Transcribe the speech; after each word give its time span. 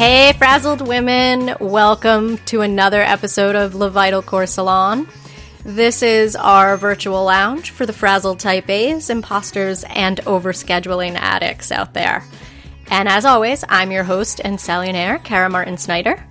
Hey, 0.00 0.32
frazzled 0.32 0.88
women, 0.88 1.54
welcome 1.60 2.38
to 2.46 2.62
another 2.62 3.02
episode 3.02 3.54
of 3.54 3.74
Le 3.74 3.90
Vital 3.90 4.22
Core 4.22 4.46
Salon. 4.46 5.06
This 5.62 6.02
is 6.02 6.36
our 6.36 6.78
virtual 6.78 7.22
lounge 7.24 7.72
for 7.72 7.84
the 7.84 7.92
frazzled 7.92 8.40
type 8.40 8.70
A's, 8.70 9.10
imposters, 9.10 9.84
and 9.84 10.16
overscheduling 10.20 11.16
addicts 11.16 11.70
out 11.70 11.92
there. 11.92 12.24
And 12.90 13.10
as 13.10 13.26
always, 13.26 13.62
I'm 13.68 13.90
your 13.90 14.04
host 14.04 14.40
and 14.42 14.56
salionaire, 14.56 15.22
Kara 15.22 15.50
Martin 15.50 15.76
Snyder. 15.76 16.24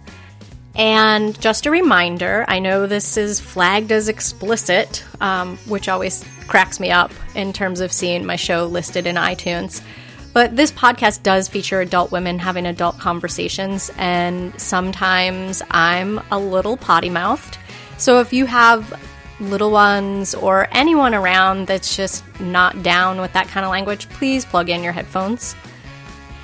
And 0.73 1.39
just 1.39 1.67
a 1.67 1.71
reminder 1.71 2.45
I 2.47 2.57
know 2.57 2.87
this 2.87 3.17
is 3.17 3.39
flagged 3.39 3.91
as 3.91 4.07
explicit, 4.07 5.05
um, 5.21 5.57
which 5.67 5.87
always 5.87 6.25
cracks 6.47 6.79
me 6.79 6.89
up 6.89 7.11
in 7.35 7.53
terms 7.53 7.81
of 7.81 7.91
seeing 7.91 8.25
my 8.25 8.35
show 8.35 8.65
listed 8.65 9.05
in 9.05 9.15
iTunes. 9.15 9.83
But 10.33 10.55
this 10.55 10.71
podcast 10.71 11.23
does 11.23 11.47
feature 11.47 11.81
adult 11.81 12.11
women 12.11 12.37
having 12.39 12.65
adult 12.65 12.99
conversations, 12.99 13.91
and 13.97 14.59
sometimes 14.59 15.61
I'm 15.71 16.21
a 16.31 16.39
little 16.39 16.77
potty 16.77 17.09
mouthed. 17.09 17.57
So 17.97 18.19
if 18.19 18.31
you 18.31 18.45
have 18.45 18.93
little 19.39 19.71
ones 19.71 20.35
or 20.35 20.67
anyone 20.71 21.15
around 21.15 21.67
that's 21.67 21.95
just 21.95 22.23
not 22.39 22.83
down 22.83 23.19
with 23.19 23.33
that 23.33 23.47
kind 23.47 23.65
of 23.65 23.71
language, 23.71 24.07
please 24.09 24.45
plug 24.45 24.69
in 24.69 24.83
your 24.83 24.93
headphones. 24.93 25.55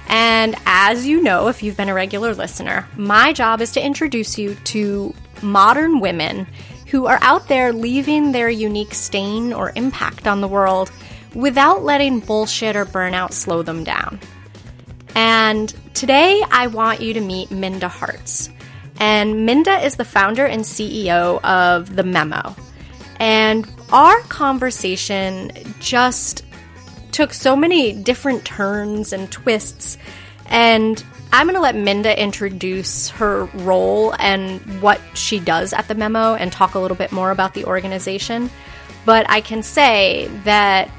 And 0.07 0.55
as 0.65 1.05
you 1.05 1.21
know, 1.21 1.48
if 1.48 1.62
you've 1.62 1.77
been 1.77 1.90
a 1.90 1.93
regular 1.93 2.34
listener, 2.34 2.88
my 2.95 3.34
job 3.34 3.62
is 3.62 3.71
to 3.73 3.85
introduce 3.85 4.38
you 4.38 4.55
to 4.55 5.13
modern 5.41 5.99
women 5.99 6.48
who 6.88 7.07
are 7.07 7.20
out 7.21 7.48
there 7.48 7.73
leaving 7.73 8.31
their 8.31 8.49
unique 8.49 8.93
stain 8.93 9.52
or 9.52 9.74
impact 9.76 10.27
on 10.27 10.41
the 10.41 10.48
world 10.48 10.91
without 11.35 11.83
letting 11.83 12.21
bullshit 12.21 12.75
or 12.75 12.85
burnout 12.85 13.33
slow 13.33 13.61
them 13.61 13.83
down. 13.83 14.19
And 15.13 15.73
today 15.93 16.41
I 16.49 16.67
want 16.67 17.01
you 17.01 17.13
to 17.13 17.21
meet 17.21 17.51
Minda 17.51 17.87
Harts. 17.87 18.49
And 18.99 19.45
Minda 19.45 19.83
is 19.85 19.97
the 19.97 20.05
founder 20.05 20.45
and 20.45 20.63
CEO 20.63 21.43
of 21.43 21.95
The 21.95 22.03
Memo. 22.03 22.55
And 23.19 23.69
our 23.91 24.19
conversation 24.21 25.51
just 25.79 26.43
took 27.11 27.33
so 27.33 27.55
many 27.55 27.93
different 27.93 28.45
turns 28.45 29.13
and 29.13 29.31
twists. 29.31 29.97
And 30.47 31.03
I'm 31.31 31.47
going 31.47 31.55
to 31.55 31.61
let 31.61 31.75
Minda 31.75 32.21
introduce 32.21 33.09
her 33.09 33.45
role 33.55 34.13
and 34.19 34.61
what 34.81 35.01
she 35.13 35.39
does 35.39 35.73
at 35.73 35.87
the 35.87 35.95
memo 35.95 36.35
and 36.35 36.51
talk 36.51 36.75
a 36.75 36.79
little 36.79 36.97
bit 36.97 37.11
more 37.11 37.31
about 37.31 37.53
the 37.53 37.65
organization. 37.65 38.49
But 39.05 39.29
I 39.29 39.41
can 39.41 39.63
say 39.63 40.27
that 40.43 40.89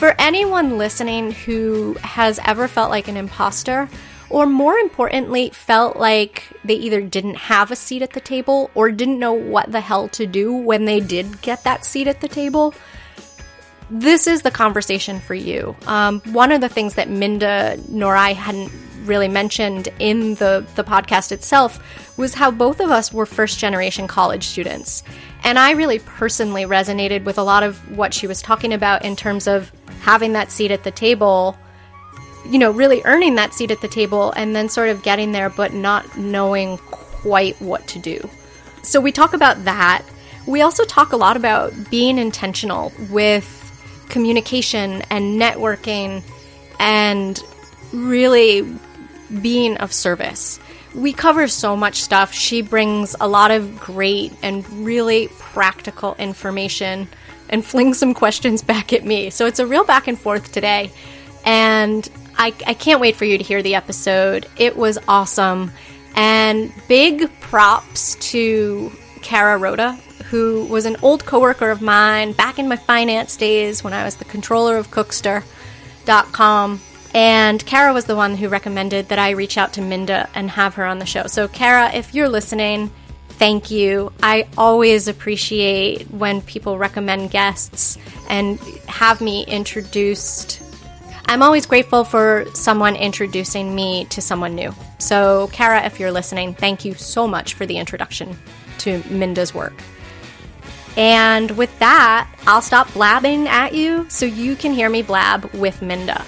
for 0.00 0.14
anyone 0.18 0.78
listening 0.78 1.30
who 1.30 1.92
has 2.02 2.40
ever 2.46 2.66
felt 2.66 2.88
like 2.88 3.06
an 3.06 3.18
imposter, 3.18 3.86
or 4.30 4.46
more 4.46 4.78
importantly, 4.78 5.50
felt 5.50 5.98
like 5.98 6.44
they 6.64 6.76
either 6.76 7.02
didn't 7.02 7.34
have 7.34 7.70
a 7.70 7.76
seat 7.76 8.00
at 8.00 8.14
the 8.14 8.20
table 8.20 8.70
or 8.74 8.90
didn't 8.90 9.18
know 9.18 9.34
what 9.34 9.70
the 9.70 9.82
hell 9.82 10.08
to 10.08 10.24
do 10.24 10.54
when 10.54 10.86
they 10.86 11.00
did 11.00 11.42
get 11.42 11.64
that 11.64 11.84
seat 11.84 12.08
at 12.08 12.22
the 12.22 12.28
table, 12.28 12.72
this 13.90 14.26
is 14.26 14.40
the 14.40 14.50
conversation 14.50 15.20
for 15.20 15.34
you. 15.34 15.76
Um, 15.86 16.20
one 16.32 16.50
of 16.50 16.62
the 16.62 16.70
things 16.70 16.94
that 16.94 17.10
Minda 17.10 17.78
nor 17.90 18.16
I 18.16 18.32
hadn't 18.32 18.72
really 19.04 19.28
mentioned 19.28 19.88
in 19.98 20.34
the, 20.36 20.64
the 20.74 20.84
podcast 20.84 21.32
itself 21.32 22.18
was 22.18 22.34
how 22.34 22.50
both 22.50 22.80
of 22.80 22.90
us 22.90 23.12
were 23.12 23.26
first 23.26 23.58
generation 23.58 24.06
college 24.06 24.44
students. 24.44 25.02
And 25.42 25.58
I 25.58 25.72
really 25.72 25.98
personally 26.00 26.64
resonated 26.64 27.24
with 27.24 27.38
a 27.38 27.42
lot 27.42 27.62
of 27.62 27.78
what 27.96 28.12
she 28.12 28.26
was 28.26 28.42
talking 28.42 28.72
about 28.72 29.04
in 29.04 29.16
terms 29.16 29.46
of 29.46 29.72
having 30.00 30.34
that 30.34 30.50
seat 30.50 30.70
at 30.70 30.84
the 30.84 30.90
table, 30.90 31.56
you 32.48 32.58
know, 32.58 32.70
really 32.70 33.02
earning 33.04 33.36
that 33.36 33.54
seat 33.54 33.70
at 33.70 33.80
the 33.80 33.88
table 33.88 34.32
and 34.36 34.54
then 34.54 34.68
sort 34.68 34.88
of 34.88 35.02
getting 35.02 35.32
there 35.32 35.50
but 35.50 35.72
not 35.72 36.16
knowing 36.16 36.78
quite 36.78 37.60
what 37.60 37.86
to 37.88 37.98
do. 37.98 38.28
So 38.82 39.00
we 39.00 39.12
talk 39.12 39.32
about 39.32 39.64
that. 39.64 40.04
We 40.46 40.62
also 40.62 40.84
talk 40.84 41.12
a 41.12 41.16
lot 41.16 41.36
about 41.36 41.72
being 41.90 42.18
intentional 42.18 42.92
with 43.10 43.56
communication 44.08 45.02
and 45.10 45.40
networking 45.40 46.22
and 46.78 47.42
really 47.92 48.66
being 49.42 49.76
of 49.78 49.92
service. 49.92 50.58
We 50.94 51.12
cover 51.12 51.46
so 51.48 51.76
much 51.76 52.02
stuff. 52.02 52.32
She 52.32 52.62
brings 52.62 53.14
a 53.20 53.28
lot 53.28 53.50
of 53.50 53.78
great 53.78 54.32
and 54.42 54.68
really 54.84 55.28
practical 55.38 56.14
information 56.16 57.08
and 57.48 57.64
fling 57.64 57.94
some 57.94 58.14
questions 58.14 58.62
back 58.72 58.92
at 58.92 59.04
me. 59.04 59.30
So 59.30 59.46
it's 59.46 59.58
a 59.58 59.66
real 59.66 59.84
back 59.84 60.08
and 60.08 60.18
forth 60.18 60.52
today. 60.52 60.90
And 61.44 62.08
I, 62.36 62.54
I 62.66 62.74
can't 62.74 63.00
wait 63.00 63.16
for 63.16 63.24
you 63.24 63.38
to 63.38 63.44
hear 63.44 63.62
the 63.62 63.74
episode. 63.74 64.46
It 64.56 64.76
was 64.76 64.98
awesome. 65.06 65.70
And 66.14 66.72
big 66.88 67.30
props 67.40 68.16
to 68.30 68.90
Kara 69.22 69.58
Rhoda, 69.58 69.92
who 70.30 70.64
was 70.66 70.86
an 70.86 70.96
old 71.02 71.24
coworker 71.24 71.70
of 71.70 71.82
mine 71.82 72.32
back 72.32 72.58
in 72.58 72.68
my 72.68 72.76
finance 72.76 73.36
days 73.36 73.84
when 73.84 73.92
I 73.92 74.04
was 74.04 74.16
the 74.16 74.24
controller 74.24 74.76
of 74.76 74.90
Cookster.com. 74.90 76.80
And 77.14 77.64
Kara 77.66 77.92
was 77.92 78.04
the 78.04 78.14
one 78.14 78.36
who 78.36 78.48
recommended 78.48 79.08
that 79.08 79.18
I 79.18 79.30
reach 79.30 79.58
out 79.58 79.72
to 79.74 79.82
Minda 79.82 80.28
and 80.34 80.50
have 80.50 80.74
her 80.74 80.84
on 80.84 80.98
the 80.98 81.06
show. 81.06 81.26
So, 81.26 81.48
Kara, 81.48 81.92
if 81.92 82.14
you're 82.14 82.28
listening, 82.28 82.90
thank 83.30 83.70
you. 83.70 84.12
I 84.22 84.46
always 84.56 85.08
appreciate 85.08 86.08
when 86.10 86.40
people 86.42 86.78
recommend 86.78 87.30
guests 87.30 87.98
and 88.28 88.60
have 88.86 89.20
me 89.20 89.44
introduced. 89.46 90.62
I'm 91.26 91.42
always 91.42 91.66
grateful 91.66 92.04
for 92.04 92.44
someone 92.54 92.94
introducing 92.94 93.74
me 93.74 94.04
to 94.06 94.20
someone 94.20 94.54
new. 94.54 94.72
So, 94.98 95.48
Kara, 95.52 95.84
if 95.84 95.98
you're 95.98 96.12
listening, 96.12 96.54
thank 96.54 96.84
you 96.84 96.94
so 96.94 97.26
much 97.26 97.54
for 97.54 97.66
the 97.66 97.78
introduction 97.78 98.38
to 98.78 99.02
Minda's 99.10 99.52
work. 99.52 99.74
And 100.96 101.50
with 101.52 101.76
that, 101.78 102.28
I'll 102.46 102.62
stop 102.62 102.92
blabbing 102.92 103.48
at 103.48 103.74
you 103.74 104.06
so 104.10 104.26
you 104.26 104.54
can 104.54 104.72
hear 104.72 104.90
me 104.90 105.02
blab 105.02 105.52
with 105.54 105.82
Minda. 105.82 106.24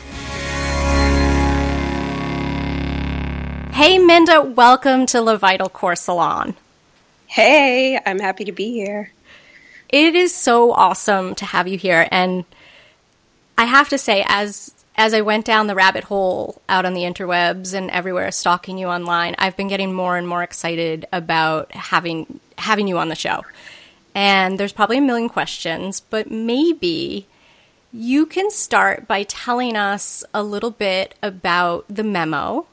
Hey, 3.73 3.97
Minda, 3.99 4.43
welcome 4.43 5.07
to 5.07 5.23
Le 5.23 5.39
Vital 5.39 5.71
Core 5.71 5.97
Salon. 5.97 6.55
Hey, 7.27 7.99
I'm 8.05 8.19
happy 8.19 8.45
to 8.45 8.53
be 8.53 8.71
here. 8.71 9.13
It 9.89 10.15
is 10.15 10.37
so 10.37 10.73
awesome 10.73 11.35
to 11.37 11.47
have 11.47 11.67
you 11.67 11.79
here 11.79 12.07
and 12.13 12.45
I 13.57 13.65
have 13.65 13.89
to 13.89 13.97
say 13.97 14.25
as 14.29 14.75
as 14.95 15.15
I 15.15 15.23
went 15.23 15.47
down 15.47 15.69
the 15.69 15.75
rabbit 15.75 16.05
hole 16.05 16.61
out 16.69 16.85
on 16.85 16.93
the 16.93 17.01
interwebs 17.01 17.73
and 17.73 17.91
everywhere 17.91 18.31
stalking 18.31 18.77
you 18.77 18.89
online, 18.89 19.35
I've 19.39 19.57
been 19.57 19.69
getting 19.69 19.95
more 19.95 20.19
and 20.19 20.29
more 20.29 20.43
excited 20.43 21.07
about 21.11 21.73
having 21.73 22.41
having 22.59 22.87
you 22.87 22.99
on 22.99 23.09
the 23.09 23.15
show. 23.15 23.43
And 24.15 24.61
there's 24.61 24.75
probably 24.75 24.99
a 24.99 25.01
million 25.01 25.31
questions, 25.31 26.01
but 26.01 26.31
maybe 26.31 27.27
you 27.91 28.27
can 28.27 28.51
start 28.51 29.09
by 29.09 29.23
telling 29.23 29.77
us 29.77 30.25
a 30.35 30.43
little 30.43 30.71
bit 30.71 31.15
about 31.23 31.87
the 31.89 32.05
memo, 32.05 32.67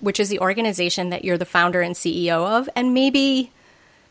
which 0.00 0.20
is 0.20 0.28
the 0.28 0.40
organization 0.40 1.10
that 1.10 1.24
you're 1.24 1.38
the 1.38 1.44
founder 1.44 1.80
and 1.80 1.94
CEO 1.94 2.46
of, 2.58 2.68
and 2.76 2.94
maybe 2.94 3.50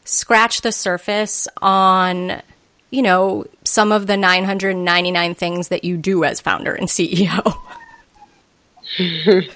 scratch 0.06 0.62
the 0.62 0.72
surface 0.72 1.48
on 1.62 2.42
you 2.92 3.02
know 3.02 3.46
some 3.64 3.92
of 3.92 4.08
the 4.08 4.18
999 4.18 5.36
things 5.36 5.68
that 5.68 5.84
you 5.84 5.98
do 5.98 6.24
as 6.24 6.42
founder 6.42 6.74
and 6.74 6.88
CEO. 6.88 7.56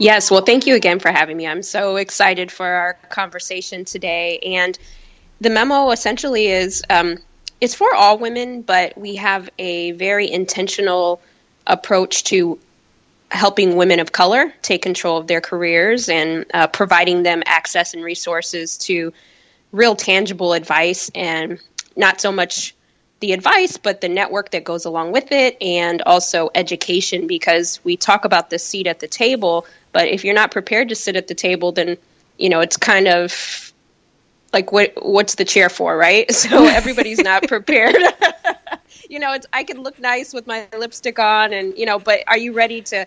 yes, 0.00 0.30
well 0.30 0.42
thank 0.42 0.66
you 0.66 0.74
again 0.74 0.98
for 0.98 1.10
having 1.10 1.36
me. 1.36 1.46
I'm 1.46 1.62
so 1.62 1.96
excited 1.96 2.52
for 2.52 2.66
our 2.66 2.94
conversation 3.08 3.84
today 3.84 4.38
and 4.40 4.78
the 5.40 5.50
memo 5.50 5.90
essentially 5.90 6.48
is 6.48 6.82
um, 6.90 7.18
it's 7.60 7.74
for 7.74 7.94
all 7.94 8.18
women, 8.18 8.62
but 8.62 8.96
we 8.96 9.16
have 9.16 9.48
a 9.58 9.92
very 9.92 10.30
intentional 10.30 11.20
approach 11.66 12.24
to 12.24 12.58
helping 13.30 13.76
women 13.76 14.00
of 14.00 14.12
color 14.12 14.52
take 14.62 14.82
control 14.82 15.18
of 15.18 15.26
their 15.26 15.40
careers 15.40 16.08
and 16.08 16.46
uh, 16.54 16.66
providing 16.66 17.22
them 17.22 17.42
access 17.46 17.94
and 17.94 18.04
resources 18.04 18.78
to 18.78 19.12
real 19.72 19.96
tangible 19.96 20.52
advice 20.52 21.10
and 21.14 21.60
not 21.96 22.20
so 22.20 22.30
much 22.30 22.74
the 23.20 23.32
advice, 23.32 23.78
but 23.78 24.00
the 24.00 24.08
network 24.08 24.50
that 24.50 24.64
goes 24.64 24.84
along 24.84 25.12
with 25.12 25.32
it, 25.32 25.56
and 25.62 26.02
also 26.02 26.50
education 26.54 27.26
because 27.26 27.80
we 27.82 27.96
talk 27.96 28.24
about 28.24 28.50
the 28.50 28.58
seat 28.58 28.86
at 28.86 29.00
the 29.00 29.08
table. 29.08 29.66
But 29.92 30.08
if 30.08 30.24
you're 30.24 30.34
not 30.34 30.50
prepared 30.50 30.90
to 30.90 30.94
sit 30.94 31.16
at 31.16 31.26
the 31.26 31.34
table, 31.34 31.72
then 31.72 31.96
you 32.36 32.50
know 32.50 32.60
it's 32.60 32.76
kind 32.76 33.08
of 33.08 33.72
like 34.52 34.70
what 34.70 34.92
what's 35.00 35.36
the 35.36 35.44
chair 35.44 35.68
for, 35.68 35.96
right? 35.96 36.30
So 36.34 36.66
everybody's 36.66 37.18
not 37.18 37.42
prepared. 37.48 37.96
you 39.16 39.20
know, 39.20 39.32
it's 39.32 39.46
I 39.50 39.64
can 39.64 39.82
look 39.82 39.98
nice 39.98 40.34
with 40.34 40.46
my 40.46 40.68
lipstick 40.76 41.18
on, 41.18 41.54
and 41.54 41.78
you 41.78 41.86
know, 41.86 41.98
but 41.98 42.24
are 42.26 42.36
you 42.36 42.52
ready 42.52 42.82
to 42.82 43.06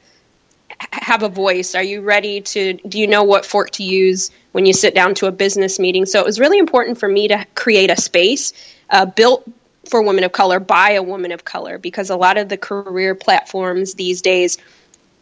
have 0.92 1.22
a 1.22 1.30
voice? 1.30 1.76
Are 1.76 1.84
you 1.84 2.02
ready 2.02 2.42
to? 2.42 2.74
Do 2.74 2.98
you 2.98 3.06
know 3.06 3.26
what 3.26 3.46
fork 3.46 3.70
to 3.74 3.84
use 3.84 4.32
when 4.52 4.66
you 4.66 4.74
sit 4.74 4.96
down 4.96 5.14
to 5.14 5.28
a 5.28 5.32
business 5.32 5.78
meeting. 5.78 6.08
So 6.08 6.20
it 6.20 6.26
was 6.26 6.40
really 6.40 6.58
important 6.58 6.98
for 6.98 7.08
me 7.08 7.28
to 7.28 7.46
create 7.54 7.92
a 7.92 8.02
space 8.02 8.54
uh, 8.90 9.06
built 9.06 9.48
for 9.88 10.02
women 10.02 10.24
of 10.24 10.32
color 10.32 10.60
by 10.60 10.94
a 10.94 11.04
woman 11.04 11.32
of 11.32 11.46
color 11.46 11.78
because 11.78 12.10
a 12.10 12.16
lot 12.16 12.40
of 12.40 12.50
the 12.50 12.58
career 12.58 13.14
platforms 13.14 13.94
these 13.94 14.24
days 14.24 14.58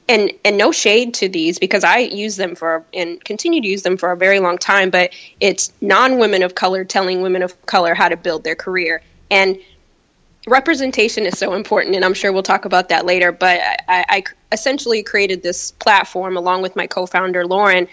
and 0.08 0.32
and 0.46 0.58
no 0.58 0.72
shade 0.72 1.16
to 1.16 1.28
these 1.28 1.60
because 1.60 1.84
I 1.84 1.98
use 1.98 2.38
them 2.38 2.56
for 2.56 2.86
and 2.94 3.22
continue 3.22 3.62
to 3.62 3.68
use 3.68 3.82
them 3.82 3.98
for 3.98 4.14
a 4.14 4.16
very 4.16 4.40
long 4.40 4.58
time. 4.58 4.90
But 4.90 5.12
it's 5.42 5.74
non 5.82 6.18
women 6.18 6.44
of 6.44 6.56
color 6.56 6.86
telling 6.86 7.22
women 7.22 7.44
of 7.44 7.66
color 7.66 7.94
how 7.94 8.08
to 8.08 8.16
build 8.16 8.46
their 8.46 8.56
career 8.56 9.02
and 9.30 9.60
representation 10.48 11.26
is 11.26 11.38
so 11.38 11.54
important, 11.54 11.96
and 11.96 12.04
I'm 12.04 12.14
sure 12.14 12.32
we'll 12.32 12.44
talk 12.44 12.66
about 12.66 12.90
that 12.90 13.06
later. 13.06 13.32
But 13.32 13.60
I, 13.88 14.06
I 14.10 14.24
essentially 14.52 15.04
created 15.04 15.44
this 15.44 15.72
platform 15.72 16.38
along 16.38 16.62
with 16.62 16.76
my 16.76 16.88
co-founder 16.88 17.46
Lauren 17.46 17.88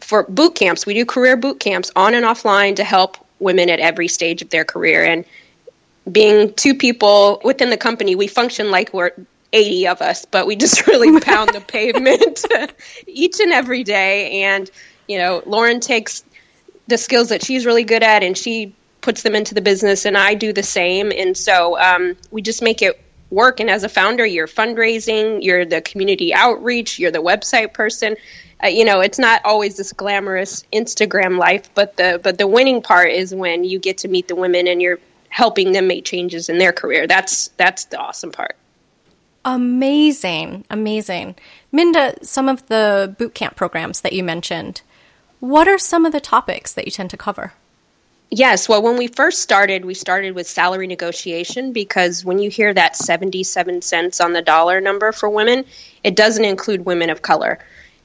for 0.00 0.22
boot 0.24 0.54
camps. 0.54 0.86
We 0.86 0.94
do 0.94 1.04
career 1.04 1.36
boot 1.36 1.60
camps 1.60 1.90
on 1.94 2.14
and 2.14 2.24
offline 2.24 2.76
to 2.76 2.84
help 2.84 3.18
women 3.38 3.68
at 3.68 3.80
every 3.80 4.08
stage 4.08 4.42
of 4.42 4.50
their 4.50 4.64
career. 4.64 5.04
And 5.04 5.24
being 6.10 6.54
two 6.54 6.74
people 6.74 7.40
within 7.44 7.70
the 7.70 7.76
company, 7.76 8.14
we 8.14 8.28
function 8.28 8.70
like 8.70 8.92
we're 8.92 9.12
80 9.52 9.88
of 9.88 10.02
us, 10.02 10.24
but 10.24 10.46
we 10.46 10.56
just 10.56 10.86
really 10.86 11.20
pound 11.20 11.50
the 11.52 11.60
pavement 11.60 12.44
each 13.06 13.40
and 13.40 13.52
every 13.52 13.84
day. 13.84 14.42
And, 14.42 14.70
you 15.08 15.18
know, 15.18 15.42
Lauren 15.44 15.80
takes 15.80 16.24
the 16.86 16.98
skills 16.98 17.28
that 17.28 17.44
she's 17.44 17.66
really 17.66 17.84
good 17.84 18.02
at 18.02 18.22
and 18.22 18.36
she 18.36 18.74
puts 19.02 19.22
them 19.22 19.34
into 19.34 19.54
the 19.54 19.60
business, 19.60 20.06
and 20.06 20.16
I 20.16 20.34
do 20.34 20.52
the 20.52 20.62
same. 20.62 21.12
And 21.12 21.36
so 21.36 21.78
um, 21.78 22.16
we 22.30 22.40
just 22.40 22.62
make 22.62 22.80
it 22.80 22.98
work. 23.28 23.60
And 23.60 23.68
as 23.68 23.84
a 23.84 23.88
founder, 23.88 24.24
you're 24.24 24.46
fundraising, 24.46 25.42
you're 25.42 25.66
the 25.66 25.80
community 25.80 26.32
outreach, 26.32 26.98
you're 26.98 27.10
the 27.10 27.22
website 27.22 27.74
person. 27.74 28.16
Uh, 28.62 28.68
you 28.68 28.84
know, 28.84 29.00
it's 29.00 29.18
not 29.18 29.42
always 29.44 29.76
this 29.76 29.92
glamorous 29.92 30.64
Instagram 30.72 31.38
life, 31.38 31.74
but 31.74 31.96
the 31.96 32.20
but 32.22 32.38
the 32.38 32.46
winning 32.46 32.80
part 32.80 33.10
is 33.10 33.34
when 33.34 33.64
you 33.64 33.78
get 33.78 33.98
to 33.98 34.08
meet 34.08 34.28
the 34.28 34.36
women 34.36 34.68
and 34.68 34.80
you're 34.80 35.00
helping 35.28 35.72
them 35.72 35.88
make 35.88 36.04
changes 36.04 36.48
in 36.48 36.58
their 36.58 36.72
career. 36.72 37.06
That's 37.06 37.48
that's 37.56 37.86
the 37.86 37.98
awesome 37.98 38.30
part. 38.30 38.56
Amazing, 39.44 40.64
amazing. 40.70 41.34
Minda, 41.72 42.14
some 42.22 42.48
of 42.48 42.64
the 42.66 43.12
boot 43.18 43.34
camp 43.34 43.56
programs 43.56 44.02
that 44.02 44.12
you 44.12 44.22
mentioned, 44.22 44.82
what 45.40 45.66
are 45.66 45.78
some 45.78 46.06
of 46.06 46.12
the 46.12 46.20
topics 46.20 46.72
that 46.74 46.84
you 46.84 46.92
tend 46.92 47.10
to 47.10 47.16
cover? 47.16 47.54
Yes. 48.34 48.66
Well, 48.66 48.80
when 48.80 48.96
we 48.96 49.08
first 49.08 49.42
started, 49.42 49.84
we 49.84 49.92
started 49.92 50.34
with 50.34 50.46
salary 50.46 50.86
negotiation 50.86 51.74
because 51.74 52.24
when 52.24 52.38
you 52.38 52.48
hear 52.48 52.72
that 52.72 52.96
77 52.96 53.82
cents 53.82 54.22
on 54.22 54.32
the 54.32 54.40
dollar 54.40 54.80
number 54.80 55.12
for 55.12 55.28
women, 55.28 55.66
it 56.02 56.16
doesn't 56.16 56.42
include 56.42 56.86
women 56.86 57.10
of 57.10 57.20
color. 57.20 57.58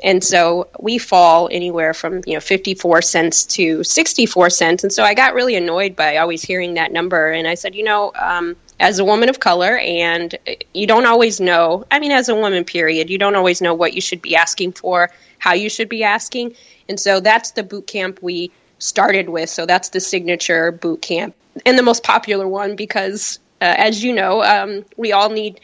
And 0.03 0.21
so 0.21 0.67
we 0.81 0.97
fall 0.97 1.47
anywhere 1.49 1.93
from, 1.93 2.23
you 2.25 2.33
know, 2.33 2.41
54 2.41 3.03
cents 3.03 3.45
to 3.45 3.85
64 3.85 4.49
cents. 4.49 4.83
And 4.83 4.91
so 4.91 5.01
I 5.01 5.13
got 5.13 5.33
really 5.33 5.55
annoyed 5.55 5.95
by 5.95 6.17
always 6.17 6.43
hearing 6.43 6.73
that 6.73 6.91
number. 6.91 7.31
And 7.31 7.47
I 7.47 7.53
said, 7.53 7.73
you 7.73 7.85
know, 7.85 8.11
um, 8.13 8.57
as 8.81 8.99
a 8.99 9.05
woman 9.05 9.29
of 9.29 9.39
color, 9.39 9.77
and 9.77 10.37
you 10.73 10.87
don't 10.87 11.05
always 11.05 11.39
know, 11.39 11.85
I 11.89 11.99
mean, 11.99 12.11
as 12.11 12.27
a 12.27 12.35
woman, 12.35 12.65
period, 12.65 13.09
you 13.09 13.17
don't 13.17 13.35
always 13.35 13.61
know 13.61 13.75
what 13.75 13.93
you 13.93 14.01
should 14.01 14.21
be 14.21 14.35
asking 14.35 14.73
for, 14.73 15.09
how 15.39 15.53
you 15.53 15.69
should 15.69 15.87
be 15.87 16.03
asking. 16.03 16.55
And 16.89 16.99
so 16.99 17.21
that's 17.21 17.51
the 17.51 17.63
boot 17.63 17.87
camp 17.87 18.21
we 18.21 18.51
started 18.79 19.29
with. 19.29 19.49
So 19.49 19.65
that's 19.65 19.89
the 19.89 19.99
signature 19.99 20.71
boot 20.71 21.01
camp 21.01 21.35
and 21.65 21.77
the 21.77 21.83
most 21.83 22.03
popular 22.03 22.47
one 22.47 22.75
because, 22.75 23.39
uh, 23.61 23.73
as 23.77 24.03
you 24.03 24.13
know, 24.13 24.43
um, 24.43 24.85
we 24.95 25.11
all 25.11 25.29
need 25.29 25.59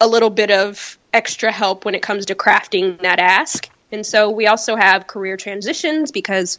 a 0.00 0.06
little 0.06 0.30
bit 0.30 0.50
of 0.50 0.98
extra 1.12 1.50
help 1.50 1.84
when 1.84 1.94
it 1.94 2.02
comes 2.02 2.26
to 2.26 2.34
crafting 2.34 3.00
that 3.02 3.18
ask. 3.18 3.68
And 3.90 4.04
so 4.04 4.30
we 4.30 4.46
also 4.46 4.76
have 4.76 5.06
career 5.06 5.36
transitions 5.36 6.12
because, 6.12 6.58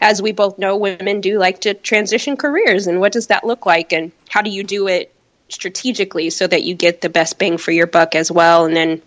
as 0.00 0.22
we 0.22 0.32
both 0.32 0.58
know, 0.58 0.76
women 0.76 1.20
do 1.20 1.38
like 1.38 1.62
to 1.62 1.74
transition 1.74 2.36
careers. 2.36 2.86
And 2.86 3.00
what 3.00 3.12
does 3.12 3.28
that 3.28 3.44
look 3.44 3.66
like? 3.66 3.92
And 3.92 4.12
how 4.28 4.42
do 4.42 4.50
you 4.50 4.62
do 4.62 4.86
it 4.86 5.12
strategically 5.48 6.30
so 6.30 6.46
that 6.46 6.62
you 6.62 6.74
get 6.74 7.00
the 7.00 7.08
best 7.08 7.38
bang 7.38 7.58
for 7.58 7.70
your 7.72 7.86
buck 7.86 8.14
as 8.14 8.30
well? 8.30 8.66
And 8.66 8.76
then 8.76 9.02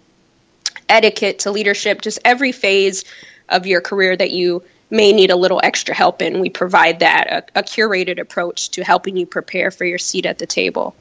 etiquette 0.90 1.40
to 1.40 1.52
leadership, 1.52 2.02
just 2.02 2.20
every 2.26 2.52
phase 2.52 3.06
of 3.48 3.68
your 3.68 3.82
career 3.82 4.16
that 4.18 4.32
you 4.32 4.64
may 4.92 5.14
need 5.14 5.32
a 5.32 5.36
little 5.36 5.62
extra 5.64 5.96
help 5.96 6.22
in. 6.22 6.42
We 6.42 6.50
provide 6.50 7.00
that, 7.00 7.50
a, 7.56 7.60
a 7.60 7.64
curated 7.64 8.20
approach 8.20 8.72
to 8.72 8.84
helping 8.84 9.18
you 9.18 9.26
prepare 9.26 9.72
for 9.72 9.86
your 9.86 9.98
seat 9.98 10.26
at 10.26 10.38
the 10.38 10.46
table. 10.46 10.96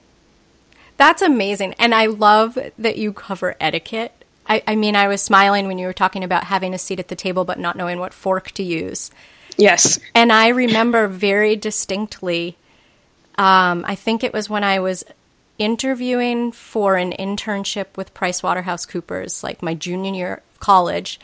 That's 0.97 1.23
amazing. 1.23 1.75
And 1.79 1.95
I 1.95 2.07
love 2.07 2.59
that 2.79 2.99
you 2.99 3.13
cover 3.13 3.57
etiquette. 3.61 4.13
I, 4.47 4.63
I, 4.67 4.77
mean, 4.77 4.97
I 4.97 5.09
was 5.09 5.21
smiling 5.21 5.67
when 5.67 5.79
you 5.79 5.87
were 5.87 5.93
talking 5.93 6.25
about 6.25 6.45
having 6.45 6.73
a 6.73 6.79
seat 6.79 7.01
at 7.01 7.09
the 7.09 7.17
table 7.17 7.45
but 7.45 7.59
not 7.59 7.77
knowing 7.77 7.99
what 7.99 8.15
fork 8.15 8.53
to 8.53 8.63
use. 8.63 9.11
Yes. 9.57 9.99
And 10.15 10.33
I 10.33 10.49
remember 10.49 11.09
very 11.09 11.57
distinctly, 11.57 12.57
um, 13.37 13.85
I 13.87 13.95
think 13.95 14.23
it 14.23 14.33
was 14.33 14.49
when 14.49 14.65
I 14.65 14.81
was 14.81 15.05
interviewing 15.59 16.53
for 16.53 16.97
an 16.97 17.13
internship 17.13 17.97
with 17.97 18.15
PricewaterhouseCoopers, 18.15 19.43
like 19.43 19.63
my 19.63 19.75
junior 19.75 20.15
year 20.15 20.43
of 20.53 20.61
college. 20.61 21.21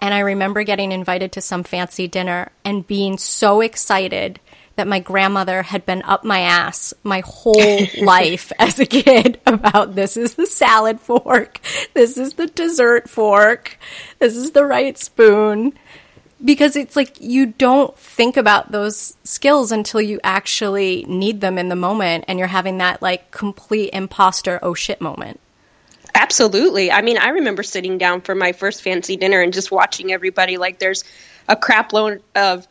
And 0.00 0.14
I 0.14 0.20
remember 0.20 0.62
getting 0.62 0.92
invited 0.92 1.32
to 1.32 1.40
some 1.40 1.62
fancy 1.62 2.08
dinner 2.08 2.50
and 2.64 2.86
being 2.86 3.18
so 3.18 3.60
excited 3.60 4.40
that 4.76 4.88
my 4.88 4.98
grandmother 4.98 5.62
had 5.62 5.84
been 5.84 6.02
up 6.04 6.24
my 6.24 6.40
ass 6.40 6.94
my 7.04 7.22
whole 7.26 7.86
life 8.02 8.50
as 8.58 8.78
a 8.78 8.86
kid 8.86 9.38
about 9.46 9.94
this 9.94 10.16
is 10.16 10.34
the 10.34 10.46
salad 10.46 10.98
fork, 11.00 11.60
this 11.92 12.16
is 12.16 12.34
the 12.34 12.46
dessert 12.46 13.08
fork, 13.08 13.78
this 14.20 14.36
is 14.36 14.52
the 14.52 14.64
right 14.64 14.96
spoon. 14.96 15.74
Because 16.42 16.74
it's 16.74 16.96
like 16.96 17.20
you 17.20 17.44
don't 17.44 17.94
think 17.98 18.38
about 18.38 18.72
those 18.72 19.14
skills 19.24 19.70
until 19.70 20.00
you 20.00 20.18
actually 20.24 21.04
need 21.06 21.42
them 21.42 21.58
in 21.58 21.68
the 21.68 21.76
moment 21.76 22.24
and 22.26 22.38
you're 22.38 22.48
having 22.48 22.78
that 22.78 23.02
like 23.02 23.30
complete 23.30 23.90
imposter 23.92 24.58
oh 24.62 24.72
shit 24.72 25.02
moment. 25.02 25.38
Absolutely. 26.14 26.90
I 26.90 27.02
mean, 27.02 27.18
I 27.18 27.30
remember 27.30 27.62
sitting 27.62 27.98
down 27.98 28.20
for 28.20 28.34
my 28.34 28.52
first 28.52 28.82
fancy 28.82 29.16
dinner 29.16 29.40
and 29.40 29.52
just 29.52 29.70
watching 29.70 30.12
everybody 30.12 30.56
like 30.56 30.78
there's 30.78 31.04
a 31.48 31.56
crap 31.56 31.92
load 31.92 32.22
of 32.34 32.66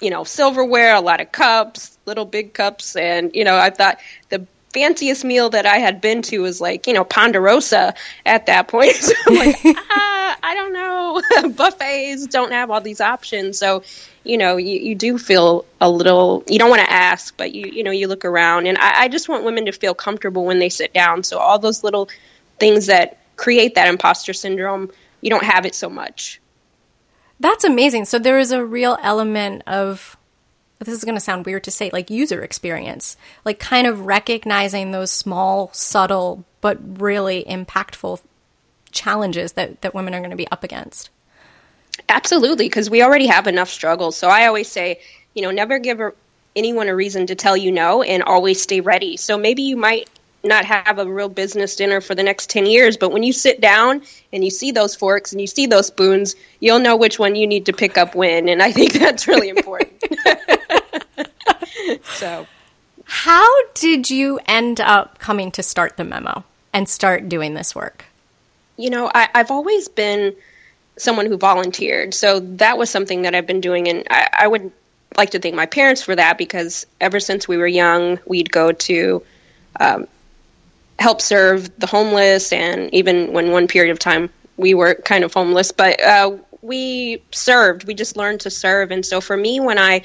you 0.00 0.10
know, 0.10 0.24
silverware, 0.24 0.94
a 0.94 1.00
lot 1.00 1.20
of 1.20 1.32
cups, 1.32 1.96
little 2.04 2.24
big 2.24 2.52
cups, 2.52 2.96
and 2.96 3.34
you 3.34 3.44
know, 3.44 3.56
I 3.56 3.70
thought 3.70 3.98
the 4.28 4.46
fanciest 4.72 5.24
meal 5.24 5.50
that 5.50 5.64
I 5.64 5.78
had 5.78 6.00
been 6.02 6.20
to 6.22 6.40
was 6.40 6.60
like, 6.60 6.86
you 6.86 6.92
know, 6.92 7.04
Ponderosa 7.04 7.94
at 8.26 8.46
that 8.46 8.68
point. 8.68 8.94
So 8.96 9.14
I'm 9.26 9.36
like, 9.36 9.56
ah, 9.64 10.38
I 10.42 10.54
don't 10.54 10.72
know. 10.72 11.22
Buffets 11.56 12.26
don't 12.26 12.52
have 12.52 12.70
all 12.70 12.80
these 12.80 13.00
options. 13.00 13.58
So, 13.58 13.84
you 14.22 14.36
know, 14.36 14.58
you, 14.58 14.78
you 14.78 14.94
do 14.94 15.16
feel 15.16 15.64
a 15.80 15.88
little, 15.88 16.44
you 16.46 16.58
don't 16.58 16.68
want 16.68 16.82
to 16.82 16.92
ask, 16.92 17.34
but 17.36 17.54
you, 17.54 17.66
you 17.68 17.84
know, 17.84 17.90
you 17.90 18.06
look 18.08 18.24
around. 18.24 18.66
And 18.66 18.76
I, 18.76 19.04
I 19.04 19.08
just 19.08 19.28
want 19.28 19.44
women 19.44 19.64
to 19.66 19.72
feel 19.72 19.94
comfortable 19.94 20.44
when 20.44 20.58
they 20.58 20.68
sit 20.68 20.92
down. 20.92 21.22
So 21.22 21.38
all 21.38 21.58
those 21.58 21.82
little 21.82 22.10
things 22.58 22.86
that 22.86 23.18
create 23.36 23.74
that 23.74 23.88
imposter 23.88 24.32
syndrome, 24.32 24.90
you 25.20 25.30
don't 25.30 25.44
have 25.44 25.66
it 25.66 25.74
so 25.74 25.88
much. 25.88 26.40
That's 27.38 27.64
amazing. 27.64 28.06
So 28.06 28.18
there 28.18 28.38
is 28.38 28.52
a 28.52 28.64
real 28.64 28.98
element 29.02 29.62
of 29.66 30.16
this 30.78 30.94
is 30.94 31.04
going 31.04 31.14
to 31.14 31.20
sound 31.20 31.46
weird 31.46 31.64
to 31.64 31.70
say 31.70 31.90
like 31.92 32.10
user 32.10 32.42
experience, 32.42 33.16
like 33.44 33.58
kind 33.58 33.86
of 33.86 34.06
recognizing 34.06 34.90
those 34.90 35.10
small, 35.10 35.70
subtle 35.72 36.44
but 36.60 37.00
really 37.00 37.44
impactful 37.48 38.20
challenges 38.90 39.52
that 39.52 39.80
that 39.82 39.94
women 39.94 40.14
are 40.14 40.20
going 40.20 40.30
to 40.30 40.36
be 40.36 40.48
up 40.48 40.64
against. 40.64 41.10
Absolutely, 42.08 42.66
because 42.66 42.90
we 42.90 43.02
already 43.02 43.26
have 43.26 43.46
enough 43.46 43.68
struggles. 43.68 44.16
So 44.16 44.28
I 44.28 44.46
always 44.46 44.68
say, 44.68 45.00
you 45.34 45.42
know, 45.42 45.50
never 45.50 45.78
give 45.78 46.00
anyone 46.54 46.88
a 46.88 46.94
reason 46.94 47.26
to 47.26 47.34
tell 47.34 47.56
you 47.56 47.72
no 47.72 48.02
and 48.02 48.22
always 48.22 48.60
stay 48.60 48.80
ready. 48.80 49.16
So 49.16 49.38
maybe 49.38 49.62
you 49.62 49.76
might 49.76 50.08
not 50.46 50.64
have 50.64 50.98
a 50.98 51.06
real 51.06 51.28
business 51.28 51.76
dinner 51.76 52.00
for 52.00 52.14
the 52.14 52.22
next 52.22 52.50
10 52.50 52.66
years. 52.66 52.96
But 52.96 53.10
when 53.10 53.22
you 53.22 53.32
sit 53.32 53.60
down 53.60 54.02
and 54.32 54.44
you 54.44 54.50
see 54.50 54.72
those 54.72 54.94
forks 54.94 55.32
and 55.32 55.40
you 55.40 55.46
see 55.46 55.66
those 55.66 55.88
spoons, 55.88 56.36
you'll 56.60 56.78
know 56.78 56.96
which 56.96 57.18
one 57.18 57.36
you 57.36 57.46
need 57.46 57.66
to 57.66 57.72
pick 57.72 57.98
up 57.98 58.14
when. 58.14 58.48
And 58.48 58.62
I 58.62 58.72
think 58.72 58.92
that's 58.92 59.28
really 59.28 59.48
important. 59.48 60.02
so, 62.04 62.46
how 63.04 63.46
did 63.74 64.10
you 64.10 64.40
end 64.46 64.80
up 64.80 65.18
coming 65.18 65.50
to 65.52 65.62
start 65.62 65.96
the 65.96 66.04
memo 66.04 66.44
and 66.72 66.88
start 66.88 67.28
doing 67.28 67.54
this 67.54 67.74
work? 67.74 68.04
You 68.76 68.90
know, 68.90 69.10
I, 69.12 69.28
I've 69.34 69.50
always 69.50 69.88
been 69.88 70.34
someone 70.98 71.26
who 71.26 71.36
volunteered. 71.36 72.14
So 72.14 72.40
that 72.40 72.78
was 72.78 72.90
something 72.90 73.22
that 73.22 73.34
I've 73.34 73.46
been 73.46 73.60
doing. 73.60 73.88
And 73.88 74.06
I, 74.10 74.28
I 74.32 74.48
would 74.48 74.72
like 75.16 75.30
to 75.30 75.38
thank 75.38 75.54
my 75.54 75.66
parents 75.66 76.02
for 76.02 76.14
that 76.14 76.38
because 76.38 76.86
ever 77.00 77.20
since 77.20 77.46
we 77.46 77.56
were 77.56 77.66
young, 77.66 78.18
we'd 78.26 78.50
go 78.50 78.72
to 78.72 79.22
um, 79.78 80.08
help 80.98 81.20
serve 81.20 81.78
the 81.78 81.86
homeless, 81.86 82.52
and 82.52 82.92
even 82.94 83.32
when 83.32 83.50
one 83.50 83.68
period 83.68 83.92
of 83.92 83.98
time 83.98 84.30
we 84.56 84.74
were 84.74 84.94
kind 84.94 85.24
of 85.24 85.34
homeless, 85.34 85.72
but 85.72 86.00
uh, 86.00 86.36
we 86.62 87.22
served. 87.30 87.84
We 87.84 87.94
just 87.94 88.16
learned 88.16 88.40
to 88.40 88.50
serve, 88.50 88.90
and 88.90 89.04
so 89.04 89.20
for 89.20 89.36
me, 89.36 89.60
when 89.60 89.78
I 89.78 90.02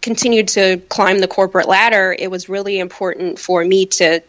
continued 0.00 0.48
to 0.48 0.78
climb 0.88 1.20
the 1.20 1.28
corporate 1.28 1.68
ladder, 1.68 2.14
it 2.16 2.30
was 2.30 2.48
really 2.48 2.78
important 2.78 3.38
for 3.38 3.64
me 3.64 3.86
to 3.86 4.20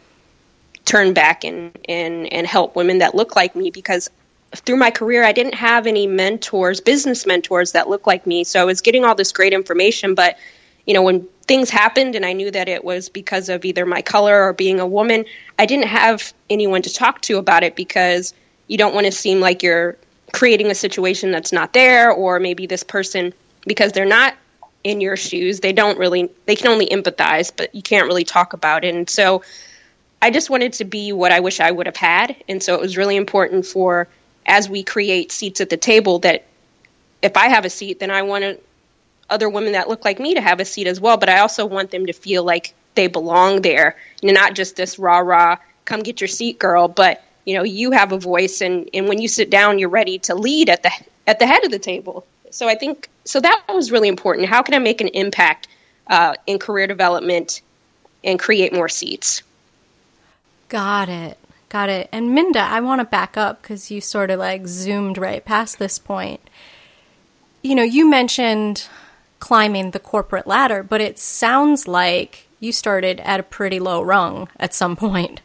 turn 0.86 1.14
back 1.14 1.44
and 1.44 1.78
and 1.88 2.32
and 2.32 2.46
help 2.46 2.76
women 2.76 3.00
that 3.00 3.16
look 3.16 3.36
like 3.36 3.56
me 3.56 3.72
because 3.72 4.10
through 4.54 4.76
my 4.76 4.92
career 4.92 5.24
I 5.24 5.32
didn't 5.32 5.56
have 5.56 5.88
any 5.88 6.08
mentors, 6.08 6.82
business 6.82 7.26
mentors 7.26 7.72
that 7.72 7.90
look 7.90 8.06
like 8.06 8.28
me. 8.28 8.44
So 8.44 8.62
I 8.62 8.66
was 8.66 8.82
getting 8.82 9.04
all 9.04 9.16
this 9.16 9.32
great 9.32 9.54
information, 9.54 10.16
but 10.16 10.38
you 10.86 10.94
know, 10.94 11.02
when 11.02 11.28
things 11.46 11.70
happened 11.70 12.16
and 12.16 12.26
I 12.26 12.34
knew 12.34 12.50
that 12.52 12.70
it 12.70 12.84
was 12.84 13.10
because 13.10 13.50
of 13.50 13.66
either 13.66 13.86
my 13.86 14.02
color 14.02 14.44
or 14.44 14.54
being 14.54 14.80
a 14.80 14.88
woman, 14.88 15.26
I 15.60 15.66
didn't 15.66 15.88
have 15.88 16.34
anyone 16.50 16.82
to 16.84 16.94
talk 16.94 17.22
to 17.24 17.38
about 17.38 17.64
it 17.64 17.76
because 17.76 18.34
you 18.68 18.78
don't 18.78 18.94
want 18.94 19.06
to 19.06 19.12
seem 19.12 19.40
like 19.40 19.62
you're 19.62 19.98
creating 20.32 20.72
a 20.72 20.76
situation 20.76 21.32
that's 21.32 21.52
not 21.52 21.74
there, 21.74 22.12
or 22.12 22.40
maybe 22.40 22.66
this 22.66 22.84
person, 22.84 23.34
because 23.68 23.92
they're 23.92 24.06
not 24.06 24.36
in 24.84 25.00
your 25.00 25.16
shoes, 25.16 25.60
they 25.60 25.74
don't 25.74 25.98
really, 26.00 26.30
they 26.46 26.56
can 26.56 26.68
only 26.68 26.88
empathize, 26.88 27.52
but 27.56 27.74
you 27.76 27.82
can't 27.82 28.08
really 28.08 28.24
talk 28.24 28.54
about 28.54 28.84
it. 28.84 28.96
And 28.96 29.10
so 29.10 29.44
I 30.22 30.32
just 30.32 30.50
wanted 30.50 30.74
to 30.74 30.86
be 30.86 31.12
what 31.12 31.32
I 31.32 31.42
wish 31.42 31.60
I 31.60 31.70
would 31.70 31.86
have 31.86 31.98
had. 31.98 32.36
And 32.50 32.64
so 32.64 32.76
it 32.76 32.82
was 32.82 32.98
really 32.98 33.16
important 33.16 33.66
for, 33.66 34.08
as 34.46 34.70
we 34.70 34.84
create 34.84 35.32
seats 35.32 35.62
at 35.62 35.70
the 35.70 35.78
table, 35.78 36.20
that 36.20 36.46
if 37.22 37.38
I 37.38 37.50
have 37.50 37.64
a 37.66 37.70
seat, 37.70 38.00
then 38.00 38.12
I 38.12 38.24
want 38.24 38.60
other 39.30 39.50
women 39.50 39.74
that 39.74 39.90
look 39.90 40.06
like 40.06 40.20
me 40.20 40.36
to 40.36 40.42
have 40.42 40.60
a 40.60 40.66
seat 40.66 40.88
as 40.88 41.00
well. 41.00 41.18
But 41.18 41.30
I 41.30 41.40
also 41.40 41.66
want 41.66 41.92
them 41.92 42.06
to 42.08 42.14
feel 42.14 42.44
like 42.44 42.74
they 42.96 43.08
belong 43.08 43.62
there, 43.62 43.96
not 44.22 44.54
just 44.54 44.76
this 44.76 45.00
rah 45.00 45.20
rah, 45.20 45.58
come 45.86 46.02
get 46.02 46.22
your 46.22 46.28
seat, 46.28 46.60
girl. 46.60 46.88
But 46.88 47.24
you 47.46 47.56
know, 47.56 47.64
you 47.64 47.92
have 47.92 48.12
a 48.12 48.18
voice, 48.18 48.62
and 48.62 48.90
and 48.94 49.08
when 49.08 49.22
you 49.22 49.28
sit 49.28 49.50
down, 49.50 49.80
you're 49.80 49.90
ready 49.90 50.20
to 50.20 50.36
lead 50.36 50.70
at 50.70 50.84
the 50.84 50.92
at 51.28 51.40
the 51.40 51.48
head 51.48 51.64
of 51.66 51.72
the 51.72 51.80
table. 51.80 52.26
So 52.52 52.68
I 52.68 52.76
think 52.76 53.10
so 53.26 53.40
that 53.40 53.64
was 53.68 53.92
really 53.92 54.08
important. 54.08 54.48
How 54.48 54.62
can 54.62 54.74
I 54.74 54.80
make 54.80 55.02
an 55.02 55.08
impact 55.10 55.68
uh, 56.08 56.36
in 56.46 56.60
career 56.60 56.88
development 56.88 57.62
and 58.24 58.40
create 58.40 58.74
more 58.74 58.90
seats? 58.90 59.42
Got 60.70 61.10
it. 61.10 61.38
Got 61.70 61.90
it. 61.90 62.10
And 62.12 62.36
Minda, 62.36 62.60
I 62.60 62.82
want 62.82 63.00
to 63.00 63.06
back 63.06 63.36
up 63.36 63.62
because 63.62 63.90
you 63.90 64.00
sort 64.00 64.30
of 64.30 64.40
like 64.40 64.68
zoomed 64.68 65.18
right 65.18 65.44
past 65.44 65.80
this 65.80 65.98
point. 65.98 66.42
You 67.64 67.76
know, 67.76 67.84
you 67.84 68.10
mentioned 68.10 68.88
climbing 69.44 69.92
the 69.92 70.00
corporate 70.00 70.48
ladder, 70.48 70.82
but 70.82 71.02
it 71.02 71.20
sounds 71.20 71.86
like 71.86 72.48
you 72.62 72.72
started 72.72 73.20
at 73.20 73.42
a 73.42 73.44
pretty 73.44 73.78
low 73.78 74.02
rung 74.02 74.48
at 74.58 74.74
some 74.74 74.96
point. 74.96 75.42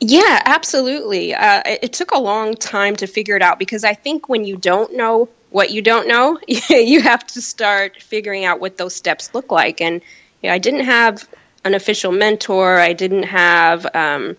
Yeah, 0.00 0.42
absolutely. 0.44 1.34
Uh, 1.34 1.62
it 1.64 1.94
took 1.94 2.10
a 2.10 2.18
long 2.18 2.56
time 2.56 2.94
to 2.96 3.06
figure 3.06 3.36
it 3.36 3.42
out 3.42 3.58
because 3.58 3.84
I 3.84 3.94
think 3.94 4.28
when 4.28 4.44
you 4.44 4.58
don't 4.58 4.94
know 4.94 5.30
what 5.48 5.70
you 5.70 5.80
don't 5.80 6.08
know, 6.08 6.38
you 6.46 7.00
have 7.00 7.26
to 7.28 7.40
start 7.40 8.02
figuring 8.02 8.44
out 8.44 8.60
what 8.60 8.76
those 8.76 8.94
steps 8.94 9.34
look 9.34 9.50
like. 9.50 9.80
And 9.80 10.02
you 10.42 10.50
know, 10.50 10.54
I 10.54 10.58
didn't 10.58 10.84
have 10.84 11.26
an 11.64 11.72
official 11.72 12.12
mentor. 12.12 12.78
I 12.78 12.92
didn't 12.92 13.22
have, 13.22 13.86
um, 13.94 14.36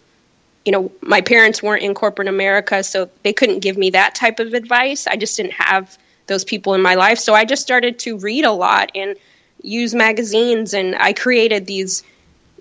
you 0.63 0.71
know, 0.71 0.91
my 1.01 1.21
parents 1.21 1.63
weren't 1.63 1.81
in 1.81 1.95
corporate 1.95 2.27
America, 2.27 2.83
so 2.83 3.09
they 3.23 3.33
couldn't 3.33 3.61
give 3.61 3.75
me 3.75 3.89
that 3.89 4.13
type 4.13 4.39
of 4.39 4.53
advice. 4.53 5.07
I 5.07 5.15
just 5.15 5.35
didn't 5.35 5.53
have 5.53 5.97
those 6.29 6.45
people 6.45 6.73
in 6.73 6.81
my 6.81 6.95
life. 6.95 7.19
So 7.19 7.33
I 7.33 7.43
just 7.43 7.61
started 7.61 7.99
to 7.99 8.17
read 8.17 8.45
a 8.45 8.51
lot 8.53 8.91
and 8.95 9.17
use 9.61 9.93
magazines, 9.93 10.73
and 10.73 10.95
I 10.95 11.11
created 11.11 11.65
these 11.65 12.03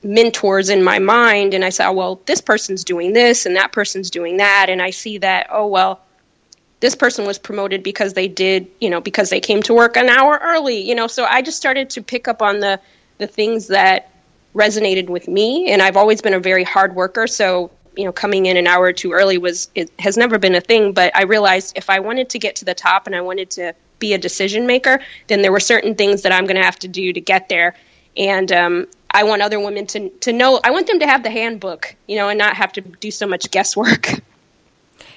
mentors 0.02 0.68
in 0.68 0.82
my 0.82 0.98
mind 0.98 1.54
and 1.54 1.64
I 1.64 1.70
said, 1.70 1.88
oh, 1.88 1.92
well, 1.92 2.20
this 2.26 2.40
person's 2.40 2.84
doing 2.84 3.12
this 3.12 3.46
and 3.46 3.56
that 3.56 3.72
person's 3.72 4.10
doing 4.10 4.38
that. 4.38 4.66
And 4.68 4.80
I 4.80 4.90
see 4.90 5.18
that, 5.18 5.48
oh, 5.50 5.66
well, 5.66 6.00
this 6.80 6.94
person 6.94 7.26
was 7.26 7.38
promoted 7.38 7.82
because 7.82 8.14
they 8.14 8.28
did, 8.28 8.68
you 8.80 8.90
know, 8.90 9.00
because 9.00 9.30
they 9.30 9.40
came 9.40 9.62
to 9.64 9.74
work 9.74 9.96
an 9.96 10.08
hour 10.08 10.38
early, 10.42 10.88
you 10.88 10.94
know. 10.94 11.06
So 11.08 11.24
I 11.24 11.42
just 11.42 11.56
started 11.56 11.90
to 11.90 12.02
pick 12.02 12.28
up 12.28 12.42
on 12.42 12.60
the, 12.60 12.80
the 13.18 13.26
things 13.26 13.68
that 13.68 14.12
resonated 14.54 15.08
with 15.08 15.26
me. 15.26 15.70
And 15.70 15.82
I've 15.82 15.96
always 15.96 16.22
been 16.22 16.34
a 16.34 16.40
very 16.40 16.64
hard 16.64 16.94
worker. 16.94 17.26
So, 17.26 17.70
you 17.98 18.04
know, 18.04 18.12
coming 18.12 18.46
in 18.46 18.56
an 18.56 18.66
hour 18.66 18.92
two 18.92 19.12
early 19.12 19.38
was, 19.38 19.68
it 19.74 19.90
has 19.98 20.16
never 20.16 20.38
been 20.38 20.54
a 20.54 20.60
thing. 20.60 20.92
But 20.92 21.14
I 21.16 21.24
realized 21.24 21.76
if 21.76 21.90
I 21.90 22.00
wanted 22.00 22.30
to 22.30 22.38
get 22.38 22.56
to 22.56 22.64
the 22.64 22.74
top 22.74 23.06
and 23.06 23.16
I 23.16 23.20
wanted 23.20 23.50
to 23.50 23.74
be 23.98 24.14
a 24.14 24.18
decision 24.18 24.66
maker, 24.66 25.00
then 25.26 25.42
there 25.42 25.52
were 25.52 25.60
certain 25.60 25.96
things 25.96 26.22
that 26.22 26.32
I'm 26.32 26.44
going 26.44 26.56
to 26.56 26.62
have 26.62 26.78
to 26.80 26.88
do 26.88 27.12
to 27.12 27.20
get 27.20 27.48
there. 27.48 27.74
And 28.16 28.50
um, 28.52 28.86
I 29.10 29.24
want 29.24 29.42
other 29.42 29.60
women 29.60 29.86
to 29.88 30.10
to 30.10 30.32
know. 30.32 30.60
I 30.62 30.70
want 30.70 30.86
them 30.86 31.00
to 31.00 31.06
have 31.06 31.22
the 31.22 31.30
handbook, 31.30 31.94
you 32.06 32.16
know, 32.16 32.28
and 32.28 32.38
not 32.38 32.56
have 32.56 32.72
to 32.74 32.80
do 32.80 33.10
so 33.10 33.26
much 33.26 33.50
guesswork. 33.50 34.08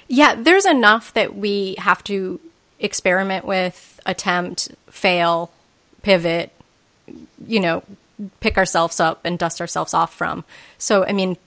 Yeah, 0.08 0.34
there's 0.34 0.66
enough 0.66 1.14
that 1.14 1.36
we 1.36 1.76
have 1.78 2.04
to 2.04 2.38
experiment 2.78 3.46
with, 3.46 3.98
attempt, 4.04 4.70
fail, 4.90 5.50
pivot, 6.02 6.52
you 7.46 7.60
know, 7.60 7.82
pick 8.40 8.58
ourselves 8.58 9.00
up 9.00 9.24
and 9.24 9.38
dust 9.38 9.58
ourselves 9.58 9.94
off 9.94 10.12
from. 10.12 10.44
So, 10.76 11.06
I 11.06 11.12
mean, 11.12 11.38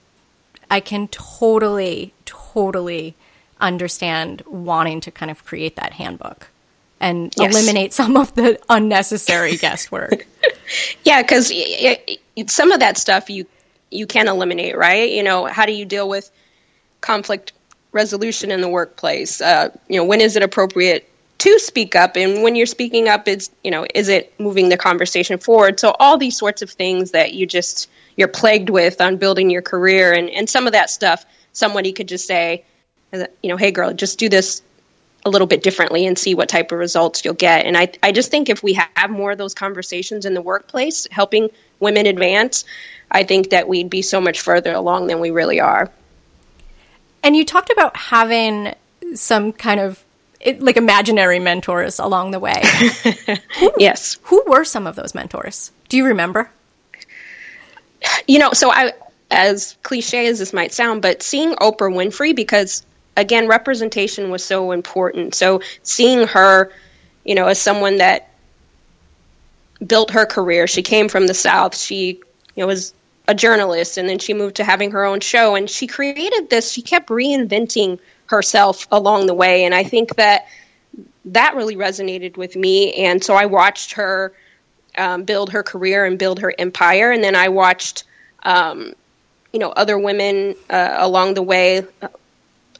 I 0.70 0.80
can 0.80 1.08
totally, 1.08 2.12
totally 2.24 3.14
understand 3.60 4.42
wanting 4.46 5.00
to 5.02 5.10
kind 5.10 5.30
of 5.30 5.44
create 5.44 5.76
that 5.76 5.92
handbook 5.92 6.48
and 7.00 7.32
yes. 7.36 7.54
eliminate 7.54 7.92
some 7.92 8.16
of 8.16 8.34
the 8.34 8.58
unnecessary 8.68 9.56
guesswork. 9.58 10.26
yeah, 11.04 11.22
because 11.22 11.52
some 12.46 12.72
of 12.72 12.80
that 12.80 12.98
stuff 12.98 13.30
you 13.30 13.46
you 13.90 14.06
can 14.06 14.28
eliminate, 14.28 14.76
right? 14.76 15.10
You 15.10 15.22
know, 15.22 15.46
how 15.46 15.64
do 15.64 15.72
you 15.72 15.84
deal 15.84 16.08
with 16.08 16.30
conflict 17.00 17.52
resolution 17.92 18.50
in 18.50 18.60
the 18.60 18.68
workplace? 18.68 19.40
Uh, 19.40 19.70
you 19.88 19.96
know, 19.96 20.04
when 20.04 20.20
is 20.20 20.36
it 20.36 20.42
appropriate 20.42 21.08
to 21.38 21.58
speak 21.58 21.94
up, 21.94 22.16
and 22.16 22.42
when 22.42 22.56
you're 22.56 22.66
speaking 22.66 23.08
up, 23.08 23.28
is 23.28 23.50
you 23.62 23.70
know, 23.70 23.86
is 23.94 24.08
it 24.08 24.38
moving 24.40 24.68
the 24.68 24.76
conversation 24.76 25.38
forward? 25.38 25.78
So 25.78 25.94
all 25.98 26.16
these 26.18 26.36
sorts 26.36 26.62
of 26.62 26.70
things 26.70 27.10
that 27.12 27.34
you 27.34 27.46
just 27.46 27.88
you're 28.16 28.28
plagued 28.28 28.70
with 28.70 29.00
on 29.00 29.16
building 29.18 29.50
your 29.50 29.62
career, 29.62 30.12
and 30.12 30.30
and 30.30 30.48
some 30.48 30.66
of 30.66 30.72
that 30.72 30.90
stuff, 30.90 31.24
somebody 31.52 31.92
could 31.92 32.08
just 32.08 32.26
say, 32.26 32.64
uh, 33.12 33.26
you 33.42 33.50
know, 33.50 33.56
hey 33.56 33.70
girl, 33.70 33.92
just 33.92 34.18
do 34.18 34.28
this 34.28 34.62
a 35.26 35.30
little 35.30 35.46
bit 35.48 35.62
differently 35.62 36.06
and 36.06 36.16
see 36.16 36.34
what 36.34 36.48
type 36.48 36.70
of 36.70 36.78
results 36.78 37.24
you'll 37.24 37.34
get. 37.34 37.66
And 37.66 37.76
I, 37.76 37.90
I 38.00 38.12
just 38.12 38.30
think 38.30 38.48
if 38.48 38.62
we 38.62 38.74
have 38.74 39.10
more 39.10 39.32
of 39.32 39.38
those 39.38 39.54
conversations 39.54 40.24
in 40.24 40.34
the 40.34 40.40
workplace, 40.40 41.08
helping 41.10 41.50
women 41.80 42.06
advance, 42.06 42.64
I 43.10 43.24
think 43.24 43.50
that 43.50 43.66
we'd 43.66 43.90
be 43.90 44.02
so 44.02 44.20
much 44.20 44.40
further 44.40 44.72
along 44.72 45.08
than 45.08 45.18
we 45.18 45.32
really 45.32 45.60
are. 45.60 45.90
And 47.24 47.34
you 47.34 47.44
talked 47.44 47.72
about 47.72 47.96
having 47.96 48.72
some 49.14 49.52
kind 49.52 49.80
of 49.80 50.02
it, 50.40 50.62
like 50.62 50.76
imaginary 50.76 51.38
mentors 51.38 51.98
along 51.98 52.30
the 52.30 52.40
way. 52.40 52.62
who, 53.58 53.72
yes. 53.78 54.18
Who 54.24 54.44
were 54.46 54.64
some 54.64 54.86
of 54.86 54.96
those 54.96 55.14
mentors? 55.14 55.72
Do 55.88 55.96
you 55.96 56.06
remember? 56.06 56.50
You 58.26 58.38
know, 58.38 58.52
so 58.52 58.70
I, 58.70 58.92
as 59.30 59.76
cliche 59.82 60.26
as 60.26 60.38
this 60.38 60.52
might 60.52 60.72
sound, 60.72 61.02
but 61.02 61.22
seeing 61.22 61.54
Oprah 61.54 61.92
Winfrey, 61.92 62.34
because 62.34 62.84
again, 63.16 63.48
representation 63.48 64.30
was 64.30 64.44
so 64.44 64.72
important. 64.72 65.34
So 65.34 65.62
seeing 65.82 66.26
her, 66.28 66.70
you 67.24 67.34
know, 67.34 67.46
as 67.46 67.58
someone 67.58 67.98
that 67.98 68.30
built 69.84 70.10
her 70.12 70.26
career, 70.26 70.66
she 70.66 70.82
came 70.82 71.08
from 71.08 71.26
the 71.26 71.34
South. 71.34 71.76
She, 71.76 72.20
you 72.54 72.62
know, 72.62 72.66
was 72.66 72.94
a 73.26 73.34
journalist, 73.34 73.98
and 73.98 74.08
then 74.08 74.18
she 74.18 74.34
moved 74.34 74.56
to 74.56 74.64
having 74.64 74.92
her 74.92 75.04
own 75.04 75.20
show, 75.20 75.54
and 75.54 75.68
she 75.68 75.86
created 75.86 76.48
this. 76.48 76.70
She 76.70 76.82
kept 76.82 77.08
reinventing 77.08 77.98
herself 78.28 78.86
along 78.90 79.26
the 79.26 79.34
way, 79.34 79.64
and 79.64 79.74
I 79.74 79.84
think 79.84 80.16
that 80.16 80.46
that 81.26 81.56
really 81.56 81.76
resonated 81.76 82.36
with 82.36 82.54
me. 82.56 82.94
And 82.94 83.22
so 83.22 83.34
I 83.34 83.46
watched 83.46 83.92
her 83.92 84.32
um, 84.96 85.24
build 85.24 85.50
her 85.50 85.62
career 85.62 86.04
and 86.04 86.18
build 86.18 86.40
her 86.40 86.52
empire, 86.56 87.10
and 87.10 87.22
then 87.22 87.36
I 87.36 87.48
watched. 87.48 88.04
Um, 88.42 88.94
you 89.52 89.60
know, 89.60 89.70
other 89.70 89.98
women 89.98 90.54
uh, 90.68 90.96
along 90.98 91.32
the 91.32 91.42
way, 91.42 91.82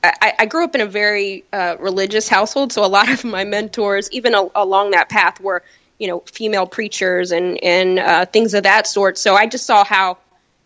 I, 0.05 0.35
I, 0.41 0.47
grew 0.47 0.65
up 0.65 0.75
in 0.75 0.81
a 0.81 0.87
very 0.87 1.45
uh, 1.53 1.77
religious 1.79 2.29
household, 2.29 2.73
so 2.73 2.85
a 2.85 2.87
lot 2.87 3.11
of 3.11 3.25
my 3.25 3.45
mentors, 3.45 4.11
even 4.13 4.35
a, 4.35 4.49
along 4.55 4.91
that 4.93 5.09
path, 5.09 5.41
were 5.41 5.63
you 5.99 6.09
know 6.09 6.21
female 6.21 6.67
preachers 6.67 7.33
and 7.33 7.63
and 7.63 7.99
uh, 7.99 8.27
things 8.27 8.55
of 8.55 8.65
that 8.65 8.87
sort. 8.87 9.19
So 9.19 9.35
I 9.35 9.47
just 9.47 9.67
saw 9.67 9.85
how 9.85 10.19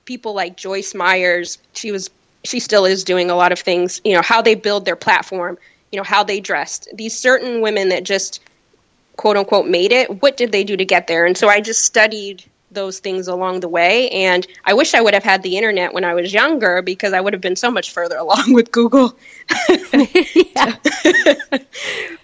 people 0.05 0.35
like 0.35 0.57
Joyce 0.57 0.95
Myers, 0.95 1.59
she 1.73 1.93
was 1.93 2.11
she 2.45 2.61
still 2.61 2.85
is 2.85 3.05
doing 3.05 3.31
a 3.31 3.37
lot 3.37 3.53
of 3.53 3.59
things. 3.59 4.01
You 4.05 4.15
know 4.15 4.23
how 4.23 4.43
they 4.43 4.55
build 4.55 4.85
their 4.85 4.97
platform, 4.97 5.59
you 5.93 5.99
know 5.99 6.05
how 6.05 6.25
they 6.25 6.41
dressed. 6.41 6.89
These 6.95 7.19
certain 7.19 7.61
women 7.61 7.91
that 7.91 8.05
just 8.05 8.41
quote 9.17 9.37
unquote 9.37 9.67
made 9.67 9.93
it. 9.93 10.23
What 10.23 10.37
did 10.37 10.53
they 10.53 10.65
do 10.65 10.77
to 10.77 10.85
get 10.85 11.07
there? 11.07 11.27
And 11.27 11.37
so 11.37 11.49
I 11.49 11.61
just 11.61 11.85
studied 11.85 12.45
those 12.71 13.01
things 13.01 13.29
along 13.29 13.61
the 13.61 13.69
way. 13.69 14.09
And 14.11 14.47
I 14.65 14.75
wish 14.75 14.95
I 14.95 15.01
would 15.01 15.15
have 15.15 15.25
had 15.25 15.43
the 15.43 15.57
internet 15.57 15.93
when 15.93 16.05
I 16.05 16.15
was 16.15 16.33
younger 16.33 16.83
because 16.83 17.13
I 17.13 17.21
would 17.21 17.33
have 17.33 17.43
been 17.43 17.57
so 17.57 17.71
much 17.71 17.91
further 17.93 18.17
along 18.19 18.53
with 18.53 18.71
Google. 18.73 19.17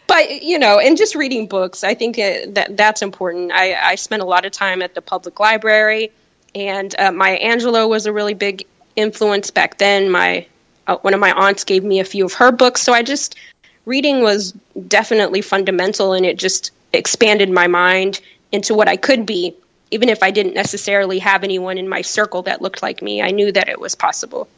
but 0.07 0.43
you 0.43 0.59
know, 0.59 0.79
and 0.79 0.97
just 0.97 1.15
reading 1.15 1.47
books, 1.47 1.85
I 1.85 1.95
think 1.95 2.19
it, 2.19 2.55
that 2.55 2.77
that's 2.77 3.03
important. 3.03 3.53
I, 3.53 3.75
I 3.75 3.95
spent 3.97 4.23
a 4.23 4.27
lot 4.27 4.45
of 4.45 4.53
time 4.53 4.83
at 4.83 4.95
the 4.95 5.03
public 5.03 5.41
library, 5.41 6.13
and 6.55 6.95
uh, 6.99 7.13
Maya 7.13 7.39
Angelou 7.39 7.89
was 7.89 8.07
a 8.07 8.13
really 8.13 8.35
big 8.35 8.67
influence 8.97 9.51
back 9.51 9.79
then. 9.79 10.11
My 10.11 10.47
uh, 10.87 10.97
one 10.99 11.15
of 11.15 11.21
my 11.21 11.33
aunts 11.33 11.65
gave 11.65 11.85
me 11.85 12.01
a 12.01 12.05
few 12.05 12.25
of 12.25 12.35
her 12.35 12.51
books, 12.53 12.83
so 12.83 12.93
I 12.93 13.03
just 13.03 13.37
reading 13.85 14.23
was 14.23 14.53
definitely 14.89 15.43
fundamental, 15.43 16.13
and 16.13 16.27
it 16.27 16.39
just 16.39 16.73
expanded 16.93 17.51
my 17.51 17.67
mind 17.67 18.21
into 18.53 18.75
what 18.75 18.89
I 18.89 18.97
could 18.97 19.27
be 19.27 19.55
even 19.91 20.09
if 20.09 20.23
I 20.23 20.31
didn't 20.31 20.55
necessarily 20.55 21.19
have 21.21 21.45
anyone 21.45 21.79
in 21.79 21.89
my 21.89 22.03
circle 22.03 22.43
that 22.43 22.61
looked 22.61 22.83
like 22.83 23.03
me, 23.03 23.23
I 23.23 23.31
knew 23.31 23.53
that 23.53 23.69
it 23.69 23.81
was 23.81 23.95
possible. 23.95 24.49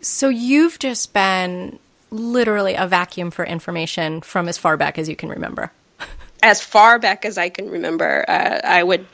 So 0.00 0.28
you've 0.28 0.78
just 0.78 1.12
been 1.12 1.78
literally 2.10 2.74
a 2.74 2.88
vacuum 2.88 3.30
for 3.30 3.44
information 3.44 4.20
from 4.20 4.48
as 4.48 4.58
far 4.58 4.76
back 4.76 4.98
as 4.98 5.08
you 5.08 5.14
can 5.14 5.28
remember. 5.28 5.70
as 6.42 6.60
far 6.60 6.98
back 6.98 7.24
as 7.24 7.38
I 7.38 7.50
can 7.50 7.70
remember, 7.70 8.24
uh, 8.26 8.60
I 8.64 8.82
would 8.82 9.06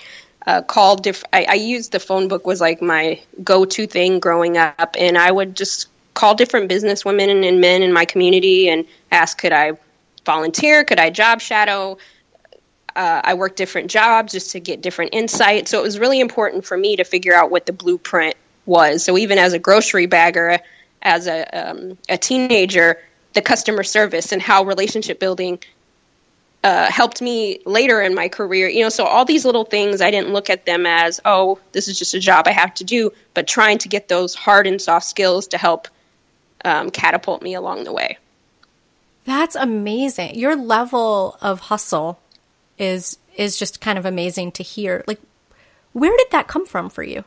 uh, 0.47 0.63
call 0.63 0.97
diff- 0.97 1.25
I, 1.33 1.47
I 1.49 1.55
used 1.55 1.93
the 1.93 2.01
phone 2.01 2.29
book 2.29 2.47
was 2.47 2.61
like 2.61 2.81
my 2.81 3.21
go-to 3.43 3.87
thing 3.87 4.21
growing 4.21 4.57
up, 4.57 4.97
and 4.99 5.19
I 5.19 5.31
would 5.31 5.57
just 5.57 5.89
call 6.15 6.35
different 6.35 6.69
business 6.69 7.05
women 7.05 7.45
and 7.45 7.61
men 7.61 7.83
in 7.83 7.93
my 7.93 8.05
community 8.05 8.69
and 8.69 8.87
ask, 9.11 9.39
could 9.39 9.53
I 9.53 9.73
volunteer? 10.25 10.85
Could 10.85 10.99
I 10.99 11.11
job 11.11 11.41
shadow? 11.41 11.99
Uh, 12.95 13.21
I 13.23 13.35
worked 13.35 13.57
different 13.57 13.91
jobs 13.91 14.33
just 14.33 14.53
to 14.53 14.61
get 14.61 14.81
different 14.81 15.15
insight. 15.15 15.69
So 15.69 15.79
it 15.79 15.83
was 15.83 15.99
really 15.99 16.21
important 16.21 16.65
for 16.65 16.77
me 16.77 16.97
to 16.97 17.05
figure 17.05 17.35
out 17.35 17.51
what 17.51 17.67
the 17.67 17.75
blueprint 17.75 18.37
was. 18.65 19.05
So 19.05 19.19
even 19.19 19.39
as 19.39 19.53
a 19.53 19.59
grocery 19.59 20.07
bagger, 20.07 20.59
as 21.03 21.27
a, 21.27 21.71
um, 21.71 21.99
a 22.09 22.17
teenager, 22.17 22.99
the 23.35 23.43
customer 23.43 23.83
service 23.83 24.33
and 24.33 24.41
how 24.41 24.65
relationship 24.65 25.21
building 25.21 25.59
uh, 26.67 26.91
helped 26.91 27.23
me 27.23 27.61
later 27.65 28.03
in 28.03 28.13
my 28.13 28.29
career. 28.29 28.67
You 28.69 28.83
know, 28.83 28.89
so 28.89 29.05
all 29.05 29.25
these 29.25 29.45
little 29.45 29.63
things, 29.63 30.01
I 30.01 30.11
didn't 30.11 30.33
look 30.33 30.51
at 30.51 30.67
them 30.67 30.85
as, 30.85 31.21
oh, 31.25 31.61
this 31.71 31.87
is 31.87 31.97
just 31.97 32.13
a 32.15 32.19
job 32.19 32.49
I 32.49 32.51
have 32.51 32.75
to 32.75 32.85
do, 32.85 33.13
but 33.35 33.47
trying 33.47 33.79
to 33.79 33.89
get 33.89 34.09
those 34.09 34.35
hard 34.35 34.67
and 34.67 34.83
soft 34.83 35.07
skills 35.07 35.47
to 35.49 35.59
help 35.59 35.87
um, 36.65 36.91
catapult 36.91 37.41
me 37.41 37.55
along 37.55 37.85
the 37.85 37.93
way. 37.93 38.19
That's 39.25 39.55
amazing. 39.55 40.35
Your 40.35 40.57
level 40.57 41.39
of 41.41 41.61
hustle 41.61 42.19
is 42.79 43.19
is 43.37 43.57
just 43.57 43.81
kind 43.81 43.97
of 43.97 44.05
amazing 44.05 44.51
to 44.53 44.65
hear. 44.65 45.05
Like, 45.07 45.21
where 45.93 46.17
did 46.17 46.33
that 46.33 46.49
come 46.49 46.67
from 46.67 46.91
for 46.91 47.05
you? 47.05 47.23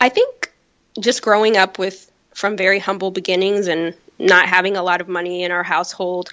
I 0.00 0.08
think 0.08 0.52
just 0.98 1.22
growing 1.22 1.56
up 1.56 1.78
with 1.78 2.10
from 2.34 2.56
very 2.56 2.80
humble 2.80 3.12
beginnings 3.12 3.68
and 3.68 3.94
not 4.18 4.48
having 4.48 4.76
a 4.76 4.82
lot 4.82 5.00
of 5.00 5.08
money 5.08 5.44
in 5.44 5.52
our 5.52 5.62
household, 5.62 6.30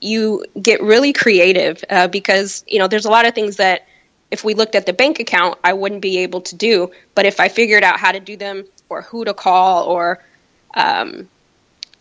you 0.00 0.44
get 0.60 0.82
really 0.82 1.12
creative 1.12 1.82
uh, 1.88 2.08
because 2.08 2.64
you 2.66 2.78
know 2.78 2.88
there's 2.88 3.04
a 3.06 3.10
lot 3.10 3.26
of 3.26 3.34
things 3.34 3.56
that 3.56 3.86
if 4.30 4.44
we 4.44 4.54
looked 4.54 4.74
at 4.74 4.86
the 4.86 4.92
bank 4.92 5.18
account, 5.20 5.58
I 5.64 5.72
wouldn't 5.72 6.02
be 6.02 6.18
able 6.18 6.42
to 6.42 6.56
do. 6.56 6.92
But 7.14 7.26
if 7.26 7.40
I 7.40 7.48
figured 7.48 7.82
out 7.82 7.98
how 7.98 8.12
to 8.12 8.20
do 8.20 8.36
them, 8.36 8.64
or 8.88 9.02
who 9.02 9.24
to 9.24 9.34
call, 9.34 9.84
or 9.84 10.22
um, 10.74 11.28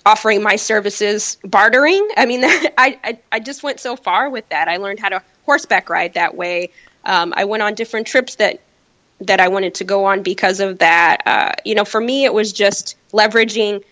offering 0.05 0.43
my 0.43 0.55
services, 0.55 1.37
bartering, 1.43 2.07
I 2.15 2.25
mean, 2.25 2.41
I, 2.43 2.99
I, 3.03 3.19
I 3.31 3.39
just 3.39 3.63
went 3.63 3.79
so 3.79 3.95
far 3.95 4.29
with 4.29 4.47
that. 4.49 4.67
I 4.67 4.77
learned 4.77 4.99
how 4.99 5.09
to 5.09 5.23
horseback 5.45 5.89
ride 5.89 6.13
that 6.13 6.35
way. 6.35 6.71
Um, 7.03 7.33
I 7.35 7.45
went 7.45 7.63
on 7.63 7.75
different 7.75 8.07
trips 8.07 8.35
that 8.35 8.61
that 9.21 9.41
I 9.41 9.49
wanted 9.49 9.75
to 9.75 9.83
go 9.83 10.05
on 10.05 10.23
because 10.23 10.61
of 10.61 10.79
that. 10.79 11.23
Uh, 11.25 11.51
you 11.65 11.75
know, 11.75 11.83
for 11.83 11.99
me, 11.99 12.23
it 12.23 12.33
was 12.33 12.53
just 12.53 12.95
leveraging 13.11 13.83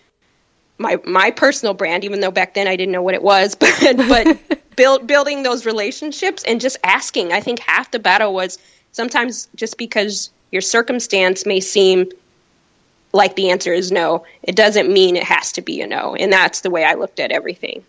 my 0.78 0.98
my 1.04 1.30
personal 1.30 1.74
brand, 1.74 2.04
even 2.04 2.20
though 2.20 2.30
back 2.30 2.54
then 2.54 2.68
I 2.68 2.76
didn't 2.76 2.92
know 2.92 3.02
what 3.02 3.14
it 3.14 3.22
was, 3.22 3.54
but 3.56 3.78
but 3.80 4.66
build, 4.76 5.06
building 5.06 5.42
those 5.42 5.66
relationships 5.66 6.44
and 6.44 6.60
just 6.60 6.78
asking. 6.82 7.32
I 7.32 7.40
think 7.40 7.58
half 7.58 7.90
the 7.90 7.98
battle 7.98 8.32
was 8.32 8.58
sometimes 8.92 9.48
just 9.54 9.76
because 9.76 10.30
your 10.50 10.62
circumstance 10.62 11.44
may 11.44 11.60
seem 11.60 12.10
like 13.12 13.36
the 13.36 13.50
answer 13.50 13.72
is 13.72 13.90
no, 13.90 14.24
it 14.42 14.54
doesn't 14.54 14.90
mean 14.90 15.16
it 15.16 15.24
has 15.24 15.52
to 15.52 15.62
be 15.62 15.80
a 15.80 15.86
no, 15.86 16.14
and 16.14 16.32
that's 16.32 16.60
the 16.60 16.70
way 16.70 16.84
I 16.84 16.94
looked 16.94 17.20
at 17.20 17.32
everything. 17.32 17.84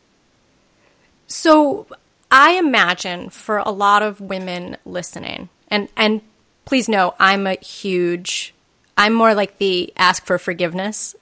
So 1.27 1.85
I 2.31 2.53
imagine 2.53 3.29
for 3.29 3.57
a 3.57 3.71
lot 3.71 4.01
of 4.01 4.19
women 4.19 4.77
listening, 4.85 5.49
and 5.69 5.89
and 5.95 6.21
please 6.65 6.89
know 6.89 7.15
I'm 7.19 7.47
a 7.47 7.55
huge 7.55 8.53
I'm 8.99 9.13
more 9.13 9.33
like 9.33 9.59
the 9.59 9.93
ask 9.95 10.25
for 10.25 10.37
forgiveness 10.37 11.15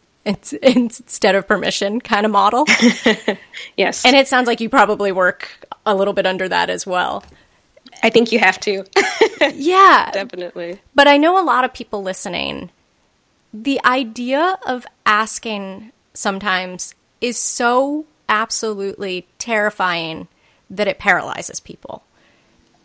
instead 0.62 1.36
of 1.36 1.48
permission 1.48 2.02
kind 2.02 2.26
of 2.26 2.32
model. 2.32 2.66
yes. 3.78 4.06
And 4.06 4.16
it 4.16 4.28
sounds 4.28 4.48
like 4.48 4.60
you 4.60 4.70
probably 4.70 5.12
work 5.12 5.66
a 5.86 5.96
little 5.96 6.14
bit 6.14 6.26
under 6.26 6.48
that 6.50 6.70
as 6.70 6.86
well. 6.86 7.24
I 8.04 8.10
think 8.10 8.32
you 8.32 8.40
have 8.40 8.60
to. 8.62 8.84
yeah. 9.54 10.12
Definitely. 10.12 10.80
But 10.94 11.08
I 11.08 11.18
know 11.18 11.42
a 11.42 11.46
lot 11.46 11.64
of 11.64 11.74
people 11.74 12.04
listening, 12.04 12.70
the 13.54 13.80
idea 13.86 14.58
of 14.68 14.86
asking 15.06 15.92
sometimes 16.14 16.94
is 17.22 17.38
so 17.38 18.06
absolutely 18.30 19.28
terrifying 19.40 20.28
that 20.70 20.88
it 20.88 21.00
paralyzes 21.00 21.60
people. 21.60 22.04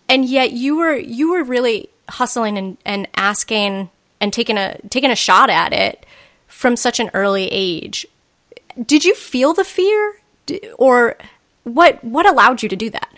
And 0.09 0.25
yet 0.25 0.53
you 0.53 0.77
were 0.77 0.97
you 0.97 1.33
were 1.33 1.43
really 1.43 1.89
hustling 2.09 2.57
and, 2.57 2.77
and 2.85 3.09
asking 3.17 3.91
and 4.21 4.33
taking 4.33 4.59
a 4.59 4.79
taking 4.89 5.11
a 5.11 5.17
shot 5.17 5.51
at 5.51 5.73
it 5.73 6.07
from 6.53 6.77
such 6.77 7.01
an 7.01 7.11
early 7.15 7.49
age. 7.51 8.07
Did 8.87 9.05
you 9.05 9.15
feel 9.15 9.55
the 9.55 9.65
fear 9.65 10.17
or 10.77 11.17
what 11.65 12.03
what 12.05 12.29
allowed 12.29 12.63
you 12.63 12.69
to 12.69 12.77
do 12.77 12.91
that? 12.91 13.09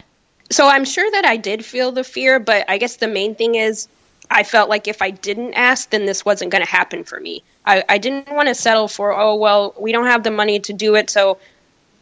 So 0.51 0.67
I'm 0.67 0.85
sure 0.85 1.11
that 1.11 1.25
I 1.25 1.37
did 1.37 1.65
feel 1.65 1.93
the 1.93 2.05
fear, 2.05 2.39
but 2.39 2.69
I 2.69 2.79
guess 2.79 2.97
the 2.97 3.09
main 3.09 3.35
thing 3.35 3.57
is 3.57 3.89
I 4.31 4.45
felt 4.45 4.71
like 4.71 4.89
if 4.89 5.03
I 5.03 5.11
didn't 5.11 5.55
ask, 5.55 5.91
then 5.91 6.07
this 6.07 6.25
wasn't 6.25 6.51
going 6.53 6.65
to 6.65 6.71
happen 6.71 7.05
for 7.05 7.19
me. 7.19 7.43
I, 7.67 7.85
I 7.89 7.99
didn't 7.99 8.31
want 8.31 8.49
to 8.49 8.55
settle 8.55 8.89
for, 8.89 9.13
oh, 9.13 9.35
well, 9.37 9.75
we 9.79 9.93
don't 9.93 10.07
have 10.07 10.23
the 10.23 10.31
money 10.31 10.61
to 10.61 10.73
do 10.73 10.95
it, 10.95 11.11
so 11.11 11.39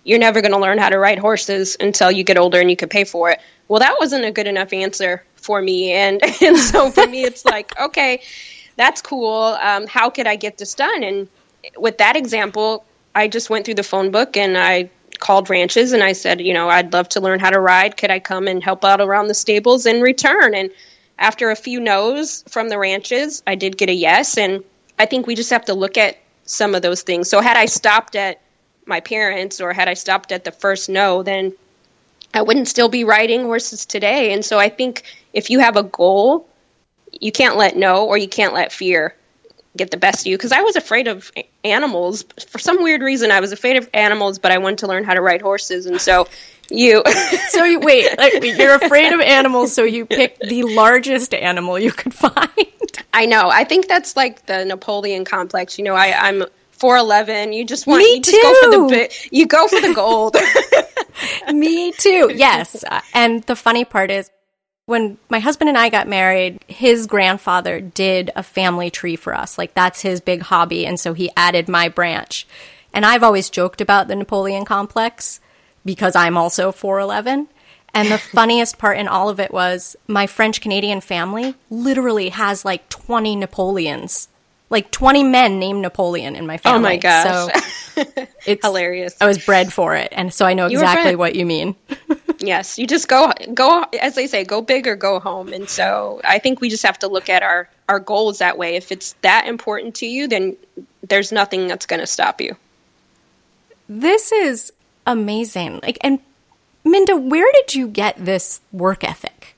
you're 0.05 0.18
never 0.18 0.40
going 0.40 0.53
to 0.53 0.59
learn 0.59 0.79
how 0.79 0.88
to 0.88 0.99
ride 0.99 1.18
horses 1.18 1.77
until 1.79 2.11
you 2.11 2.25
get 2.25 2.38
older 2.38 2.61
and 2.61 2.71
you 2.71 2.77
can 2.77 2.88
pay 2.88 3.05
for 3.05 3.31
it. 3.31 3.40
Well, 3.68 3.81
that 3.81 3.97
wasn't 3.99 4.25
a 4.25 4.31
good 4.31 4.47
enough 4.47 4.73
answer 4.73 5.25
for 5.37 5.61
me. 5.61 5.92
And, 5.92 6.23
and 6.42 6.57
so 6.57 6.90
for 6.90 7.07
me, 7.07 7.25
it's 7.25 7.45
like, 7.45 7.79
okay, 7.81 8.23
that's 8.83 9.01
cool. 9.01 9.57
Um, 9.62 9.87
how 9.87 10.11
could 10.11 10.27
I 10.27 10.35
get 10.37 10.59
this 10.59 10.75
done? 10.75 11.05
And 11.05 11.29
with 11.77 11.99
that 11.99 12.16
example, 12.16 12.85
I 13.14 13.29
just 13.29 13.49
went 13.49 13.64
through 13.64 13.77
the 13.77 13.85
phone 13.85 14.11
book 14.11 14.37
and 14.37 14.59
I 14.59 14.90
called 15.21 15.49
ranches 15.51 15.92
and 15.92 16.03
I 16.03 16.12
said, 16.14 16.40
you 16.40 16.53
know, 16.53 16.68
I'd 16.68 16.92
love 16.92 17.09
to 17.11 17.21
learn 17.21 17.38
how 17.38 17.51
to 17.51 17.61
ride. 17.61 17.97
Could 17.97 18.11
I 18.11 18.18
come 18.18 18.49
and 18.49 18.62
help 18.62 18.85
out 18.85 19.01
around 19.01 19.29
the 19.29 19.35
stables 19.35 19.87
in 19.87 20.01
return? 20.01 20.55
And 20.55 20.71
after 21.16 21.51
a 21.51 21.57
few 21.57 21.79
no's 21.79 22.42
from 22.49 22.68
the 22.68 22.79
ranches, 22.79 23.42
I 23.47 23.55
did 23.55 23.79
get 23.79 23.88
a 23.88 23.95
yes. 23.95 24.37
And 24.37 24.64
I 24.99 25.07
think 25.07 25.29
we 25.29 25.37
just 25.37 25.51
have 25.51 25.66
to 25.66 25.75
look 25.75 25.97
at 25.97 26.18
some 26.45 26.75
of 26.75 26.83
those 26.83 27.03
things. 27.03 27.31
So 27.31 27.40
had 27.40 27.57
I 27.57 27.66
stopped 27.66 28.16
at 28.16 28.40
my 28.85 28.99
parents 28.99 29.61
or 29.61 29.73
had 29.73 29.87
I 29.87 29.95
stopped 29.95 30.33
at 30.33 30.42
the 30.42 30.51
first 30.51 30.88
no, 30.88 31.23
then 31.23 31.53
I 32.35 32.42
wouldn't 32.42 32.66
still 32.66 32.88
be 32.88 33.05
riding 33.05 33.45
horses 33.45 33.87
today. 33.87 34.33
And 34.33 34.45
so 34.45 34.59
I 34.59 34.71
think 34.71 35.05
if 35.33 35.51
you 35.51 35.61
have 35.61 35.77
a 35.77 35.85
goal 35.85 36.49
you 37.20 37.33
can't 37.33 37.57
let 37.57 37.77
no 37.77 38.07
or 38.07 38.16
you 38.16 38.29
can't 38.29 38.55
let 38.55 38.72
fear 38.72 39.14
get 39.77 39.90
the 39.90 39.96
best 39.96 40.20
of 40.20 40.27
you 40.27 40.37
because 40.37 40.53
I 40.53 40.62
was 40.62 40.77
afraid 40.77 41.09
of 41.09 41.33
animals 41.64 42.25
for 42.48 42.59
some 42.59 42.83
weird 42.83 43.03
reason. 43.03 43.31
I 43.31 43.40
was 43.40 43.53
afraid 43.53 43.77
of 43.77 43.88
animals, 43.94 44.38
but 44.38 44.53
I 44.53 44.59
wanted 44.59 44.79
to 44.79 44.87
learn 44.87 45.05
how 45.05 45.14
to 45.14 45.20
ride 45.20 45.42
horses, 45.42 45.87
and 45.87 46.01
so 46.01 46.29
you. 46.70 47.03
so 47.48 47.64
you 47.64 47.81
wait, 47.81 48.18
like, 48.18 48.42
you're 48.42 48.75
afraid 48.75 49.12
of 49.12 49.20
animals, 49.20 49.75
so 49.75 49.85
you 49.85 50.07
picked 50.07 50.40
the 50.40 50.64
largest 50.64 51.35
animal 51.35 51.79
you 51.79 51.92
could 51.92 52.14
find. 52.14 52.48
I 53.14 53.27
know. 53.27 53.48
I 53.51 53.64
think 53.64 53.88
that's 53.88 54.16
like 54.16 54.46
the 54.46 54.64
Napoleon 54.64 55.25
complex. 55.25 55.79
You 55.79 55.85
know, 55.85 55.94
I, 55.94 56.29
I'm 56.29 56.44
four 56.72 56.96
eleven. 56.96 57.53
You 57.53 57.64
just 57.64 57.87
want 57.87 58.03
Me 58.03 58.16
you 58.16 58.20
too. 58.20 58.31
just 58.31 58.62
go 58.62 58.88
for 58.88 58.94
the 58.94 59.29
you 59.31 59.46
go 59.46 59.68
for 59.68 59.81
the 59.81 59.94
gold. 59.94 60.37
Me 61.55 61.92
too. 61.92 62.33
Yes, 62.35 62.85
and 63.14 63.42
the 63.44 63.57
funny 63.57 63.85
part 63.85 64.11
is 64.11 64.31
when 64.87 65.16
my 65.29 65.38
husband 65.38 65.68
and 65.68 65.79
I 65.79 65.88
got 65.88 66.09
married, 66.09 66.61
his 66.66 67.07
grandfather 67.07 67.81
did 67.81 68.31
a 68.35 68.42
family 68.42 68.90
tree 68.90 69.16
for 69.16 69.35
us. 69.35 69.57
Like 69.59 69.75
that's 69.75 70.03
his 70.03 70.21
big 70.21 70.42
hobby. 70.42 70.87
And 70.87 70.99
so 70.99 71.12
he 71.12 71.31
added 71.37 71.68
my 71.68 71.88
branch. 71.88 72.47
And 72.92 73.07
I've 73.07 73.23
always 73.23 73.49
joked 73.49 73.81
about 73.81 74.09
the 74.09 74.16
Napoleon 74.16 74.64
complex 74.64 75.40
because 75.85 76.16
I'm 76.16 76.37
also 76.37 76.73
4'11. 76.73 77.47
And 77.95 78.11
the 78.11 78.18
funniest 78.33 78.79
part 78.79 78.99
in 78.99 79.09
all 79.09 79.29
of 79.29 79.40
it 79.40 79.53
was 79.53 79.97
my 80.09 80.27
French 80.27 80.61
Canadian 80.61 81.01
family 81.01 81.55
literally 81.71 82.31
has 82.31 82.64
like 82.64 82.88
20 82.88 83.37
Napoleons. 83.37 84.29
Like 84.68 84.90
20 84.90 85.23
men 85.25 85.59
named 85.59 85.83
Napoleon 85.83 86.35
in 86.35 86.47
my 86.47 86.57
family. 86.57 86.79
Oh 86.79 86.83
my 86.83 86.97
gosh. 86.97 87.53
So 87.95 88.05
it's 88.47 88.64
hilarious. 88.64 89.14
I 89.21 89.27
was 89.27 89.45
bred 89.45 89.71
for 89.71 89.95
it. 89.95 90.09
And 90.12 90.33
so 90.33 90.47
I 90.47 90.55
know 90.55 90.66
exactly 90.66 91.14
what 91.14 91.35
you 91.37 91.45
mean. 91.45 91.77
Yes, 92.46 92.78
you 92.78 92.87
just 92.87 93.09
go 93.09 93.33
go 93.55 93.85
as 94.00 94.14
they 94.14 94.26
say, 94.26 94.44
go 94.44 94.62
big 94.62 94.87
or 94.87 94.96
go 94.96 95.20
home. 95.20 95.52
And 95.52 95.68
so 95.68 96.20
I 96.24 96.38
think 96.38 96.61
we 96.61 96.68
just 96.68 96.85
have 96.85 96.98
to 97.00 97.09
look 97.09 97.28
at 97.28 97.42
our 97.42 97.68
our 97.88 98.00
goals 98.00 98.38
that 98.38 98.59
way. 98.59 98.76
If 98.76 98.92
it's 98.92 99.14
that 99.22 99.46
important 99.46 99.96
to 99.96 100.07
you, 100.07 100.28
then 100.28 100.57
there's 101.02 101.33
nothing 101.33 101.68
that's 101.68 101.87
going 101.87 102.00
to 102.00 102.07
stop 102.07 102.40
you. 102.40 102.57
This 103.88 104.33
is 104.33 104.72
amazing. 105.07 105.81
Like 105.83 105.98
and 106.02 106.20
Minda, 106.85 107.16
where 107.16 107.50
did 107.52 107.74
you 107.74 107.88
get 107.88 108.24
this 108.24 108.61
work 108.72 109.05
ethic? 109.05 109.57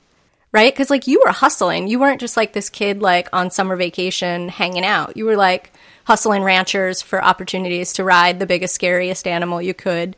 Right? 0.51 0.73
Cuz 0.75 0.89
like 0.89 1.07
you 1.07 1.21
were 1.25 1.31
hustling. 1.31 1.87
You 1.87 1.99
weren't 1.99 2.21
just 2.21 2.37
like 2.37 2.53
this 2.53 2.69
kid 2.69 3.01
like 3.01 3.29
on 3.33 3.51
summer 3.51 3.75
vacation 3.75 4.49
hanging 4.49 4.85
out. 4.85 5.17
You 5.17 5.25
were 5.25 5.35
like 5.35 5.71
hustling 6.05 6.43
ranchers 6.43 7.01
for 7.01 7.23
opportunities 7.23 7.93
to 7.93 8.03
ride 8.03 8.39
the 8.39 8.45
biggest 8.45 8.75
scariest 8.75 9.27
animal 9.27 9.61
you 9.61 9.73
could. 9.73 10.15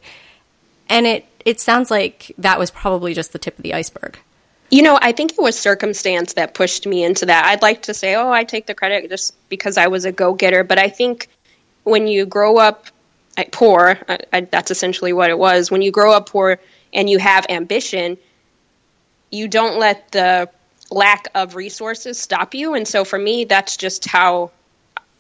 And 0.90 1.08
it 1.08 1.26
it 1.48 1.62
sounds 1.62 1.90
like 1.90 2.34
that 2.40 2.60
was 2.60 2.72
probably 2.72 3.14
just 3.14 3.32
the 3.32 3.40
tip 3.40 3.58
of 3.58 3.64
the 3.64 3.74
iceberg. 3.74 4.20
You 4.70 4.82
know, 4.82 5.00
I 5.02 5.14
think 5.14 5.32
it 5.32 5.40
was 5.40 5.58
circumstance 5.58 6.34
that 6.34 6.54
pushed 6.54 6.86
me 6.86 7.06
into 7.06 7.28
that. 7.28 7.46
I'd 7.46 7.62
like 7.62 7.84
to 7.84 7.94
say, 7.94 8.16
oh, 8.16 8.30
I 8.30 8.44
take 8.44 8.66
the 8.66 8.76
credit 8.76 9.10
just 9.10 9.34
because 9.48 9.78
I 9.78 9.88
was 9.88 10.04
a 10.04 10.12
go 10.12 10.34
getter. 10.34 10.66
But 10.66 10.78
I 10.78 10.90
think 10.90 11.30
when 11.86 12.06
you 12.06 12.26
grow 12.26 12.58
up 12.58 12.88
uh, 13.38 13.46
poor, 13.50 13.98
I, 14.10 14.20
I, 14.34 14.42
that's 14.42 14.72
essentially 14.72 15.14
what 15.14 15.30
it 15.30 15.40
was. 15.40 15.72
When 15.72 15.82
you 15.82 15.90
grow 15.90 16.12
up 16.12 16.28
poor 16.28 16.60
and 16.92 17.10
you 17.10 17.18
have 17.18 17.46
ambition, 17.48 18.18
you 19.32 19.48
don't 19.48 19.80
let 19.80 20.12
the 20.12 20.50
lack 20.92 21.30
of 21.34 21.56
resources 21.56 22.20
stop 22.20 22.56
you. 22.56 22.74
And 22.74 22.86
so 22.86 23.06
for 23.06 23.18
me, 23.18 23.46
that's 23.46 23.78
just 23.78 24.04
how 24.04 24.52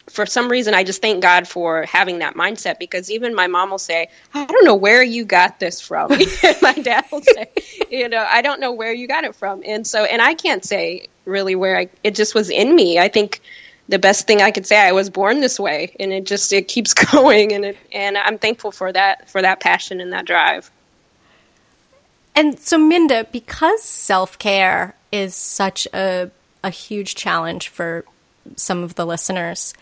for 0.10 0.26
some 0.26 0.50
reason, 0.50 0.74
I 0.74 0.84
just 0.84 1.02
thank 1.02 1.22
God 1.22 1.48
for 1.48 1.84
having 1.84 2.20
that 2.20 2.36
mindset 2.36 2.80
because 2.80 3.12
even 3.12 3.36
my 3.36 3.48
mom 3.48 3.72
will 3.72 3.78
say, 3.78 4.10
I 4.34 4.46
don't 4.46 4.65
know 4.65 4.76
where 4.76 5.04
you 5.04 5.26
got 5.26 5.60
this 5.60 5.82
from. 5.82 6.10
my 6.62 6.74
dad 6.74 7.06
will 7.12 7.22
say, 7.22 7.52
you 7.91 8.08
know, 8.08 8.26
I 8.28 8.41
don't 8.41 8.60
know 8.60 8.72
where 8.72 8.93
you 8.93 9.08
got 9.08 9.26
it 9.26 9.36
from. 9.36 9.63
And 9.65 9.86
so, 9.86 10.06
and 10.06 10.22
I 10.22 10.34
can't 10.34 10.63
say 10.63 11.08
really 11.26 11.56
where 11.56 11.78
I, 11.78 11.89
it 12.04 12.15
just 12.15 12.34
was 12.34 12.50
in 12.50 12.74
me. 12.74 13.00
I 13.00 13.10
think 13.10 13.41
the 13.89 14.00
best 14.00 14.28
thing 14.28 14.41
I 14.41 14.52
could 14.52 14.65
say, 14.65 14.78
I 14.80 14.93
was 14.93 15.10
born 15.10 15.41
this 15.41 15.60
way 15.60 15.96
and 16.00 16.13
it 16.13 16.26
just, 16.26 16.54
it 16.54 16.67
keeps 16.67 16.93
going. 17.12 17.54
And 17.54 17.65
it, 17.65 17.78
and 17.91 18.17
I'm 18.17 18.38
thankful 18.38 18.72
for 18.72 18.91
that, 18.91 19.30
for 19.30 19.41
that 19.41 19.60
passion 19.60 20.00
and 20.00 20.13
that 20.13 20.26
drive. 20.26 20.72
And 22.34 22.60
so, 22.60 22.78
Minda, 22.78 23.28
because 23.32 23.82
self 23.82 24.38
care 24.38 24.96
is 25.12 25.36
such 25.36 25.88
a, 25.93 26.30
a 26.63 26.70
huge 26.70 27.15
challenge 27.15 27.70
for 27.70 28.06
some 28.55 28.83
of 28.83 28.95
the 28.95 29.05
listeners, 29.05 29.73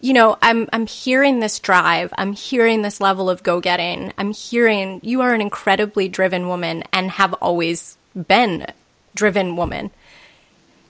you 0.00 0.12
know, 0.12 0.36
I'm 0.40 0.68
I'm 0.72 0.86
hearing 0.86 1.40
this 1.40 1.58
drive. 1.58 2.12
I'm 2.16 2.32
hearing 2.32 2.82
this 2.82 3.00
level 3.00 3.28
of 3.28 3.42
go 3.42 3.60
getting. 3.60 4.12
I'm 4.16 4.32
hearing 4.32 5.00
you 5.02 5.22
are 5.22 5.34
an 5.34 5.40
incredibly 5.40 6.08
driven 6.08 6.48
woman 6.48 6.84
and 6.92 7.10
have 7.10 7.34
always 7.34 7.96
been 8.14 8.66
driven 9.14 9.56
woman. 9.56 9.90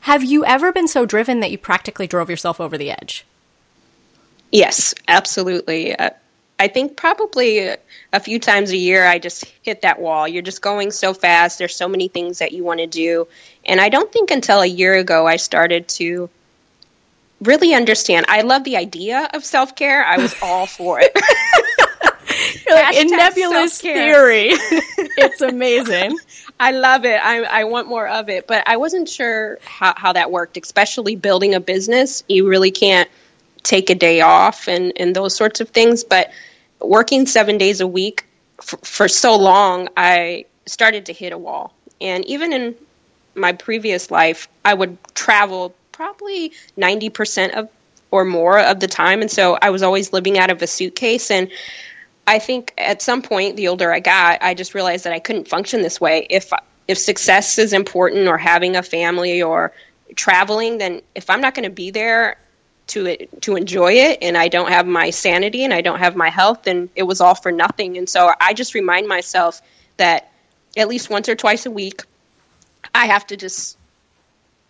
Have 0.00 0.24
you 0.24 0.44
ever 0.44 0.72
been 0.72 0.88
so 0.88 1.06
driven 1.06 1.40
that 1.40 1.50
you 1.50 1.58
practically 1.58 2.06
drove 2.06 2.30
yourself 2.30 2.61
over 2.61 2.78
the 2.78 2.90
edge? 2.90 3.24
Yes, 4.50 4.94
absolutely. 5.06 5.94
Uh, 5.94 6.11
I 6.58 6.68
think 6.68 6.96
probably 6.96 7.76
a 8.12 8.20
few 8.20 8.40
times 8.40 8.70
a 8.70 8.76
year 8.76 9.06
I 9.06 9.18
just 9.18 9.44
hit 9.62 9.82
that 9.82 10.00
wall. 10.00 10.26
You're 10.26 10.42
just 10.42 10.61
going 10.61 10.90
so 10.90 11.14
fast. 11.14 11.58
There's 11.58 11.76
so 11.76 11.88
many 11.88 12.08
things 12.08 12.38
that 12.38 12.52
you 12.52 12.64
want 12.64 12.80
to 12.80 12.87
do. 12.87 13.28
And 13.64 13.80
I 13.80 13.90
don't 13.90 14.11
think 14.11 14.30
until 14.30 14.61
a 14.61 14.66
year 14.66 14.94
ago 14.94 15.26
I 15.26 15.37
started 15.37 15.88
to 15.88 16.28
really 17.40 17.74
understand. 17.74 18.27
I 18.29 18.42
love 18.42 18.64
the 18.64 18.77
idea 18.77 19.29
of 19.33 19.44
self 19.44 19.77
care. 19.77 20.05
I 20.05 20.18
was 20.18 20.35
all 20.42 20.66
for 20.66 21.01
it. 21.01 21.14
like, 22.70 22.96
in 22.96 23.09
nebulous 23.11 23.74
self-care. 23.74 23.94
theory, 23.94 24.48
it's 24.53 25.40
amazing. 25.40 26.16
I 26.61 26.72
love 26.72 27.05
it. 27.05 27.20
I, 27.22 27.42
I 27.44 27.64
want 27.64 27.88
more 27.88 28.07
of 28.07 28.29
it, 28.29 28.46
but 28.46 28.68
I 28.68 28.79
wasn't 28.79 29.09
sure 29.09 29.59
how, 29.64 29.94
how 29.96 30.12
that 30.14 30.31
worked, 30.31 30.57
especially 30.57 31.14
building 31.16 31.55
a 31.55 31.61
business. 31.61 32.24
You 32.29 32.48
really 32.48 32.72
can't 32.72 33.09
take 33.62 33.90
a 33.90 33.94
day 33.94 34.20
off 34.20 34.68
and, 34.68 34.92
and 34.96 35.14
those 35.14 35.37
sorts 35.37 35.61
of 35.61 35.68
things. 35.68 36.05
But 36.05 36.31
working 36.81 37.27
seven 37.27 37.59
days 37.59 37.81
a 37.81 37.87
week 37.87 38.24
for, 38.61 38.77
for 38.79 39.09
so 39.09 39.37
long, 39.37 39.88
I 39.96 40.46
started 40.66 41.07
to 41.07 41.12
hit 41.12 41.33
a 41.33 41.38
wall. 41.38 41.72
And 42.01 42.24
even 42.27 42.53
in 42.53 42.74
my 43.35 43.53
previous 43.53 44.11
life, 44.11 44.48
I 44.64 44.74
would 44.74 44.98
travel 45.14 45.74
probably 45.98 46.52
90% 46.78 47.54
of 47.54 47.68
or 48.12 48.24
more 48.24 48.56
of 48.56 48.78
the 48.78 48.87
time. 48.87 49.20
And 49.20 49.30
so 49.30 49.58
I 49.61 49.70
was 49.70 49.82
always 49.82 50.12
living 50.12 50.38
out 50.38 50.50
of 50.50 50.62
a 50.62 50.66
suitcase. 50.68 51.28
And 51.32 51.50
I 52.24 52.38
think 52.38 52.72
at 52.78 53.02
some 53.02 53.20
point, 53.20 53.56
the 53.56 53.66
older 53.66 53.92
I 53.92 53.98
got, 53.98 54.38
I 54.40 54.54
just 54.54 54.74
realized 54.74 55.04
that 55.04 55.12
I 55.12 55.18
couldn't 55.18 55.48
function 55.48 55.82
this 55.82 56.00
way. 56.00 56.24
If 56.30 56.52
if 56.87 56.98
success 56.98 57.58
is 57.58 57.72
important, 57.72 58.28
or 58.28 58.38
having 58.38 58.76
a 58.76 58.82
family, 58.82 59.42
or 59.42 59.72
traveling, 60.14 60.78
then 60.78 61.02
if 61.16 61.28
I'm 61.28 61.40
not 61.40 61.54
going 61.54 61.68
to 61.68 61.74
be 61.74 61.90
there 61.90 62.38
to 62.88 63.06
it, 63.06 63.42
to 63.42 63.56
enjoy 63.56 63.94
it, 63.94 64.18
and 64.22 64.38
I 64.38 64.48
don't 64.48 64.70
have 64.70 64.87
my 64.87 65.11
sanity 65.11 65.64
and 65.64 65.74
I 65.74 65.80
don't 65.80 65.98
have 65.98 66.14
my 66.14 66.30
health, 66.30 66.62
then 66.62 66.90
it 66.94 67.02
was 67.02 67.20
all 67.20 67.34
for 67.34 67.50
nothing. 67.50 67.98
And 67.98 68.08
so 68.08 68.32
I 68.40 68.54
just 68.54 68.74
remind 68.74 69.08
myself 69.08 69.61
that 69.96 70.30
at 70.76 70.88
least 70.88 71.11
once 71.11 71.28
or 71.28 71.34
twice 71.34 71.66
a 71.66 71.70
week, 71.72 72.02
I 72.94 73.06
have 73.06 73.26
to 73.26 73.37
just 73.37 73.77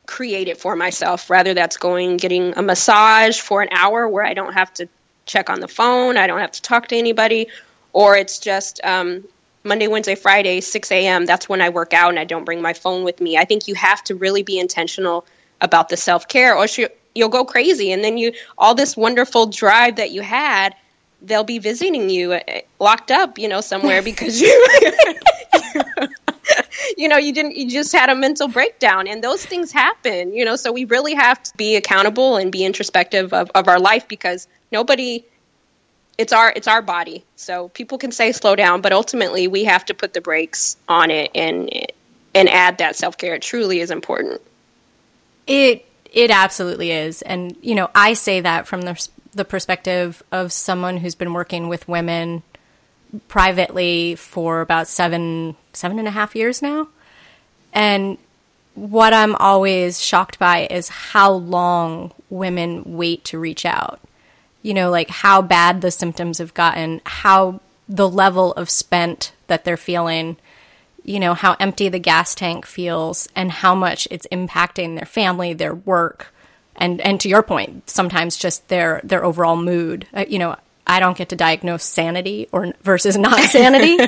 create 0.08 0.48
it 0.48 0.58
for 0.58 0.74
myself. 0.74 1.30
Rather, 1.30 1.54
that's 1.54 1.76
going 1.76 2.16
getting 2.16 2.56
a 2.56 2.62
massage 2.62 3.38
for 3.38 3.62
an 3.62 3.68
hour 3.70 4.08
where 4.08 4.24
I 4.24 4.34
don't 4.34 4.54
have 4.54 4.72
to 4.74 4.88
check 5.26 5.50
on 5.50 5.60
the 5.60 5.68
phone, 5.68 6.16
I 6.16 6.26
don't 6.26 6.40
have 6.40 6.52
to 6.52 6.62
talk 6.62 6.88
to 6.88 6.96
anybody, 6.96 7.48
or 7.92 8.16
it's 8.16 8.38
just 8.38 8.80
um, 8.82 9.22
Monday, 9.62 9.86
Wednesday, 9.86 10.14
Friday, 10.14 10.60
6 10.60 10.90
a.m. 10.90 11.26
That's 11.26 11.48
when 11.48 11.60
I 11.60 11.68
work 11.68 11.92
out 11.92 12.08
and 12.08 12.18
I 12.18 12.24
don't 12.24 12.44
bring 12.44 12.62
my 12.62 12.72
phone 12.72 13.04
with 13.04 13.20
me. 13.20 13.36
I 13.36 13.44
think 13.44 13.68
you 13.68 13.74
have 13.74 14.02
to 14.04 14.14
really 14.14 14.42
be 14.42 14.58
intentional 14.58 15.26
about 15.60 15.90
the 15.90 15.96
self 15.96 16.26
care, 16.26 16.56
or 16.56 16.66
you'll 17.14 17.28
go 17.28 17.44
crazy, 17.44 17.92
and 17.92 18.02
then 18.02 18.16
you 18.16 18.32
all 18.56 18.74
this 18.74 18.96
wonderful 18.96 19.46
drive 19.46 19.96
that 19.96 20.10
you 20.10 20.22
had. 20.22 20.74
They'll 21.20 21.44
be 21.44 21.58
visiting 21.58 22.08
you 22.08 22.32
uh, 22.32 22.40
locked 22.78 23.10
up, 23.10 23.38
you 23.38 23.48
know, 23.48 23.60
somewhere 23.60 24.02
because 24.02 24.40
you 24.40 24.68
you 26.96 27.08
know, 27.08 27.16
you 27.16 27.32
didn't, 27.32 27.56
you 27.56 27.70
just 27.70 27.92
had 27.92 28.08
a 28.08 28.14
mental 28.14 28.48
breakdown 28.48 29.06
and 29.06 29.22
those 29.22 29.44
things 29.44 29.72
happen, 29.72 30.32
you 30.32 30.44
know, 30.44 30.56
so 30.56 30.72
we 30.72 30.84
really 30.84 31.14
have 31.14 31.42
to 31.42 31.56
be 31.56 31.76
accountable 31.76 32.36
and 32.36 32.52
be 32.52 32.64
introspective 32.64 33.32
of, 33.32 33.50
of 33.54 33.68
our 33.68 33.80
life 33.80 34.08
because 34.08 34.48
nobody, 34.72 35.24
it's 36.16 36.32
our, 36.32 36.52
it's 36.54 36.68
our 36.68 36.82
body. 36.82 37.24
So 37.36 37.68
people 37.68 37.98
can 37.98 38.12
say 38.12 38.32
slow 38.32 38.56
down, 38.56 38.80
but 38.80 38.92
ultimately 38.92 39.48
we 39.48 39.64
have 39.64 39.84
to 39.86 39.94
put 39.94 40.12
the 40.12 40.20
brakes 40.20 40.76
on 40.88 41.10
it 41.10 41.30
and, 41.34 41.70
and 42.34 42.48
add 42.48 42.78
that 42.78 42.96
self 42.96 43.18
care. 43.18 43.34
It 43.34 43.42
truly 43.42 43.80
is 43.80 43.90
important. 43.90 44.40
It, 45.46 45.84
it 46.12 46.30
absolutely 46.30 46.90
is. 46.90 47.22
And, 47.22 47.56
you 47.62 47.74
know, 47.74 47.90
I 47.94 48.14
say 48.14 48.40
that 48.40 48.66
from 48.66 48.82
the, 48.82 49.08
the 49.32 49.44
perspective 49.44 50.22
of 50.32 50.52
someone 50.52 50.98
who's 50.98 51.14
been 51.14 51.32
working 51.32 51.68
with 51.68 51.88
women 51.88 52.42
privately 53.28 54.14
for 54.14 54.60
about 54.60 54.88
seven 54.88 55.56
seven 55.72 55.98
and 55.98 56.08
a 56.08 56.12
half 56.12 56.36
years 56.36 56.62
now, 56.62 56.88
and 57.72 58.18
what 58.74 59.12
I'm 59.12 59.34
always 59.36 60.00
shocked 60.00 60.38
by 60.38 60.66
is 60.70 60.88
how 60.88 61.32
long 61.32 62.12
women 62.30 62.82
wait 62.96 63.24
to 63.24 63.38
reach 63.38 63.64
out. 63.64 64.00
You 64.62 64.74
know, 64.74 64.90
like 64.90 65.08
how 65.08 65.42
bad 65.42 65.80
the 65.80 65.90
symptoms 65.90 66.38
have 66.38 66.54
gotten, 66.54 67.00
how 67.04 67.60
the 67.88 68.08
level 68.08 68.52
of 68.52 68.68
spent 68.70 69.32
that 69.46 69.64
they're 69.64 69.76
feeling, 69.76 70.36
you 71.04 71.18
know, 71.18 71.34
how 71.34 71.56
empty 71.58 71.88
the 71.88 71.98
gas 71.98 72.34
tank 72.34 72.66
feels 72.66 73.28
and 73.34 73.50
how 73.50 73.74
much 73.74 74.06
it's 74.10 74.26
impacting 74.30 74.96
their 74.96 75.06
family, 75.06 75.54
their 75.54 75.74
work, 75.74 76.32
and 76.76 77.00
and 77.00 77.20
to 77.20 77.28
your 77.28 77.42
point, 77.42 77.88
sometimes 77.90 78.36
just 78.36 78.68
their 78.68 79.00
their 79.02 79.24
overall 79.24 79.56
mood. 79.56 80.06
Uh, 80.14 80.24
you 80.28 80.38
know, 80.38 80.56
I 80.88 81.00
don't 81.00 81.16
get 81.16 81.28
to 81.28 81.36
diagnose 81.36 81.84
sanity 81.84 82.48
or 82.50 82.72
versus 82.82 83.16
not 83.16 83.38
sanity, 83.50 83.98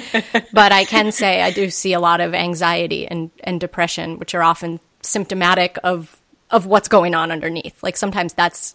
but 0.52 0.72
I 0.72 0.84
can 0.84 1.12
say 1.12 1.42
I 1.42 1.50
do 1.50 1.68
see 1.70 1.92
a 1.92 2.00
lot 2.00 2.20
of 2.20 2.34
anxiety 2.34 3.06
and, 3.06 3.30
and 3.44 3.60
depression, 3.60 4.18
which 4.18 4.34
are 4.34 4.42
often 4.42 4.80
symptomatic 5.02 5.78
of 5.84 6.16
of 6.50 6.66
what's 6.66 6.88
going 6.88 7.14
on 7.14 7.30
underneath. 7.30 7.80
Like 7.82 7.96
sometimes 7.96 8.32
that's 8.32 8.74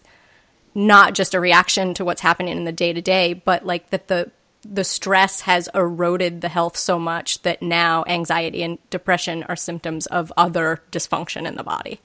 not 0.73 1.13
just 1.13 1.33
a 1.33 1.39
reaction 1.39 1.93
to 1.95 2.05
what's 2.05 2.21
happening 2.21 2.57
in 2.57 2.63
the 2.63 2.71
day 2.71 2.93
to 2.93 3.01
day, 3.01 3.33
but 3.33 3.65
like 3.65 3.89
that 3.89 4.07
the 4.07 4.31
the 4.63 4.83
stress 4.83 5.41
has 5.41 5.69
eroded 5.75 6.41
the 6.41 6.49
health 6.49 6.75
so 6.75 6.97
much 6.97 7.41
that 7.43 7.61
now 7.61 8.03
anxiety 8.07 8.63
and 8.63 8.77
depression 8.89 9.43
are 9.43 9.55
symptoms 9.55 10.07
of 10.07 10.33
other 10.37 10.81
dysfunction 10.91 11.47
in 11.47 11.55
the 11.55 11.63
body. 11.63 12.01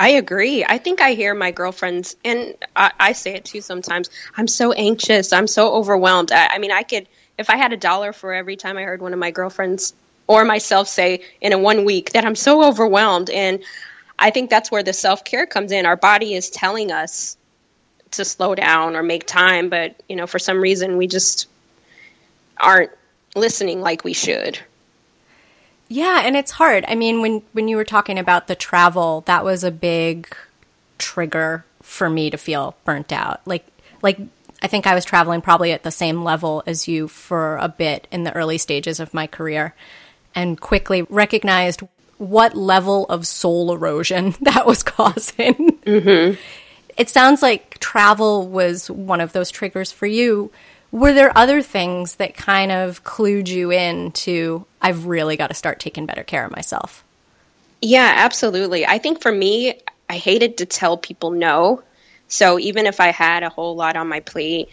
I 0.00 0.12
agree. 0.12 0.64
I 0.64 0.78
think 0.78 1.02
I 1.02 1.12
hear 1.12 1.34
my 1.34 1.50
girlfriends, 1.50 2.16
and 2.24 2.56
I, 2.74 2.90
I, 2.98 3.12
say 3.12 3.34
it 3.34 3.44
too 3.44 3.60
sometimes. 3.60 4.08
I'm 4.34 4.48
so 4.48 4.72
anxious. 4.72 5.30
I'm 5.30 5.46
so 5.46 5.74
overwhelmed. 5.74 6.32
I, 6.32 6.54
I, 6.54 6.58
mean, 6.58 6.72
I 6.72 6.84
could, 6.84 7.06
if 7.36 7.50
I 7.50 7.58
had 7.58 7.74
a 7.74 7.76
dollar 7.76 8.14
for 8.14 8.32
every 8.32 8.56
time 8.56 8.78
I 8.78 8.82
heard 8.84 9.02
one 9.02 9.12
of 9.12 9.18
my 9.18 9.30
girlfriends 9.30 9.92
or 10.26 10.46
myself 10.46 10.88
say 10.88 11.20
in 11.42 11.52
a 11.52 11.58
one 11.58 11.84
week 11.84 12.12
that 12.12 12.24
I'm 12.24 12.34
so 12.34 12.64
overwhelmed. 12.64 13.28
And 13.28 13.62
I 14.18 14.30
think 14.30 14.48
that's 14.48 14.70
where 14.70 14.82
the 14.82 14.94
self 14.94 15.22
care 15.22 15.44
comes 15.44 15.70
in. 15.70 15.84
Our 15.84 15.96
body 15.96 16.32
is 16.32 16.48
telling 16.48 16.92
us 16.92 17.36
to 18.12 18.24
slow 18.24 18.54
down 18.54 18.96
or 18.96 19.02
make 19.02 19.26
time, 19.26 19.68
but 19.68 20.00
you 20.08 20.16
know, 20.16 20.26
for 20.26 20.38
some 20.38 20.62
reason, 20.62 20.96
we 20.96 21.08
just 21.08 21.46
aren't 22.56 22.90
listening 23.36 23.82
like 23.82 24.02
we 24.02 24.14
should. 24.14 24.58
Yeah, 25.92 26.22
and 26.24 26.36
it's 26.36 26.52
hard. 26.52 26.84
I 26.86 26.94
mean, 26.94 27.20
when 27.20 27.42
when 27.52 27.66
you 27.66 27.76
were 27.76 27.84
talking 27.84 28.16
about 28.16 28.46
the 28.46 28.54
travel, 28.54 29.22
that 29.26 29.44
was 29.44 29.64
a 29.64 29.72
big 29.72 30.34
trigger 30.98 31.64
for 31.82 32.08
me 32.08 32.30
to 32.30 32.38
feel 32.38 32.76
burnt 32.84 33.12
out. 33.12 33.40
Like 33.44 33.66
like 34.00 34.18
I 34.62 34.68
think 34.68 34.86
I 34.86 34.94
was 34.94 35.04
traveling 35.04 35.40
probably 35.40 35.72
at 35.72 35.82
the 35.82 35.90
same 35.90 36.22
level 36.22 36.62
as 36.64 36.86
you 36.86 37.08
for 37.08 37.56
a 37.56 37.68
bit 37.68 38.06
in 38.12 38.22
the 38.22 38.32
early 38.36 38.56
stages 38.56 39.00
of 39.00 39.12
my 39.12 39.26
career 39.26 39.74
and 40.32 40.60
quickly 40.60 41.02
recognized 41.02 41.82
what 42.18 42.54
level 42.54 43.06
of 43.06 43.26
soul 43.26 43.72
erosion 43.72 44.36
that 44.42 44.66
was 44.66 44.84
causing. 44.84 45.80
Mm-hmm. 45.80 46.40
It 46.96 47.08
sounds 47.08 47.42
like 47.42 47.80
travel 47.80 48.46
was 48.46 48.88
one 48.88 49.20
of 49.20 49.32
those 49.32 49.50
triggers 49.50 49.90
for 49.90 50.06
you 50.06 50.52
were 50.92 51.12
there 51.12 51.36
other 51.36 51.62
things 51.62 52.16
that 52.16 52.34
kind 52.34 52.72
of 52.72 53.04
clued 53.04 53.48
you 53.48 53.70
in 53.70 54.12
to 54.12 54.66
I've 54.80 55.06
really 55.06 55.36
got 55.36 55.48
to 55.48 55.54
start 55.54 55.80
taking 55.80 56.06
better 56.06 56.24
care 56.24 56.44
of 56.44 56.50
myself? 56.50 57.04
Yeah, 57.80 58.12
absolutely. 58.16 58.86
I 58.86 58.98
think 58.98 59.22
for 59.22 59.32
me, 59.32 59.80
I 60.08 60.16
hated 60.16 60.58
to 60.58 60.66
tell 60.66 60.96
people 60.96 61.30
no. 61.30 61.82
So 62.28 62.58
even 62.58 62.86
if 62.86 63.00
I 63.00 63.08
had 63.08 63.42
a 63.42 63.48
whole 63.48 63.76
lot 63.76 63.96
on 63.96 64.08
my 64.08 64.20
plate, 64.20 64.68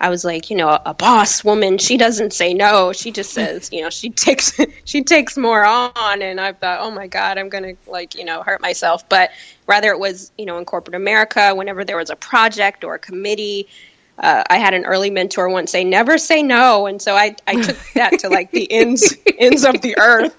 I 0.00 0.10
was 0.10 0.24
like, 0.24 0.50
you 0.50 0.56
know, 0.56 0.68
a, 0.68 0.94
boss 0.94 1.42
woman, 1.42 1.78
she 1.78 1.96
doesn't 1.96 2.32
say 2.32 2.54
no. 2.54 2.92
She 2.92 3.10
just 3.10 3.32
says, 3.34 3.70
you 3.72 3.82
know, 3.82 3.90
she 3.90 4.10
takes 4.10 4.58
she 4.84 5.02
takes 5.02 5.36
more 5.36 5.64
on. 5.64 6.22
And 6.22 6.40
I 6.40 6.52
thought, 6.52 6.80
oh 6.80 6.90
my 6.90 7.06
god, 7.06 7.38
I'm 7.38 7.48
gonna 7.48 7.74
like, 7.86 8.14
you 8.14 8.24
know, 8.24 8.42
hurt 8.42 8.60
myself. 8.60 9.08
But 9.08 9.30
rather, 9.66 9.90
it 9.90 9.98
was, 9.98 10.30
you 10.38 10.46
know, 10.46 10.58
in 10.58 10.64
corporate 10.64 10.94
America, 10.94 11.54
whenever 11.54 11.84
there 11.84 11.96
was 11.96 12.10
a 12.10 12.16
project 12.16 12.84
or 12.84 12.94
a 12.94 12.98
committee. 12.98 13.68
Uh, 14.18 14.42
I 14.50 14.58
had 14.58 14.74
an 14.74 14.84
early 14.84 15.10
mentor 15.10 15.48
once 15.48 15.70
say, 15.70 15.84
"Never 15.84 16.18
say 16.18 16.42
no," 16.42 16.86
and 16.86 17.00
so 17.00 17.14
I, 17.14 17.36
I 17.46 17.60
took 17.62 17.76
that 17.94 18.18
to 18.20 18.28
like 18.28 18.50
the 18.50 18.70
ends 18.70 19.16
ends 19.38 19.64
of 19.64 19.80
the 19.80 19.96
earth. 19.98 20.36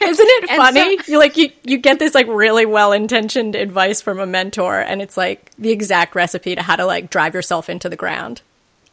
Isn't 0.00 0.26
it 0.28 0.48
funny? 0.48 0.98
So, 0.98 1.12
you 1.12 1.18
like 1.18 1.36
you 1.36 1.50
you 1.64 1.78
get 1.78 1.98
this 1.98 2.14
like 2.14 2.26
really 2.28 2.64
well 2.64 2.92
intentioned 2.92 3.54
advice 3.54 4.00
from 4.00 4.18
a 4.18 4.26
mentor, 4.26 4.80
and 4.80 5.02
it's 5.02 5.16
like 5.16 5.50
the 5.58 5.70
exact 5.70 6.14
recipe 6.14 6.54
to 6.54 6.62
how 6.62 6.76
to 6.76 6.86
like 6.86 7.10
drive 7.10 7.34
yourself 7.34 7.68
into 7.68 7.88
the 7.88 7.96
ground. 7.96 8.40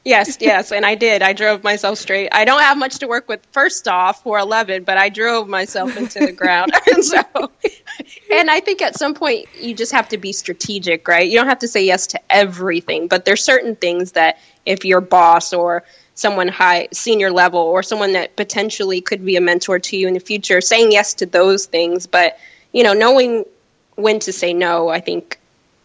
Yes, 0.06 0.38
yes, 0.40 0.72
and 0.72 0.86
I 0.86 0.94
did. 0.94 1.24
I 1.24 1.34
drove 1.34 1.64
myself 1.64 1.98
straight. 1.98 2.30
I 2.32 2.46
don't 2.46 2.62
have 2.62 2.78
much 2.78 3.00
to 3.00 3.08
work 3.08 3.28
with 3.28 3.44
first 3.52 3.88
off 3.88 4.22
for 4.22 4.38
11, 4.38 4.84
but 4.84 5.00
I 5.00 5.10
drove 5.10 5.48
myself 5.48 5.98
into 5.98 6.20
the 6.20 6.32
ground. 6.32 6.72
and 6.94 7.04
so 7.04 7.24
and 8.32 8.52
I 8.52 8.60
think 8.60 8.84
at 8.84 8.98
some 9.00 9.16
point 9.16 9.48
you 9.60 9.74
just 9.74 9.94
have 9.94 10.10
to 10.10 10.20
be 10.20 10.32
strategic, 10.32 11.08
right? 11.08 11.28
You 11.28 11.40
don't 11.40 11.48
have 11.48 11.60
to 11.60 11.68
say 11.68 11.86
yes 11.86 12.08
to 12.08 12.20
everything, 12.30 13.08
but 13.08 13.26
there's 13.26 13.44
certain 13.44 13.76
things 13.76 14.12
that 14.12 14.38
if 14.64 14.86
your 14.86 15.02
boss 15.02 15.54
or 15.54 15.84
someone 16.14 16.48
high 16.50 16.88
senior 16.94 17.32
level 17.32 17.60
or 17.60 17.82
someone 17.82 18.14
that 18.14 18.36
potentially 18.36 19.02
could 19.02 19.26
be 19.26 19.38
a 19.38 19.42
mentor 19.42 19.80
to 19.80 19.98
you 19.98 20.08
in 20.08 20.14
the 20.14 20.20
future 20.20 20.62
saying 20.62 20.92
yes 20.92 21.16
to 21.16 21.26
those 21.26 21.66
things 21.66 22.08
but 22.08 22.40
you 22.72 22.84
know 22.84 22.94
knowing 22.94 23.44
when 23.96 24.18
to 24.20 24.32
say 24.32 24.54
no 24.54 24.88
i 24.88 25.02
think 25.02 25.38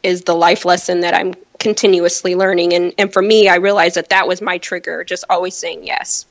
is 0.05 0.23
the 0.23 0.35
life 0.35 0.65
lesson 0.65 1.01
that 1.01 1.15
i'm 1.15 1.35
continuously 1.61 2.35
learning 2.35 2.73
and 2.73 2.95
and 2.99 3.13
for 3.13 3.23
me 3.23 3.49
i 3.49 3.57
realized 3.57 3.95
that 3.95 4.09
that 4.09 4.27
was 4.27 4.43
my 4.43 4.59
trigger 4.59 5.05
just 5.05 5.25
always 5.31 5.55
saying 5.55 5.87
yes 5.87 6.27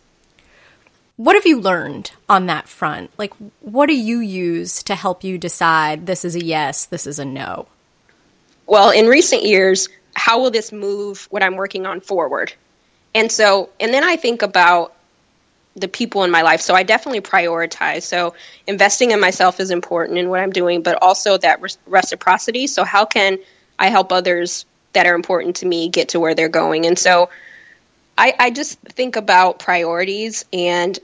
what 1.15 1.35
have 1.35 1.45
you 1.45 1.61
learned 1.61 2.11
on 2.27 2.47
that 2.47 2.67
front 2.67 3.11
like 3.17 3.33
what 3.61 3.85
do 3.85 3.95
you 3.95 4.19
use 4.19 4.83
to 4.83 4.95
help 4.95 5.23
you 5.23 5.37
decide 5.37 6.05
this 6.05 6.25
is 6.25 6.35
a 6.35 6.43
yes 6.43 6.85
this 6.87 7.07
is 7.07 7.19
a 7.19 7.25
no 7.25 7.67
well 8.65 8.89
in 8.89 9.05
recent 9.05 9.43
years 9.43 9.87
how 10.15 10.41
will 10.41 10.51
this 10.51 10.71
move 10.71 11.27
what 11.29 11.43
i'm 11.43 11.55
working 11.55 11.85
on 11.85 12.01
forward 12.01 12.53
and 13.13 13.31
so, 13.31 13.69
and 13.79 13.93
then 13.93 14.03
I 14.03 14.15
think 14.15 14.41
about 14.41 14.93
the 15.75 15.87
people 15.87 16.23
in 16.23 16.31
my 16.31 16.41
life. 16.41 16.61
So 16.61 16.73
I 16.73 16.83
definitely 16.83 17.21
prioritize. 17.21 18.03
So 18.03 18.33
investing 18.67 19.11
in 19.11 19.19
myself 19.19 19.59
is 19.59 19.71
important 19.71 20.17
in 20.17 20.29
what 20.29 20.39
I'm 20.39 20.51
doing, 20.51 20.83
but 20.83 21.01
also 21.01 21.37
that 21.37 21.61
re- 21.61 21.69
reciprocity. 21.87 22.67
So 22.67 22.83
how 22.83 23.05
can 23.05 23.39
I 23.77 23.89
help 23.89 24.11
others 24.11 24.65
that 24.93 25.05
are 25.05 25.15
important 25.15 25.57
to 25.57 25.65
me 25.65 25.89
get 25.89 26.09
to 26.09 26.19
where 26.19 26.35
they're 26.35 26.49
going? 26.49 26.85
And 26.85 26.97
so 26.97 27.29
I, 28.17 28.33
I 28.37 28.49
just 28.51 28.79
think 28.79 29.15
about 29.15 29.59
priorities 29.59 30.45
and 30.51 30.97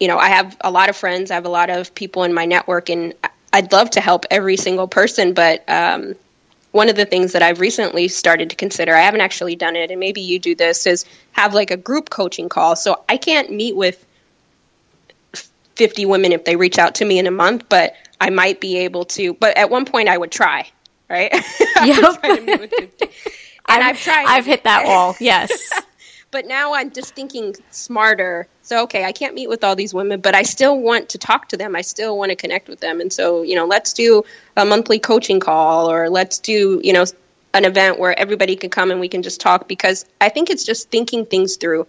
you 0.00 0.08
know, 0.08 0.16
I 0.16 0.30
have 0.30 0.56
a 0.62 0.70
lot 0.70 0.88
of 0.88 0.96
friends, 0.96 1.30
I 1.30 1.34
have 1.34 1.44
a 1.44 1.50
lot 1.50 1.68
of 1.68 1.94
people 1.94 2.24
in 2.24 2.32
my 2.32 2.46
network 2.46 2.88
and 2.88 3.14
I'd 3.52 3.70
love 3.72 3.90
to 3.90 4.00
help 4.00 4.24
every 4.30 4.56
single 4.56 4.88
person, 4.88 5.34
but 5.34 5.62
um, 5.68 6.14
one 6.72 6.88
of 6.88 6.96
the 6.96 7.04
things 7.04 7.32
that 7.32 7.42
I've 7.42 7.60
recently 7.60 8.08
started 8.08 8.50
to 8.50 8.56
consider, 8.56 8.94
I 8.94 9.00
haven't 9.00 9.20
actually 9.20 9.56
done 9.56 9.76
it, 9.76 9.90
and 9.90 9.98
maybe 9.98 10.20
you 10.20 10.38
do 10.38 10.54
this, 10.54 10.86
is 10.86 11.04
have 11.32 11.52
like 11.52 11.70
a 11.70 11.76
group 11.76 12.10
coaching 12.10 12.48
call. 12.48 12.76
So 12.76 13.02
I 13.08 13.16
can't 13.16 13.50
meet 13.50 13.74
with 13.74 14.04
50 15.74 16.06
women 16.06 16.32
if 16.32 16.44
they 16.44 16.56
reach 16.56 16.78
out 16.78 16.96
to 16.96 17.04
me 17.04 17.18
in 17.18 17.26
a 17.26 17.32
month, 17.32 17.64
but 17.68 17.94
I 18.20 18.30
might 18.30 18.60
be 18.60 18.78
able 18.78 19.04
to. 19.06 19.34
But 19.34 19.56
at 19.56 19.68
one 19.68 19.84
point, 19.84 20.08
I 20.08 20.16
would 20.16 20.30
try, 20.30 20.68
right? 21.10 21.34
Yep. 21.82 22.20
and 22.24 22.82
I've, 23.66 23.96
I've 23.96 24.00
tried. 24.00 24.26
I've 24.26 24.44
hit 24.44 24.64
that 24.64 24.84
wall, 24.84 25.16
yes. 25.20 25.72
But 26.30 26.46
now 26.46 26.74
I'm 26.74 26.90
just 26.90 27.14
thinking 27.14 27.54
smarter. 27.70 28.48
So, 28.62 28.82
okay, 28.82 29.04
I 29.04 29.12
can't 29.12 29.34
meet 29.34 29.48
with 29.48 29.64
all 29.64 29.74
these 29.76 29.94
women, 29.94 30.20
but 30.20 30.34
I 30.34 30.42
still 30.42 30.78
want 30.78 31.10
to 31.10 31.18
talk 31.18 31.48
to 31.48 31.56
them. 31.56 31.74
I 31.74 31.80
still 31.80 32.18
want 32.18 32.30
to 32.30 32.36
connect 32.36 32.68
with 32.68 32.80
them. 32.80 33.00
And 33.00 33.10
so, 33.10 33.42
you 33.42 33.54
know, 33.54 33.64
let's 33.64 33.94
do 33.94 34.24
a 34.58 34.66
monthly 34.66 34.98
coaching 34.98 35.40
call 35.40 35.90
or 35.90 36.10
let's 36.10 36.38
do, 36.38 36.82
you 36.84 36.92
know, 36.92 37.06
an 37.54 37.64
event 37.64 37.98
where 37.98 38.16
everybody 38.16 38.56
can 38.56 38.68
come 38.68 38.90
and 38.90 39.00
we 39.00 39.08
can 39.08 39.22
just 39.22 39.40
talk 39.40 39.66
because 39.66 40.04
I 40.20 40.28
think 40.28 40.50
it's 40.50 40.64
just 40.64 40.90
thinking 40.90 41.24
things 41.24 41.56
through, 41.56 41.86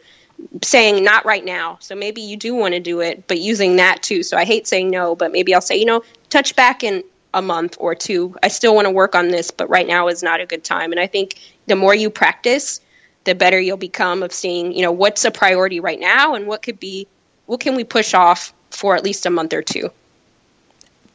saying 0.64 1.04
not 1.04 1.26
right 1.26 1.44
now. 1.44 1.78
So 1.82 1.96
maybe 1.96 2.22
you 2.22 2.38
do 2.38 2.56
want 2.56 2.74
to 2.76 2.80
do 2.80 3.02
it, 3.02 3.28
but 3.28 3.40
using 3.40 3.76
that 3.76 4.02
too. 4.02 4.24
So 4.24 4.38
I 4.38 4.46
hate 4.46 4.68
saying 4.68 4.90
no, 4.90 5.16
but 5.16 5.34
maybe 5.34 5.54
I'll 5.54 5.62
say, 5.62 5.76
you 5.78 5.86
know, 5.86 6.04
touch 6.30 6.56
back 6.56 6.84
in 6.84 7.04
a 7.34 7.42
month 7.42 7.78
or 7.80 7.96
two. 7.96 8.36
I 8.44 8.50
still 8.50 8.76
want 8.76 8.86
to 8.86 8.92
work 8.92 9.16
on 9.16 9.30
this, 9.30 9.52
but 9.52 9.70
right 9.70 9.88
now 9.88 10.08
is 10.08 10.22
not 10.22 10.42
a 10.42 10.46
good 10.46 10.64
time. 10.64 10.92
And 10.92 11.00
I 11.00 11.08
think 11.08 11.40
the 11.68 11.76
more 11.76 11.96
you 11.96 12.10
practice, 12.10 12.82
the 13.24 13.36
better 13.36 13.60
you'll 13.60 13.78
become 13.78 14.24
of 14.24 14.34
seeing, 14.34 14.74
you 14.74 14.82
know, 14.82 14.92
what's 14.92 15.24
a 15.26 15.32
priority 15.32 15.80
right 15.80 16.00
now 16.00 16.36
and 16.36 16.48
what 16.48 16.62
could 16.62 16.80
be, 16.80 17.08
what 17.46 17.60
can 17.60 17.76
we 17.76 17.84
push 17.84 18.14
off 18.14 18.54
for 18.72 18.96
at 18.96 19.04
least 19.04 19.26
a 19.26 19.30
month 19.30 19.54
or 19.54 19.62
two. 19.62 19.92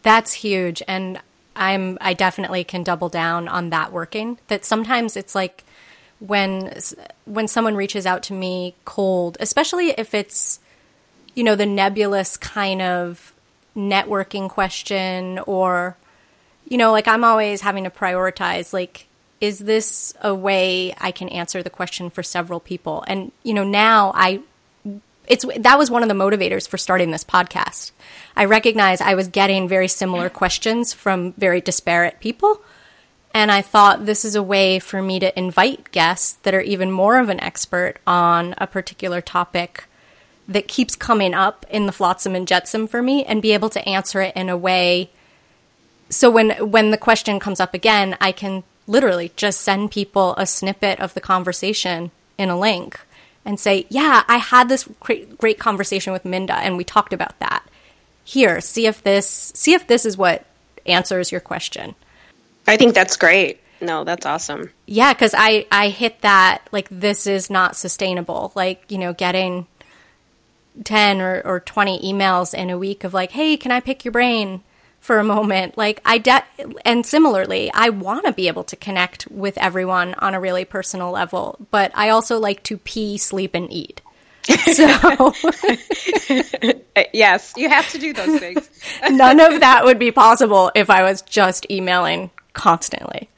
That's 0.03 0.33
huge. 0.33 0.83
And 0.87 1.21
I'm, 1.57 1.99
I 2.01 2.15
definitely 2.15 2.65
can 2.65 2.83
double 2.83 3.09
down 3.09 3.49
on 3.49 3.71
that 3.71 3.93
working. 3.93 4.39
That 4.49 4.65
sometimes 4.65 5.17
it's 5.17 5.35
like 5.35 5.65
when, 6.21 6.73
when 7.25 7.49
someone 7.49 7.75
reaches 7.75 8.07
out 8.07 8.23
to 8.25 8.33
me 8.33 8.75
cold, 8.85 9.37
especially 9.41 9.91
if 9.91 10.15
it's, 10.15 10.61
you 11.35 11.43
know, 11.43 11.57
the 11.57 11.67
nebulous 11.67 12.37
kind 12.37 12.81
of 12.81 13.35
networking 13.77 14.49
question 14.49 15.39
or, 15.41 15.97
you 16.69 16.79
know, 16.79 16.93
like 16.93 17.09
I'm 17.09 17.25
always 17.25 17.61
having 17.61 17.85
to 17.85 17.91
prioritize, 17.91 18.73
like, 18.73 19.07
is 19.41 19.59
this 19.59 20.15
a 20.21 20.35
way 20.35 20.95
I 20.99 21.11
can 21.11 21.29
answer 21.29 21.63
the 21.63 21.71
question 21.71 22.11
for 22.11 22.23
several 22.23 22.61
people? 22.61 23.05
And 23.07 23.33
you 23.43 23.55
know, 23.55 23.65
now 23.65 24.13
I 24.15 24.41
it's 25.27 25.45
that 25.59 25.79
was 25.79 25.91
one 25.91 26.03
of 26.03 26.09
the 26.09 26.15
motivators 26.15 26.69
for 26.69 26.79
starting 26.79 27.11
this 27.11 27.25
podcast. 27.25 27.93
I 28.37 28.45
recognize 28.45 29.01
I 29.01 29.15
was 29.15 29.29
getting 29.29 29.69
very 29.69 29.89
similar 29.89 30.29
questions 30.29 30.93
from 30.93 31.33
very 31.33 31.61
disparate 31.61 32.21
people. 32.21 32.61
And 33.35 33.53
I 33.53 33.61
thought 33.61 34.07
this 34.07 34.25
is 34.25 34.35
a 34.35 34.43
way 34.43 34.79
for 34.79 35.03
me 35.03 35.21
to 35.21 35.39
invite 35.39 35.93
guests 35.93 36.35
that 36.45 36.55
are 36.55 36.61
even 36.63 36.91
more 36.91 37.19
of 37.19 37.29
an 37.29 37.41
expert 37.41 37.97
on 38.07 38.55
a 38.57 38.67
particular 38.67 39.21
topic 39.21 39.85
that 40.49 40.69
keeps 40.69 40.97
coming 40.97 41.35
up 41.35 41.67
in 41.69 41.87
the 41.87 41.93
flotsam 41.93 42.35
and 42.35 42.49
jetsam 42.49 42.87
for 42.87 43.03
me 43.03 43.25
and 43.25 43.43
be 43.43 43.53
able 43.53 43.69
to 43.69 43.87
answer 43.87 44.23
it 44.23 44.35
in 44.37 44.49
a 44.49 44.57
way 44.57 45.11
so 46.11 46.31
when 46.31 46.51
when 46.71 46.91
the 46.91 46.99
question 46.99 47.41
comes 47.41 47.61
up 47.61 47.75
again, 47.75 48.17
I 48.21 48.33
can 48.33 48.63
literally 48.87 49.33
just 49.37 49.61
send 49.61 49.91
people 49.91 50.35
a 50.37 50.47
snippet 50.47 51.01
of 51.01 51.15
the 51.15 51.21
conversation 51.21 52.11
in 52.39 52.49
a 52.49 52.59
link 52.59 53.01
and 53.45 53.59
say, 53.59 53.87
"Yeah, 53.89 54.23
I 54.29 54.37
had 54.39 54.69
this 54.69 54.89
great, 55.01 55.39
great 55.39 55.59
conversation 55.59 56.13
with 56.13 56.25
Minda 56.25 56.55
and 56.55 56.77
we 56.77 56.85
talked 56.85 57.13
about 57.13 57.39
that. 57.41 57.65
Here, 58.25 58.61
see 58.61 58.87
if 58.87 59.03
this 59.03 59.53
see 59.55 59.75
if 59.75 59.87
this 59.87 60.05
is 60.05 60.17
what 60.17 60.45
answers 60.85 61.33
your 61.33 61.41
question." 61.41 61.95
I 62.69 62.77
think 62.77 62.95
that's 62.95 63.17
great. 63.17 63.61
No, 63.81 64.05
that's 64.05 64.27
awesome. 64.27 64.71
Yeah, 64.87 65.13
cuz 65.15 65.35
I 65.37 65.67
I 65.71 65.89
hit 65.89 66.21
that 66.23 66.63
like 66.73 66.89
this 66.91 67.27
is 67.27 67.51
not 67.51 67.77
sustainable. 67.77 68.53
Like, 68.55 68.85
you 68.89 68.99
know, 68.99 69.13
getting 69.13 69.67
10 70.85 71.21
or, 71.21 71.41
or 71.45 71.61
20 71.61 72.13
emails 72.13 72.53
in 72.53 72.71
a 72.71 72.79
week 72.79 73.03
of 73.03 73.15
like, 73.15 73.33
"Hey, 73.33 73.57
can 73.57 73.73
I 73.73 73.81
pick 73.81 74.05
your 74.05 74.13
brain?" 74.13 74.63
For 75.07 75.19
a 75.19 75.25
moment. 75.25 75.79
Like 75.79 76.03
I 76.05 76.19
de- 76.19 76.45
and 76.85 77.07
similarly, 77.07 77.71
I 77.73 77.91
want 77.91 78.27
to 78.27 78.33
be 78.33 78.49
able 78.49 78.65
to 78.65 78.77
connect 78.77 79.31
with 79.31 79.57
everyone 79.57 80.15
on 80.15 80.35
a 80.35 80.41
really 80.41 80.65
personal 80.65 81.13
level, 81.13 81.57
but 81.71 81.93
I 81.95 82.11
also 82.11 82.39
like 82.39 82.63
to 82.65 82.77
pee, 82.77 83.17
sleep 83.17 83.55
and 83.55 83.73
eat. 83.73 84.03
So 84.45 84.85
uh, 86.97 87.05
yes, 87.13 87.55
you 87.57 87.69
have 87.69 87.89
to 87.93 87.99
do 87.99 88.13
those 88.13 88.39
things. 88.39 88.69
None 89.11 89.41
of 89.41 89.61
that 89.61 89.85
would 89.85 89.99
be 89.99 90.13
possible 90.13 90.71
if 90.75 90.91
I 90.91 91.03
was 91.03 91.23
just 91.23 91.71
emailing 91.71 92.31
constantly. 92.53 93.29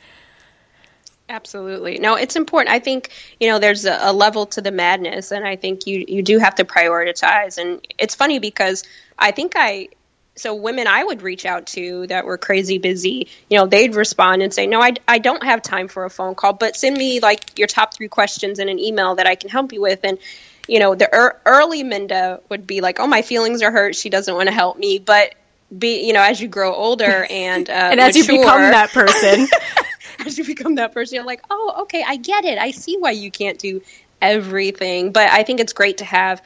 Absolutely. 1.30 1.98
No, 1.98 2.14
it's 2.14 2.36
important. 2.36 2.74
I 2.74 2.78
think, 2.78 3.10
you 3.38 3.48
know, 3.48 3.58
there's 3.58 3.84
a, 3.84 3.98
a, 4.00 4.12
level 4.12 4.46
to 4.46 4.62
the 4.62 4.70
madness 4.70 5.30
and 5.30 5.46
I 5.46 5.56
think 5.56 5.86
you 5.86 6.04
you 6.08 6.22
do 6.22 6.38
have 6.38 6.54
to 6.54 6.64
prioritize 6.64 7.58
and 7.58 7.86
it's 7.98 8.14
funny 8.14 8.38
because 8.38 8.84
I 9.18 9.32
think 9.32 9.52
I 9.54 9.88
so 10.38 10.54
women 10.54 10.86
I 10.86 11.02
would 11.02 11.22
reach 11.22 11.44
out 11.44 11.66
to 11.68 12.06
that 12.06 12.24
were 12.24 12.38
crazy 12.38 12.78
busy, 12.78 13.28
you 13.50 13.58
know, 13.58 13.66
they'd 13.66 13.94
respond 13.94 14.42
and 14.42 14.52
say, 14.52 14.66
"No, 14.66 14.80
I, 14.80 14.94
I 15.06 15.18
don't 15.18 15.42
have 15.42 15.62
time 15.62 15.88
for 15.88 16.04
a 16.04 16.10
phone 16.10 16.34
call, 16.34 16.52
but 16.52 16.76
send 16.76 16.96
me 16.96 17.20
like 17.20 17.58
your 17.58 17.68
top 17.68 17.94
three 17.94 18.08
questions 18.08 18.58
in 18.58 18.68
an 18.68 18.78
email 18.78 19.16
that 19.16 19.26
I 19.26 19.34
can 19.34 19.50
help 19.50 19.72
you 19.72 19.80
with." 19.80 20.00
And 20.04 20.18
you 20.66 20.80
know, 20.80 20.94
the 20.94 21.08
er- 21.12 21.40
early 21.46 21.82
Minda 21.82 22.40
would 22.48 22.66
be 22.66 22.80
like, 22.80 23.00
"Oh, 23.00 23.06
my 23.06 23.22
feelings 23.22 23.62
are 23.62 23.70
hurt. 23.70 23.96
She 23.96 24.10
doesn't 24.10 24.34
want 24.34 24.48
to 24.48 24.54
help 24.54 24.78
me." 24.78 24.98
But 24.98 25.34
be 25.76 26.06
you 26.06 26.12
know, 26.12 26.22
as 26.22 26.40
you 26.40 26.48
grow 26.48 26.74
older 26.74 27.26
and 27.30 27.68
uh, 27.68 27.72
and 27.72 28.00
as 28.00 28.16
mature, 28.16 28.34
you 28.34 28.40
become 28.40 28.60
that 28.60 28.90
person, 28.90 29.48
as 30.26 30.38
you 30.38 30.44
become 30.44 30.76
that 30.76 30.92
person, 30.92 31.16
you're 31.16 31.24
like, 31.24 31.42
"Oh, 31.50 31.80
okay, 31.82 32.04
I 32.06 32.16
get 32.16 32.44
it. 32.44 32.58
I 32.58 32.70
see 32.70 32.96
why 32.96 33.10
you 33.10 33.30
can't 33.30 33.58
do 33.58 33.82
everything." 34.22 35.12
But 35.12 35.30
I 35.30 35.42
think 35.42 35.60
it's 35.60 35.72
great 35.72 35.98
to 35.98 36.04
have 36.04 36.42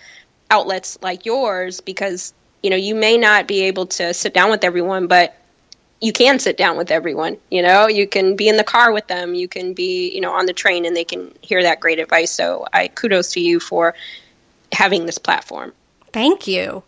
outlets 0.50 0.98
like 1.00 1.24
yours 1.24 1.81
because 1.81 2.35
you 2.62 2.70
know, 2.70 2.77
you 2.77 2.94
may 2.94 3.18
not 3.18 3.46
be 3.46 3.62
able 3.62 3.87
to 3.87 4.14
sit 4.14 4.33
down 4.35 4.51
with 4.51 4.64
everyone, 4.64 5.07
but 5.07 5.37
you 6.01 6.12
can 6.12 6.38
sit 6.38 6.57
down 6.57 6.77
with 6.77 6.90
everyone. 6.90 7.38
You 7.51 7.62
know, 7.62 7.88
you 7.88 8.07
can 8.07 8.37
be 8.37 8.48
in 8.48 8.57
the 8.57 8.64
car 8.64 8.92
with 8.92 9.07
them, 9.07 9.35
you 9.35 9.48
can 9.48 9.72
be, 9.75 10.12
you 10.12 10.20
know, 10.20 10.33
on 10.33 10.46
the 10.46 10.53
train, 10.53 10.85
and 10.85 10.96
they 10.96 11.05
can 11.05 11.33
hear 11.42 11.62
that 11.62 11.81
great 11.81 11.98
advice. 11.98 12.31
So, 12.31 12.66
I 12.72 12.88
kudos 12.88 13.33
to 13.33 13.40
you 13.40 13.61
for 13.61 13.94
having 14.72 15.07
this 15.07 15.18
platform. 15.18 15.72
Thank 16.12 16.46
you. 16.46 16.83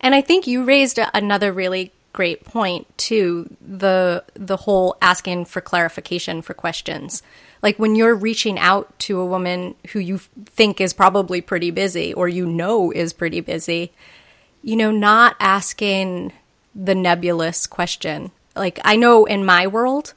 And 0.00 0.14
I 0.14 0.20
think 0.20 0.46
you 0.46 0.64
raised 0.64 0.98
another 1.12 1.52
really 1.52 1.92
great 2.12 2.44
point 2.44 2.86
too 2.98 3.48
the 3.60 4.24
the 4.34 4.56
whole 4.56 4.96
asking 5.00 5.44
for 5.44 5.60
clarification 5.60 6.42
for 6.42 6.54
questions. 6.54 7.22
Like 7.62 7.78
when 7.78 7.94
you're 7.94 8.14
reaching 8.14 8.58
out 8.58 8.98
to 9.00 9.20
a 9.20 9.26
woman 9.26 9.74
who 9.88 10.00
you 10.00 10.18
think 10.46 10.80
is 10.80 10.92
probably 10.92 11.40
pretty 11.40 11.70
busy 11.70 12.12
or 12.14 12.28
you 12.28 12.46
know 12.46 12.90
is 12.90 13.12
pretty 13.12 13.40
busy, 13.40 13.92
you 14.62 14.76
know, 14.76 14.90
not 14.90 15.36
asking 15.40 16.32
the 16.74 16.94
nebulous 16.94 17.66
question. 17.66 18.30
Like 18.54 18.78
I 18.84 18.96
know 18.96 19.24
in 19.24 19.44
my 19.44 19.66
world, 19.66 20.14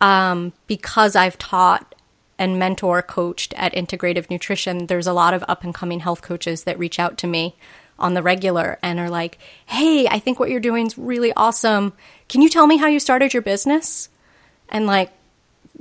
um, 0.00 0.52
because 0.66 1.16
I've 1.16 1.38
taught 1.38 1.94
and 2.38 2.58
mentor 2.58 3.00
coached 3.02 3.54
at 3.56 3.74
Integrative 3.74 4.28
Nutrition, 4.28 4.86
there's 4.86 5.06
a 5.06 5.12
lot 5.12 5.34
of 5.34 5.44
up 5.46 5.62
and 5.62 5.74
coming 5.74 6.00
health 6.00 6.22
coaches 6.22 6.64
that 6.64 6.78
reach 6.78 6.98
out 6.98 7.16
to 7.18 7.26
me 7.26 7.54
on 7.98 8.14
the 8.14 8.22
regular 8.22 8.78
and 8.82 8.98
are 8.98 9.10
like, 9.10 9.38
"Hey, 9.66 10.06
I 10.08 10.18
think 10.18 10.40
what 10.40 10.50
you're 10.50 10.60
doing 10.60 10.86
is 10.86 10.98
really 10.98 11.32
awesome. 11.34 11.92
Can 12.28 12.42
you 12.42 12.48
tell 12.48 12.66
me 12.66 12.76
how 12.76 12.88
you 12.88 12.98
started 12.98 13.32
your 13.32 13.42
business?" 13.42 14.08
And 14.68 14.86
like 14.86 15.10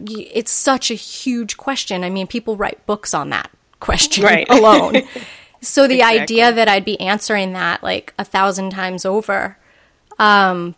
it's 0.08 0.52
such 0.52 0.92
a 0.92 0.96
huge 0.96 1.58
question. 1.58 2.04
I 2.04 2.10
mean, 2.10 2.28
people 2.28 2.58
write 2.58 2.86
books 2.86 3.14
on 3.14 3.30
that 3.30 3.50
question 3.80 4.24
right. 4.24 4.48
alone. 4.50 5.02
so 5.64 5.88
the 5.88 5.96
exactly. 5.96 6.20
idea 6.20 6.54
that 6.54 6.68
I'd 6.68 6.86
be 6.86 7.00
answering 7.00 7.54
that 7.54 7.82
like 7.82 8.14
a 8.20 8.26
thousand 8.26 8.72
times 8.72 9.06
over, 9.06 9.58
um, 10.20 10.76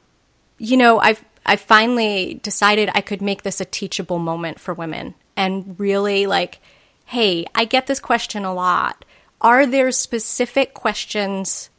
you 0.58 0.78
know, 0.78 1.00
I've 1.00 1.24
I 1.45 1.58
finally 1.58 2.39
decided 2.41 2.89
I 2.93 3.02
could 3.02 3.21
make 3.21 3.43
this 3.43 3.62
a 3.62 3.65
teachable 3.65 4.19
moment 4.19 4.60
for 4.60 4.74
women 4.74 5.13
and 5.36 5.80
really 5.80 6.26
like, 6.26 6.60
hey, 7.06 7.45
I 7.54 7.65
get 7.65 7.86
this 7.86 8.00
question 8.00 8.45
a 8.45 8.54
lot. 8.54 9.06
Are 9.41 9.67
there 9.67 9.91
specific 9.91 10.74
questions 10.74 11.69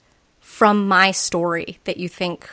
from 0.41 0.87
my 0.87 1.11
story 1.11 1.79
that 1.85 1.97
you 1.97 2.09
think 2.09 2.49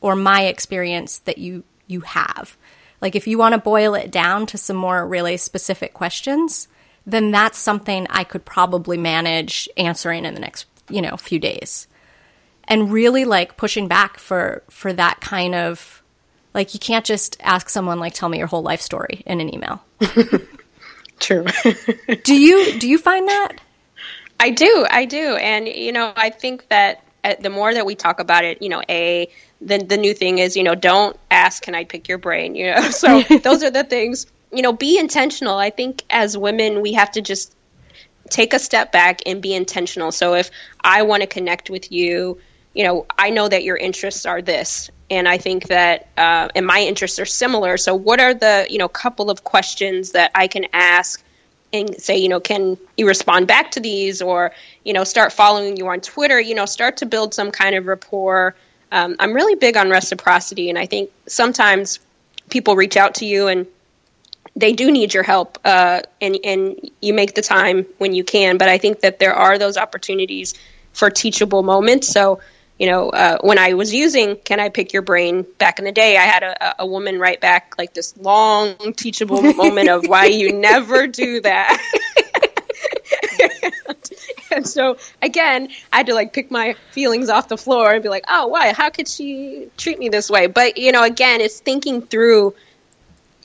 or 0.00 0.16
my 0.16 0.44
experience 0.44 1.18
that 1.20 1.38
you 1.38 1.64
you 1.86 2.00
have? 2.00 2.56
Like 3.00 3.14
if 3.14 3.26
you 3.26 3.36
want 3.36 3.54
to 3.54 3.60
boil 3.60 3.94
it 3.94 4.10
down 4.10 4.46
to 4.46 4.58
some 4.58 4.76
more 4.76 5.06
really 5.06 5.36
specific 5.36 5.92
questions, 5.92 6.68
then 7.06 7.30
that's 7.30 7.58
something 7.58 8.06
I 8.10 8.24
could 8.24 8.44
probably 8.44 8.96
manage 8.96 9.68
answering 9.76 10.24
in 10.24 10.34
the 10.34 10.40
next, 10.40 10.66
you 10.88 11.02
know, 11.02 11.16
few 11.16 11.38
days. 11.38 11.86
And 12.66 12.90
really 12.90 13.24
like 13.26 13.56
pushing 13.58 13.88
back 13.88 14.18
for 14.18 14.62
for 14.70 14.92
that 14.94 15.20
kind 15.20 15.54
of 15.54 16.02
like 16.54 16.72
you 16.72 16.80
can't 16.80 17.04
just 17.04 17.36
ask 17.42 17.68
someone 17.68 17.98
like 17.98 18.14
tell 18.14 18.28
me 18.28 18.38
your 18.38 18.46
whole 18.46 18.62
life 18.62 18.80
story 18.80 19.22
in 19.26 19.40
an 19.40 19.52
email. 19.52 19.84
True. 21.20 21.44
do 22.24 22.34
you 22.34 22.78
do 22.78 22.88
you 22.88 22.96
find 22.96 23.28
that? 23.28 23.56
I 24.40 24.50
do. 24.50 24.86
I 24.88 25.04
do. 25.04 25.36
And 25.36 25.68
you 25.68 25.92
know, 25.92 26.12
I 26.16 26.30
think 26.30 26.68
that 26.68 27.04
uh, 27.22 27.34
the 27.40 27.50
more 27.50 27.72
that 27.72 27.86
we 27.86 27.94
talk 27.94 28.20
about 28.20 28.44
it, 28.44 28.62
you 28.62 28.68
know, 28.68 28.82
a 28.88 29.28
then 29.60 29.88
the 29.88 29.96
new 29.96 30.14
thing 30.14 30.38
is, 30.38 30.56
you 30.56 30.62
know, 30.62 30.74
don't 30.74 31.18
ask, 31.30 31.62
can 31.62 31.74
I 31.74 31.84
pick 31.84 32.08
your 32.08 32.18
brain? 32.18 32.54
You 32.54 32.74
know, 32.74 32.80
so 32.90 33.22
those 33.22 33.62
are 33.62 33.70
the 33.70 33.84
things. 33.84 34.26
You 34.54 34.62
know, 34.62 34.72
be 34.72 34.98
intentional. 34.98 35.56
I 35.56 35.70
think 35.70 36.02
as 36.08 36.38
women, 36.38 36.80
we 36.80 36.94
have 36.94 37.12
to 37.12 37.20
just 37.20 37.54
take 38.30 38.54
a 38.54 38.58
step 38.58 38.92
back 38.92 39.20
and 39.26 39.42
be 39.42 39.54
intentional. 39.54 40.12
So 40.12 40.34
if 40.34 40.50
I 40.80 41.02
want 41.02 41.22
to 41.22 41.26
connect 41.26 41.70
with 41.70 41.92
you, 41.92 42.38
you 42.74 42.84
know, 42.84 43.06
I 43.16 43.30
know 43.30 43.48
that 43.48 43.62
your 43.62 43.76
interests 43.76 44.26
are 44.26 44.42
this, 44.42 44.90
and 45.10 45.28
I 45.28 45.38
think 45.38 45.68
that 45.68 46.08
uh, 46.16 46.48
and 46.54 46.66
my 46.66 46.80
interests 46.80 47.18
are 47.20 47.26
similar. 47.26 47.76
So 47.76 47.94
what 47.94 48.20
are 48.20 48.34
the 48.34 48.66
you 48.68 48.78
know 48.78 48.88
couple 48.88 49.30
of 49.30 49.44
questions 49.44 50.12
that 50.12 50.32
I 50.34 50.48
can 50.48 50.66
ask 50.72 51.22
and 51.72 52.00
say, 52.00 52.18
you 52.18 52.28
know, 52.28 52.40
can 52.40 52.76
you 52.96 53.06
respond 53.06 53.46
back 53.46 53.72
to 53.72 53.80
these, 53.80 54.22
or 54.22 54.52
you 54.84 54.92
know, 54.92 55.04
start 55.04 55.32
following 55.32 55.76
you 55.76 55.86
on 55.88 56.00
Twitter? 56.00 56.40
You 56.40 56.56
know, 56.56 56.66
start 56.66 56.98
to 56.98 57.06
build 57.06 57.32
some 57.32 57.52
kind 57.52 57.76
of 57.76 57.86
rapport. 57.86 58.56
Um, 58.90 59.16
I'm 59.18 59.34
really 59.34 59.54
big 59.54 59.76
on 59.76 59.88
reciprocity, 59.90 60.68
and 60.68 60.78
I 60.78 60.86
think 60.86 61.10
sometimes 61.26 62.00
people 62.50 62.74
reach 62.74 62.96
out 62.96 63.16
to 63.16 63.24
you 63.24 63.46
and 63.46 63.66
they 64.56 64.72
do 64.72 64.90
need 64.90 65.14
your 65.14 65.22
help, 65.22 65.58
uh, 65.64 66.02
and 66.20 66.38
and 66.44 66.90
you 67.00 67.14
make 67.14 67.34
the 67.34 67.42
time 67.42 67.86
when 67.98 68.14
you 68.14 68.24
can. 68.24 68.56
But 68.58 68.68
I 68.68 68.78
think 68.78 69.00
that 69.00 69.18
there 69.18 69.34
are 69.34 69.58
those 69.58 69.76
opportunities 69.76 70.54
for 70.92 71.10
teachable 71.10 71.62
moments. 71.62 72.08
So 72.08 72.40
you 72.78 72.90
know, 72.90 73.10
uh, 73.10 73.38
when 73.40 73.58
I 73.58 73.74
was 73.74 73.94
using 73.94 74.36
Can 74.36 74.58
I 74.58 74.68
Pick 74.68 74.92
Your 74.92 75.02
Brain 75.02 75.46
back 75.58 75.78
in 75.78 75.84
the 75.84 75.92
day, 75.92 76.16
I 76.16 76.22
had 76.22 76.42
a, 76.42 76.82
a 76.82 76.86
woman 76.86 77.18
write 77.18 77.40
back 77.40 77.74
like 77.78 77.94
this 77.94 78.16
long, 78.16 78.76
teachable 78.94 79.42
moment 79.54 79.88
of 79.88 80.06
why 80.06 80.26
you 80.26 80.52
never 80.52 81.06
do 81.06 81.40
that. 81.40 81.80
and 84.52 84.66
so 84.66 84.96
again, 85.22 85.68
I 85.92 85.98
had 85.98 86.06
to 86.06 86.14
like 86.14 86.32
pick 86.32 86.50
my 86.50 86.74
feelings 86.90 87.28
off 87.28 87.48
the 87.48 87.56
floor 87.56 87.92
and 87.92 88.02
be 88.02 88.08
like, 88.08 88.24
oh, 88.28 88.48
why? 88.48 88.72
How 88.72 88.90
could 88.90 89.06
she 89.06 89.68
treat 89.76 89.98
me 89.98 90.08
this 90.08 90.28
way? 90.28 90.48
But, 90.48 90.76
you 90.76 90.90
know, 90.90 91.04
again, 91.04 91.40
it's 91.40 91.60
thinking 91.60 92.02
through. 92.02 92.54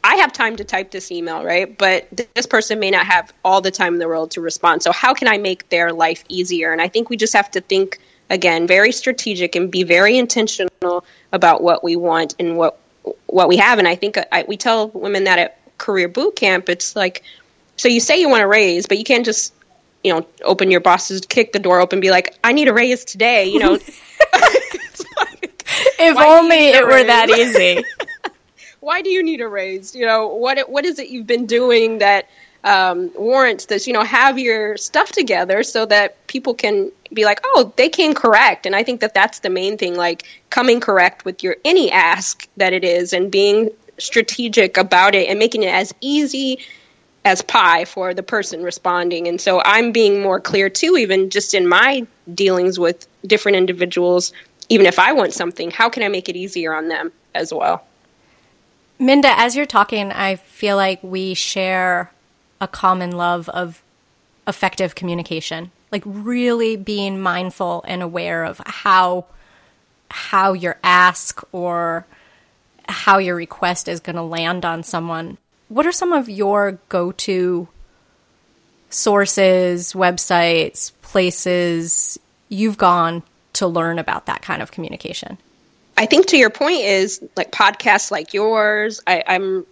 I 0.03 0.15
have 0.17 0.31
time 0.31 0.55
to 0.57 0.63
type 0.63 0.91
this 0.91 1.11
email, 1.11 1.43
right? 1.43 1.77
But 1.77 2.07
this 2.35 2.45
person 2.45 2.79
may 2.79 2.91
not 2.91 3.05
have 3.05 3.33
all 3.43 3.61
the 3.61 3.71
time 3.71 3.93
in 3.93 3.99
the 3.99 4.07
world 4.07 4.31
to 4.31 4.41
respond. 4.41 4.81
So, 4.81 4.91
how 4.91 5.13
can 5.13 5.27
I 5.27 5.37
make 5.37 5.69
their 5.69 5.91
life 5.91 6.23
easier? 6.29 6.71
And 6.71 6.81
I 6.81 6.87
think 6.87 7.09
we 7.09 7.17
just 7.17 7.33
have 7.33 7.51
to 7.51 7.61
think 7.61 7.99
again 8.29 8.67
very 8.67 8.91
strategic 8.91 9.55
and 9.55 9.71
be 9.71 9.83
very 9.83 10.17
intentional 10.17 11.05
about 11.31 11.61
what 11.61 11.83
we 11.83 11.95
want 11.95 12.35
and 12.39 12.57
what 12.57 12.79
what 13.25 13.47
we 13.47 13.57
have 13.57 13.79
and 13.79 13.87
i 13.87 13.95
think 13.95 14.17
I, 14.31 14.45
we 14.47 14.57
tell 14.57 14.89
women 14.89 15.23
that 15.23 15.39
at 15.39 15.77
career 15.77 16.07
boot 16.07 16.35
camp 16.35 16.69
it's 16.69 16.95
like 16.95 17.23
so 17.77 17.87
you 17.87 17.99
say 17.99 18.19
you 18.19 18.29
want 18.29 18.41
to 18.41 18.47
raise 18.47 18.85
but 18.85 18.97
you 18.97 19.03
can't 19.03 19.25
just 19.25 19.53
you 20.03 20.13
know 20.13 20.27
open 20.43 20.69
your 20.69 20.81
boss's 20.81 21.21
kick 21.21 21.53
the 21.53 21.59
door 21.59 21.79
open 21.79 21.99
be 21.99 22.11
like 22.11 22.37
i 22.43 22.53
need 22.53 22.67
a 22.67 22.73
raise 22.73 23.05
today 23.05 23.45
you 23.45 23.59
know 23.59 23.71
like, 23.71 23.89
if 25.99 26.17
only 26.17 26.67
it 26.69 26.85
were 26.85 27.03
that 27.03 27.29
easy 27.29 27.83
why 28.89 29.01
do 29.01 29.09
you 29.09 29.21
need 29.21 29.39
a 29.39 29.47
raise 29.47 29.95
you 29.95 30.05
know 30.05 30.27
what 30.27 30.69
what 30.69 30.83
is 30.83 30.97
it 30.97 31.09
you've 31.09 31.27
been 31.27 31.45
doing 31.45 31.99
that 31.99 32.27
um, 32.63 33.11
warrants 33.15 33.65
this, 33.65 33.87
you 33.87 33.93
know, 33.93 34.03
have 34.03 34.37
your 34.37 34.75
stuff 34.77 35.11
together 35.11 35.63
so 35.63 35.85
that 35.85 36.27
people 36.27 36.53
can 36.53 36.91
be 37.13 37.25
like, 37.25 37.39
oh, 37.43 37.73
they 37.75 37.89
came 37.89 38.13
correct. 38.13 38.65
And 38.65 38.75
I 38.75 38.83
think 38.83 39.01
that 39.01 39.13
that's 39.13 39.39
the 39.39 39.49
main 39.49 39.77
thing, 39.77 39.95
like 39.95 40.23
coming 40.49 40.79
correct 40.79 41.25
with 41.25 41.43
your 41.43 41.55
any 41.63 41.91
ask 41.91 42.47
that 42.57 42.73
it 42.73 42.83
is 42.83 43.13
and 43.13 43.31
being 43.31 43.69
strategic 43.97 44.77
about 44.77 45.15
it 45.15 45.29
and 45.29 45.39
making 45.39 45.63
it 45.63 45.73
as 45.73 45.93
easy 46.01 46.59
as 47.25 47.41
pie 47.41 47.85
for 47.85 48.13
the 48.13 48.23
person 48.23 48.63
responding. 48.63 49.27
And 49.27 49.39
so 49.39 49.61
I'm 49.63 49.91
being 49.91 50.21
more 50.21 50.39
clear 50.39 50.69
too, 50.69 50.97
even 50.97 51.29
just 51.29 51.53
in 51.53 51.67
my 51.67 52.07
dealings 52.33 52.79
with 52.79 53.07
different 53.25 53.57
individuals. 53.57 54.33
Even 54.69 54.85
if 54.85 54.99
I 54.99 55.13
want 55.13 55.33
something, 55.33 55.71
how 55.71 55.89
can 55.89 56.03
I 56.03 56.09
make 56.09 56.29
it 56.29 56.35
easier 56.35 56.73
on 56.73 56.87
them 56.87 57.11
as 57.33 57.53
well? 57.53 57.85
Minda, 58.99 59.29
as 59.39 59.55
you're 59.55 59.65
talking, 59.65 60.11
I 60.11 60.35
feel 60.35 60.75
like 60.75 61.01
we 61.01 61.33
share 61.33 62.11
a 62.59 62.67
common 62.67 63.11
love 63.11 63.47
of 63.49 63.81
effective 64.45 64.95
communication 64.95 65.71
like 65.91 66.03
really 66.05 66.75
being 66.75 67.19
mindful 67.19 67.83
and 67.87 68.01
aware 68.01 68.43
of 68.43 68.61
how 68.65 69.25
how 70.11 70.53
your 70.53 70.77
ask 70.83 71.41
or 71.51 72.05
how 72.87 73.19
your 73.19 73.35
request 73.35 73.87
is 73.87 73.99
going 73.99 74.15
to 74.15 74.23
land 74.23 74.65
on 74.65 74.81
someone. 74.81 75.37
What 75.67 75.85
are 75.85 75.91
some 75.91 76.13
of 76.13 76.27
your 76.27 76.79
go-to 76.89 77.67
sources 78.89 79.93
websites 79.93 80.91
places 81.03 82.17
you've 82.49 82.77
gone 82.77 83.21
to 83.53 83.67
learn 83.67 83.99
about 83.99 84.25
that 84.25 84.41
kind 84.41 84.63
of 84.63 84.71
communication 84.71 85.37
i 85.99 86.05
think 86.05 86.27
to 86.27 86.37
your 86.37 86.49
point 86.49 86.81
is 86.81 87.21
like 87.35 87.51
podcasts 87.51 88.09
like 88.09 88.33
yours 88.33 89.01
I, 89.05 89.23
i'm 89.27 89.65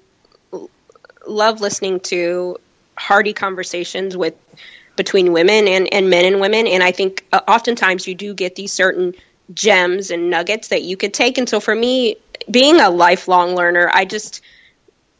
love 1.26 1.62
listening 1.62 2.00
to 2.02 2.58
hearty 2.98 3.34
conversations 3.34 4.16
with 4.16 4.36
between 4.96 5.32
women 5.32 5.68
and, 5.68 5.94
and 5.94 6.10
men 6.10 6.26
and 6.26 6.42
women. 6.42 6.68
And 6.68 6.84
I 6.84 6.92
think 6.92 7.26
uh, 7.32 7.40
oftentimes 7.48 8.08
you 8.08 8.16
do 8.16 8.34
get 8.34 8.56
these 8.56 8.74
certain 8.74 9.14
gems 9.54 10.12
and 10.12 10.30
nuggets 10.30 10.70
that 10.70 10.82
you 10.82 10.98
could 10.98 11.14
take. 11.14 11.38
And 11.38 11.48
so 11.48 11.62
for 11.62 11.74
me, 11.74 12.18
being 12.50 12.82
a 12.82 12.90
lifelong 12.90 13.56
learner, 13.56 13.90
I 13.94 14.06
just 14.06 14.42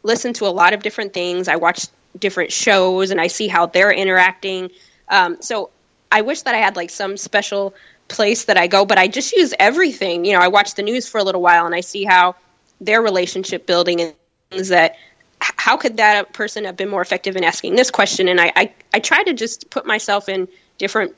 listen 0.02 0.34
to 0.34 0.46
a 0.46 0.50
lot 0.50 0.74
of 0.74 0.82
different 0.82 1.14
things. 1.14 1.48
I 1.48 1.56
watch 1.56 1.86
different 2.18 2.52
shows 2.52 3.10
and 3.10 3.20
I 3.20 3.28
see 3.28 3.48
how 3.48 3.66
they're 3.66 3.92
interacting. 3.92 4.70
Um, 5.08 5.40
so 5.40 5.70
I 6.10 6.22
wish 6.22 6.42
that 6.42 6.54
I 6.54 6.58
had 6.58 6.76
like 6.76 6.90
some 6.90 7.16
special 7.16 7.74
place 8.08 8.46
that 8.46 8.56
I 8.56 8.66
go, 8.66 8.84
but 8.84 8.98
I 8.98 9.08
just 9.08 9.32
use 9.32 9.54
everything. 9.58 10.24
You 10.24 10.32
know, 10.32 10.40
I 10.40 10.48
watch 10.48 10.74
the 10.74 10.82
news 10.82 11.08
for 11.08 11.18
a 11.18 11.24
little 11.24 11.42
while 11.42 11.66
and 11.66 11.74
I 11.74 11.80
see 11.80 12.04
how 12.04 12.34
their 12.80 13.02
relationship 13.02 13.66
building 13.66 14.12
things 14.50 14.68
that 14.68 14.96
how 15.40 15.76
could 15.76 15.98
that 15.98 16.32
person 16.32 16.64
have 16.64 16.76
been 16.76 16.88
more 16.88 17.02
effective 17.02 17.36
in 17.36 17.44
asking 17.44 17.76
this 17.76 17.90
question? 17.90 18.28
And 18.28 18.40
I, 18.40 18.52
I, 18.56 18.72
I 18.92 18.98
try 19.00 19.22
to 19.22 19.34
just 19.34 19.70
put 19.70 19.86
myself 19.86 20.28
in 20.28 20.48
different 20.78 21.14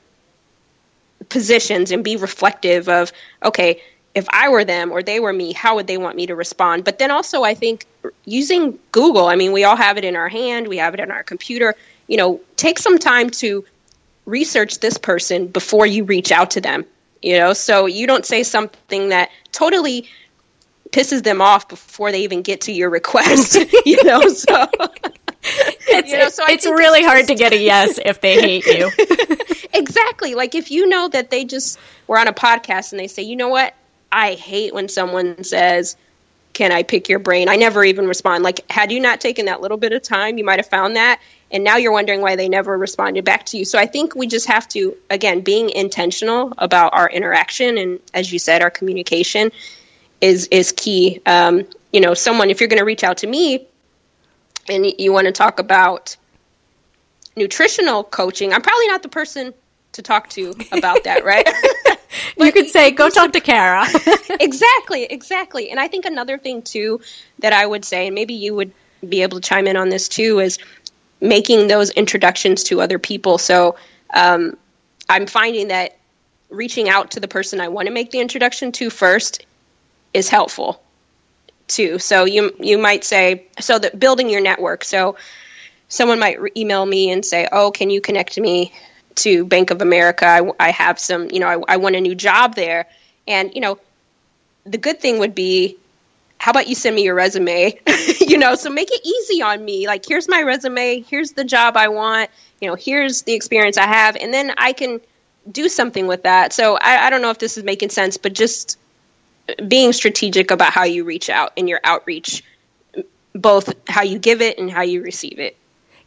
positions 1.29 1.91
and 1.91 2.03
be 2.03 2.17
reflective 2.17 2.89
of, 2.89 3.11
okay, 3.43 3.81
if 4.13 4.27
I 4.29 4.49
were 4.49 4.65
them 4.65 4.91
or 4.91 5.03
they 5.03 5.19
were 5.19 5.31
me, 5.31 5.53
how 5.53 5.75
would 5.75 5.87
they 5.87 5.97
want 5.97 6.17
me 6.17 6.27
to 6.27 6.35
respond? 6.35 6.83
But 6.83 6.99
then 6.99 7.11
also, 7.11 7.43
I 7.43 7.53
think 7.53 7.85
using 8.25 8.77
Google, 8.91 9.25
I 9.25 9.35
mean, 9.35 9.53
we 9.53 9.63
all 9.63 9.77
have 9.77 9.97
it 9.97 10.03
in 10.03 10.15
our 10.15 10.29
hand, 10.29 10.67
we 10.67 10.77
have 10.77 10.93
it 10.93 10.99
in 10.99 11.11
our 11.11 11.23
computer. 11.23 11.75
You 12.07 12.17
know, 12.17 12.41
take 12.57 12.77
some 12.77 12.97
time 12.97 13.29
to 13.29 13.63
research 14.25 14.79
this 14.79 14.97
person 14.97 15.47
before 15.47 15.85
you 15.85 16.03
reach 16.03 16.31
out 16.31 16.51
to 16.51 16.61
them. 16.61 16.85
You 17.21 17.37
know, 17.37 17.53
so 17.53 17.85
you 17.85 18.07
don't 18.07 18.25
say 18.25 18.41
something 18.43 19.09
that 19.09 19.29
totally 19.51 20.07
pisses 20.91 21.23
them 21.23 21.41
off 21.41 21.67
before 21.67 22.11
they 22.11 22.23
even 22.23 22.41
get 22.41 22.61
to 22.61 22.71
your 22.71 22.89
request. 22.89 23.55
you 23.85 24.03
know, 24.03 24.21
so 24.27 24.67
it's, 25.43 26.11
you 26.11 26.17
know, 26.17 26.29
so 26.29 26.43
it's 26.47 26.65
really 26.65 27.03
hard 27.03 27.27
to 27.27 27.35
get 27.35 27.53
a 27.53 27.57
yes 27.57 27.99
if 28.03 28.21
they 28.21 28.41
hate 28.41 28.65
you. 28.65 28.91
exactly. 29.73 30.35
Like 30.35 30.55
if 30.55 30.71
you 30.71 30.87
know 30.87 31.07
that 31.09 31.29
they 31.29 31.45
just 31.45 31.79
were 32.07 32.17
on 32.17 32.27
a 32.27 32.33
podcast 32.33 32.91
and 32.91 32.99
they 32.99 33.07
say, 33.07 33.23
you 33.23 33.35
know 33.35 33.49
what, 33.49 33.73
I 34.11 34.33
hate 34.33 34.73
when 34.73 34.89
someone 34.89 35.43
says, 35.43 35.95
Can 36.53 36.71
I 36.71 36.83
pick 36.83 37.07
your 37.07 37.19
brain? 37.19 37.47
I 37.47 37.55
never 37.55 37.83
even 37.83 38.07
respond. 38.07 38.43
Like, 38.43 38.69
had 38.69 38.91
you 38.91 38.99
not 38.99 39.21
taken 39.21 39.45
that 39.45 39.61
little 39.61 39.77
bit 39.77 39.93
of 39.93 40.01
time, 40.01 40.37
you 40.37 40.43
might 40.43 40.59
have 40.59 40.67
found 40.67 40.97
that. 40.97 41.21
And 41.51 41.63
now 41.63 41.77
you're 41.77 41.91
wondering 41.91 42.21
why 42.21 42.35
they 42.35 42.49
never 42.49 42.77
responded 42.77 43.25
back 43.25 43.45
to 43.47 43.57
you. 43.57 43.65
So 43.65 43.77
I 43.77 43.85
think 43.85 44.15
we 44.15 44.27
just 44.27 44.47
have 44.47 44.67
to, 44.69 44.95
again, 45.09 45.41
being 45.41 45.69
intentional 45.69 46.53
about 46.57 46.93
our 46.93 47.09
interaction 47.09 47.77
and, 47.77 47.99
as 48.13 48.31
you 48.31 48.39
said, 48.39 48.61
our 48.61 48.69
communication 48.69 49.51
is 50.21 50.47
is 50.47 50.71
key. 50.71 51.21
Um, 51.25 51.65
you 51.91 51.99
know, 51.99 52.13
someone 52.13 52.49
if 52.49 52.61
you're 52.61 52.69
going 52.69 52.79
to 52.79 52.85
reach 52.85 53.03
out 53.03 53.17
to 53.17 53.27
me 53.27 53.67
and 54.69 54.85
you 54.97 55.11
want 55.11 55.25
to 55.25 55.31
talk 55.33 55.59
about 55.59 56.15
nutritional 57.35 58.03
coaching, 58.03 58.53
I'm 58.53 58.61
probably 58.61 58.87
not 58.87 59.03
the 59.03 59.09
person 59.09 59.53
to 59.93 60.01
talk 60.01 60.29
to 60.29 60.53
about 60.71 61.03
that, 61.03 61.25
right? 61.25 61.47
you 62.37 62.51
could 62.51 62.69
say, 62.69 62.91
go 62.91 63.09
talk 63.09 63.33
to 63.33 63.41
Kara. 63.41 63.85
exactly, 64.39 65.03
exactly. 65.03 65.69
And 65.69 65.79
I 65.79 65.87
think 65.87 66.05
another 66.05 66.37
thing, 66.37 66.61
too, 66.61 67.01
that 67.39 67.53
I 67.53 67.65
would 67.65 67.85
say, 67.85 68.07
and 68.07 68.15
maybe 68.15 68.35
you 68.35 68.55
would 68.55 68.71
be 69.07 69.23
able 69.23 69.39
to 69.39 69.47
chime 69.47 69.67
in 69.67 69.75
on 69.75 69.89
this, 69.89 70.07
too, 70.07 70.39
is 70.39 70.59
making 71.21 71.67
those 71.67 71.91
introductions 71.91 72.63
to 72.65 72.81
other 72.81 72.99
people. 72.99 73.37
So 73.37 73.77
um, 74.13 74.57
I'm 75.07 75.27
finding 75.27 75.69
that 75.69 75.97
reaching 76.49 76.89
out 76.89 77.11
to 77.11 77.19
the 77.19 77.27
person 77.27 77.61
I 77.61 77.69
want 77.69 77.87
to 77.87 77.93
make 77.93 78.11
the 78.11 78.19
introduction 78.19 78.71
to 78.73 78.89
first 78.89 79.45
is 80.13 80.27
helpful 80.27 80.81
too. 81.67 81.99
So 81.99 82.25
you 82.25 82.53
you 82.59 82.77
might 82.77 83.03
say 83.03 83.45
so 83.59 83.79
that 83.79 83.97
building 83.97 84.29
your 84.29 84.41
network. 84.41 84.83
So 84.83 85.15
someone 85.87 86.19
might 86.19 86.37
email 86.57 86.85
me 86.85 87.11
and 87.11 87.23
say, 87.23 87.47
"Oh, 87.51 87.71
can 87.71 87.89
you 87.89 88.01
connect 88.01 88.37
me 88.37 88.73
to 89.15 89.45
Bank 89.45 89.71
of 89.71 89.81
America. 89.81 90.25
I, 90.25 90.51
I 90.59 90.71
have 90.71 90.99
some, 90.99 91.29
you 91.31 91.39
know, 91.39 91.47
I, 91.47 91.73
I 91.73 91.77
want 91.77 91.95
a 91.95 92.01
new 92.01 92.15
job 92.15 92.55
there. 92.55 92.87
And, 93.27 93.53
you 93.53 93.61
know, 93.61 93.77
the 94.65 94.77
good 94.77 94.99
thing 94.99 95.19
would 95.19 95.35
be, 95.35 95.77
how 96.41 96.49
about 96.49 96.67
you 96.67 96.73
send 96.73 96.95
me 96.95 97.03
your 97.03 97.13
resume? 97.13 97.79
you 98.19 98.39
know, 98.39 98.55
so 98.55 98.71
make 98.71 98.89
it 98.91 99.05
easy 99.05 99.43
on 99.43 99.63
me. 99.63 99.85
Like, 99.85 100.03
here's 100.03 100.27
my 100.27 100.41
resume. 100.41 101.01
Here's 101.01 101.33
the 101.33 101.43
job 101.43 101.77
I 101.77 101.89
want. 101.89 102.31
You 102.59 102.67
know, 102.67 102.73
here's 102.73 103.21
the 103.21 103.33
experience 103.33 103.77
I 103.77 103.85
have. 103.85 104.15
And 104.15 104.33
then 104.33 104.51
I 104.57 104.73
can 104.73 105.01
do 105.51 105.69
something 105.69 106.07
with 106.07 106.23
that. 106.23 106.51
So 106.51 106.77
I, 106.77 107.05
I 107.05 107.09
don't 107.11 107.21
know 107.21 107.29
if 107.29 107.37
this 107.37 107.59
is 107.59 107.63
making 107.63 107.89
sense, 107.89 108.17
but 108.17 108.33
just 108.33 108.79
being 109.67 109.93
strategic 109.93 110.49
about 110.49 110.73
how 110.73 110.83
you 110.83 111.03
reach 111.03 111.29
out 111.29 111.51
in 111.57 111.67
your 111.67 111.79
outreach, 111.83 112.43
both 113.33 113.71
how 113.87 114.01
you 114.01 114.17
give 114.17 114.41
it 114.41 114.57
and 114.57 114.71
how 114.71 114.81
you 114.81 115.03
receive 115.03 115.37
it. 115.37 115.55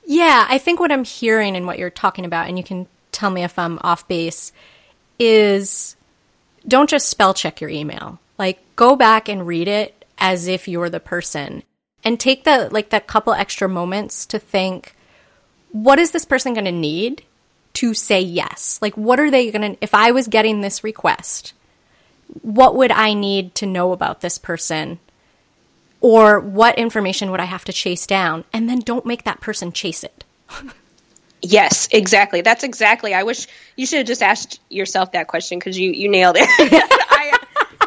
Yeah, 0.04 0.46
I 0.48 0.58
think 0.58 0.80
what 0.80 0.90
I'm 0.90 1.04
hearing 1.04 1.54
and 1.54 1.64
what 1.64 1.78
you're 1.78 1.90
talking 1.90 2.24
about, 2.24 2.48
and 2.48 2.58
you 2.58 2.64
can 2.64 2.88
tell 3.12 3.30
me 3.30 3.44
if 3.44 3.56
I'm 3.56 3.78
off 3.82 4.08
base, 4.08 4.50
is 5.16 5.94
don't 6.66 6.90
just 6.90 7.08
spell 7.08 7.34
check 7.34 7.60
your 7.60 7.70
email. 7.70 8.18
Like 8.36 8.58
go 8.74 8.96
back 8.96 9.28
and 9.28 9.46
read 9.46 9.68
it 9.68 9.93
as 10.18 10.46
if 10.46 10.68
you're 10.68 10.90
the 10.90 11.00
person 11.00 11.62
and 12.02 12.20
take 12.20 12.44
the 12.44 12.68
like 12.70 12.90
that 12.90 13.06
couple 13.06 13.32
extra 13.32 13.68
moments 13.68 14.26
to 14.26 14.38
think 14.38 14.94
what 15.72 15.98
is 15.98 16.12
this 16.12 16.24
person 16.24 16.54
going 16.54 16.64
to 16.66 16.72
need 16.72 17.22
to 17.74 17.94
say 17.94 18.20
yes? 18.20 18.78
Like 18.80 18.96
what 18.96 19.18
are 19.18 19.30
they 19.30 19.50
going 19.50 19.72
to 19.74 19.78
if 19.82 19.94
I 19.94 20.12
was 20.12 20.28
getting 20.28 20.60
this 20.60 20.84
request, 20.84 21.52
what 22.42 22.76
would 22.76 22.92
I 22.92 23.14
need 23.14 23.54
to 23.56 23.66
know 23.66 23.92
about 23.92 24.20
this 24.20 24.38
person? 24.38 24.98
Or 26.00 26.38
what 26.38 26.78
information 26.78 27.30
would 27.30 27.40
I 27.40 27.46
have 27.46 27.64
to 27.64 27.72
chase 27.72 28.06
down? 28.06 28.44
And 28.52 28.68
then 28.68 28.80
don't 28.80 29.06
make 29.06 29.24
that 29.24 29.40
person 29.40 29.72
chase 29.72 30.04
it. 30.04 30.24
Yes, 31.40 31.88
exactly. 31.92 32.40
That's 32.40 32.64
exactly. 32.64 33.12
I 33.12 33.22
wish 33.24 33.46
you 33.76 33.86
should 33.86 33.98
have 33.98 34.06
just 34.06 34.22
asked 34.22 34.60
yourself 34.70 35.12
that 35.12 35.28
question 35.28 35.58
because 35.58 35.78
you 35.78 35.90
you 35.90 36.08
nailed 36.08 36.36
it. 36.38 36.48
I, 36.48 37.33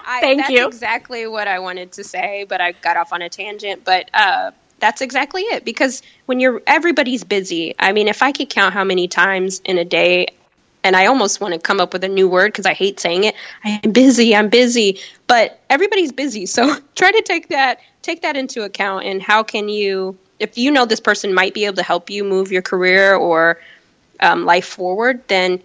I, 0.08 0.22
Thank 0.22 0.39
that's 0.39 0.51
you. 0.51 0.66
Exactly 0.66 1.28
what 1.28 1.49
I 1.49 1.60
wanted 1.60 1.91
to 1.93 2.03
say, 2.03 2.45
but 2.47 2.62
I 2.62 2.72
got 2.72 2.95
off 2.95 3.12
on 3.12 3.22
a 3.22 3.28
tangent. 3.30 3.84
But 3.84 4.10
uh, 4.14 4.51
that's 4.80 5.01
exactly 5.01 5.41
it. 5.41 5.66
Because 5.66 6.01
when 6.26 6.39
you're 6.39 6.62
everybody's 6.66 7.26
busy. 7.26 7.76
I 7.78 7.91
mean, 7.91 8.08
if 8.08 8.24
I 8.24 8.32
could 8.32 8.49
count 8.49 8.74
how 8.74 8.86
many 8.86 9.10
times 9.10 9.62
in 9.66 9.78
a 9.78 9.86
day, 9.86 10.28
and 10.84 10.95
I 10.95 11.08
almost 11.08 11.41
want 11.41 11.53
to 11.53 11.60
come 11.60 11.82
up 11.82 11.91
with 11.91 12.05
a 12.05 12.08
new 12.08 12.30
word 12.30 12.53
because 12.53 12.66
I 12.66 12.74
hate 12.74 13.01
saying 13.01 13.26
it. 13.26 13.36
I'm 13.66 13.91
busy. 13.91 14.34
I'm 14.34 14.47
busy. 14.47 14.99
But 15.28 15.60
everybody's 15.70 16.14
busy, 16.14 16.45
so 16.45 16.74
try 16.95 17.12
to 17.12 17.22
take 17.22 17.49
that 17.49 17.82
take 18.01 18.22
that 18.22 18.38
into 18.38 18.64
account. 18.64 19.05
And 19.05 19.22
how 19.22 19.43
can 19.43 19.68
you 19.68 20.18
if 20.39 20.58
you 20.58 20.72
know 20.72 20.86
this 20.86 21.01
person 21.01 21.34
might 21.34 21.53
be 21.53 21.66
able 21.66 21.76
to 21.76 21.84
help 21.84 22.10
you 22.10 22.24
move 22.24 22.53
your 22.53 22.62
career 22.62 23.14
or 23.14 23.60
um, 24.22 24.45
life 24.45 24.66
forward, 24.66 25.28
then 25.28 25.62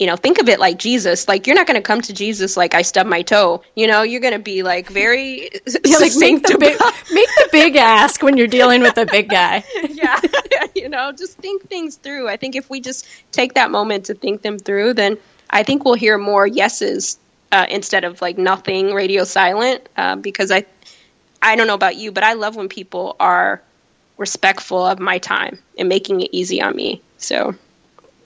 you 0.00 0.06
know 0.06 0.16
think 0.16 0.40
of 0.40 0.48
it 0.48 0.58
like 0.58 0.78
Jesus. 0.78 1.28
Like 1.28 1.46
you're 1.46 1.54
not 1.54 1.66
going 1.66 1.76
to 1.76 1.82
come 1.82 2.00
to 2.00 2.14
Jesus 2.14 2.56
like 2.56 2.74
I 2.74 2.82
stubbed 2.82 3.08
my 3.08 3.20
toe. 3.20 3.62
You 3.76 3.86
know, 3.86 4.02
you're 4.02 4.22
going 4.22 4.32
to 4.32 4.40
be 4.40 4.62
like 4.62 4.88
very 4.88 5.50
yeah, 5.84 5.98
like 5.98 6.16
make 6.16 6.42
the 6.42 6.56
big 6.58 6.80
make 7.12 7.28
the 7.28 7.48
big 7.52 7.76
ask 7.76 8.22
when 8.22 8.38
you're 8.38 8.46
dealing 8.46 8.80
with 8.80 8.96
a 8.96 9.04
big 9.04 9.28
guy. 9.28 9.62
yeah, 9.90 10.18
you 10.74 10.88
know, 10.88 11.12
just 11.12 11.36
think 11.36 11.68
things 11.68 11.96
through. 11.96 12.28
I 12.28 12.38
think 12.38 12.56
if 12.56 12.70
we 12.70 12.80
just 12.80 13.06
take 13.30 13.54
that 13.54 13.70
moment 13.70 14.06
to 14.06 14.14
think 14.14 14.40
them 14.40 14.58
through, 14.58 14.94
then 14.94 15.18
I 15.50 15.64
think 15.64 15.84
we'll 15.84 15.94
hear 15.94 16.16
more 16.16 16.46
yeses 16.46 17.18
uh, 17.52 17.66
instead 17.68 18.04
of 18.04 18.22
like 18.22 18.38
nothing, 18.38 18.94
radio 18.94 19.24
silent. 19.24 19.86
Uh, 19.98 20.16
because 20.16 20.50
I, 20.50 20.64
I 21.42 21.56
don't 21.56 21.66
know 21.66 21.74
about 21.74 21.96
you, 21.96 22.10
but 22.10 22.24
I 22.24 22.32
love 22.32 22.56
when 22.56 22.70
people 22.70 23.16
are 23.20 23.60
respectful 24.16 24.86
of 24.86 24.98
my 24.98 25.18
time 25.18 25.58
and 25.78 25.90
making 25.90 26.22
it 26.22 26.30
easy 26.32 26.62
on 26.62 26.74
me. 26.74 27.02
So 27.18 27.54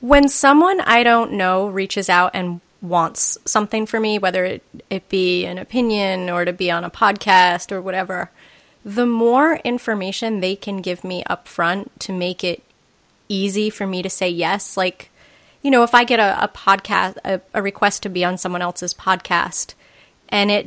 when 0.05 0.29
someone 0.29 0.83
I 0.83 1.03
don't 1.03 1.33
know 1.33 1.67
reaches 1.69 2.11
out 2.11 2.33
and 2.35 2.61
wants 2.83 3.39
something 3.47 3.87
for 3.87 3.99
me, 3.99 4.19
whether 4.19 4.45
it, 4.45 4.63
it 4.91 5.09
be 5.09 5.47
an 5.47 5.57
opinion 5.57 6.29
or 6.29 6.45
to 6.45 6.53
be 6.53 6.71
on 6.71 6.85
a 6.85 6.91
podcast 6.91 7.73
or 7.73 7.81
whatever, 7.81 8.31
the 8.85 9.07
more 9.07 9.55
information 9.65 10.41
they 10.41 10.57
can 10.57 10.83
give 10.83 11.05
me 11.05 11.25
up 11.25 11.49
front 11.49 11.99
to 12.01 12.13
make 12.13 12.45
it 12.45 12.63
easy 13.31 13.71
for 13.71 13.87
me 13.87 14.03
to 14.03 14.11
say 14.11 14.29
yes. 14.29 14.77
Like, 14.77 15.09
you 15.63 15.71
know, 15.71 15.85
if 15.85 15.95
I 15.95 16.05
get 16.05 16.21
a, 16.21 16.45
a 16.45 16.49
podcast, 16.49 17.17
a, 17.25 17.41
a 17.55 17.63
request 17.63 18.03
to 18.03 18.11
be 18.11 18.27
on 18.27 18.37
someone 18.37 18.61
else's 18.61 18.93
podcast, 18.93 19.73
and 20.29 20.51
it 20.51 20.67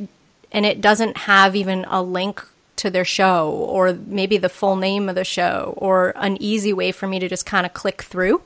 and 0.51 0.65
it 0.65 0.81
doesn't 0.81 1.15
have 1.15 1.55
even 1.55 1.85
a 1.89 2.01
link 2.01 2.43
to 2.77 2.89
their 2.89 3.05
show 3.05 3.51
or 3.51 3.93
maybe 3.93 4.37
the 4.37 4.49
full 4.49 4.77
name 4.77 5.09
of 5.09 5.13
the 5.13 5.23
show 5.23 5.75
or 5.77 6.13
an 6.15 6.41
easy 6.41 6.73
way 6.73 6.91
for 6.91 7.05
me 7.05 7.19
to 7.19 7.29
just 7.29 7.45
kind 7.45 7.67
of 7.67 7.75
click 7.75 8.01
through, 8.01 8.41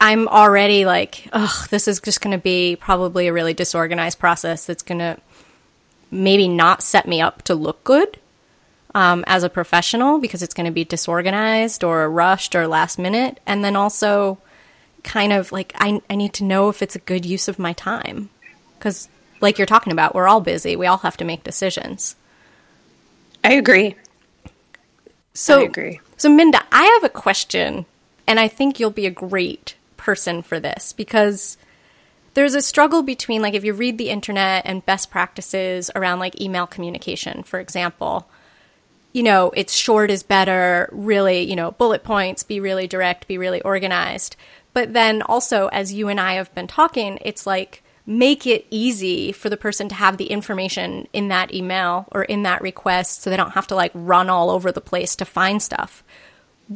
I'm 0.00 0.28
already 0.28 0.84
like, 0.84 1.28
oh, 1.32 1.66
this 1.70 1.88
is 1.88 2.00
just 2.00 2.20
going 2.20 2.36
to 2.36 2.42
be 2.42 2.76
probably 2.76 3.28
a 3.28 3.32
really 3.32 3.54
disorganized 3.54 4.18
process 4.18 4.66
that's 4.66 4.82
going 4.82 4.98
to 4.98 5.18
maybe 6.10 6.48
not 6.48 6.82
set 6.82 7.06
me 7.06 7.20
up 7.20 7.42
to 7.42 7.54
look 7.54 7.82
good 7.84 8.18
um, 8.94 9.24
as 9.26 9.42
a 9.42 9.48
professional 9.48 10.18
because 10.18 10.42
it's 10.42 10.54
going 10.54 10.66
to 10.66 10.72
be 10.72 10.84
disorganized 10.84 11.82
or 11.84 12.10
rushed 12.10 12.54
or 12.54 12.66
last 12.66 12.98
minute. 12.98 13.40
And 13.46 13.64
then 13.64 13.76
also, 13.76 14.38
kind 15.02 15.32
of 15.32 15.52
like, 15.52 15.72
I, 15.76 16.00
I 16.10 16.16
need 16.16 16.34
to 16.34 16.44
know 16.44 16.68
if 16.68 16.82
it's 16.82 16.96
a 16.96 17.00
good 17.00 17.24
use 17.24 17.48
of 17.48 17.58
my 17.58 17.72
time. 17.72 18.30
Because, 18.78 19.08
like 19.40 19.58
you're 19.58 19.66
talking 19.66 19.92
about, 19.92 20.14
we're 20.14 20.28
all 20.28 20.40
busy, 20.40 20.76
we 20.76 20.86
all 20.86 20.98
have 20.98 21.16
to 21.18 21.24
make 21.24 21.44
decisions. 21.44 22.16
I 23.44 23.54
agree. 23.54 23.96
So, 25.34 25.60
I 25.60 25.64
agree. 25.64 26.00
So, 26.16 26.28
Minda, 26.28 26.62
I 26.70 26.84
have 26.84 27.04
a 27.04 27.08
question, 27.12 27.86
and 28.26 28.40
I 28.40 28.48
think 28.48 28.78
you'll 28.78 28.90
be 28.90 29.06
a 29.06 29.10
great 29.10 29.74
person 29.96 30.42
for 30.42 30.58
this 30.58 30.92
because 30.92 31.56
there's 32.34 32.54
a 32.54 32.62
struggle 32.62 33.02
between, 33.02 33.42
like, 33.42 33.54
if 33.54 33.64
you 33.64 33.72
read 33.72 33.98
the 33.98 34.10
internet 34.10 34.64
and 34.64 34.86
best 34.86 35.10
practices 35.10 35.90
around, 35.94 36.18
like, 36.18 36.40
email 36.40 36.66
communication, 36.66 37.42
for 37.42 37.60
example, 37.60 38.28
you 39.12 39.22
know, 39.22 39.52
it's 39.54 39.74
short 39.76 40.10
is 40.10 40.22
better, 40.22 40.88
really, 40.92 41.42
you 41.42 41.54
know, 41.54 41.72
bullet 41.72 42.02
points, 42.02 42.42
be 42.42 42.60
really 42.60 42.86
direct, 42.86 43.28
be 43.28 43.36
really 43.36 43.60
organized. 43.62 44.36
But 44.72 44.94
then 44.94 45.20
also, 45.22 45.68
as 45.68 45.92
you 45.92 46.08
and 46.08 46.18
I 46.18 46.34
have 46.34 46.54
been 46.54 46.66
talking, 46.66 47.18
it's 47.20 47.46
like, 47.46 47.82
make 48.06 48.46
it 48.46 48.66
easy 48.70 49.30
for 49.32 49.48
the 49.48 49.56
person 49.56 49.88
to 49.88 49.94
have 49.94 50.16
the 50.16 50.26
information 50.26 51.06
in 51.12 51.28
that 51.28 51.54
email 51.54 52.08
or 52.10 52.24
in 52.24 52.42
that 52.42 52.62
request 52.62 53.22
so 53.22 53.30
they 53.30 53.36
don't 53.36 53.52
have 53.52 53.66
to 53.68 53.76
like 53.76 53.92
run 53.94 54.28
all 54.28 54.50
over 54.50 54.72
the 54.72 54.80
place 54.80 55.14
to 55.16 55.24
find 55.24 55.62
stuff. 55.62 56.02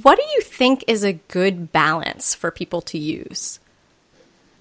What 0.02 0.18
do 0.18 0.24
you 0.34 0.42
think 0.42 0.84
is 0.88 1.04
a 1.04 1.14
good 1.14 1.72
balance 1.72 2.34
for 2.34 2.50
people 2.50 2.82
to 2.82 2.98
use? 2.98 3.60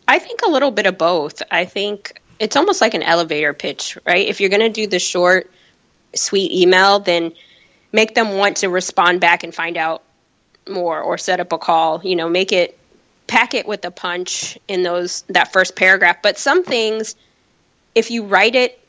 I 0.07 0.19
think 0.19 0.41
a 0.43 0.49
little 0.49 0.71
bit 0.71 0.85
of 0.85 0.97
both. 0.97 1.41
I 1.51 1.65
think 1.65 2.21
it's 2.39 2.55
almost 2.55 2.79
like 2.79 2.93
an 2.93 3.03
elevator 3.03 3.53
pitch, 3.53 3.97
right? 4.05 4.27
If 4.27 4.39
you're 4.39 4.49
going 4.49 4.61
to 4.61 4.69
do 4.69 4.87
the 4.87 4.99
short, 4.99 5.51
sweet 6.13 6.51
email, 6.53 6.99
then 6.99 7.33
make 7.91 8.15
them 8.15 8.37
want 8.37 8.57
to 8.57 8.69
respond 8.69 9.19
back 9.19 9.43
and 9.43 9.53
find 9.53 9.75
out 9.75 10.03
more 10.69 11.01
or 11.01 11.17
set 11.17 11.41
up 11.41 11.51
a 11.51 11.57
call. 11.57 12.01
You 12.03 12.15
know, 12.15 12.29
make 12.29 12.53
it 12.53 12.77
pack 13.27 13.55
it 13.55 13.67
with 13.67 13.83
a 13.83 13.91
punch 13.91 14.57
in 14.69 14.83
those 14.83 15.23
that 15.23 15.51
first 15.51 15.75
paragraph. 15.75 16.21
But 16.21 16.37
some 16.37 16.63
things, 16.63 17.15
if 17.93 18.09
you 18.09 18.23
write 18.23 18.55
it 18.55 18.79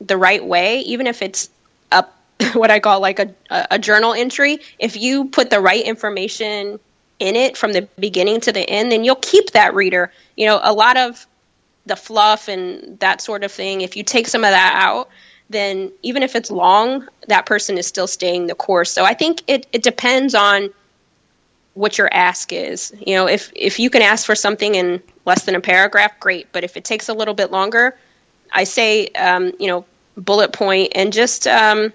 the 0.00 0.16
right 0.16 0.44
way, 0.44 0.80
even 0.82 1.08
if 1.08 1.22
it's 1.22 1.50
what 2.52 2.70
I 2.70 2.80
call 2.80 3.00
like 3.00 3.18
a, 3.18 3.34
a 3.50 3.78
journal 3.78 4.12
entry, 4.12 4.58
if 4.78 4.96
you 4.96 5.26
put 5.26 5.50
the 5.50 5.60
right 5.60 5.84
information 5.84 6.78
in 7.18 7.36
it 7.36 7.56
from 7.56 7.72
the 7.72 7.88
beginning 7.98 8.40
to 8.42 8.52
the 8.52 8.60
end, 8.60 8.92
then 8.92 9.04
you'll 9.04 9.16
keep 9.16 9.52
that 9.52 9.74
reader. 9.74 10.12
You 10.36 10.46
know, 10.46 10.60
a 10.62 10.72
lot 10.72 10.96
of 10.96 11.26
the 11.86 11.96
fluff 11.96 12.48
and 12.48 12.98
that 13.00 13.20
sort 13.20 13.44
of 13.44 13.52
thing, 13.52 13.80
if 13.80 13.96
you 13.96 14.02
take 14.02 14.26
some 14.26 14.44
of 14.44 14.50
that 14.50 14.74
out, 14.76 15.08
then 15.48 15.92
even 16.02 16.22
if 16.22 16.34
it's 16.34 16.50
long, 16.50 17.08
that 17.28 17.46
person 17.46 17.78
is 17.78 17.86
still 17.86 18.08
staying 18.08 18.48
the 18.48 18.54
course. 18.54 18.90
So 18.90 19.04
I 19.04 19.14
think 19.14 19.42
it, 19.46 19.66
it 19.72 19.82
depends 19.82 20.34
on 20.34 20.70
what 21.74 21.98
your 21.98 22.12
ask 22.12 22.52
is. 22.52 22.92
You 23.06 23.16
know, 23.16 23.28
if 23.28 23.52
if 23.54 23.78
you 23.78 23.90
can 23.90 24.02
ask 24.02 24.26
for 24.26 24.34
something 24.34 24.74
in 24.74 25.02
less 25.24 25.44
than 25.44 25.54
a 25.54 25.60
paragraph, 25.60 26.18
great. 26.18 26.50
But 26.50 26.64
if 26.64 26.76
it 26.76 26.84
takes 26.84 27.08
a 27.08 27.14
little 27.14 27.34
bit 27.34 27.52
longer, 27.52 27.96
I 28.50 28.64
say, 28.64 29.08
um, 29.08 29.52
you 29.60 29.68
know, 29.68 29.84
bullet 30.16 30.52
point 30.52 30.92
and 30.94 31.12
just 31.12 31.46
um, 31.46 31.92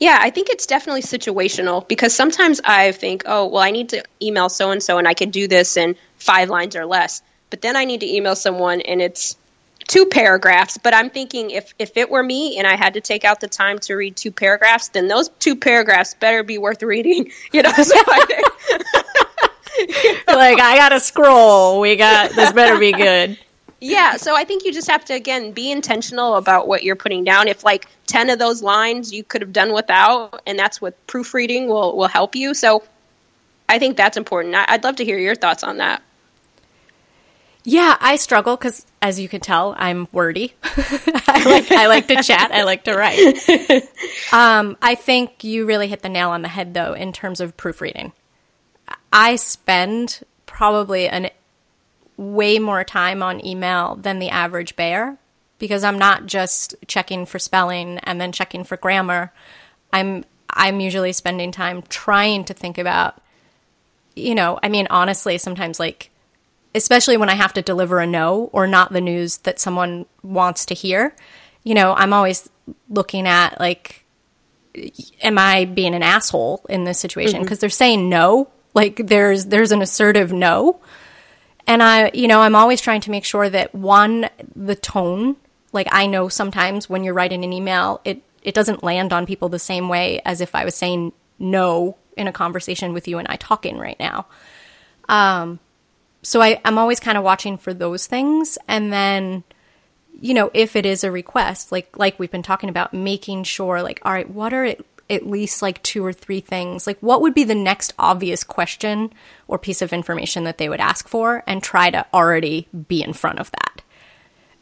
yeah, 0.00 0.18
I 0.18 0.30
think 0.30 0.48
it's 0.48 0.64
definitely 0.64 1.02
situational 1.02 1.86
because 1.86 2.14
sometimes 2.14 2.60
I 2.64 2.92
think, 2.92 3.24
oh, 3.26 3.46
well, 3.46 3.62
I 3.62 3.70
need 3.70 3.90
to 3.90 4.02
email 4.20 4.48
so 4.48 4.70
and 4.70 4.82
so 4.82 4.96
and 4.96 5.06
I 5.06 5.12
can 5.12 5.28
do 5.28 5.46
this 5.46 5.76
in 5.76 5.94
five 6.16 6.48
lines 6.48 6.74
or 6.74 6.86
less. 6.86 7.22
But 7.50 7.60
then 7.60 7.76
I 7.76 7.84
need 7.84 8.00
to 8.00 8.10
email 8.10 8.34
someone 8.34 8.80
and 8.80 9.02
it's 9.02 9.36
two 9.86 10.06
paragraphs. 10.06 10.78
But 10.78 10.94
I'm 10.94 11.10
thinking 11.10 11.50
if, 11.50 11.74
if 11.78 11.98
it 11.98 12.08
were 12.08 12.22
me 12.22 12.58
and 12.58 12.66
I 12.66 12.76
had 12.76 12.94
to 12.94 13.02
take 13.02 13.26
out 13.26 13.40
the 13.40 13.48
time 13.48 13.78
to 13.80 13.94
read 13.94 14.16
two 14.16 14.32
paragraphs, 14.32 14.88
then 14.88 15.06
those 15.06 15.28
two 15.38 15.56
paragraphs 15.56 16.14
better 16.14 16.42
be 16.42 16.56
worth 16.56 16.82
reading. 16.82 17.30
You 17.52 17.62
know, 17.62 17.72
so 17.72 17.94
I, 17.94 18.42
you 19.78 20.12
know? 20.28 20.34
like 20.34 20.60
I 20.60 20.76
gotta 20.76 21.00
scroll. 21.00 21.80
We 21.80 21.96
got 21.96 22.30
this 22.30 22.52
better 22.52 22.78
be 22.78 22.92
good 22.92 23.38
yeah 23.80 24.16
so 24.16 24.36
i 24.36 24.44
think 24.44 24.64
you 24.64 24.72
just 24.72 24.90
have 24.90 25.04
to 25.04 25.14
again 25.14 25.52
be 25.52 25.70
intentional 25.70 26.36
about 26.36 26.68
what 26.68 26.82
you're 26.82 26.96
putting 26.96 27.24
down. 27.24 27.48
If 27.48 27.64
like 27.64 27.86
10 28.06 28.30
of 28.30 28.38
those 28.38 28.62
lines 28.62 29.12
you 29.12 29.24
could 29.24 29.40
have 29.40 29.52
done 29.52 29.72
without 29.72 30.42
and 30.46 30.58
that's 30.58 30.80
what 30.80 31.06
proofreading 31.06 31.68
will 31.68 31.96
will 31.96 32.08
help 32.08 32.34
you. 32.34 32.54
So 32.54 32.82
i 33.68 33.78
think 33.78 33.96
that's 33.96 34.16
important. 34.16 34.54
I'd 34.54 34.84
love 34.84 34.96
to 34.96 35.04
hear 35.04 35.18
your 35.18 35.34
thoughts 35.34 35.62
on 35.64 35.78
that. 35.78 36.02
Yeah 37.64 37.96
i 38.00 38.16
struggle 38.16 38.56
because 38.56 38.84
as 39.02 39.18
you 39.20 39.28
can 39.28 39.40
tell 39.40 39.74
i'm 39.78 40.08
wordy. 40.12 40.54
I, 40.62 41.42
like, 41.46 41.72
I 41.72 41.86
like 41.86 42.08
to 42.08 42.22
chat. 42.22 42.50
I 42.52 42.64
like 42.64 42.84
to 42.84 42.94
write. 42.96 43.88
Um, 44.32 44.76
i 44.80 44.94
think 44.94 45.42
you 45.42 45.66
really 45.66 45.88
hit 45.88 46.02
the 46.02 46.08
nail 46.08 46.30
on 46.30 46.42
the 46.42 46.48
head 46.48 46.74
though 46.74 46.92
in 46.92 47.12
terms 47.12 47.40
of 47.40 47.56
proofreading. 47.56 48.12
I 49.12 49.36
spend 49.36 50.20
probably 50.46 51.08
an 51.08 51.30
way 52.20 52.58
more 52.58 52.84
time 52.84 53.22
on 53.22 53.44
email 53.44 53.96
than 53.96 54.18
the 54.18 54.28
average 54.28 54.76
bear 54.76 55.16
because 55.58 55.82
I'm 55.82 55.98
not 55.98 56.26
just 56.26 56.74
checking 56.86 57.24
for 57.24 57.38
spelling 57.38 57.98
and 58.00 58.20
then 58.20 58.30
checking 58.30 58.62
for 58.62 58.76
grammar. 58.76 59.32
I'm 59.90 60.24
I'm 60.50 60.80
usually 60.80 61.12
spending 61.12 61.50
time 61.50 61.82
trying 61.88 62.44
to 62.44 62.54
think 62.54 62.76
about 62.76 63.20
you 64.14 64.34
know, 64.34 64.58
I 64.62 64.68
mean 64.68 64.86
honestly 64.90 65.38
sometimes 65.38 65.80
like 65.80 66.10
especially 66.74 67.16
when 67.16 67.30
I 67.30 67.34
have 67.34 67.54
to 67.54 67.62
deliver 67.62 68.00
a 68.00 68.06
no 68.06 68.50
or 68.52 68.66
not 68.66 68.92
the 68.92 69.00
news 69.00 69.38
that 69.38 69.58
someone 69.58 70.04
wants 70.22 70.66
to 70.66 70.74
hear, 70.74 71.16
you 71.64 71.74
know, 71.74 71.94
I'm 71.94 72.12
always 72.12 72.50
looking 72.90 73.26
at 73.26 73.58
like 73.58 74.04
am 75.22 75.38
I 75.38 75.64
being 75.64 75.94
an 75.94 76.02
asshole 76.02 76.66
in 76.68 76.84
this 76.84 76.98
situation 76.98 77.40
because 77.40 77.56
mm-hmm. 77.56 77.60
they're 77.62 77.70
saying 77.70 78.10
no, 78.10 78.50
like 78.74 78.96
there's 79.06 79.46
there's 79.46 79.72
an 79.72 79.80
assertive 79.80 80.34
no 80.34 80.80
and 81.70 81.84
I, 81.84 82.10
you 82.14 82.26
know, 82.26 82.40
I'm 82.40 82.56
always 82.56 82.80
trying 82.80 83.00
to 83.02 83.12
make 83.12 83.24
sure 83.24 83.48
that 83.48 83.72
one, 83.72 84.28
the 84.56 84.74
tone, 84.74 85.36
like 85.72 85.86
I 85.92 86.08
know 86.08 86.28
sometimes 86.28 86.90
when 86.90 87.04
you're 87.04 87.14
writing 87.14 87.44
an 87.44 87.52
email, 87.52 88.00
it, 88.04 88.24
it 88.42 88.54
doesn't 88.54 88.82
land 88.82 89.12
on 89.12 89.24
people 89.24 89.48
the 89.48 89.60
same 89.60 89.88
way 89.88 90.20
as 90.24 90.40
if 90.40 90.56
I 90.56 90.64
was 90.64 90.74
saying 90.74 91.12
no 91.38 91.96
in 92.16 92.26
a 92.26 92.32
conversation 92.32 92.92
with 92.92 93.06
you 93.06 93.18
and 93.18 93.28
I 93.28 93.36
talking 93.36 93.78
right 93.78 93.98
now. 94.00 94.26
Um, 95.08 95.60
so 96.22 96.42
I, 96.42 96.60
I'm 96.64 96.76
always 96.76 96.98
kind 96.98 97.16
of 97.16 97.22
watching 97.22 97.56
for 97.56 97.72
those 97.72 98.08
things. 98.08 98.58
And 98.66 98.92
then, 98.92 99.44
you 100.20 100.34
know, 100.34 100.50
if 100.52 100.74
it 100.74 100.84
is 100.84 101.04
a 101.04 101.12
request, 101.12 101.70
like, 101.70 101.96
like 101.96 102.18
we've 102.18 102.32
been 102.32 102.42
talking 102.42 102.68
about, 102.68 102.92
making 102.92 103.44
sure 103.44 103.80
like, 103.80 104.00
all 104.04 104.12
right, 104.12 104.28
what 104.28 104.52
are 104.52 104.64
it, 104.64 104.84
at 105.10 105.26
least 105.26 105.60
like 105.60 105.82
two 105.82 106.04
or 106.04 106.12
three 106.12 106.40
things. 106.40 106.86
Like, 106.86 106.98
what 107.00 107.20
would 107.20 107.34
be 107.34 107.44
the 107.44 107.54
next 107.54 107.92
obvious 107.98 108.44
question 108.44 109.12
or 109.48 109.58
piece 109.58 109.82
of 109.82 109.92
information 109.92 110.44
that 110.44 110.58
they 110.58 110.68
would 110.68 110.80
ask 110.80 111.08
for, 111.08 111.42
and 111.46 111.62
try 111.62 111.90
to 111.90 112.06
already 112.14 112.68
be 112.88 113.02
in 113.02 113.12
front 113.12 113.38
of 113.38 113.50
that. 113.50 113.82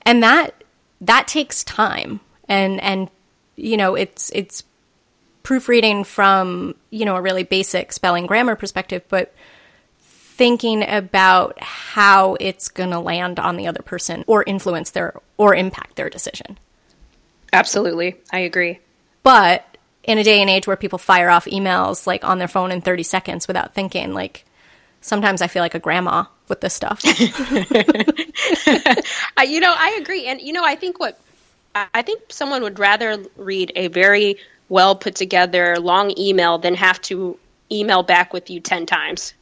And 0.03 0.23
that 0.23 0.65
that 1.03 1.29
takes 1.29 1.63
time, 1.65 2.21
and 2.49 2.81
and 2.81 3.11
you 3.57 3.77
know, 3.77 3.95
it's 3.95 4.31
it's 4.35 4.65
proofreading 5.43 6.05
from 6.05 6.75
you 6.91 7.05
know 7.05 7.17
a 7.17 7.23
really 7.23 7.45
basic 7.45 7.93
spelling 7.93 8.27
grammar 8.27 8.57
perspective, 8.57 9.03
but 9.09 9.35
thinking 10.01 10.89
about 10.89 11.61
how 11.61 12.37
it's 12.39 12.69
going 12.69 12.91
to 12.91 13.01
land 13.01 13.41
on 13.41 13.57
the 13.57 13.67
other 13.67 13.83
person 13.83 14.25
or 14.29 14.45
influence 14.45 14.91
their 14.91 15.21
or 15.37 15.55
impact 15.55 15.97
their 15.97 16.09
decision. 16.09 16.59
Absolutely. 17.53 18.17
I 18.33 18.41
agree. 18.41 18.79
But 19.23 19.67
in 20.09 20.17
a 20.17 20.25
day 20.25 20.41
and 20.41 20.49
age 20.49 20.67
where 20.67 20.77
people 20.77 20.99
fire 20.99 21.29
off 21.29 21.45
emails 21.45 22.07
like 22.07 22.25
on 22.25 22.39
their 22.39 22.49
phone 22.49 22.73
in 22.73 22.81
30 22.81 23.03
seconds 23.03 23.47
without 23.47 23.75
thinking, 23.75 24.15
like 24.15 24.47
sometimes 25.03 25.43
I 25.43 25.49
feel 25.49 25.63
like 25.63 25.75
a 25.75 25.79
grandma 25.79 26.25
with 26.49 26.63
this 26.63 26.73
stuff. 26.73 27.01
uh, 27.05 27.11
you 29.47 29.61
know, 29.61 29.75
I 29.77 29.99
agree. 30.01 30.25
And, 30.25 30.41
you 30.41 30.55
know, 30.55 30.65
I 30.65 30.77
think 30.77 30.99
what 30.99 31.21
I 31.75 32.01
think 32.01 32.23
someone 32.31 32.63
would 32.63 32.79
rather 32.79 33.23
read 33.37 33.73
a 33.77 33.89
very 33.89 34.39
well 34.71 34.97
put 34.97 35.15
together 35.15 35.79
long 35.79 36.19
email 36.19 36.57
than 36.57 36.75
have 36.75 37.03
to 37.03 37.39
email 37.71 38.03
back 38.03 38.33
with 38.33 38.49
you 38.49 38.61
10 38.61 38.87
times 38.87 39.35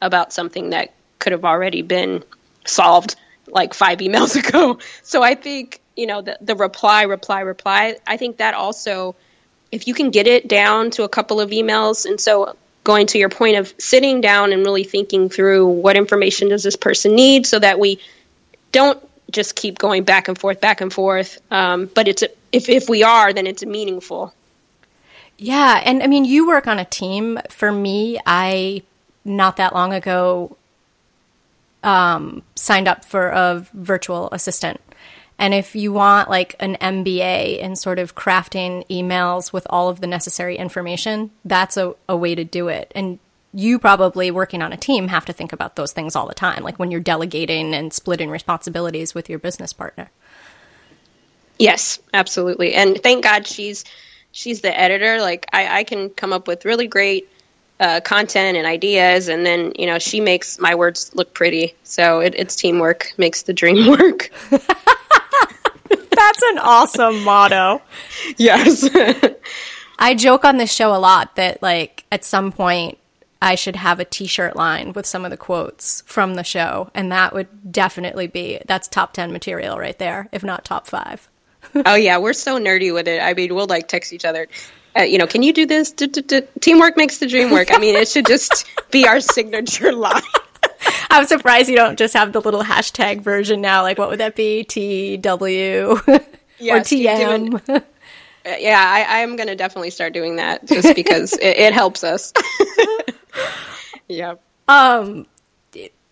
about 0.00 0.32
something 0.32 0.70
that 0.70 0.94
could 1.18 1.32
have 1.32 1.44
already 1.44 1.82
been 1.82 2.24
solved 2.64 3.16
like 3.46 3.74
five 3.74 3.98
emails 3.98 4.36
ago. 4.48 4.78
So 5.02 5.22
I 5.22 5.34
think, 5.34 5.82
you 5.96 6.06
know, 6.06 6.22
the, 6.22 6.38
the 6.40 6.56
reply, 6.56 7.02
reply, 7.02 7.40
reply, 7.40 7.96
I 8.06 8.16
think 8.16 8.38
that 8.38 8.54
also 8.54 9.16
if 9.74 9.88
you 9.88 9.94
can 9.94 10.10
get 10.10 10.28
it 10.28 10.46
down 10.46 10.92
to 10.92 11.02
a 11.02 11.08
couple 11.08 11.40
of 11.40 11.50
emails, 11.50 12.06
and 12.06 12.20
so 12.20 12.56
going 12.84 13.08
to 13.08 13.18
your 13.18 13.28
point 13.28 13.56
of 13.56 13.74
sitting 13.76 14.20
down 14.20 14.52
and 14.52 14.62
really 14.62 14.84
thinking 14.84 15.28
through 15.28 15.66
what 15.66 15.96
information 15.96 16.48
does 16.48 16.62
this 16.62 16.76
person 16.76 17.16
need 17.16 17.44
so 17.44 17.58
that 17.58 17.80
we 17.80 17.98
don't 18.70 19.02
just 19.32 19.56
keep 19.56 19.78
going 19.78 20.04
back 20.04 20.28
and 20.28 20.38
forth, 20.38 20.60
back 20.60 20.80
and 20.80 20.92
forth. 20.92 21.40
Um, 21.50 21.90
but 21.92 22.06
it's 22.06 22.22
if 22.52 22.68
if 22.68 22.88
we 22.88 23.02
are, 23.02 23.32
then 23.32 23.48
it's 23.48 23.64
meaningful. 23.64 24.32
Yeah, 25.38 25.82
and 25.84 26.04
I 26.04 26.06
mean, 26.06 26.24
you 26.24 26.46
work 26.46 26.68
on 26.68 26.78
a 26.78 26.84
team. 26.84 27.40
For 27.50 27.72
me, 27.72 28.20
I 28.24 28.82
not 29.24 29.56
that 29.56 29.74
long 29.74 29.92
ago 29.92 30.56
um, 31.82 32.42
signed 32.54 32.86
up 32.86 33.04
for 33.04 33.30
a 33.30 33.66
virtual 33.74 34.28
assistant 34.30 34.80
and 35.38 35.52
if 35.52 35.74
you 35.74 35.92
want 35.92 36.30
like 36.30 36.54
an 36.60 36.76
MBA 36.80 37.58
in 37.58 37.76
sort 37.76 37.98
of 37.98 38.14
crafting 38.14 38.86
emails 38.88 39.52
with 39.52 39.66
all 39.68 39.88
of 39.88 40.00
the 40.00 40.06
necessary 40.06 40.56
information, 40.56 41.30
that's 41.44 41.76
a, 41.76 41.94
a 42.08 42.16
way 42.16 42.34
to 42.34 42.44
do 42.44 42.68
it. 42.68 42.92
And 42.94 43.18
you 43.52 43.78
probably 43.78 44.30
working 44.30 44.62
on 44.62 44.72
a 44.72 44.76
team 44.76 45.08
have 45.08 45.24
to 45.26 45.32
think 45.32 45.52
about 45.52 45.76
those 45.76 45.92
things 45.92 46.16
all 46.16 46.26
the 46.26 46.34
time, 46.34 46.62
like 46.62 46.78
when 46.78 46.90
you're 46.90 47.00
delegating 47.00 47.74
and 47.74 47.92
splitting 47.92 48.30
responsibilities 48.30 49.14
with 49.14 49.28
your 49.28 49.38
business 49.38 49.72
partner. 49.72 50.10
Yes, 51.58 52.00
absolutely. 52.12 52.74
And 52.74 53.00
thank 53.00 53.22
God 53.22 53.46
she's 53.46 53.84
she's 54.32 54.60
the 54.60 54.78
editor. 54.78 55.20
Like 55.20 55.46
I, 55.52 55.80
I 55.80 55.84
can 55.84 56.10
come 56.10 56.32
up 56.32 56.48
with 56.48 56.64
really 56.64 56.88
great 56.88 57.28
uh, 57.78 58.00
content 58.00 58.56
and 58.56 58.66
ideas, 58.66 59.28
and 59.28 59.46
then 59.46 59.72
you 59.78 59.86
know 59.86 59.98
she 59.98 60.20
makes 60.20 60.58
my 60.58 60.74
words 60.74 61.14
look 61.14 61.32
pretty. 61.32 61.74
So 61.84 62.20
it, 62.20 62.34
it's 62.36 62.56
teamwork 62.56 63.12
makes 63.16 63.42
the 63.42 63.52
dream 63.52 63.88
work. 63.98 64.30
That's 66.10 66.42
an 66.42 66.58
awesome 66.58 67.24
motto. 67.24 67.82
Yes. 68.36 68.88
I 69.98 70.14
joke 70.14 70.44
on 70.44 70.56
this 70.56 70.72
show 70.72 70.94
a 70.94 70.98
lot 70.98 71.36
that, 71.36 71.62
like, 71.62 72.04
at 72.10 72.24
some 72.24 72.52
point, 72.52 72.98
I 73.40 73.56
should 73.56 73.76
have 73.76 74.00
a 74.00 74.04
t 74.04 74.26
shirt 74.26 74.56
line 74.56 74.92
with 74.94 75.06
some 75.06 75.24
of 75.24 75.30
the 75.30 75.36
quotes 75.36 76.02
from 76.06 76.34
the 76.34 76.44
show. 76.44 76.90
And 76.94 77.12
that 77.12 77.34
would 77.34 77.72
definitely 77.72 78.26
be 78.26 78.58
that's 78.66 78.88
top 78.88 79.12
10 79.12 79.32
material 79.32 79.78
right 79.78 79.98
there, 79.98 80.28
if 80.32 80.42
not 80.42 80.64
top 80.64 80.86
five. 80.86 81.28
oh, 81.86 81.94
yeah. 81.94 82.18
We're 82.18 82.32
so 82.32 82.58
nerdy 82.58 82.92
with 82.92 83.06
it. 83.06 83.20
I 83.20 83.34
mean, 83.34 83.54
we'll 83.54 83.66
like 83.66 83.88
text 83.88 84.12
each 84.12 84.24
other. 84.24 84.48
Uh, 84.96 85.02
you 85.02 85.18
know, 85.18 85.26
can 85.26 85.42
you 85.42 85.52
do 85.52 85.66
this? 85.66 85.92
Teamwork 86.60 86.96
makes 86.96 87.18
the 87.18 87.26
dream 87.26 87.50
work. 87.50 87.72
I 87.72 87.78
mean, 87.78 87.96
it 87.96 88.08
should 88.08 88.26
just 88.26 88.66
be 88.90 89.06
our 89.06 89.20
signature 89.20 89.92
line. 89.96 90.22
I'm 91.10 91.26
surprised 91.26 91.68
you 91.68 91.76
don't 91.76 91.98
just 91.98 92.14
have 92.14 92.32
the 92.32 92.40
little 92.40 92.62
hashtag 92.62 93.20
version 93.20 93.60
now. 93.60 93.82
Like, 93.82 93.98
what 93.98 94.10
would 94.10 94.20
that 94.20 94.36
be? 94.36 94.64
TW 94.64 94.76
or 96.06 96.80
TM? 96.80 97.84
Uh, 98.46 98.56
yeah, 98.58 98.78
I, 99.08 99.20
am 99.20 99.36
going 99.36 99.46
to 99.46 99.56
definitely 99.56 99.88
start 99.88 100.12
doing 100.12 100.36
that 100.36 100.66
just 100.66 100.94
because 100.94 101.32
it, 101.32 101.56
it, 101.56 101.72
helps 101.72 102.04
us. 102.04 102.30
yeah. 104.06 104.34
Um, 104.68 105.26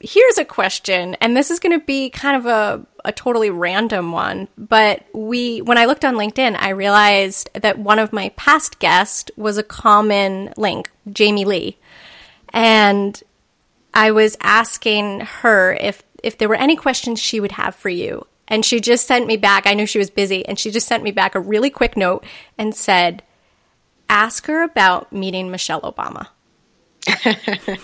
here's 0.03 0.39
a 0.39 0.45
question, 0.45 1.15
and 1.21 1.37
this 1.37 1.51
is 1.51 1.61
going 1.61 1.79
to 1.79 1.85
be 1.85 2.11
kind 2.11 2.37
of 2.37 2.47
a, 2.47 2.87
a 3.05 3.13
totally 3.13 3.51
random 3.51 4.13
one. 4.13 4.49
But 4.59 5.05
we, 5.13 5.61
when 5.63 5.79
I 5.79 5.85
looked 5.85 6.05
on 6.05 6.15
LinkedIn, 6.15 6.57
I 6.59 6.71
realized 6.71 7.51
that 7.55 7.79
one 7.79 7.99
of 7.99 8.13
my 8.13 8.31
past 8.31 8.79
guests 8.79 9.31
was 9.37 9.59
a 9.59 9.63
common 9.63 10.53
link, 10.57 10.91
Jamie 11.11 11.45
Lee, 11.45 11.79
and 12.53 13.23
I 13.95 14.13
was 14.13 14.37
asking 14.41 15.21
her 15.21 15.73
if 15.75 16.03
if 16.23 16.39
there 16.39 16.49
were 16.49 16.55
any 16.55 16.77
questions 16.77 17.21
she 17.21 17.41
would 17.41 17.53
have 17.53 17.75
for 17.75 17.89
you. 17.89 18.27
And 18.49 18.65
she 18.65 18.81
just 18.81 19.07
sent 19.07 19.27
me 19.27 19.37
back. 19.37 19.67
I 19.67 19.75
knew 19.75 19.87
she 19.87 19.99
was 19.99 20.11
busy, 20.11 20.47
and 20.47 20.59
she 20.59 20.71
just 20.71 20.87
sent 20.87 21.03
me 21.03 21.11
back 21.11 21.35
a 21.35 21.41
really 21.41 21.71
quick 21.71 21.97
note 21.97 22.25
and 22.59 22.75
said, 22.75 23.23
"Ask 24.09 24.47
her 24.47 24.63
about 24.63 25.13
meeting 25.13 25.51
Michelle 25.51 25.81
Obama." 25.81 26.29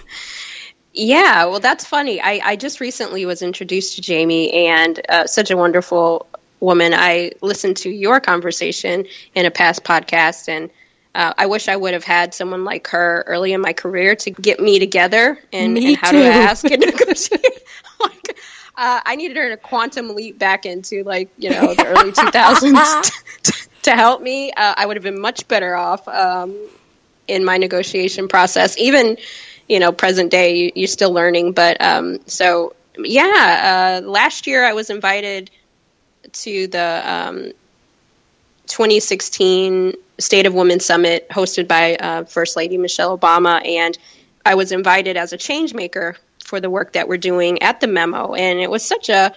yeah, 0.92 1.46
well, 1.46 1.60
that's 1.60 1.84
funny. 1.86 2.20
I, 2.20 2.40
I 2.44 2.56
just 2.56 2.80
recently 2.80 3.24
was 3.24 3.40
introduced 3.40 3.96
to 3.96 4.02
Jamie, 4.02 4.68
and 4.68 5.00
uh, 5.08 5.26
such 5.26 5.50
a 5.50 5.56
wonderful 5.56 6.26
woman. 6.60 6.92
I 6.94 7.32
listened 7.40 7.78
to 7.78 7.90
your 7.90 8.20
conversation 8.20 9.06
in 9.34 9.46
a 9.46 9.50
past 9.50 9.84
podcast, 9.84 10.48
and 10.48 10.70
uh, 11.18 11.34
I 11.36 11.46
wish 11.46 11.66
I 11.66 11.74
would 11.74 11.94
have 11.94 12.04
had 12.04 12.32
someone 12.32 12.64
like 12.64 12.86
her 12.88 13.24
early 13.26 13.52
in 13.52 13.60
my 13.60 13.72
career 13.72 14.14
to 14.14 14.30
get 14.30 14.60
me 14.60 14.78
together 14.78 15.36
and, 15.52 15.74
me 15.74 15.88
and 15.88 15.96
how 15.96 16.12
to 16.12 16.24
ask 16.24 16.64
and 16.64 16.80
negotiate. 16.86 17.42
like, 18.00 18.38
uh, 18.76 19.00
I 19.04 19.16
needed 19.16 19.36
her 19.36 19.48
to 19.48 19.56
quantum 19.56 20.14
leap 20.14 20.38
back 20.38 20.64
into 20.64 21.02
like 21.02 21.30
you 21.36 21.50
know 21.50 21.74
the 21.74 21.86
early 21.86 22.12
2000s 22.12 23.12
to, 23.42 23.68
to 23.82 23.90
help 23.90 24.22
me. 24.22 24.52
Uh, 24.52 24.74
I 24.76 24.86
would 24.86 24.96
have 24.96 25.02
been 25.02 25.20
much 25.20 25.48
better 25.48 25.74
off 25.74 26.06
um, 26.06 26.56
in 27.26 27.44
my 27.44 27.56
negotiation 27.56 28.28
process. 28.28 28.78
Even 28.78 29.16
you 29.68 29.80
know 29.80 29.90
present 29.90 30.30
day, 30.30 30.54
you, 30.54 30.72
you're 30.76 30.86
still 30.86 31.10
learning. 31.10 31.50
But 31.50 31.82
um, 31.82 32.20
so 32.26 32.76
yeah, 32.96 34.00
uh, 34.04 34.06
last 34.06 34.46
year 34.46 34.64
I 34.64 34.72
was 34.72 34.88
invited 34.88 35.50
to 36.30 36.68
the 36.68 37.02
um, 37.04 37.52
2016 38.68 39.94
State 40.18 40.46
of 40.46 40.54
Women 40.54 40.80
Summit 40.80 41.28
hosted 41.28 41.68
by 41.68 41.96
uh, 41.96 42.24
First 42.24 42.56
Lady 42.56 42.76
Michelle 42.76 43.16
Obama, 43.16 43.64
and 43.66 43.96
I 44.44 44.54
was 44.54 44.72
invited 44.72 45.16
as 45.16 45.32
a 45.32 45.36
change 45.36 45.74
maker 45.74 46.16
for 46.44 46.60
the 46.60 46.70
work 46.70 46.94
that 46.94 47.08
we're 47.08 47.18
doing 47.18 47.62
at 47.62 47.80
the 47.80 47.86
memo, 47.86 48.34
and 48.34 48.58
it 48.58 48.70
was 48.70 48.84
such 48.84 49.08
a 49.08 49.32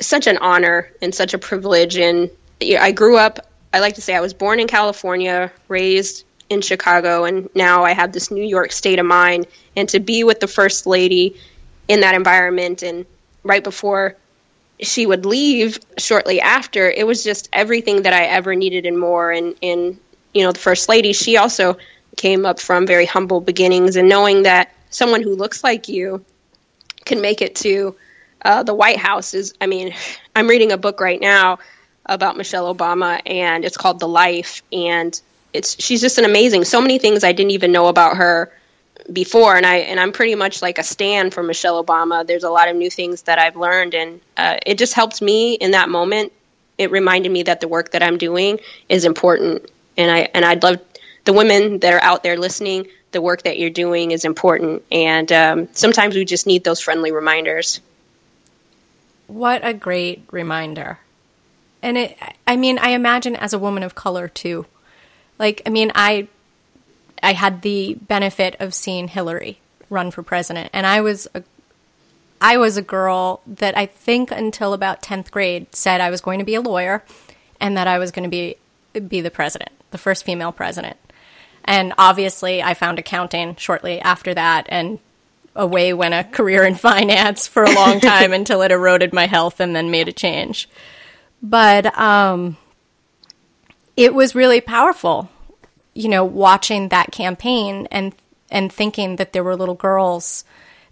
such 0.00 0.26
an 0.26 0.38
honor 0.38 0.90
and 1.00 1.14
such 1.14 1.34
a 1.34 1.38
privilege. 1.38 1.96
And 1.96 2.30
I 2.62 2.92
grew 2.92 3.16
up. 3.16 3.46
I 3.72 3.80
like 3.80 3.94
to 3.94 4.02
say 4.02 4.14
I 4.14 4.20
was 4.20 4.34
born 4.34 4.58
in 4.58 4.66
California, 4.66 5.52
raised 5.68 6.24
in 6.48 6.60
Chicago, 6.60 7.24
and 7.24 7.48
now 7.54 7.84
I 7.84 7.92
have 7.92 8.12
this 8.12 8.30
New 8.30 8.44
York 8.44 8.72
state 8.72 8.98
of 8.98 9.06
mind. 9.06 9.46
And 9.76 9.88
to 9.90 10.00
be 10.00 10.24
with 10.24 10.40
the 10.40 10.48
First 10.48 10.86
Lady 10.86 11.36
in 11.86 12.00
that 12.00 12.14
environment, 12.14 12.82
and 12.82 13.06
right 13.44 13.62
before 13.62 14.16
she 14.82 15.06
would 15.06 15.26
leave 15.26 15.78
shortly 15.98 16.40
after, 16.40 16.90
it 16.90 17.06
was 17.06 17.22
just 17.22 17.48
everything 17.52 18.02
that 18.02 18.12
I 18.12 18.24
ever 18.24 18.54
needed 18.54 18.86
and 18.86 18.98
more. 18.98 19.30
And, 19.30 19.54
and 19.62 19.98
you 20.32 20.44
know, 20.44 20.52
the 20.52 20.58
First 20.58 20.88
Lady, 20.88 21.12
she 21.12 21.36
also 21.36 21.76
came 22.16 22.44
up 22.46 22.60
from 22.60 22.86
very 22.86 23.06
humble 23.06 23.40
beginnings, 23.40 23.96
and 23.96 24.08
knowing 24.08 24.42
that 24.44 24.72
someone 24.90 25.22
who 25.22 25.34
looks 25.34 25.62
like 25.62 25.88
you 25.88 26.24
can 27.04 27.20
make 27.20 27.42
it 27.42 27.56
to 27.56 27.96
uh, 28.42 28.62
the 28.62 28.74
White 28.74 28.98
House 28.98 29.34
is, 29.34 29.54
I 29.60 29.66
mean, 29.66 29.94
I'm 30.36 30.48
reading 30.48 30.72
a 30.72 30.78
book 30.78 31.00
right 31.00 31.20
now 31.20 31.58
about 32.06 32.36
Michelle 32.36 32.74
Obama, 32.74 33.20
and 33.24 33.64
it's 33.64 33.76
called 33.76 34.00
The 34.00 34.08
Life, 34.08 34.62
and 34.72 35.18
it's 35.52 35.82
she's 35.82 36.00
just 36.00 36.18
an 36.18 36.24
amazing. 36.24 36.64
So 36.64 36.80
many 36.80 36.98
things 36.98 37.24
I 37.24 37.32
didn't 37.32 37.52
even 37.52 37.72
know 37.72 37.88
about 37.88 38.16
her 38.16 38.52
before, 39.12 39.56
and 39.56 39.66
I 39.66 39.76
and 39.76 39.98
I'm 39.98 40.12
pretty 40.12 40.34
much 40.34 40.62
like 40.62 40.78
a 40.78 40.82
stand 40.82 41.34
for 41.34 41.42
Michelle 41.42 41.82
Obama. 41.82 42.26
There's 42.26 42.44
a 42.44 42.50
lot 42.50 42.68
of 42.68 42.76
new 42.76 42.90
things 42.90 43.22
that 43.22 43.38
I've 43.38 43.56
learned, 43.56 43.94
and 43.94 44.20
uh, 44.36 44.56
it 44.64 44.78
just 44.78 44.94
helped 44.94 45.20
me 45.20 45.54
in 45.54 45.72
that 45.72 45.88
moment. 45.88 46.32
It 46.78 46.90
reminded 46.90 47.30
me 47.30 47.44
that 47.44 47.60
the 47.60 47.68
work 47.68 47.92
that 47.92 48.02
I'm 48.02 48.18
doing 48.18 48.60
is 48.88 49.04
important, 49.04 49.70
and 49.96 50.10
I 50.10 50.28
and 50.34 50.44
I'd 50.44 50.62
love 50.62 50.80
the 51.24 51.32
women 51.32 51.78
that 51.80 51.92
are 51.92 52.02
out 52.02 52.22
there 52.22 52.38
listening. 52.38 52.86
The 53.12 53.20
work 53.20 53.42
that 53.42 53.58
you're 53.58 53.70
doing 53.70 54.12
is 54.12 54.24
important, 54.24 54.84
and 54.90 55.30
um, 55.32 55.68
sometimes 55.72 56.14
we 56.14 56.24
just 56.24 56.46
need 56.46 56.62
those 56.62 56.80
friendly 56.80 57.10
reminders. 57.10 57.80
What 59.26 59.64
a 59.64 59.74
great 59.74 60.24
reminder! 60.30 60.98
And 61.82 61.98
it, 61.98 62.18
I 62.46 62.56
mean, 62.56 62.78
I 62.78 62.90
imagine 62.90 63.34
as 63.36 63.52
a 63.52 63.58
woman 63.58 63.82
of 63.82 63.94
color 63.94 64.28
too. 64.28 64.66
Like, 65.38 65.62
I 65.64 65.70
mean, 65.70 65.90
I 65.94 66.28
I 67.22 67.32
had 67.32 67.62
the 67.62 67.94
benefit 67.94 68.56
of 68.60 68.74
seeing 68.74 69.08
Hillary 69.08 69.60
run 69.88 70.10
for 70.10 70.22
president, 70.22 70.70
and 70.72 70.86
I 70.86 71.00
was 71.00 71.28
a 71.34 71.42
I 72.40 72.56
was 72.56 72.76
a 72.76 72.82
girl 72.82 73.42
that 73.46 73.76
I 73.76 73.86
think 73.86 74.30
until 74.30 74.72
about 74.72 75.02
tenth 75.02 75.30
grade 75.30 75.74
said 75.74 76.00
I 76.00 76.10
was 76.10 76.22
going 76.22 76.38
to 76.38 76.44
be 76.44 76.54
a 76.54 76.60
lawyer, 76.60 77.04
and 77.60 77.76
that 77.76 77.86
I 77.86 77.98
was 77.98 78.10
going 78.10 78.24
to 78.24 78.30
be 78.30 78.56
be 79.08 79.20
the 79.20 79.30
president, 79.30 79.70
the 79.90 79.98
first 79.98 80.24
female 80.24 80.52
president. 80.52 80.96
And 81.64 81.92
obviously, 81.98 82.62
I 82.62 82.74
found 82.74 82.98
accounting 82.98 83.56
shortly 83.56 84.00
after 84.00 84.32
that, 84.34 84.66
and 84.70 84.98
away 85.54 85.92
went 85.92 86.14
a 86.14 86.24
career 86.24 86.64
in 86.64 86.74
finance 86.76 87.46
for 87.46 87.64
a 87.64 87.74
long 87.74 88.00
time 88.00 88.32
until 88.40 88.62
it 88.62 88.72
eroded 88.72 89.12
my 89.12 89.26
health 89.26 89.60
and 89.60 89.74
then 89.76 89.90
made 89.90 90.08
a 90.08 90.12
change. 90.12 90.68
But 91.42 91.96
um, 91.98 92.56
it 93.96 94.14
was 94.14 94.34
really 94.34 94.60
powerful 94.60 95.28
you 96.00 96.08
know, 96.08 96.24
watching 96.24 96.88
that 96.88 97.12
campaign 97.12 97.86
and 97.90 98.14
and 98.50 98.72
thinking 98.72 99.16
that 99.16 99.32
there 99.32 99.44
were 99.44 99.54
little 99.54 99.74
girls 99.74 100.44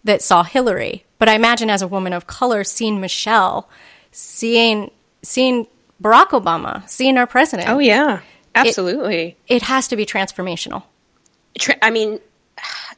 that 0.04 0.22
saw 0.22 0.42
Hillary. 0.42 1.04
But 1.18 1.28
I 1.28 1.34
imagine 1.34 1.70
as 1.70 1.82
a 1.82 1.88
woman 1.88 2.12
of 2.12 2.26
color, 2.26 2.62
seeing 2.62 3.00
Michelle, 3.00 3.68
seeing 4.12 4.90
seeing 5.22 5.66
Barack 6.00 6.28
Obama, 6.28 6.88
seeing 6.88 7.16
our 7.16 7.26
president. 7.26 7.68
Oh 7.68 7.78
yeah, 7.78 8.20
absolutely. 8.54 9.36
It, 9.46 9.56
it 9.56 9.62
has 9.62 9.88
to 9.88 9.96
be 9.96 10.06
transformational. 10.06 10.84
Tra- 11.59 11.78
I 11.82 11.90
mean, 11.90 12.20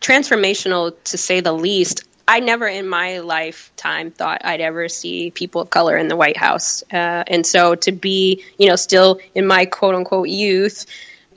transformational 0.00 0.94
to 1.04 1.16
say 1.16 1.40
the 1.40 1.52
least. 1.52 2.04
I 2.28 2.38
never 2.38 2.68
in 2.68 2.86
my 2.86 3.20
lifetime 3.20 4.12
thought 4.12 4.42
I'd 4.44 4.60
ever 4.60 4.88
see 4.88 5.32
people 5.32 5.62
of 5.62 5.70
color 5.70 5.96
in 5.96 6.06
the 6.06 6.14
White 6.14 6.36
House, 6.36 6.84
uh, 6.92 7.24
and 7.26 7.44
so 7.46 7.74
to 7.76 7.92
be, 7.92 8.44
you 8.58 8.68
know, 8.68 8.76
still 8.76 9.20
in 9.34 9.46
my 9.46 9.66
quote 9.66 9.94
unquote 9.94 10.28
youth, 10.28 10.86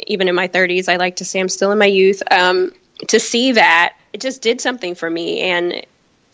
even 0.07 0.27
in 0.27 0.35
my 0.35 0.47
30s, 0.47 0.89
I 0.89 0.97
like 0.97 1.17
to 1.17 1.25
say 1.25 1.39
I'm 1.39 1.49
still 1.49 1.71
in 1.71 1.77
my 1.77 1.85
youth. 1.85 2.21
Um, 2.31 2.71
to 3.07 3.19
see 3.19 3.53
that, 3.53 3.95
it 4.11 4.21
just 4.21 4.41
did 4.41 4.61
something 4.61 4.95
for 4.95 5.09
me. 5.09 5.41
And 5.41 5.85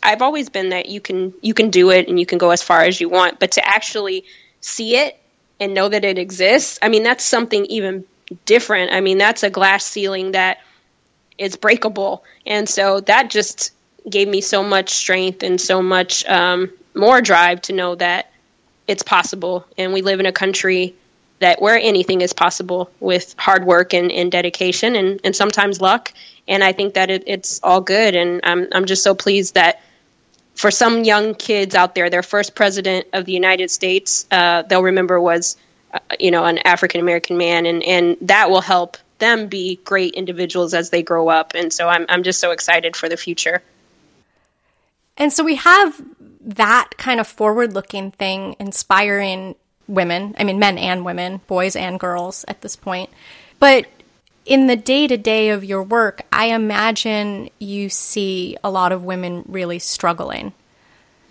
I've 0.01 0.21
always 0.21 0.49
been 0.49 0.69
that 0.69 0.87
you 0.87 1.01
can 1.01 1.33
you 1.41 1.53
can 1.53 1.69
do 1.69 1.89
it 1.91 2.07
and 2.07 2.19
you 2.19 2.25
can 2.25 2.37
go 2.37 2.51
as 2.51 2.61
far 2.61 2.81
as 2.81 2.99
you 2.99 3.09
want, 3.09 3.39
but 3.39 3.51
to 3.51 3.67
actually 3.67 4.25
see 4.61 4.95
it 4.95 5.19
and 5.59 5.73
know 5.73 5.89
that 5.89 6.05
it 6.05 6.17
exists, 6.17 6.79
I 6.81 6.89
mean 6.89 7.03
that's 7.03 7.23
something 7.23 7.65
even 7.65 8.05
different. 8.45 8.93
I 8.93 9.01
mean 9.01 9.17
that's 9.17 9.43
a 9.43 9.49
glass 9.49 9.85
ceiling 9.85 10.31
that 10.31 10.59
is 11.37 11.55
breakable, 11.55 12.23
and 12.45 12.67
so 12.67 13.01
that 13.01 13.29
just 13.29 13.71
gave 14.09 14.27
me 14.27 14.41
so 14.41 14.63
much 14.63 14.89
strength 14.89 15.43
and 15.43 15.59
so 15.59 15.81
much 15.81 16.25
um, 16.25 16.71
more 16.95 17.21
drive 17.21 17.61
to 17.63 17.73
know 17.73 17.95
that 17.95 18.31
it's 18.87 19.03
possible. 19.03 19.65
And 19.77 19.93
we 19.93 20.01
live 20.01 20.19
in 20.19 20.25
a 20.25 20.31
country 20.31 20.95
that 21.39 21.61
where 21.61 21.77
anything 21.77 22.21
is 22.21 22.33
possible 22.33 22.91
with 22.99 23.35
hard 23.37 23.65
work 23.65 23.93
and, 23.93 24.11
and 24.11 24.31
dedication 24.31 24.95
and, 24.95 25.21
and 25.23 25.35
sometimes 25.35 25.81
luck. 25.81 26.13
And 26.47 26.63
I 26.63 26.73
think 26.73 26.95
that 26.95 27.09
it, 27.09 27.23
it's 27.27 27.59
all 27.63 27.81
good. 27.81 28.15
And 28.15 28.41
I'm, 28.43 28.67
I'm 28.71 28.85
just 28.85 29.03
so 29.03 29.15
pleased 29.15 29.55
that 29.55 29.81
for 30.55 30.71
some 30.71 31.03
young 31.03 31.35
kids 31.35 31.75
out 31.75 31.95
there, 31.95 32.09
their 32.09 32.23
first 32.23 32.55
president 32.55 33.07
of 33.13 33.25
the 33.25 33.31
United 33.31 33.71
States, 33.71 34.27
uh, 34.31 34.63
they'll 34.63 34.83
remember 34.83 35.19
was, 35.19 35.55
uh, 35.93 35.99
you 36.19 36.31
know, 36.31 36.43
an 36.43 36.57
African 36.59 36.99
American 36.99 37.37
man. 37.37 37.65
And, 37.65 37.83
and 37.83 38.17
that 38.21 38.49
will 38.49 38.61
help 38.61 38.97
them 39.19 39.47
be 39.47 39.77
great 39.83 40.15
individuals 40.15 40.73
as 40.73 40.89
they 40.89 41.03
grow 41.03 41.29
up. 41.29 41.53
And 41.55 41.71
so 41.71 41.87
I'm, 41.87 42.05
I'm 42.09 42.23
just 42.23 42.39
so 42.39 42.51
excited 42.51 42.95
for 42.95 43.07
the 43.07 43.17
future. 43.17 43.61
And 45.15 45.31
so 45.31 45.43
we 45.43 45.55
have 45.55 46.01
that 46.41 46.91
kind 46.97 47.19
of 47.19 47.27
forward 47.27 47.73
looking 47.73 48.11
thing 48.11 48.55
inspiring 48.59 49.55
women, 49.89 50.35
I 50.37 50.43
mean, 50.45 50.59
men 50.59 50.77
and 50.77 51.03
women, 51.03 51.41
boys 51.47 51.75
and 51.75 51.99
girls 51.99 52.45
at 52.47 52.61
this 52.61 52.75
point. 52.75 53.09
But 53.59 53.87
in 54.45 54.67
the 54.67 54.75
day 54.75 55.07
to 55.07 55.17
day 55.17 55.49
of 55.49 55.65
your 55.65 55.83
work, 55.83 56.21
I 56.31 56.47
imagine 56.47 57.49
you 57.59 57.89
see 57.89 58.57
a 58.63 58.71
lot 58.71 58.91
of 58.91 59.03
women 59.03 59.43
really 59.47 59.79
struggling. 59.79 60.53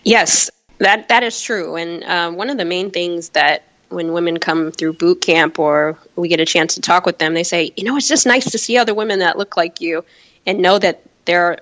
Yes, 0.04 0.50
that 0.78 1.08
that 1.08 1.22
is 1.22 1.40
true. 1.40 1.76
And 1.76 2.04
um, 2.04 2.36
one 2.36 2.50
of 2.50 2.58
the 2.58 2.64
main 2.64 2.90
things 2.90 3.30
that 3.30 3.64
when 3.88 4.12
women 4.12 4.38
come 4.38 4.70
through 4.70 4.92
boot 4.92 5.20
camp 5.20 5.58
or 5.58 5.98
we 6.14 6.28
get 6.28 6.40
a 6.40 6.44
chance 6.44 6.74
to 6.74 6.80
talk 6.80 7.06
with 7.06 7.18
them, 7.18 7.34
they 7.34 7.44
say, 7.44 7.72
you 7.76 7.84
know, 7.84 7.96
it's 7.96 8.08
just 8.08 8.26
nice 8.26 8.50
to 8.50 8.58
see 8.58 8.76
other 8.76 8.94
women 8.94 9.20
that 9.20 9.38
look 9.38 9.56
like 9.56 9.80
you 9.80 10.04
and 10.46 10.60
know 10.60 10.78
that 10.78 11.02
they're 11.24 11.58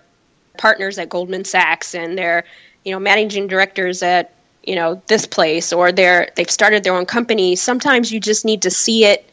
partners 0.59 0.99
at 0.99 1.09
Goldman 1.09 1.45
Sachs 1.45 1.95
and 1.95 2.19
they're, 2.19 2.45
you 2.85 2.93
know, 2.93 2.99
managing 2.99 3.47
directors 3.47 4.03
at, 4.03 4.33
you 4.67 4.75
know, 4.75 5.01
this 5.07 5.27
place 5.27 5.73
or 5.73 5.93
they're 5.93 6.31
they've 6.35 6.51
started 6.51 6.85
their 6.85 6.95
own 6.95 7.07
company. 7.07 7.57
Sometimes 7.57 8.13
you 8.13 8.21
just 8.21 8.45
need 8.45 8.63
to 8.63 8.71
see 8.71 9.05
it 9.05 9.29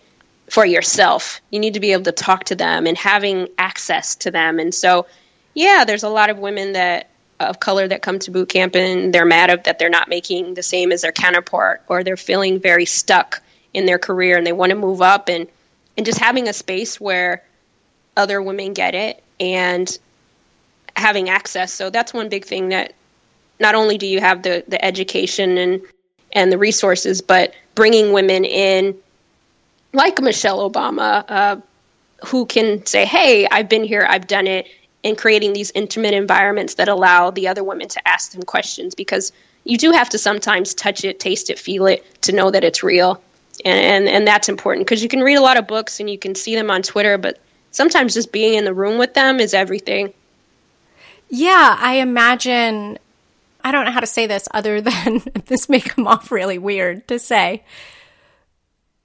for 0.50 0.66
yourself. 0.66 1.42
You 1.50 1.60
need 1.60 1.74
to 1.74 1.80
be 1.80 1.94
able 1.94 2.04
to 2.04 2.12
talk 2.12 2.46
to 2.46 2.56
them 2.56 2.86
and 2.86 2.98
having 2.98 3.50
access 3.58 4.16
to 4.18 4.32
them. 4.32 4.60
And 4.60 4.74
so, 4.74 5.08
yeah, 5.54 5.84
there's 5.86 6.04
a 6.04 6.10
lot 6.10 6.30
of 6.30 6.38
women 6.38 6.74
that 6.74 7.10
of 7.40 7.60
color 7.60 7.88
that 7.88 8.02
come 8.02 8.20
to 8.20 8.32
boot 8.32 8.48
camp 8.50 8.76
and 8.76 9.14
they're 9.14 9.26
mad 9.26 9.50
of 9.50 9.64
that 9.64 9.80
they're 9.80 9.90
not 9.90 10.08
making 10.08 10.54
the 10.54 10.64
same 10.64 10.92
as 10.92 11.02
their 11.02 11.12
counterpart 11.12 11.82
or 11.88 12.04
they're 12.04 12.16
feeling 12.16 12.60
very 12.60 12.86
stuck 12.86 13.42
in 13.74 13.86
their 13.86 13.98
career 13.98 14.38
and 14.38 14.46
they 14.46 14.54
want 14.54 14.70
to 14.70 14.78
move 14.78 15.02
up 15.02 15.30
and 15.30 15.48
and 15.98 16.06
just 16.06 16.20
having 16.20 16.48
a 16.48 16.54
space 16.54 17.02
where 17.02 17.44
other 18.16 18.42
women 18.42 18.74
get 18.74 18.96
it 18.96 19.22
and 19.40 19.98
having 20.96 21.30
access. 21.30 21.74
So 21.74 21.90
that's 21.90 22.14
one 22.14 22.30
big 22.30 22.46
thing 22.46 22.70
that 22.70 22.94
not 23.64 23.74
only 23.76 23.98
do 23.98 24.06
you 24.06 24.20
have 24.20 24.44
the 24.44 24.64
the 24.68 24.84
education 24.84 25.58
and 25.58 25.82
and 26.34 26.52
the 26.52 26.58
resources, 26.58 27.22
but 27.22 27.54
bringing 27.74 28.12
women 28.12 28.44
in 28.46 28.96
like 29.94 30.22
Michelle 30.22 30.70
Obama, 30.70 31.24
uh, 31.28 31.56
who 32.26 32.46
can 32.46 32.86
say, 32.86 33.06
"Hey, 33.06 33.48
I've 33.50 33.70
been 33.70 33.86
here, 33.86 34.06
I've 34.08 34.28
done 34.28 34.46
it," 34.46 34.68
and 35.04 35.18
creating 35.18 35.54
these 35.54 35.72
intimate 35.74 36.14
environments 36.14 36.76
that 36.76 36.90
allow 36.90 37.32
the 37.32 37.48
other 37.48 37.64
women 37.64 37.88
to 37.88 38.08
ask 38.08 38.34
them 38.34 38.44
questions 38.44 38.94
because 38.94 39.32
you 39.64 39.78
do 39.78 39.92
have 39.92 40.10
to 40.10 40.18
sometimes 40.18 40.74
touch 40.74 41.06
it, 41.06 41.20
taste 41.20 41.50
it, 41.50 41.58
feel 41.58 41.86
it 41.88 42.06
to 42.24 42.34
know 42.34 42.52
that 42.52 42.64
it's 42.66 42.84
real, 42.84 43.22
and 43.64 43.80
and, 43.80 44.10
and 44.10 44.28
that's 44.28 44.50
important 44.50 44.86
because 44.86 45.02
you 45.02 45.10
can 45.10 45.22
read 45.22 45.36
a 45.36 45.48
lot 45.50 45.58
of 45.58 45.68
books 45.68 46.02
and 46.02 46.10
you 46.10 46.20
can 46.20 46.36
see 46.36 46.56
them 46.56 46.70
on 46.70 46.82
Twitter, 46.82 47.18
but 47.18 47.40
sometimes 47.72 48.14
just 48.14 48.34
being 48.34 48.56
in 48.56 48.66
the 48.66 48.74
room 48.74 48.98
with 48.98 49.14
them 49.14 49.40
is 49.40 49.54
everything. 49.54 50.14
Yeah, 51.30 51.76
I 51.80 51.96
imagine. 51.96 53.00
I 53.64 53.72
don't 53.72 53.86
know 53.86 53.92
how 53.92 54.02
to 54.02 54.08
say 54.08 54.28
this 54.28 54.48
other 54.52 54.82
than 54.82 55.22
this 55.46 55.70
may 55.70 55.80
come 55.80 56.08
off 56.08 56.32
really 56.32 56.58
weird 56.58 57.08
to 57.08 57.20
say, 57.20 57.64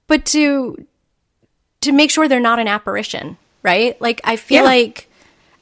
but 0.07 0.25
to 0.27 0.85
to 1.81 1.91
make 1.91 2.11
sure 2.11 2.27
they're 2.27 2.39
not 2.39 2.59
an 2.59 2.67
apparition, 2.67 3.37
right? 3.63 3.99
Like 4.01 4.21
I 4.23 4.35
feel 4.35 4.63
yeah. 4.63 4.69
like, 4.69 5.09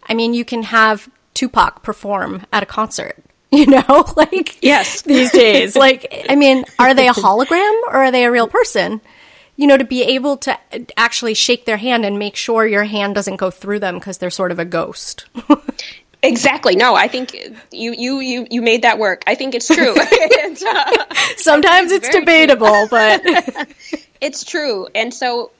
I 0.08 0.14
mean, 0.14 0.34
you 0.34 0.44
can 0.44 0.64
have 0.64 1.10
Tupac 1.34 1.84
perform 1.84 2.46
at 2.52 2.64
a 2.64 2.66
concert, 2.66 3.24
you 3.52 3.68
know, 3.68 4.06
like 4.18 4.64
yes, 4.64 5.04
these 5.04 5.32
days. 5.32 5.76
like, 5.76 6.26
I 6.30 6.36
mean, 6.36 6.66
are 6.80 6.94
they 6.94 7.08
a 7.08 7.14
hologram 7.14 7.82
or 7.88 7.96
are 7.96 8.12
they 8.12 8.26
a 8.26 8.32
real 8.32 8.48
person? 8.48 9.02
You 9.56 9.66
know, 9.66 9.78
to 9.78 9.86
be 9.86 10.04
able 10.04 10.38
to 10.38 10.58
actually 10.98 11.34
shake 11.34 11.66
their 11.66 11.78
hand 11.78 12.06
and 12.06 12.20
make 12.20 12.36
sure 12.36 12.68
your 12.68 12.84
hand 12.84 13.16
doesn't 13.16 13.38
go 13.38 13.50
through 13.50 13.80
them 13.80 13.96
because 13.96 14.20
they're 14.20 14.30
sort 14.30 14.52
of 14.52 14.60
a 14.60 14.66
ghost. 14.66 15.26
Exactly. 16.24 16.76
No, 16.76 16.96
I 16.96 17.08
think 17.08 17.34
you 17.72 17.94
you 17.94 18.20
you 18.20 18.48
you 18.50 18.62
made 18.62 18.82
that 18.82 18.98
work. 18.98 19.24
I 19.28 19.36
think 19.36 19.54
it's 19.54 19.68
true. 19.68 19.96
and, 20.44 20.64
uh, 20.64 21.06
Sometimes 21.38 21.92
it's, 21.92 22.08
it's 22.08 22.16
debatable, 22.16 22.88
but 22.90 23.22
it's 24.22 24.44
true. 24.44 24.88
And 24.96 25.14
so, 25.14 25.52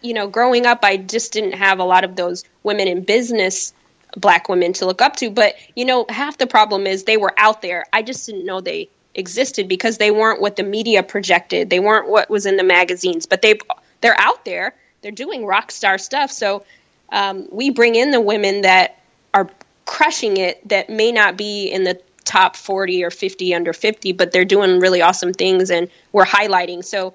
you 0.00 0.14
know, 0.14 0.28
growing 0.28 0.64
up, 0.64 0.80
I 0.84 0.96
just 0.96 1.32
didn't 1.32 1.54
have 1.54 1.80
a 1.80 1.84
lot 1.84 2.04
of 2.04 2.14
those 2.14 2.44
women 2.62 2.86
in 2.86 3.02
business, 3.02 3.74
black 4.16 4.48
women 4.48 4.74
to 4.74 4.86
look 4.86 5.02
up 5.02 5.16
to. 5.16 5.30
But 5.30 5.56
you 5.74 5.84
know, 5.84 6.06
half 6.08 6.38
the 6.38 6.46
problem 6.46 6.86
is 6.86 7.04
they 7.04 7.16
were 7.16 7.34
out 7.36 7.60
there. 7.60 7.84
I 7.92 8.02
just 8.02 8.26
didn't 8.26 8.46
know 8.46 8.60
they 8.60 8.88
existed 9.14 9.68
because 9.68 9.98
they 9.98 10.12
weren't 10.12 10.40
what 10.40 10.54
the 10.54 10.62
media 10.62 11.02
projected. 11.02 11.68
They 11.68 11.80
weren't 11.80 12.08
what 12.08 12.30
was 12.30 12.46
in 12.46 12.56
the 12.56 12.64
magazines. 12.64 13.26
But 13.26 13.42
they 13.42 13.58
they're 14.00 14.18
out 14.18 14.44
there. 14.44 14.74
They're 15.02 15.10
doing 15.10 15.44
rock 15.44 15.72
star 15.72 15.98
stuff. 15.98 16.30
So 16.30 16.64
um, 17.10 17.48
we 17.50 17.70
bring 17.70 17.96
in 17.96 18.12
the 18.12 18.20
women 18.20 18.62
that 18.62 19.00
are 19.32 19.50
crushing 19.84 20.36
it 20.36 20.66
that 20.68 20.88
may 20.90 21.12
not 21.12 21.36
be 21.36 21.68
in 21.68 21.84
the 21.84 22.00
top 22.24 22.56
40 22.56 23.04
or 23.04 23.10
50 23.10 23.54
under 23.54 23.72
50 23.72 24.12
but 24.12 24.32
they're 24.32 24.44
doing 24.44 24.80
really 24.80 25.02
awesome 25.02 25.32
things 25.32 25.70
and 25.70 25.90
we're 26.12 26.24
highlighting. 26.24 26.84
So 26.84 27.14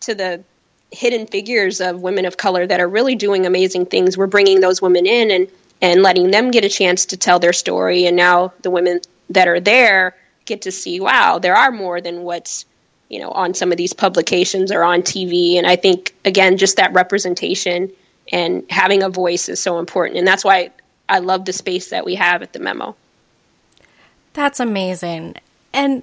to 0.00 0.14
the 0.14 0.42
hidden 0.90 1.26
figures 1.26 1.80
of 1.80 2.00
women 2.00 2.24
of 2.24 2.36
color 2.36 2.66
that 2.66 2.80
are 2.80 2.88
really 2.88 3.16
doing 3.16 3.44
amazing 3.44 3.86
things 3.86 4.16
we're 4.16 4.26
bringing 4.26 4.60
those 4.60 4.80
women 4.80 5.04
in 5.04 5.30
and 5.30 5.48
and 5.82 6.02
letting 6.02 6.30
them 6.30 6.50
get 6.50 6.64
a 6.64 6.70
chance 6.70 7.06
to 7.06 7.18
tell 7.18 7.38
their 7.38 7.52
story. 7.52 8.06
And 8.06 8.16
now 8.16 8.54
the 8.62 8.70
women 8.70 9.00
that 9.28 9.46
are 9.46 9.60
there 9.60 10.16
get 10.46 10.62
to 10.62 10.72
see 10.72 11.00
wow 11.00 11.38
there 11.38 11.54
are 11.54 11.70
more 11.70 12.00
than 12.00 12.22
what's 12.22 12.64
you 13.08 13.20
know 13.20 13.30
on 13.30 13.52
some 13.52 13.72
of 13.72 13.78
these 13.78 13.92
publications 13.92 14.72
or 14.72 14.82
on 14.82 15.02
TV 15.02 15.56
and 15.56 15.66
I 15.66 15.76
think 15.76 16.14
again 16.24 16.56
just 16.56 16.76
that 16.76 16.94
representation 16.94 17.92
and 18.32 18.64
having 18.70 19.02
a 19.02 19.08
voice 19.08 19.48
is 19.48 19.60
so 19.60 19.78
important. 19.78 20.18
And 20.18 20.26
that's 20.26 20.44
why 20.44 20.70
I 21.08 21.20
love 21.20 21.44
the 21.44 21.52
space 21.52 21.90
that 21.90 22.04
we 22.04 22.16
have 22.16 22.42
at 22.42 22.52
the 22.52 22.58
memo. 22.58 22.96
That's 24.32 24.60
amazing. 24.60 25.36
And 25.72 26.02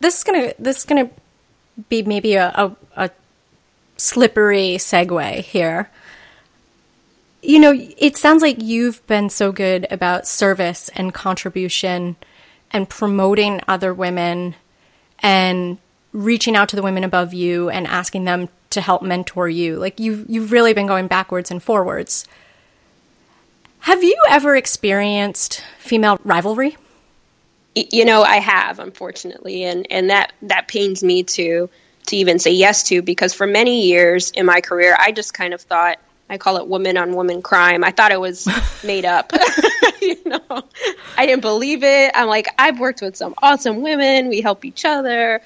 this 0.00 0.18
is 0.18 0.24
gonna 0.24 0.52
this 0.58 0.78
is 0.78 0.84
gonna 0.84 1.10
be 1.88 2.02
maybe 2.02 2.34
a, 2.34 2.48
a, 2.48 2.76
a 2.96 3.10
slippery 3.96 4.76
segue 4.78 5.40
here. 5.40 5.90
You 7.42 7.60
know, 7.60 7.74
it 7.98 8.16
sounds 8.16 8.42
like 8.42 8.62
you've 8.62 9.06
been 9.06 9.30
so 9.30 9.52
good 9.52 9.86
about 9.90 10.26
service 10.26 10.88
and 10.94 11.12
contribution 11.12 12.16
and 12.72 12.88
promoting 12.88 13.60
other 13.68 13.94
women 13.94 14.54
and 15.20 15.78
reaching 16.12 16.56
out 16.56 16.70
to 16.70 16.76
the 16.76 16.82
women 16.82 17.04
above 17.04 17.34
you 17.34 17.68
and 17.68 17.86
asking 17.86 18.24
them 18.24 18.48
to 18.70 18.80
help 18.80 19.02
mentor 19.02 19.48
you. 19.48 19.76
Like 19.76 20.00
you've 20.00 20.28
you've 20.28 20.52
really 20.52 20.72
been 20.72 20.86
going 20.86 21.06
backwards 21.06 21.50
and 21.50 21.62
forwards. 21.62 22.26
Have 23.86 24.02
you 24.02 24.20
ever 24.28 24.56
experienced 24.56 25.62
female 25.78 26.18
rivalry? 26.24 26.76
You 27.76 28.04
know, 28.04 28.24
I 28.24 28.40
have, 28.40 28.80
unfortunately, 28.80 29.62
and 29.62 29.86
and 29.88 30.10
that 30.10 30.32
that 30.42 30.66
pains 30.66 31.04
me 31.04 31.22
to 31.22 31.70
to 32.08 32.16
even 32.16 32.40
say 32.40 32.50
yes 32.50 32.82
to 32.88 33.00
because 33.00 33.32
for 33.32 33.46
many 33.46 33.86
years 33.86 34.32
in 34.32 34.44
my 34.44 34.60
career, 34.60 34.96
I 34.98 35.12
just 35.12 35.34
kind 35.34 35.54
of 35.54 35.60
thought 35.60 36.00
I 36.28 36.36
call 36.36 36.56
it 36.56 36.66
woman 36.66 36.96
on 36.96 37.14
woman 37.14 37.42
crime. 37.42 37.84
I 37.84 37.92
thought 37.92 38.10
it 38.10 38.18
was 38.18 38.48
made 38.84 39.04
up. 39.04 39.32
you 40.02 40.16
know, 40.24 40.64
I 41.16 41.26
didn't 41.26 41.42
believe 41.42 41.84
it. 41.84 42.10
I'm 42.12 42.26
like, 42.26 42.48
I've 42.58 42.80
worked 42.80 43.02
with 43.02 43.14
some 43.14 43.36
awesome 43.40 43.82
women. 43.82 44.28
We 44.28 44.40
help 44.40 44.64
each 44.64 44.84
other. 44.84 45.42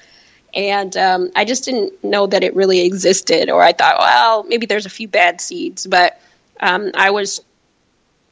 And 0.51 0.97
um, 0.97 1.29
I 1.35 1.45
just 1.45 1.65
didn't 1.65 2.03
know 2.03 2.25
that 2.25 2.43
it 2.43 2.55
really 2.55 2.87
existed. 2.87 3.51
Or 3.51 3.61
I 3.61 3.73
thought, 3.73 3.99
well, 3.99 4.43
maybe 4.45 4.65
there's 4.65 4.87
a 4.87 4.89
few 4.89 5.07
bad 5.07 5.41
seeds. 5.41 5.85
But 5.85 6.19
um, 6.59 6.89
I 6.95 7.11
was 7.11 7.41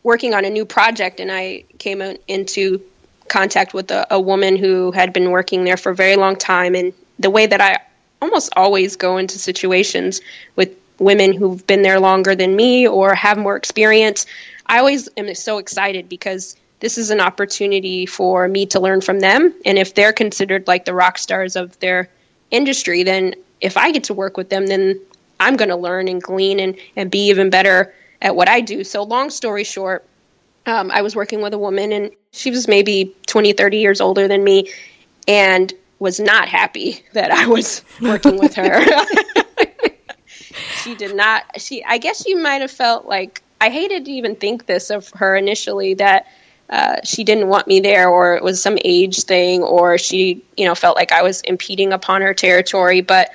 working 0.04 0.34
on 0.34 0.46
a 0.46 0.50
new 0.50 0.66
project, 0.66 1.20
and 1.20 1.32
I 1.32 1.66
came 1.78 2.02
into 2.28 2.82
contact 3.28 3.74
with 3.74 3.92
a, 3.92 4.08
a 4.12 4.20
woman 4.20 4.58
who 4.58 4.92
had 4.92 5.14
been 5.14 5.32
working 5.32 5.64
there 5.64 5.78
for 5.78 5.92
a 5.92 5.96
very 5.96 6.16
long 6.16 6.36
time. 6.36 6.76
And 6.76 6.94
the 7.20 7.30
way 7.30 7.46
that 7.46 7.62
I 7.62 7.80
almost 8.22 8.52
always 8.56 8.96
go 8.96 9.18
into 9.18 9.40
situations 9.40 10.22
with 10.56 10.76
women 10.98 11.34
who've 11.34 11.66
been 11.66 11.82
there 11.82 12.00
longer 12.00 12.36
than 12.36 12.56
me 12.56 12.88
or 12.88 13.14
have 13.16 13.38
more 13.38 13.56
experience, 13.56 14.26
I 14.66 14.80
always 14.80 15.10
am 15.16 15.34
so 15.36 15.60
excited 15.60 16.10
because 16.10 16.56
this 16.80 16.98
is 16.98 17.10
an 17.12 17.20
opportunity 17.20 18.06
for 18.06 18.48
me 18.48 18.66
to 18.68 18.80
learn 18.80 19.02
from 19.02 19.20
them. 19.20 19.54
And 19.66 19.78
if 19.78 19.94
they're 19.94 20.14
considered 20.14 20.68
like 20.68 20.86
the 20.86 20.94
rock 20.94 21.18
stars 21.18 21.56
of 21.56 21.78
their 21.80 22.10
industry, 22.52 23.04
then 23.04 23.36
if 23.62 23.78
I 23.78 23.92
get 23.92 24.06
to 24.06 24.14
work 24.14 24.38
with 24.38 24.50
them, 24.50 24.66
then 24.66 25.00
I'm 25.40 25.56
going 25.56 25.70
to 25.70 25.76
learn 25.76 26.08
and 26.08 26.22
glean 26.22 26.60
and, 26.60 26.78
and 26.96 27.12
be 27.12 27.30
even 27.30 27.50
better 27.50 27.94
at 28.22 28.36
what 28.36 28.50
I 28.50 28.62
do. 28.62 28.84
So, 28.84 29.04
long 29.04 29.30
story 29.30 29.64
short, 29.64 30.06
um, 30.66 30.92
I 30.92 31.02
was 31.02 31.16
working 31.16 31.42
with 31.42 31.54
a 31.54 31.58
woman, 31.58 31.92
and 31.92 32.12
she 32.32 32.52
was 32.52 32.68
maybe 32.68 33.16
20, 33.28 33.54
30 33.54 33.78
years 33.78 34.02
older 34.02 34.28
than 34.28 34.44
me, 34.44 34.72
and 35.28 35.74
was 36.00 36.20
not 36.20 36.48
happy 36.48 37.04
that 37.14 37.32
I 37.32 37.48
was 37.48 37.84
working 38.02 38.38
with 38.38 38.56
her. 38.56 38.82
she 40.84 40.96
did 40.96 41.16
not. 41.16 41.44
She, 41.58 41.84
I 41.84 41.98
guess, 41.98 42.24
she 42.24 42.36
might 42.36 42.62
have 42.62 42.72
felt 42.72 43.06
like 43.06 43.42
I 43.60 43.70
hated 43.70 44.06
to 44.06 44.12
even 44.12 44.36
think 44.36 44.66
this 44.66 44.90
of 44.90 45.10
her 45.12 45.36
initially 45.36 45.96
that. 45.96 46.28
Uh, 46.72 46.98
she 47.04 47.24
didn't 47.24 47.48
want 47.48 47.66
me 47.66 47.80
there, 47.80 48.10
or 48.10 48.36
it 48.36 48.44
was 48.44 48.62
some 48.62 48.78
age 48.86 49.24
thing, 49.24 49.64
or 49.64 49.98
she, 49.98 50.44
you 50.56 50.68
know, 50.68 50.76
felt 50.76 50.96
like 50.96 51.12
I 51.12 51.24
was 51.24 51.42
impeding 51.42 51.94
upon 51.94 52.22
her 52.22 52.36
territory. 52.36 53.02
But 53.02 53.32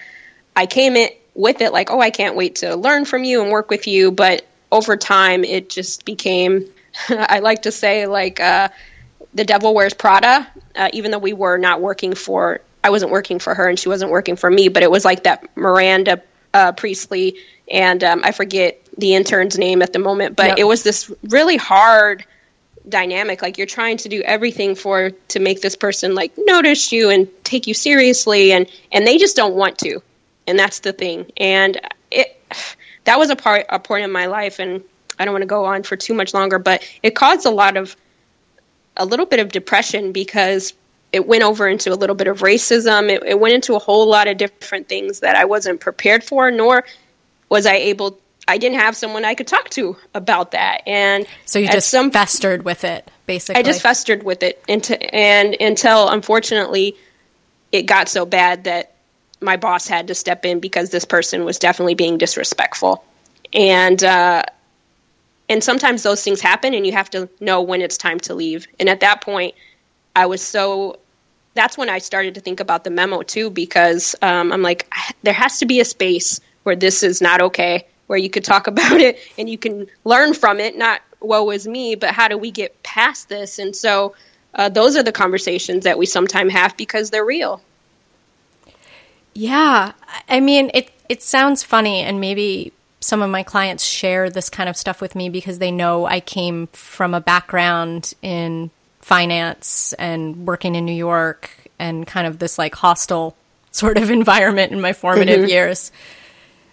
I 0.55 0.67
came 0.67 0.95
in 0.95 1.09
with 1.35 1.61
it 1.61 1.73
like, 1.73 1.91
oh, 1.91 2.01
I 2.01 2.11
can't 2.11 2.37
wait 2.37 2.55
to 2.57 2.77
learn 2.77 3.05
from 3.05 3.25
you 3.25 3.43
and 3.43 3.51
work 3.51 3.71
with 3.71 3.89
you. 3.89 4.13
But 4.13 4.47
over 4.71 4.97
time, 4.97 5.45
it 5.45 5.71
just 5.71 6.05
became, 6.05 6.69
I 7.09 7.41
like 7.41 7.63
to 7.63 7.73
say, 7.73 8.07
like 8.07 8.41
uh, 8.41 8.69
the 9.35 9.45
devil 9.45 9.75
wears 9.75 9.95
Prada, 9.95 10.47
uh, 10.77 10.89
even 10.93 11.11
though 11.11 11.19
we 11.19 11.33
were 11.33 11.59
not 11.59 11.81
working 11.81 12.15
for, 12.15 12.61
I 12.83 12.91
wasn't 12.91 13.13
working 13.13 13.39
for 13.39 13.55
her 13.55 13.69
and 13.69 13.79
she 13.79 13.89
wasn't 13.89 14.11
working 14.11 14.37
for 14.37 14.51
me, 14.51 14.69
but 14.69 14.83
it 14.83 14.91
was 14.91 15.05
like 15.05 15.25
that 15.25 15.57
Miranda 15.57 16.23
uh, 16.53 16.73
Priestly 16.73 17.37
and 17.71 18.05
um, 18.05 18.21
I 18.25 18.33
forget 18.33 18.81
the 18.97 19.15
intern's 19.15 19.59
name 19.59 19.83
at 19.83 19.93
the 19.93 19.99
moment, 19.99 20.37
but 20.37 20.47
yep. 20.47 20.59
it 20.59 20.65
was 20.65 20.83
this 20.83 21.11
really 21.25 21.57
hard 21.57 22.25
dynamic 22.87 23.41
like 23.41 23.57
you're 23.57 23.67
trying 23.67 23.97
to 23.97 24.09
do 24.09 24.21
everything 24.21 24.75
for 24.75 25.11
to 25.29 25.41
make 25.41 25.63
this 25.63 25.75
person 25.75 26.15
like 26.15 26.33
notice 26.37 26.93
you 26.93 27.09
and 27.09 27.29
take 27.43 27.67
you 27.67 27.73
seriously 27.73 28.53
and 28.53 28.71
and 28.93 29.07
they 29.07 29.17
just 29.17 29.37
don't 29.37 29.55
want 29.55 29.79
to 29.79 30.03
and 30.47 30.59
that's 30.59 30.81
the 30.81 30.93
thing 30.93 31.31
and 31.39 31.81
it 32.11 32.39
that 33.05 33.19
was 33.19 33.31
a 33.31 33.37
part 33.37 33.67
a 33.69 33.79
point 33.79 34.05
in 34.05 34.13
my 34.13 34.27
life, 34.27 34.59
and 34.59 34.83
I 35.19 35.25
don't 35.25 35.33
want 35.33 35.43
to 35.43 35.47
go 35.47 35.65
on 35.65 35.83
for 35.83 35.97
too 35.97 36.15
much 36.15 36.35
longer, 36.35 36.59
but 36.59 36.83
it 37.03 37.15
caused 37.15 37.47
a 37.47 37.51
lot 37.51 37.77
of 37.77 37.97
a 38.97 39.05
little 39.05 39.27
bit 39.27 39.41
of 39.41 39.51
depression 39.51 40.13
because 40.13 40.73
it 41.13 41.27
went 41.27 41.43
over 41.43 41.69
into 41.69 41.93
a 41.93 41.95
little 41.95 42.17
bit 42.17 42.27
of 42.27 42.41
racism. 42.41 43.09
It, 43.09 43.23
it 43.25 43.39
went 43.39 43.55
into 43.55 43.75
a 43.75 43.79
whole 43.79 44.09
lot 44.09 44.27
of 44.27 44.37
different 44.37 44.89
things 44.89 45.21
that 45.21 45.37
I 45.37 45.45
wasn't 45.45 45.81
prepared 45.81 46.25
for, 46.25 46.51
nor 46.51 46.85
was 47.49 47.67
I 47.67 47.75
able. 47.75 48.19
I 48.47 48.59
didn't 48.59 48.81
have 48.81 48.97
someone 48.97 49.25
I 49.25 49.35
could 49.35 49.47
talk 49.47 49.71
to 49.71 49.97
about 50.13 50.51
that, 50.51 50.83
and 50.87 51.27
so 51.47 51.59
you 51.59 51.69
just 51.69 51.89
some, 51.89 52.11
festered 52.11 52.65
with 52.65 52.85
it, 52.85 53.11
basically. 53.27 53.61
I 53.61 53.63
just 53.63 53.81
festered 53.81 54.23
with 54.23 54.43
it, 54.43 54.63
into, 54.69 55.01
and 55.15 55.57
until 55.59 56.09
unfortunately, 56.11 56.97
it 57.73 57.83
got 57.85 58.09
so 58.09 58.27
bad 58.27 58.65
that 58.65 58.94
my 59.45 59.57
boss 59.57 59.87
had 59.87 60.09
to 60.09 60.15
step 60.15 60.45
in 60.45 60.61
because 60.61 60.91
this 60.91 61.05
person 61.05 61.45
was 61.45 61.59
definitely 61.59 61.95
being 61.95 62.19
disrespectful, 62.19 63.05
and 63.53 64.03
uh, 64.03 64.43
and 65.49 65.63
sometimes 65.63 66.03
those 66.03 66.23
things 66.23 66.41
happen, 66.41 66.75
and 66.75 66.87
you 66.87 66.93
have 66.93 67.11
to 67.11 67.29
know 67.41 67.63
when 67.63 67.83
it's 67.83 67.99
time 67.99 68.19
to 68.21 68.35
leave. 68.35 68.67
And 68.81 68.89
at 68.89 69.01
that 69.01 69.21
point, 69.21 69.55
I 70.17 70.27
was 70.27 70.43
so 70.43 70.99
that's 71.55 71.79
when 71.79 71.89
I 71.89 71.99
started 71.99 72.35
to 72.35 72.41
think 72.41 72.61
about 72.61 72.85
the 72.85 72.91
memo 72.91 73.23
too, 73.23 73.51
because 73.51 74.17
um, 74.21 74.53
I'm 74.53 74.63
like, 74.63 74.93
there 75.23 75.35
has 75.35 75.61
to 75.61 75.67
be 75.67 75.81
a 75.81 75.85
space 75.85 76.41
where 76.65 76.77
this 76.77 77.03
is 77.03 77.23
not 77.23 77.41
okay, 77.41 77.87
where 78.07 78.19
you 78.19 78.29
could 78.29 78.45
talk 78.45 78.67
about 78.67 79.01
it 79.01 79.19
and 79.39 79.49
you 79.49 79.57
can 79.57 79.87
learn 80.05 80.35
from 80.35 80.61
it, 80.61 80.77
not 80.77 81.01
woe 81.21 81.51
is 81.51 81.67
me, 81.67 81.95
but 81.95 82.11
how 82.11 82.29
do 82.29 82.37
we 82.37 82.51
get 82.51 82.83
past 82.83 83.29
this? 83.29 83.59
And 83.59 83.75
so 83.75 84.15
uh, 84.55 84.69
those 84.69 84.97
are 84.97 85.03
the 85.03 85.13
conversations 85.13 85.85
that 85.85 85.99
we 85.99 86.07
sometimes 86.07 86.53
have 86.53 86.77
because 86.77 87.11
they're 87.11 87.25
real. 87.25 87.63
Yeah, 89.35 89.93
I 90.29 90.41
mean, 90.41 90.71
it 90.75 90.91
it 91.09 91.23
sounds 91.23 91.63
funny, 91.63 92.01
and 92.01 92.21
maybe 92.21 92.73
some 93.01 93.21
of 93.21 93.29
my 93.29 93.43
clients 93.43 93.85
share 93.85 94.31
this 94.31 94.49
kind 94.49 94.69
of 94.69 94.77
stuff 94.77 95.03
with 95.03 95.15
me 95.15 95.29
because 95.29 95.59
they 95.59 95.71
know 95.71 96.07
I 96.07 96.21
came 96.21 96.69
from 96.69 97.13
a 97.13 97.21
background 97.21 98.15
in 98.23 98.71
finance 99.01 99.93
and 99.99 100.47
working 100.47 100.75
in 100.75 100.87
New 100.87 100.95
York 100.95 101.51
and 101.79 102.07
kind 102.07 102.27
of 102.27 102.39
this 102.39 102.59
like 102.59 102.75
hostile 102.75 103.37
sort 103.71 103.99
of 103.99 104.11
environment 104.11 104.73
in 104.73 104.81
my 104.81 104.95
formative 104.95 105.41
mm-hmm. 105.41 105.51
years. 105.51 105.93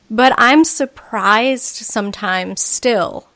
But 0.09 0.33
I'm 0.37 0.63
surprised 0.63 1.75
sometimes 1.75 2.61
still 2.61 3.27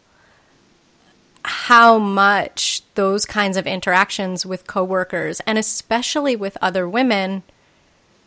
how 1.43 1.97
much 1.97 2.81
those 2.95 3.25
kinds 3.25 3.57
of 3.57 3.67
interactions 3.67 4.45
with 4.45 4.67
coworkers 4.67 5.41
and 5.41 5.57
especially 5.57 6.35
with 6.35 6.57
other 6.61 6.87
women 6.87 7.43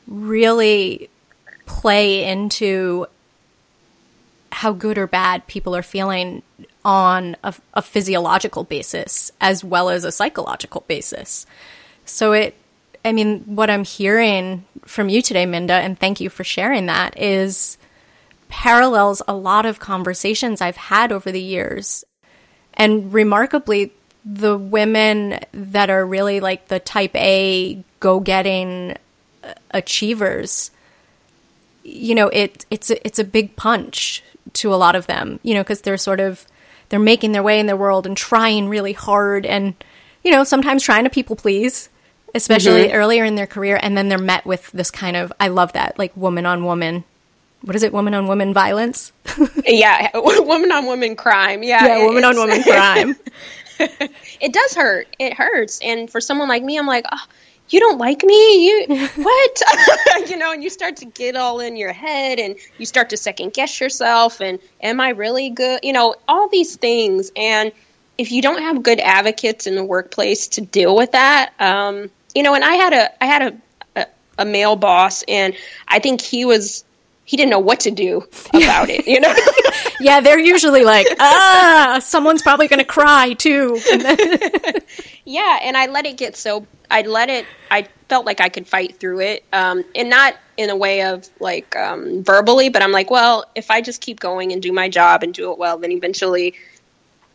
really 0.09 1.11
play 1.67 2.25
into 2.25 3.07
how 4.51 4.73
good 4.73 4.99
or 4.99 5.07
bad 5.07 5.47
people 5.47 5.77
are 5.77 5.83
feeling 5.83 6.43
on 6.85 7.37
a, 7.45 7.55
a, 7.75 7.83
physiological 7.83 8.65
basis 8.65 9.31
as 9.41 9.63
well 9.63 9.91
as 9.91 10.05
a 10.05 10.11
psychological 10.11 10.85
basis. 10.89 11.45
So 12.07 12.33
it, 12.33 12.57
I 13.05 13.13
mean, 13.13 13.41
what 13.41 13.69
I'm 13.69 13.85
hearing 13.85 14.65
from 14.87 15.11
you 15.11 15.21
today, 15.21 15.45
Minda, 15.45 15.75
and 15.75 15.99
thank 15.99 16.21
you 16.21 16.31
for 16.31 16.45
sharing 16.45 16.87
that, 16.87 17.21
is 17.21 17.77
parallels 18.49 19.21
a 19.29 19.35
lot 19.35 19.67
of 19.67 19.79
conversations 19.79 20.61
I've 20.63 20.77
had 20.77 21.13
over 21.13 21.31
the 21.31 21.43
years. 21.43 22.05
And 22.75 23.13
remarkably, 23.13 23.93
the 24.25 24.57
women 24.57 25.41
that 25.53 25.91
are 25.91 26.05
really 26.05 26.41
like 26.41 26.69
the 26.69 26.81
type 26.81 27.15
A 27.15 27.85
go 28.01 28.21
getting 28.21 28.97
achievers, 29.71 30.71
you 31.83 32.15
know, 32.15 32.29
it, 32.29 32.67
it's, 32.71 32.91
a, 32.91 33.07
it's 33.07 33.19
a 33.19 33.25
big 33.25 33.57
punch 33.57 34.23
to 34.55 34.73
a 34.73 34.77
lot 34.77 34.97
of 34.97 35.07
them, 35.07 35.41
you 35.43 35.55
know, 35.55 35.63
because 35.63 35.83
they're 35.83 35.97
sort 35.97 36.21
of 36.21 36.47
they're 36.89 36.99
making 36.99 37.33
their 37.33 37.43
way 37.43 37.61
in 37.61 37.67
the 37.67 37.77
world 37.77 38.07
and 38.07 38.17
trying 38.17 38.69
really 38.69 38.93
hard 38.93 39.45
and 39.47 39.75
you 40.25 40.31
know 40.31 40.45
sometimes 40.45 40.83
trying 40.83 41.05
to 41.05 41.11
people 41.11 41.37
please 41.37 41.89
especially 42.35 42.85
mm-hmm. 42.85 42.97
earlier 42.97 43.25
in 43.25 43.35
their 43.35 43.47
career 43.47 43.79
and 43.83 43.97
then 43.97 44.09
they're 44.09 44.19
met 44.19 44.45
with 44.45 44.71
this 44.73 44.91
kind 44.91 45.17
of 45.17 45.33
i 45.41 45.49
love 45.49 45.73
that 45.73 45.99
like 45.99 46.17
woman 46.17 46.47
on 46.47 46.65
woman 46.65 47.05
what 47.63 47.75
is 47.75 47.83
it 47.83 47.93
woman 47.93 48.15
on 48.15 48.29
woman 48.29 48.55
violence? 48.55 49.13
Yeah 49.67 50.11
woman 50.15 50.71
on 50.71 50.87
woman 50.87 51.17
crime 51.17 51.63
yeah 51.63 51.87
yeah 51.87 52.07
woman 52.07 52.25
on 52.25 52.37
woman 52.37 52.63
crime. 52.63 53.17
It 54.41 54.53
does 54.53 54.75
hurt 54.75 55.15
it 55.21 55.35
hurts 55.35 55.79
and 55.81 56.11
for 56.11 56.21
someone 56.21 56.49
like 56.49 56.65
me 56.65 56.77
i'm 56.79 56.87
like 56.87 57.05
oh, 57.13 57.27
you 57.71 57.81
don't 57.81 57.99
like 57.99 58.23
me? 58.23 58.66
You 58.66 59.09
what? 59.16 59.62
You 60.29 60.37
know 60.37 60.53
and 60.53 60.62
you 60.62 60.69
start 60.69 60.97
to 60.99 61.07
get 61.07 61.37
all 61.37 61.61
in 61.61 61.77
your 61.77 61.93
head 61.93 62.39
and 62.39 62.57
you 62.77 62.85
start 62.85 63.11
to 63.11 63.16
second 63.16 63.55
guess 63.55 63.81
yourself 63.81 64.41
and 64.41 64.59
am 64.83 65.01
i 65.01 65.11
really 65.11 65.51
good? 65.51 65.81
You 65.83 65.93
know 65.93 66.14
all 66.27 66.49
these 66.49 66.77
things. 66.77 67.31
And 67.35 67.73
if 68.19 68.33
you 68.33 68.43
don't 68.43 68.61
have 68.61 68.83
good 68.83 69.01
advocates 69.01 69.66
in 69.66 69.77
the 69.77 69.85
workplace 69.85 70.49
to 70.49 70.61
deal 70.61 70.95
with 70.95 71.12
that 71.12 71.53
um, 71.61 72.11
you 72.35 72.43
know 72.43 72.55
and 72.55 72.64
i 72.64 72.75
had 72.75 72.93
a 72.93 73.25
i 73.25 73.27
had 73.27 73.43
a, 73.43 74.01
a, 74.01 74.07
a 74.39 74.45
male 74.45 74.77
boss 74.77 75.25
and 75.29 75.55
i 75.87 76.01
think 76.01 76.21
he 76.21 76.45
was 76.45 76.85
he 77.25 77.37
didn't 77.37 77.51
know 77.51 77.59
what 77.59 77.81
to 77.81 77.91
do 77.91 78.23
about 78.55 78.89
it, 78.89 79.07
you 79.07 79.21
know? 79.21 79.35
yeah, 80.01 80.21
they're 80.23 80.39
usually 80.39 80.83
like, 80.83 81.07
ah, 81.21 81.99
someone's 82.03 82.41
probably 82.41 82.69
going 82.69 82.79
to 82.79 82.87
cry 82.87 83.35
too. 83.35 83.79
yeah, 85.27 85.59
and 85.62 85.77
I 85.77 85.89
let 85.91 86.07
it 86.07 86.16
get 86.16 86.37
so 86.37 86.66
I 86.91 87.03
let 87.03 87.28
it. 87.30 87.47
I 87.70 87.89
felt 88.09 88.26
like 88.26 88.41
I 88.41 88.49
could 88.49 88.66
fight 88.66 88.99
through 88.99 89.20
it, 89.20 89.45
um, 89.53 89.84
and 89.95 90.09
not 90.09 90.36
in 90.57 90.70
a 90.70 90.76
way 90.76 91.03
of 91.03 91.28
like 91.41 91.76
um, 91.76 92.24
verbally, 92.24 92.68
but 92.68 92.82
I'm 92.82 92.93
like, 92.93 93.11
well, 93.11 93.45
if 93.55 93.70
I 93.70 93.80
just 93.80 94.01
keep 94.01 94.20
going 94.20 94.53
and 94.53 94.62
do 94.62 94.72
my 94.72 94.89
job 94.89 95.22
and 95.22 95.32
do 95.34 95.53
it 95.53 95.59
well, 95.59 95.78
then 95.78 95.93
eventually, 95.93 96.55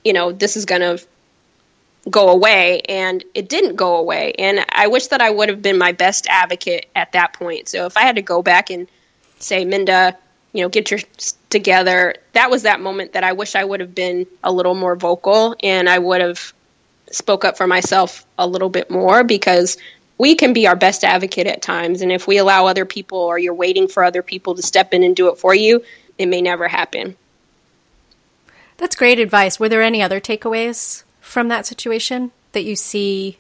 you 0.04 0.14
know, 0.14 0.32
this 0.32 0.58
is 0.58 0.66
gonna 0.66 0.98
go 2.10 2.30
away. 2.30 2.82
And 2.82 3.24
it 3.34 3.48
didn't 3.48 3.76
go 3.76 3.98
away, 3.98 4.34
and 4.34 4.66
I 4.70 4.88
wish 4.88 5.08
that 5.08 5.22
I 5.22 5.30
would 5.30 5.50
have 5.50 5.62
been 5.62 5.78
my 5.78 5.92
best 5.92 6.28
advocate 6.30 6.88
at 6.96 7.12
that 7.14 7.34
point. 7.34 7.70
So 7.70 7.86
if 7.86 7.96
I 7.96 8.02
had 8.02 8.16
to 8.16 8.22
go 8.22 8.42
back 8.42 8.70
and 8.70 8.88
say, 9.40 9.66
Minda, 9.66 10.18
you 10.54 10.62
know, 10.62 10.70
get 10.70 10.92
your 10.92 11.00
together. 11.50 12.16
That 12.34 12.50
was 12.50 12.64
that 12.64 12.80
moment 12.80 13.14
that 13.14 13.24
I 13.24 13.34
wish 13.34 13.56
I 13.56 13.64
would 13.64 13.80
have 13.80 13.94
been 13.94 14.28
a 14.44 14.52
little 14.52 14.76
more 14.76 14.96
vocal 14.96 15.56
and 15.62 15.90
I 15.90 16.00
would 16.00 16.22
have 16.22 16.54
spoke 17.14 17.46
up 17.46 17.58
for 17.58 17.68
myself 17.68 18.26
a 18.38 18.48
little 18.48 18.70
bit 18.70 18.90
more 18.90 19.24
because 19.24 19.78
we 20.18 20.36
can 20.36 20.54
be 20.54 20.68
our 20.68 20.76
best 20.76 21.04
advocate 21.04 21.48
at 21.48 21.62
times. 21.62 22.02
And 22.02 22.12
if 22.12 22.28
we 22.28 22.38
allow 22.38 22.68
other 22.68 22.86
people 22.86 23.18
or 23.18 23.38
you're 23.38 23.54
waiting 23.54 23.88
for 23.88 24.04
other 24.04 24.22
people 24.22 24.56
to 24.56 24.62
step 24.62 24.94
in 24.94 25.04
and 25.04 25.16
do 25.16 25.30
it 25.30 25.38
for 25.38 25.54
you, 25.54 25.84
it 26.18 26.28
may 26.28 26.42
never 26.42 26.68
happen. 26.68 27.16
That's 28.78 28.96
great 28.96 29.20
advice. 29.20 29.60
Were 29.60 29.70
there 29.70 29.82
any 29.82 30.02
other 30.02 30.20
takeaways 30.20 31.04
from 31.22 31.48
that 31.48 31.66
situation 31.66 32.32
that 32.52 32.64
you 32.64 32.76
see 32.76 33.38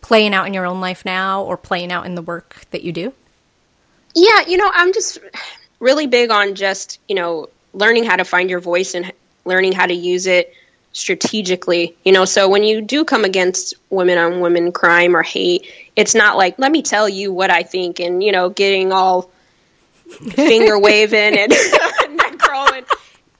playing 0.00 0.34
out 0.34 0.46
in 0.46 0.54
your 0.54 0.66
own 0.66 0.80
life 0.80 1.04
now 1.04 1.42
or 1.42 1.56
playing 1.56 1.90
out 1.90 2.06
in 2.06 2.14
the 2.14 2.22
work 2.22 2.62
that 2.70 2.82
you 2.82 2.92
do? 2.92 3.12
Yeah, 4.14 4.46
you 4.46 4.56
know, 4.56 4.70
I'm 4.72 4.92
just 4.92 5.18
really 5.80 6.06
big 6.06 6.30
on 6.30 6.54
just, 6.54 7.00
you 7.08 7.14
know, 7.14 7.48
learning 7.72 8.04
how 8.04 8.16
to 8.16 8.24
find 8.24 8.48
your 8.48 8.60
voice 8.60 8.94
and 8.94 9.12
learning 9.44 9.72
how 9.72 9.86
to 9.86 9.94
use 9.94 10.26
it 10.26 10.52
strategically. 10.94 11.94
You 12.04 12.12
know, 12.12 12.24
so 12.24 12.48
when 12.48 12.62
you 12.62 12.80
do 12.80 13.04
come 13.04 13.24
against 13.24 13.74
women 13.90 14.16
on 14.16 14.40
women 14.40 14.72
crime 14.72 15.14
or 15.14 15.22
hate, 15.22 15.66
it's 15.94 16.14
not 16.14 16.38
like, 16.38 16.58
let 16.58 16.72
me 16.72 16.80
tell 16.80 17.08
you 17.08 17.32
what 17.32 17.50
I 17.50 17.62
think 17.62 18.00
and, 18.00 18.22
you 18.22 18.32
know, 18.32 18.48
getting 18.48 18.92
all 18.92 19.30
finger 20.08 20.78
waving 20.78 21.36
and 21.36 21.50
neck 22.16 22.38
curling. 22.38 22.84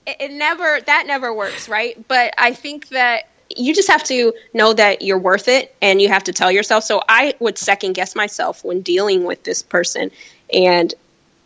It, 0.07 0.17
it 0.21 0.33
never, 0.33 0.81
that 0.85 1.05
never 1.07 1.33
works, 1.33 1.69
right? 1.69 1.97
But 2.07 2.35
I 2.37 2.53
think 2.53 2.89
that 2.89 3.29
you 3.57 3.75
just 3.75 3.89
have 3.89 4.05
to 4.05 4.33
know 4.53 4.73
that 4.73 5.03
you're 5.03 5.19
worth 5.19 5.49
it 5.49 5.75
and 5.81 6.03
you 6.03 6.09
have 6.09 6.25
to 6.25 6.33
tell 6.33 6.51
yourself. 6.51 6.85
So 6.85 7.03
I 7.09 7.35
would 7.39 7.57
second 7.57 7.93
guess 7.95 8.17
myself 8.17 8.65
when 8.65 8.83
dealing 8.83 9.25
with 9.25 9.45
this 9.45 9.63
person. 9.63 10.11
And 10.53 10.93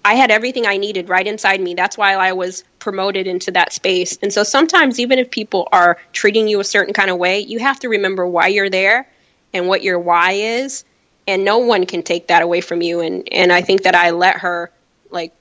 I 0.09 0.14
had 0.14 0.30
everything 0.30 0.66
I 0.66 0.78
needed 0.78 1.11
right 1.11 1.26
inside 1.26 1.61
me. 1.61 1.74
That's 1.74 1.98
why 1.98 2.14
I 2.14 2.32
was 2.32 2.64
promoted 2.78 3.26
into 3.26 3.50
that 3.50 3.74
space. 3.74 4.16
And 4.22 4.32
so 4.32 4.42
sometimes, 4.42 4.98
even 4.98 5.18
if 5.18 5.30
people 5.30 5.68
are 5.70 5.98
treating 6.14 6.48
you 6.48 6.61
a 6.61 6.64
certain 6.64 6.94
kind 6.94 7.11
of 7.11 7.18
way, 7.18 7.40
you 7.40 7.59
have 7.59 7.78
to 7.80 7.90
remember 7.90 8.26
why 8.26 8.46
you're 8.46 8.70
there 8.70 9.06
and 9.52 9.68
what 9.68 9.82
your 9.82 9.98
why 9.98 10.32
is. 10.32 10.86
And 11.26 11.44
no 11.44 11.59
one 11.59 11.84
can 11.84 12.02
take 12.02 12.28
that 12.28 12.40
away 12.40 12.62
from 12.62 12.80
you. 12.80 13.00
And, 13.00 13.28
and 13.30 13.52
I 13.52 13.61
think 13.61 13.82
that 13.82 13.94
I 13.94 14.12
let 14.12 14.38
her, 14.38 14.70
like, 15.11 15.34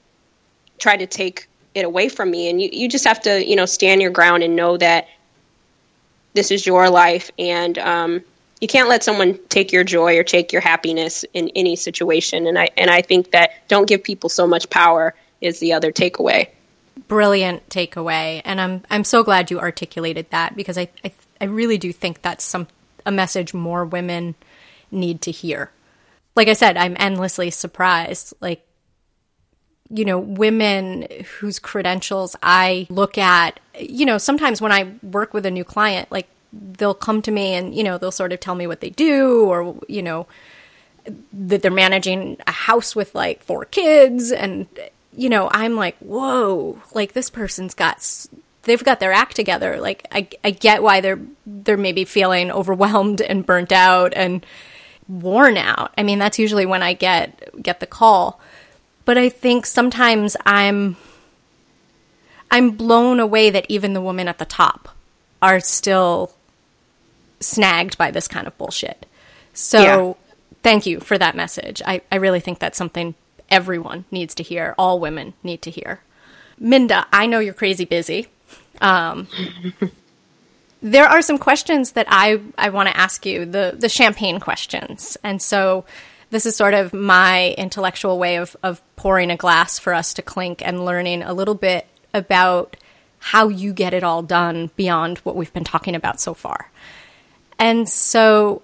try 0.76 0.98
to 0.98 1.06
take 1.06 1.48
it 1.74 1.86
away 1.86 2.10
from 2.10 2.30
me. 2.30 2.50
And 2.50 2.60
you, 2.60 2.68
you 2.70 2.90
just 2.90 3.06
have 3.06 3.22
to, 3.22 3.42
you 3.42 3.56
know, 3.56 3.64
stand 3.64 4.02
your 4.02 4.10
ground 4.10 4.42
and 4.42 4.54
know 4.54 4.76
that 4.76 5.08
this 6.34 6.50
is 6.50 6.66
your 6.66 6.90
life. 6.90 7.30
And, 7.38 7.78
um, 7.78 8.22
you 8.60 8.68
can't 8.68 8.88
let 8.88 9.04
someone 9.04 9.38
take 9.48 9.72
your 9.72 9.84
joy 9.84 10.18
or 10.18 10.24
take 10.24 10.52
your 10.52 10.62
happiness 10.62 11.24
in 11.32 11.50
any 11.54 11.76
situation. 11.76 12.46
And 12.46 12.58
i 12.58 12.68
and 12.76 12.90
i 12.90 13.02
think 13.02 13.32
that 13.32 13.50
don't 13.68 13.86
give 13.86 14.02
people 14.02 14.28
so 14.28 14.46
much 14.46 14.70
power 14.70 15.14
is 15.40 15.60
the 15.60 15.74
other 15.74 15.92
takeaway. 15.92 16.48
Brilliant 17.06 17.68
takeaway. 17.68 18.42
And 18.44 18.60
i'm 18.60 18.82
i'm 18.90 19.04
so 19.04 19.22
glad 19.22 19.50
you 19.50 19.60
articulated 19.60 20.30
that 20.30 20.56
because 20.56 20.76
i 20.78 20.88
i, 21.04 21.12
I 21.40 21.44
really 21.44 21.78
do 21.78 21.92
think 21.92 22.22
that's 22.22 22.44
some 22.44 22.66
a 23.06 23.12
message 23.12 23.54
more 23.54 23.84
women 23.84 24.34
need 24.90 25.22
to 25.22 25.30
hear. 25.30 25.70
Like 26.34 26.48
i 26.48 26.54
said 26.54 26.76
i'm 26.76 26.96
endlessly 26.98 27.50
surprised. 27.50 28.34
Like 28.40 28.64
you 29.90 30.04
know, 30.04 30.18
women 30.18 31.06
whose 31.38 31.58
credentials 31.58 32.36
I 32.42 32.86
look 32.90 33.16
at, 33.16 33.58
you 33.80 34.04
know, 34.04 34.18
sometimes 34.18 34.60
when 34.60 34.70
I 34.70 34.92
work 35.02 35.32
with 35.32 35.46
a 35.46 35.50
new 35.50 35.64
client, 35.64 36.12
like 36.12 36.28
they'll 36.52 36.94
come 36.94 37.22
to 37.22 37.30
me 37.30 37.54
and, 37.54 37.74
you 37.74 37.82
know, 37.82 37.98
they'll 37.98 38.10
sort 38.10 38.32
of 38.32 38.40
tell 38.40 38.54
me 38.54 38.66
what 38.66 38.80
they 38.80 38.90
do 38.90 39.44
or, 39.44 39.78
you 39.88 40.02
know, 40.02 40.26
that 41.32 41.62
they're 41.62 41.70
managing 41.70 42.36
a 42.46 42.52
house 42.52 42.96
with 42.96 43.14
like 43.14 43.42
four 43.42 43.64
kids. 43.64 44.32
And 44.32 44.66
you 45.10 45.28
know 45.28 45.48
i'm 45.50 45.74
like 45.74 45.98
whoa 45.98 46.80
like 46.92 47.12
this 47.12 47.28
person's 47.28 47.74
got 47.74 48.26
they've 48.68 48.84
got 48.84 49.00
their 49.00 49.12
act 49.12 49.34
together. 49.34 49.80
Like 49.80 50.06
i, 50.12 50.28
I 50.44 50.50
get 50.52 50.82
why 50.82 51.00
they're 51.00 51.20
they're 51.46 51.76
maybe 51.76 52.04
feeling 52.04 52.52
overwhelmed 52.52 53.20
and 53.20 53.44
burnt 53.44 53.72
out 53.72 54.12
and 54.14 54.44
worn 55.08 55.56
out. 55.56 55.92
I 55.96 56.02
mean 56.02 56.18
that's 56.18 56.38
usually 56.38 56.66
when 56.66 56.82
i 56.82 56.92
get 56.92 57.60
get 57.60 57.80
the 57.80 57.86
call. 57.86 58.40
But 59.04 59.18
i 59.18 59.28
think 59.28 59.66
sometimes 59.66 60.36
i'm 60.46 60.96
i'm 62.50 62.72
blown 62.72 63.18
away 63.18 63.50
that 63.50 63.66
even 63.68 63.94
the 63.94 64.02
women 64.02 64.28
at 64.28 64.38
the 64.38 64.44
top 64.44 64.90
are 65.40 65.60
still 65.60 66.32
snagged 67.40 67.96
by 67.98 68.10
this 68.10 68.28
kind 68.28 68.46
of 68.46 68.56
bullshit 68.58 69.06
so 69.52 69.80
yeah 69.80 70.14
thank 70.62 70.86
you 70.86 71.00
for 71.00 71.16
that 71.18 71.36
message. 71.36 71.82
I, 71.84 72.02
I 72.10 72.16
really 72.16 72.40
think 72.40 72.58
that's 72.58 72.78
something 72.78 73.14
everyone 73.50 74.04
needs 74.10 74.34
to 74.36 74.42
hear, 74.42 74.74
all 74.78 75.00
women 75.00 75.34
need 75.42 75.62
to 75.62 75.70
hear. 75.70 76.00
Minda, 76.58 77.06
I 77.12 77.26
know 77.26 77.38
you're 77.38 77.54
crazy 77.54 77.84
busy. 77.84 78.26
Um, 78.80 79.28
there 80.82 81.06
are 81.06 81.22
some 81.22 81.38
questions 81.38 81.92
that 81.92 82.06
I, 82.08 82.40
I 82.56 82.70
want 82.70 82.88
to 82.88 82.96
ask 82.96 83.24
you, 83.24 83.46
the, 83.46 83.76
the 83.78 83.88
champagne 83.88 84.40
questions. 84.40 85.16
And 85.22 85.40
so 85.40 85.84
this 86.30 86.44
is 86.44 86.56
sort 86.56 86.74
of 86.74 86.92
my 86.92 87.54
intellectual 87.56 88.18
way 88.18 88.36
of, 88.36 88.56
of 88.62 88.82
pouring 88.96 89.30
a 89.30 89.36
glass 89.36 89.78
for 89.78 89.94
us 89.94 90.12
to 90.14 90.22
clink 90.22 90.60
and 90.66 90.84
learning 90.84 91.22
a 91.22 91.32
little 91.32 91.54
bit 91.54 91.86
about 92.12 92.76
how 93.20 93.48
you 93.48 93.72
get 93.72 93.94
it 93.94 94.04
all 94.04 94.22
done 94.22 94.70
beyond 94.76 95.18
what 95.18 95.36
we've 95.36 95.52
been 95.52 95.64
talking 95.64 95.94
about 95.94 96.20
so 96.20 96.34
far. 96.34 96.70
And 97.58 97.88
so 97.88 98.62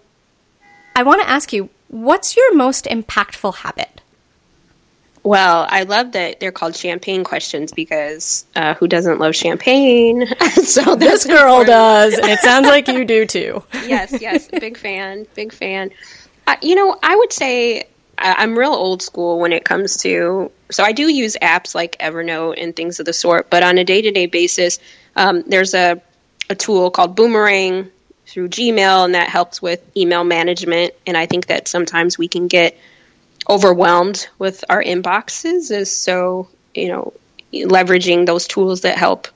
I 0.95 1.03
want 1.03 1.23
to 1.23 1.29
ask 1.29 1.53
you 1.53 1.71
What's 1.89 2.37
your 2.37 2.57
most 2.57 2.87
impactful 2.87 3.55
habit? 3.55 4.01
Well, 5.23 5.67
I 5.69 5.85
love 5.85 6.13
that 6.13 6.41
they're 6.41 6.53
called 6.53 6.75
champagne 6.75 7.25
questions 7.25 7.73
because 7.73 8.45
uh, 8.57 8.75
who 8.75 8.89
doesn't 8.89 9.21
love 9.21 9.37
champagne? 9.37 10.27
so 10.65 10.97
this 10.97 11.25
girl 11.25 11.61
important. 11.61 11.67
does, 11.69 12.19
and 12.19 12.29
it 12.29 12.39
sounds 12.41 12.67
like 12.67 12.89
you 12.89 13.05
do 13.05 13.27
too. 13.27 13.63
yes, 13.87 14.21
yes, 14.21 14.49
big 14.49 14.77
fan, 14.77 15.27
big 15.35 15.53
fan. 15.53 15.93
Uh, 16.47 16.57
you 16.61 16.75
know, 16.75 16.99
I 17.03 17.15
would 17.15 17.33
say 17.33 17.85
I'm 18.19 18.59
real 18.59 18.73
old 18.73 19.03
school 19.03 19.39
when 19.39 19.53
it 19.53 19.65
comes 19.65 19.99
to. 19.99 20.51
So 20.71 20.83
I 20.83 20.93
do 20.93 21.09
use 21.09 21.37
apps 21.41 21.75
like 21.75 21.97
Evernote 21.99 22.61
and 22.63 22.75
things 22.75 23.01
of 23.01 23.07
the 23.07 23.13
sort, 23.13 23.51
but 23.51 23.63
on 23.63 23.79
a 23.79 23.85
day 23.85 24.03
to 24.03 24.11
day 24.11 24.27
basis, 24.27 24.79
um, 25.17 25.43
there's 25.47 25.75
a 25.75 26.03
a 26.51 26.55
tool 26.55 26.91
called 26.91 27.17
Boomerang 27.17 27.91
through 28.27 28.49
Gmail, 28.49 29.05
and 29.05 29.15
that 29.15 29.29
helps 29.29 29.61
with 29.61 29.83
email 29.97 30.25
management. 30.25 30.95
And 31.07 31.17
I 31.17 31.27
think 31.27 31.47
that 31.47 31.69
sometimes 31.69 32.19
we 32.19 32.29
can 32.29 32.49
get 32.49 32.77
overwhelmed 33.49 34.29
with 34.39 34.65
our 34.69 34.83
inboxes, 34.83 35.71
is 35.71 35.95
so 35.95 36.49
you 36.75 36.89
know 36.89 37.13
leveraging 37.53 38.27
those 38.27 38.47
tools 38.47 38.83
that 38.83 38.99
help. 38.99 39.29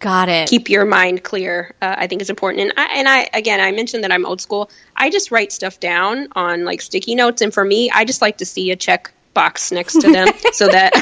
Got 0.00 0.28
it. 0.28 0.48
Keep 0.48 0.68
your 0.68 0.84
mind 0.84 1.24
clear. 1.24 1.74
Uh, 1.82 1.94
I 1.98 2.06
think 2.06 2.22
is 2.22 2.30
important. 2.30 2.62
And 2.62 2.72
I, 2.76 2.98
and 2.98 3.08
I 3.08 3.28
again, 3.34 3.60
I 3.60 3.72
mentioned 3.72 4.04
that 4.04 4.12
I'm 4.12 4.24
old 4.24 4.40
school. 4.40 4.70
I 4.96 5.10
just 5.10 5.32
write 5.32 5.52
stuff 5.52 5.80
down 5.80 6.28
on 6.36 6.64
like 6.64 6.80
sticky 6.80 7.16
notes, 7.16 7.42
and 7.42 7.52
for 7.52 7.64
me, 7.64 7.90
I 7.90 8.04
just 8.04 8.22
like 8.22 8.38
to 8.38 8.46
see 8.46 8.70
a 8.70 8.76
check 8.76 9.12
box 9.38 9.70
next 9.70 10.00
to 10.00 10.10
them 10.10 10.26
so 10.52 10.66
that 10.66 10.92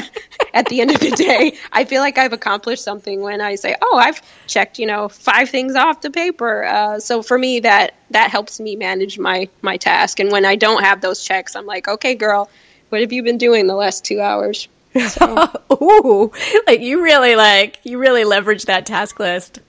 at 0.53 0.67
the 0.67 0.81
end 0.81 0.91
of 0.91 0.99
the 0.99 1.09
day, 1.09 1.57
I 1.71 1.85
feel 1.85 2.01
like 2.01 2.19
I've 2.19 2.33
accomplished 2.33 2.83
something 2.83 3.21
when 3.21 3.41
I 3.41 3.55
say, 3.55 3.75
"Oh, 3.81 3.97
I've 3.97 4.21
checked, 4.45 4.77
you 4.77 4.85
know, 4.85 5.09
five 5.09 5.49
things 5.49 5.75
off 5.75 6.01
the 6.01 6.11
paper." 6.11 6.63
Uh, 6.63 6.99
so 6.99 7.23
for 7.23 7.35
me, 7.35 7.61
that 7.61 7.95
that 8.11 8.29
helps 8.29 8.59
me 8.59 8.75
manage 8.75 9.17
my 9.17 9.49
my 9.63 9.77
task. 9.77 10.19
And 10.19 10.31
when 10.31 10.45
I 10.45 10.55
don't 10.55 10.83
have 10.83 11.01
those 11.01 11.23
checks, 11.23 11.55
I'm 11.55 11.65
like, 11.65 11.87
"Okay, 11.87 12.13
girl, 12.13 12.47
what 12.89 13.01
have 13.01 13.11
you 13.11 13.23
been 13.23 13.39
doing 13.39 13.65
the 13.65 13.75
last 13.75 14.05
two 14.05 14.21
hours?" 14.21 14.67
So. 15.09 15.51
Ooh, 15.81 16.31
like 16.67 16.81
you 16.81 17.03
really 17.03 17.35
like 17.35 17.79
you 17.83 17.97
really 17.97 18.23
leverage 18.23 18.65
that 18.65 18.85
task 18.85 19.19
list. 19.19 19.59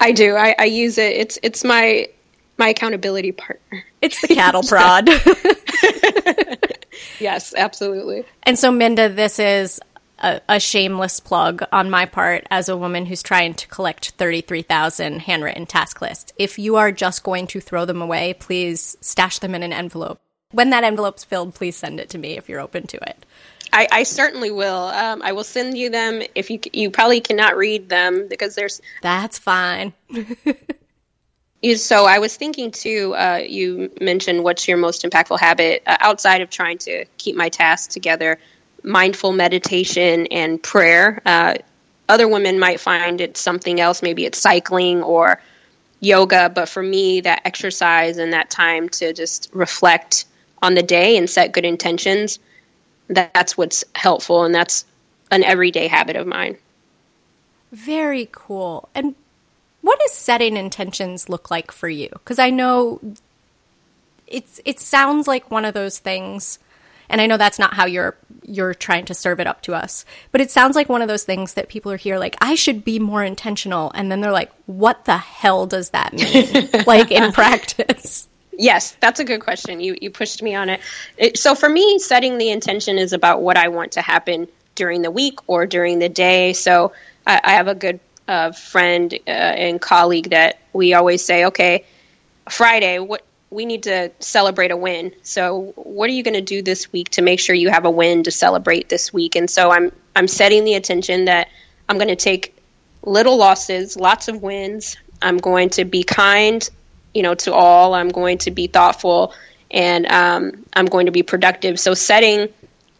I 0.00 0.10
do. 0.12 0.34
I, 0.34 0.56
I 0.58 0.64
use 0.64 0.98
it. 0.98 1.16
It's 1.16 1.38
it's 1.44 1.62
my 1.62 2.08
my 2.58 2.70
accountability 2.70 3.32
partner. 3.32 3.84
It's 4.02 4.20
the 4.20 4.34
cattle 4.34 4.62
prod. 4.72 5.08
Yes, 7.20 7.54
absolutely. 7.56 8.24
And 8.42 8.58
so, 8.58 8.70
Minda, 8.70 9.08
this 9.08 9.38
is 9.38 9.80
a, 10.18 10.40
a, 10.48 10.60
shameless 10.60 11.20
plug 11.20 11.62
on 11.72 11.90
my 11.90 12.06
part 12.06 12.46
as 12.50 12.68
a 12.68 12.76
woman 12.76 13.06
who's 13.06 13.22
trying 13.22 13.54
to 13.54 13.68
collect 13.68 14.10
33,000 14.10 15.20
handwritten 15.20 15.66
task 15.66 16.00
lists. 16.00 16.32
If 16.38 16.58
you 16.58 16.76
are 16.76 16.92
just 16.92 17.22
going 17.22 17.46
to 17.48 17.60
throw 17.60 17.84
them 17.84 18.00
away, 18.00 18.34
please 18.34 18.96
stash 19.00 19.38
them 19.38 19.54
in 19.54 19.62
an 19.62 19.72
envelope. 19.72 20.20
When 20.52 20.70
that 20.70 20.84
envelope's 20.84 21.24
filled, 21.24 21.54
please 21.54 21.76
send 21.76 22.00
it 22.00 22.10
to 22.10 22.18
me 22.18 22.36
if 22.36 22.48
you're 22.48 22.60
open 22.60 22.86
to 22.88 22.96
it. 22.96 23.26
I, 23.72 23.88
I 23.90 24.02
certainly 24.04 24.50
will. 24.50 24.84
Um, 24.84 25.22
I 25.22 25.32
will 25.32 25.44
send 25.44 25.76
you 25.76 25.90
them. 25.90 26.22
If 26.34 26.50
you 26.50 26.60
you 26.72 26.90
probably 26.90 27.20
cannot 27.20 27.56
read 27.56 27.88
them 27.88 28.28
because 28.28 28.54
there's 28.54 28.80
that's 29.02 29.38
fine. 29.38 29.92
So 31.76 32.04
I 32.06 32.18
was 32.18 32.36
thinking 32.36 32.70
too. 32.70 33.14
Uh, 33.16 33.42
you 33.46 33.90
mentioned 34.00 34.44
what's 34.44 34.68
your 34.68 34.76
most 34.76 35.02
impactful 35.02 35.40
habit 35.40 35.82
uh, 35.86 35.96
outside 36.00 36.40
of 36.42 36.50
trying 36.50 36.78
to 36.78 37.06
keep 37.18 37.34
my 37.36 37.48
tasks 37.48 37.92
together. 37.92 38.38
Mindful 38.82 39.32
meditation 39.32 40.28
and 40.28 40.62
prayer. 40.62 41.20
Uh, 41.26 41.54
other 42.08 42.28
women 42.28 42.58
might 42.58 42.78
find 42.78 43.20
it 43.20 43.36
something 43.36 43.80
else. 43.80 44.02
Maybe 44.02 44.24
it's 44.24 44.38
cycling 44.38 45.02
or 45.02 45.42
yoga. 46.00 46.50
But 46.54 46.68
for 46.68 46.82
me, 46.82 47.22
that 47.22 47.42
exercise 47.44 48.18
and 48.18 48.32
that 48.32 48.50
time 48.50 48.88
to 48.90 49.12
just 49.12 49.50
reflect 49.52 50.26
on 50.62 50.74
the 50.74 50.82
day 50.82 51.16
and 51.16 51.28
set 51.28 51.52
good 51.52 51.64
intentions, 51.64 52.38
that, 53.08 53.34
that's 53.34 53.56
what's 53.56 53.84
helpful, 53.94 54.44
and 54.44 54.54
that's 54.54 54.84
an 55.30 55.42
everyday 55.42 55.88
habit 55.88 56.16
of 56.16 56.26
mine. 56.26 56.56
Very 57.72 58.28
cool. 58.30 58.88
And 58.94 59.14
what 59.86 60.00
does 60.00 60.10
setting 60.10 60.56
intentions 60.56 61.28
look 61.28 61.48
like 61.48 61.70
for 61.70 61.88
you? 61.88 62.08
Because 62.10 62.40
I 62.40 62.50
know 62.50 63.00
it's 64.26 64.60
it 64.64 64.80
sounds 64.80 65.28
like 65.28 65.48
one 65.48 65.64
of 65.64 65.74
those 65.74 66.00
things 66.00 66.58
and 67.08 67.20
I 67.20 67.28
know 67.28 67.36
that's 67.36 67.60
not 67.60 67.74
how 67.74 67.86
you're 67.86 68.16
you're 68.42 68.74
trying 68.74 69.04
to 69.04 69.14
serve 69.14 69.38
it 69.38 69.46
up 69.46 69.62
to 69.62 69.74
us. 69.76 70.04
But 70.32 70.40
it 70.40 70.50
sounds 70.50 70.74
like 70.74 70.88
one 70.88 71.02
of 71.02 71.08
those 71.08 71.22
things 71.22 71.54
that 71.54 71.68
people 71.68 71.92
are 71.92 71.96
here 71.96 72.18
like 72.18 72.34
I 72.40 72.56
should 72.56 72.84
be 72.84 72.98
more 72.98 73.22
intentional 73.22 73.92
and 73.94 74.10
then 74.10 74.20
they're 74.20 74.32
like 74.32 74.50
what 74.66 75.04
the 75.04 75.18
hell 75.18 75.66
does 75.66 75.90
that 75.90 76.14
mean 76.14 76.68
like 76.88 77.12
in 77.12 77.30
practice? 77.30 78.26
Yes, 78.58 78.96
that's 79.00 79.20
a 79.20 79.24
good 79.24 79.40
question. 79.40 79.78
You 79.78 79.96
you 80.02 80.10
pushed 80.10 80.42
me 80.42 80.56
on 80.56 80.68
it. 80.68 80.80
it. 81.16 81.38
So 81.38 81.54
for 81.54 81.68
me, 81.68 82.00
setting 82.00 82.38
the 82.38 82.50
intention 82.50 82.98
is 82.98 83.12
about 83.12 83.40
what 83.40 83.56
I 83.56 83.68
want 83.68 83.92
to 83.92 84.02
happen 84.02 84.48
during 84.74 85.02
the 85.02 85.12
week 85.12 85.38
or 85.46 85.64
during 85.64 86.00
the 86.00 86.08
day. 86.08 86.54
So 86.54 86.92
I, 87.24 87.40
I 87.44 87.52
have 87.52 87.68
a 87.68 87.76
good 87.76 88.00
a 88.28 88.52
friend 88.52 89.12
uh, 89.26 89.30
and 89.30 89.80
colleague 89.80 90.30
that 90.30 90.58
we 90.72 90.94
always 90.94 91.24
say, 91.24 91.46
okay, 91.46 91.84
Friday, 92.48 92.98
what 92.98 93.22
we 93.50 93.64
need 93.64 93.84
to 93.84 94.10
celebrate 94.18 94.70
a 94.70 94.76
win. 94.76 95.12
So, 95.22 95.72
what 95.76 96.10
are 96.10 96.12
you 96.12 96.22
going 96.22 96.34
to 96.34 96.40
do 96.40 96.62
this 96.62 96.92
week 96.92 97.10
to 97.10 97.22
make 97.22 97.40
sure 97.40 97.54
you 97.54 97.70
have 97.70 97.84
a 97.84 97.90
win 97.90 98.24
to 98.24 98.30
celebrate 98.30 98.88
this 98.88 99.12
week? 99.12 99.36
And 99.36 99.48
so, 99.48 99.70
I'm 99.70 99.92
I'm 100.14 100.28
setting 100.28 100.64
the 100.64 100.74
attention 100.74 101.26
that 101.26 101.48
I'm 101.88 101.96
going 101.96 102.08
to 102.08 102.16
take 102.16 102.56
little 103.02 103.36
losses, 103.36 103.96
lots 103.96 104.28
of 104.28 104.42
wins. 104.42 104.96
I'm 105.22 105.38
going 105.38 105.70
to 105.70 105.84
be 105.84 106.02
kind, 106.02 106.68
you 107.14 107.22
know, 107.22 107.34
to 107.34 107.54
all. 107.54 107.94
I'm 107.94 108.08
going 108.08 108.38
to 108.38 108.50
be 108.50 108.66
thoughtful, 108.66 109.32
and 109.70 110.10
um, 110.10 110.64
I'm 110.74 110.86
going 110.86 111.06
to 111.06 111.12
be 111.12 111.22
productive. 111.22 111.78
So, 111.78 111.94
setting 111.94 112.48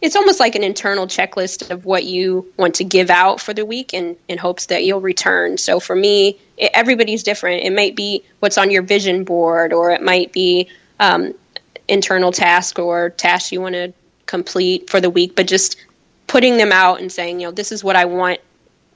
it's 0.00 0.16
almost 0.16 0.40
like 0.40 0.54
an 0.54 0.62
internal 0.62 1.06
checklist 1.06 1.70
of 1.70 1.84
what 1.84 2.04
you 2.04 2.52
want 2.56 2.76
to 2.76 2.84
give 2.84 3.10
out 3.10 3.40
for 3.40 3.54
the 3.54 3.64
week 3.64 3.94
in, 3.94 4.16
in 4.28 4.38
hopes 4.38 4.66
that 4.66 4.84
you'll 4.84 5.00
return. 5.00 5.56
So 5.56 5.80
for 5.80 5.96
me, 5.96 6.38
it, 6.56 6.70
everybody's 6.74 7.22
different. 7.22 7.62
It 7.62 7.72
might 7.72 7.96
be 7.96 8.22
what's 8.40 8.58
on 8.58 8.70
your 8.70 8.82
vision 8.82 9.24
board, 9.24 9.72
or 9.72 9.90
it 9.92 10.02
might 10.02 10.32
be 10.32 10.68
um, 11.00 11.34
internal 11.88 12.32
task 12.32 12.78
or 12.78 13.10
tasks 13.10 13.52
you 13.52 13.60
want 13.60 13.74
to 13.74 13.92
complete 14.26 14.90
for 14.90 15.00
the 15.00 15.10
week, 15.10 15.34
but 15.34 15.46
just 15.46 15.76
putting 16.26 16.56
them 16.56 16.72
out 16.72 17.00
and 17.00 17.10
saying, 17.10 17.40
you 17.40 17.46
know, 17.46 17.52
this 17.52 17.72
is 17.72 17.82
what 17.82 17.96
I 17.96 18.04
want 18.04 18.40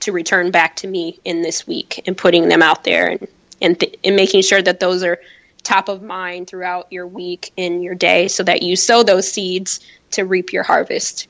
to 0.01 0.13
return 0.13 0.51
back 0.51 0.77
to 0.77 0.87
me 0.87 1.19
in 1.25 1.43
this 1.43 1.67
week 1.67 2.03
and 2.07 2.17
putting 2.17 2.49
them 2.49 2.63
out 2.63 2.85
there 2.85 3.09
and, 3.09 3.29
and, 3.61 3.79
th- 3.79 3.99
and 4.03 4.17
making 4.17 4.43
sure 4.43 4.61
that 4.61 4.81
those 4.81 5.03
are 5.03 5.21
top 5.63 5.89
of 5.89 6.03
mind 6.03 6.47
throughout 6.47 6.91
your 6.91 7.07
week 7.07 7.53
and 7.57 7.83
your 7.83 7.95
day 7.95 8.29
so 8.29 8.43
that 8.43 8.63
you 8.63 8.77
sow 8.77 9.03
those 9.03 9.31
seeds 9.31 9.81
to 10.13 10.25
reap 10.25 10.53
your 10.53 10.63
harvest. 10.63 11.29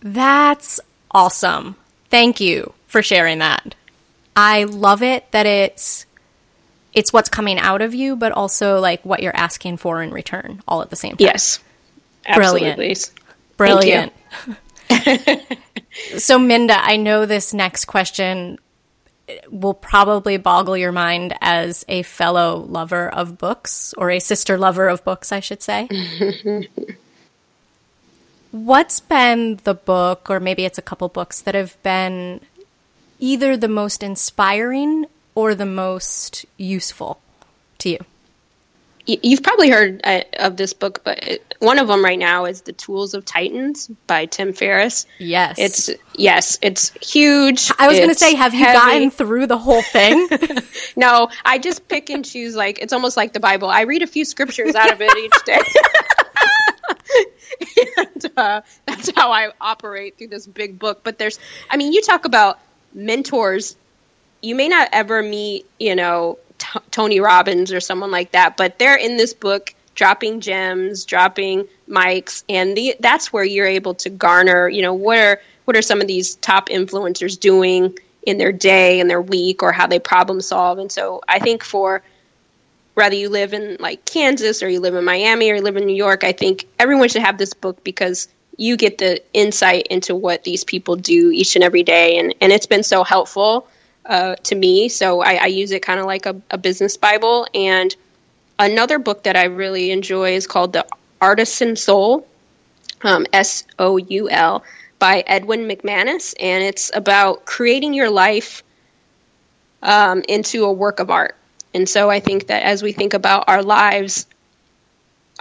That's 0.00 0.80
awesome. 1.10 1.76
Thank 2.08 2.40
you 2.40 2.72
for 2.86 3.02
sharing 3.02 3.38
that. 3.38 3.74
I 4.34 4.64
love 4.64 5.02
it 5.02 5.30
that 5.32 5.46
it's 5.46 6.06
it's 6.92 7.12
what's 7.12 7.28
coming 7.28 7.58
out 7.58 7.82
of 7.82 7.94
you, 7.94 8.16
but 8.16 8.32
also 8.32 8.80
like 8.80 9.04
what 9.04 9.22
you're 9.22 9.36
asking 9.36 9.76
for 9.76 10.02
in 10.02 10.10
return, 10.10 10.62
all 10.66 10.82
at 10.82 10.90
the 10.90 10.96
same 10.96 11.12
time. 11.12 11.26
Yes, 11.26 11.60
absolutely. 12.26 12.96
Brilliant, 13.56 14.12
brilliant. 14.88 15.42
so, 16.18 16.38
Minda, 16.38 16.74
I 16.76 16.96
know 16.96 17.26
this 17.26 17.54
next 17.54 17.84
question 17.84 18.58
will 19.50 19.74
probably 19.74 20.36
boggle 20.36 20.76
your 20.76 20.92
mind 20.92 21.34
as 21.40 21.84
a 21.88 22.02
fellow 22.02 22.56
lover 22.56 23.08
of 23.08 23.38
books, 23.38 23.94
or 23.96 24.10
a 24.10 24.18
sister 24.18 24.58
lover 24.58 24.88
of 24.88 25.04
books, 25.04 25.32
I 25.32 25.40
should 25.40 25.62
say. 25.62 25.88
What's 28.52 29.00
been 29.00 29.60
the 29.64 29.74
book, 29.74 30.28
or 30.28 30.40
maybe 30.40 30.64
it's 30.64 30.78
a 30.78 30.82
couple 30.82 31.08
books, 31.08 31.40
that 31.42 31.54
have 31.54 31.80
been 31.82 32.40
either 33.18 33.56
the 33.56 33.68
most 33.68 34.02
inspiring 34.02 35.06
or 35.34 35.54
the 35.54 35.66
most 35.66 36.46
useful 36.56 37.20
to 37.78 37.90
you? 37.90 37.98
You've 39.06 39.42
probably 39.42 39.70
heard 39.70 40.00
uh, 40.04 40.22
of 40.38 40.56
this 40.56 40.72
book, 40.72 41.02
but 41.04 41.40
one 41.58 41.78
of 41.78 41.88
them 41.88 42.04
right 42.04 42.18
now 42.18 42.44
is 42.44 42.60
"The 42.60 42.72
Tools 42.72 43.14
of 43.14 43.24
Titans" 43.24 43.88
by 44.06 44.26
Tim 44.26 44.52
Ferriss. 44.52 45.06
Yes, 45.18 45.58
it's 45.58 45.90
yes, 46.14 46.58
it's 46.62 46.90
huge. 47.02 47.72
I 47.78 47.88
was 47.88 47.96
going 47.96 48.10
to 48.10 48.14
say, 48.14 48.34
have 48.34 48.54
you 48.54 48.64
gotten 48.64 49.10
through 49.10 49.46
the 49.46 49.58
whole 49.58 49.82
thing? 49.82 50.28
no, 50.96 51.28
I 51.44 51.58
just 51.58 51.88
pick 51.88 52.10
and 52.10 52.24
choose. 52.24 52.54
Like 52.54 52.78
it's 52.80 52.92
almost 52.92 53.16
like 53.16 53.32
the 53.32 53.40
Bible. 53.40 53.68
I 53.68 53.82
read 53.82 54.02
a 54.02 54.06
few 54.06 54.24
scriptures 54.24 54.74
out 54.74 54.92
of 54.92 55.00
it 55.00 55.16
each 55.16 55.44
day. 55.44 55.60
and 57.96 58.32
uh, 58.36 58.60
that's 58.86 59.10
how 59.14 59.32
I 59.32 59.52
operate 59.60 60.18
through 60.18 60.28
this 60.28 60.46
big 60.46 60.78
book. 60.78 61.00
But 61.02 61.18
there's, 61.18 61.38
I 61.68 61.76
mean, 61.76 61.92
you 61.92 62.02
talk 62.02 62.24
about 62.24 62.58
mentors. 62.92 63.76
You 64.42 64.54
may 64.54 64.68
not 64.68 64.88
ever 64.92 65.22
meet, 65.22 65.66
you 65.78 65.94
know, 65.94 66.38
T- 66.58 66.80
Tony 66.90 67.20
Robbins 67.20 67.72
or 67.72 67.80
someone 67.80 68.10
like 68.10 68.32
that, 68.32 68.56
but 68.56 68.78
they're 68.78 68.96
in 68.96 69.16
this 69.16 69.34
book 69.34 69.74
dropping 69.94 70.40
gems, 70.40 71.04
dropping 71.04 71.66
mics, 71.88 72.44
and 72.48 72.76
the, 72.76 72.96
that's 73.00 73.32
where 73.32 73.44
you're 73.44 73.66
able 73.66 73.94
to 73.94 74.10
garner, 74.10 74.68
you 74.68 74.82
know, 74.82 74.94
what 74.94 75.18
are 75.18 75.40
what 75.64 75.76
are 75.76 75.82
some 75.82 76.00
of 76.00 76.06
these 76.06 76.34
top 76.36 76.68
influencers 76.68 77.38
doing 77.38 77.96
in 78.22 78.38
their 78.38 78.52
day 78.52 79.00
and 79.00 79.08
their 79.08 79.20
week 79.20 79.62
or 79.62 79.72
how 79.72 79.86
they 79.86 79.98
problem 79.98 80.40
solve. 80.40 80.78
And 80.78 80.90
so 80.90 81.22
I 81.28 81.38
think 81.38 81.62
for 81.62 82.02
whether 82.94 83.14
you 83.14 83.28
live 83.28 83.52
in 83.52 83.76
like 83.80 84.04
Kansas 84.04 84.62
or 84.62 84.68
you 84.68 84.80
live 84.80 84.94
in 84.94 85.04
Miami 85.04 85.50
or 85.50 85.56
you 85.56 85.62
live 85.62 85.76
in 85.76 85.86
New 85.86 85.96
York, 85.96 86.24
I 86.24 86.32
think 86.32 86.66
everyone 86.78 87.08
should 87.08 87.22
have 87.22 87.38
this 87.38 87.54
book 87.54 87.82
because 87.84 88.28
you 88.56 88.76
get 88.76 88.98
the 88.98 89.22
insight 89.32 89.86
into 89.88 90.14
what 90.14 90.44
these 90.44 90.64
people 90.64 90.96
do 90.96 91.30
each 91.30 91.56
and 91.56 91.64
every 91.64 91.82
day. 91.82 92.18
And, 92.18 92.34
and 92.40 92.52
it's 92.52 92.66
been 92.66 92.82
so 92.82 93.04
helpful 93.04 93.66
uh, 94.04 94.34
to 94.34 94.54
me. 94.54 94.88
So 94.88 95.22
I, 95.22 95.34
I 95.34 95.46
use 95.46 95.70
it 95.70 95.80
kind 95.82 96.00
of 96.00 96.06
like 96.06 96.26
a, 96.26 96.40
a, 96.50 96.58
business 96.58 96.96
Bible. 96.96 97.46
And 97.54 97.94
another 98.58 98.98
book 98.98 99.22
that 99.22 99.36
I 99.36 99.44
really 99.44 99.90
enjoy 99.90 100.34
is 100.34 100.46
called 100.46 100.72
The 100.72 100.86
Artisan 101.20 101.76
Soul, 101.76 102.26
um, 103.02 103.26
S 103.32 103.64
O 103.78 103.96
U 103.96 104.28
L, 104.28 104.64
by 104.98 105.24
Erwin 105.30 105.66
McManus. 105.66 106.34
And 106.38 106.62
it's 106.62 106.90
about 106.94 107.46
creating 107.46 107.94
your 107.94 108.10
life 108.10 108.62
um, 109.82 110.22
into 110.28 110.64
a 110.64 110.72
work 110.72 111.00
of 111.00 111.10
art. 111.10 111.36
And 111.72 111.88
so 111.88 112.10
I 112.10 112.20
think 112.20 112.48
that 112.48 112.62
as 112.62 112.82
we 112.82 112.92
think 112.92 113.14
about 113.14 113.44
our 113.48 113.62
lives, 113.62 114.26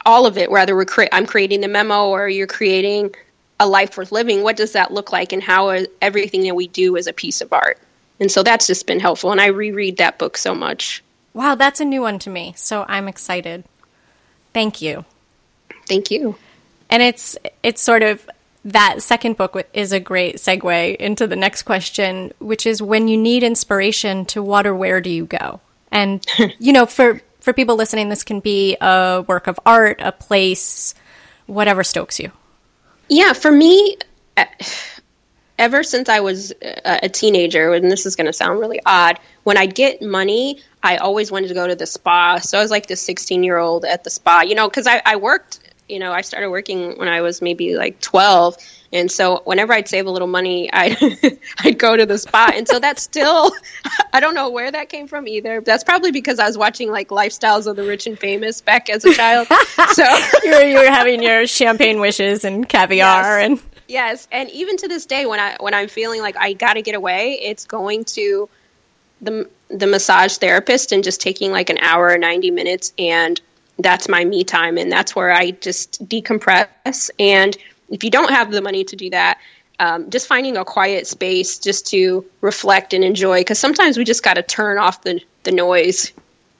all 0.06 0.26
of 0.26 0.38
it, 0.38 0.52
whether 0.52 0.76
we're 0.76 0.86
cre- 0.86 1.12
I'm 1.12 1.26
creating 1.26 1.62
the 1.62 1.68
memo 1.68 2.10
or 2.10 2.28
you're 2.28 2.48
creating 2.48 3.16
a 3.60 3.68
life 3.68 3.98
worth 3.98 4.12
living, 4.12 4.44
what 4.44 4.56
does 4.56 4.74
that 4.74 4.94
look 4.94 5.12
like, 5.12 5.34
and 5.34 5.44
how 5.44 5.76
everything 6.02 6.44
that 6.44 6.56
we 6.56 6.68
do 6.68 6.96
is 6.96 7.08
a 7.08 7.14
piece 7.14 7.42
of 7.42 7.52
art? 7.52 7.80
And 8.20 8.32
so 8.32 8.44
that's 8.44 8.68
just 8.68 8.86
been 8.86 9.00
helpful. 9.00 9.32
And 9.32 9.42
I 9.42 9.48
reread 9.48 9.98
that 9.98 10.20
book 10.20 10.38
so 10.38 10.54
much. 10.54 11.04
Wow, 11.34 11.56
that's 11.56 11.80
a 11.80 11.86
new 11.86 12.02
one 12.02 12.20
to 12.20 12.30
me. 12.30 12.54
So 12.56 12.86
I'm 12.88 13.08
excited. 13.08 13.64
Thank 14.54 14.82
you. 14.82 15.06
Thank 15.88 16.12
you. 16.12 16.36
And 16.90 17.04
it's 17.04 17.38
it's 17.64 17.82
sort 17.82 18.04
of 18.04 18.28
that 18.66 19.02
second 19.02 19.38
book 19.38 19.62
is 19.74 19.92
a 19.92 20.00
great 20.00 20.36
segue 20.36 20.96
into 20.98 21.28
the 21.28 21.36
next 21.36 21.64
question, 21.64 22.34
which 22.40 22.66
is 22.66 22.82
when 22.82 23.08
you 23.08 23.18
need 23.18 23.44
inspiration 23.44 24.26
to 24.26 24.44
what 24.44 24.68
or 24.68 24.76
where 24.76 25.02
do 25.02 25.10
you 25.10 25.26
go? 25.26 25.62
And 25.92 26.26
you 26.60 26.74
know, 26.74 26.86
for 26.86 27.22
for 27.40 27.54
people 27.54 27.76
listening, 27.76 28.10
this 28.10 28.24
can 28.24 28.40
be 28.40 28.78
a 28.80 29.24
work 29.28 29.48
of 29.48 29.60
art, 29.66 30.02
a 30.02 30.12
place, 30.12 30.94
whatever 31.46 31.84
stokes 31.84 32.20
you. 32.20 32.32
Yeah, 33.08 33.34
for 33.34 33.52
me, 33.52 33.98
ever 35.58 35.84
since 35.84 36.10
I 36.10 36.22
was 36.22 36.52
uh, 36.52 37.00
a 37.04 37.10
teenager, 37.10 37.74
and 37.74 37.92
this 37.92 38.06
is 38.06 38.16
going 38.16 38.28
to 38.28 38.34
sound 38.34 38.60
really 38.60 38.80
odd, 38.86 39.20
when 39.44 39.58
I 39.58 39.66
get 39.66 40.02
money, 40.02 40.62
I 40.82 40.98
always 40.98 41.32
wanted 41.32 41.50
to 41.50 41.54
go 41.54 41.68
to 41.68 41.76
the 41.76 41.86
spa. 41.86 42.40
So 42.40 42.58
I 42.58 42.62
was 42.62 42.72
like 42.72 42.88
the 42.88 42.96
16 42.96 43.44
year 43.44 43.58
old 43.58 43.86
at 43.86 44.04
the 44.04 44.10
spa, 44.10 44.42
you 44.42 44.56
know, 44.56 44.68
because 44.68 44.88
I, 44.88 45.02
I 45.06 45.18
worked, 45.18 45.60
you 45.88 46.00
know, 46.00 46.12
I 46.12 46.22
started 46.22 46.50
working 46.50 46.98
when 46.98 47.10
I 47.10 47.22
was 47.22 47.42
maybe 47.42 47.76
like 47.76 48.00
12. 48.00 48.58
And 48.92 49.12
so 49.12 49.42
whenever 49.46 49.74
I'd 49.74 49.88
save 49.88 50.08
a 50.08 50.10
little 50.10 50.28
money, 50.28 50.72
I'd, 50.74 50.98
I'd 51.60 51.78
go 51.78 51.96
to 51.96 52.06
the 52.06 52.18
spot. 52.18 52.56
And 52.56 52.68
so 52.68 52.80
that's 52.80 53.04
still, 53.04 53.52
I 54.14 54.20
don't 54.20 54.34
know 54.34 54.50
where 54.50 54.72
that 54.72 54.90
came 54.90 55.08
from 55.08 55.28
either. 55.28 55.62
That's 55.62 55.84
probably 55.84 56.12
because 56.12 56.40
I 56.40 56.48
was 56.48 56.58
watching 56.58 56.90
like 56.92 57.10
Lifestyles 57.10 57.68
of 57.68 57.76
the 57.76 57.84
Rich 57.84 58.08
and 58.08 58.18
Famous 58.18 58.62
back 58.62 58.90
as 58.90 59.06
a 59.06 59.14
child. 59.14 59.48
So 59.94 60.04
you're, 60.44 60.64
you're 60.64 60.92
having 60.92 61.24
your 61.24 61.48
champagne 61.48 62.00
wishes 62.00 62.44
and 62.44 62.68
caviar 62.68 63.40
yes. 63.40 63.46
and 63.46 63.62
Yes, 63.90 64.28
and 64.32 64.52
even 64.52 64.78
to 64.78 64.88
this 64.88 65.08
day, 65.08 65.26
when 65.26 65.40
I 65.40 65.58
when 65.60 65.74
I'm 65.74 65.88
feeling 65.88 66.22
like 66.22 66.38
I 66.38 66.54
got 66.54 66.74
to 66.74 66.84
get 66.84 66.94
away, 66.94 67.40
it's 67.42 67.66
going 67.66 68.06
to 68.06 68.48
the 69.20 69.50
the 69.70 69.88
massage 69.88 70.38
therapist 70.38 70.92
and 70.92 71.04
just 71.04 71.22
taking 71.22 71.52
like 71.52 71.72
an 71.72 71.80
hour 71.80 72.10
or 72.10 72.20
ninety 72.20 72.52
minutes, 72.52 72.94
and 73.00 73.42
that's 73.80 74.08
my 74.08 74.24
me 74.24 74.44
time, 74.44 74.78
and 74.78 74.92
that's 74.92 75.16
where 75.16 75.32
I 75.32 75.52
just 75.52 76.08
decompress. 76.08 77.10
And 77.18 77.58
if 77.90 78.04
you 78.04 78.10
don't 78.10 78.30
have 78.30 78.52
the 78.52 78.62
money 78.62 78.84
to 78.86 78.96
do 78.96 79.10
that, 79.12 79.40
um, 79.80 80.10
just 80.10 80.28
finding 80.28 80.58
a 80.58 80.66
quiet 80.66 81.08
space 81.08 81.60
just 81.60 81.88
to 81.88 82.26
reflect 82.42 82.94
and 82.94 83.04
enjoy, 83.04 83.40
because 83.40 83.60
sometimes 83.60 83.98
we 83.98 84.04
just 84.04 84.24
got 84.24 84.36
to 84.36 84.44
turn 84.44 84.78
off 84.78 85.02
the 85.02 85.22
the 85.44 85.52
noise 85.52 86.12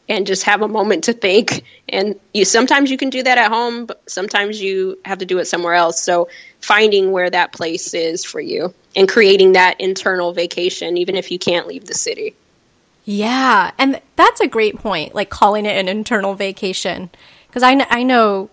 and 0.08 0.26
just 0.26 0.44
have 0.44 0.64
a 0.64 0.68
moment 0.68 1.04
to 1.04 1.14
think. 1.14 1.64
And 1.88 2.20
you 2.34 2.46
sometimes 2.46 2.90
you 2.90 2.98
can 2.98 3.10
do 3.10 3.22
that 3.22 3.38
at 3.38 3.52
home, 3.52 3.86
but 3.86 4.10
sometimes 4.10 4.60
you 4.60 4.98
have 5.06 5.20
to 5.20 5.26
do 5.26 5.38
it 5.38 5.46
somewhere 5.46 5.76
else. 5.76 6.02
So 6.02 6.30
finding 6.62 7.12
where 7.12 7.30
that 7.30 7.52
place 7.52 7.94
is 7.94 8.26
for 8.26 8.42
you 8.42 8.74
and 8.96 9.08
creating 9.08 9.52
that 9.52 9.80
internal 9.80 10.34
vacation, 10.34 10.98
even 10.98 11.16
if 11.16 11.30
you 11.30 11.38
can't 11.38 11.68
leave 11.68 11.86
the 11.86 11.94
city. 11.94 12.36
Yeah, 13.06 13.72
and 13.78 14.02
that's 14.16 14.42
a 14.42 14.48
great 14.48 14.78
point. 14.78 15.14
Like 15.14 15.30
calling 15.30 15.66
it 15.66 15.78
an 15.78 15.88
internal 15.88 16.36
vacation, 16.36 17.10
because 17.48 17.64
I, 17.64 17.86
I 17.90 18.04
know, 18.04 18.50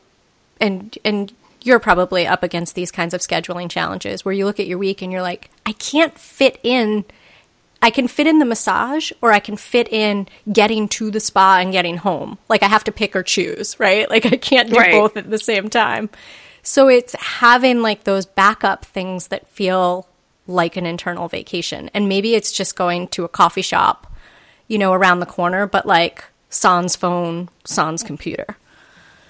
and 0.61 0.97
and 1.05 1.33
you're 1.67 1.81
probably 1.81 2.27
up 2.27 2.45
against 2.45 2.77
these 2.77 2.93
kinds 2.93 3.13
of 3.13 3.21
scheduling 3.21 3.69
challenges 3.69 4.25
where 4.25 4.33
you 4.33 4.45
look 4.45 4.61
at 4.61 4.69
your 4.69 4.79
week 4.79 5.03
and 5.03 5.11
you're 5.11 5.23
like, 5.23 5.51
I 5.67 5.73
can't 5.73 6.17
fit 6.17 6.61
in 6.63 7.05
I 7.83 7.91
can 7.91 8.09
fit 8.09 8.27
in 8.27 8.39
the 8.39 8.47
massage 8.47 9.13
or 9.21 9.33
I 9.33 9.39
can 9.39 9.57
fit 9.57 9.93
in 9.93 10.29
getting 10.51 10.89
to 10.89 11.11
the 11.11 11.21
spa 11.21 11.59
and 11.61 11.73
getting 11.73 11.99
home. 11.99 12.39
Like 12.49 12.63
I 12.63 12.69
have 12.69 12.85
to 12.85 12.93
pick 12.93 13.15
or 13.15 13.23
choose, 13.23 13.79
right? 13.79 14.09
Like 14.17 14.25
I 14.27 14.37
can't 14.37 14.71
do 14.71 14.77
right. 14.77 14.93
both 14.93 15.17
at 15.17 15.29
the 15.29 15.39
same 15.39 15.69
time. 15.69 16.09
So 16.63 16.89
it's 16.89 17.15
having 17.15 17.83
like 17.83 18.05
those 18.05 18.25
backup 18.25 18.85
things 18.85 19.29
that 19.29 19.47
feel 19.49 20.09
like 20.47 20.77
an 20.77 20.87
internal 20.87 21.29
vacation. 21.29 21.91
And 21.93 22.09
maybe 22.09 22.35
it's 22.35 22.51
just 22.51 22.77
going 22.77 23.09
to 23.09 23.25
a 23.25 23.29
coffee 23.29 23.63
shop, 23.63 24.11
you 24.69 24.79
know, 24.79 24.93
around 24.93 25.21
the 25.21 25.27
corner, 25.27 25.67
but 25.67 25.87
like 25.87 26.25
sans 26.49 26.97
phone, 26.97 27.51
sans 27.65 28.03
computer. 28.03 28.57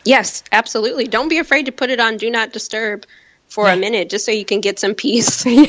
Yes, 0.07 0.45
absolutely. 0.53 1.07
Don't 1.07 1.29
be 1.29 1.39
afraid 1.39 1.67
to 1.67 1.73
put 1.73 1.91
it 1.91 2.01
on 2.01 2.17
do 2.17 2.31
not 2.31 2.53
disturb 2.53 3.05
for 3.49 3.67
yeah. 3.67 3.75
a 3.75 3.77
minute 3.77 4.09
just 4.11 4.25
so 4.25 4.33
you 4.33 4.45
can 4.45 4.61
get 4.61 4.79
some 4.79 4.95
peace. 4.95 5.45
yeah. 5.47 5.67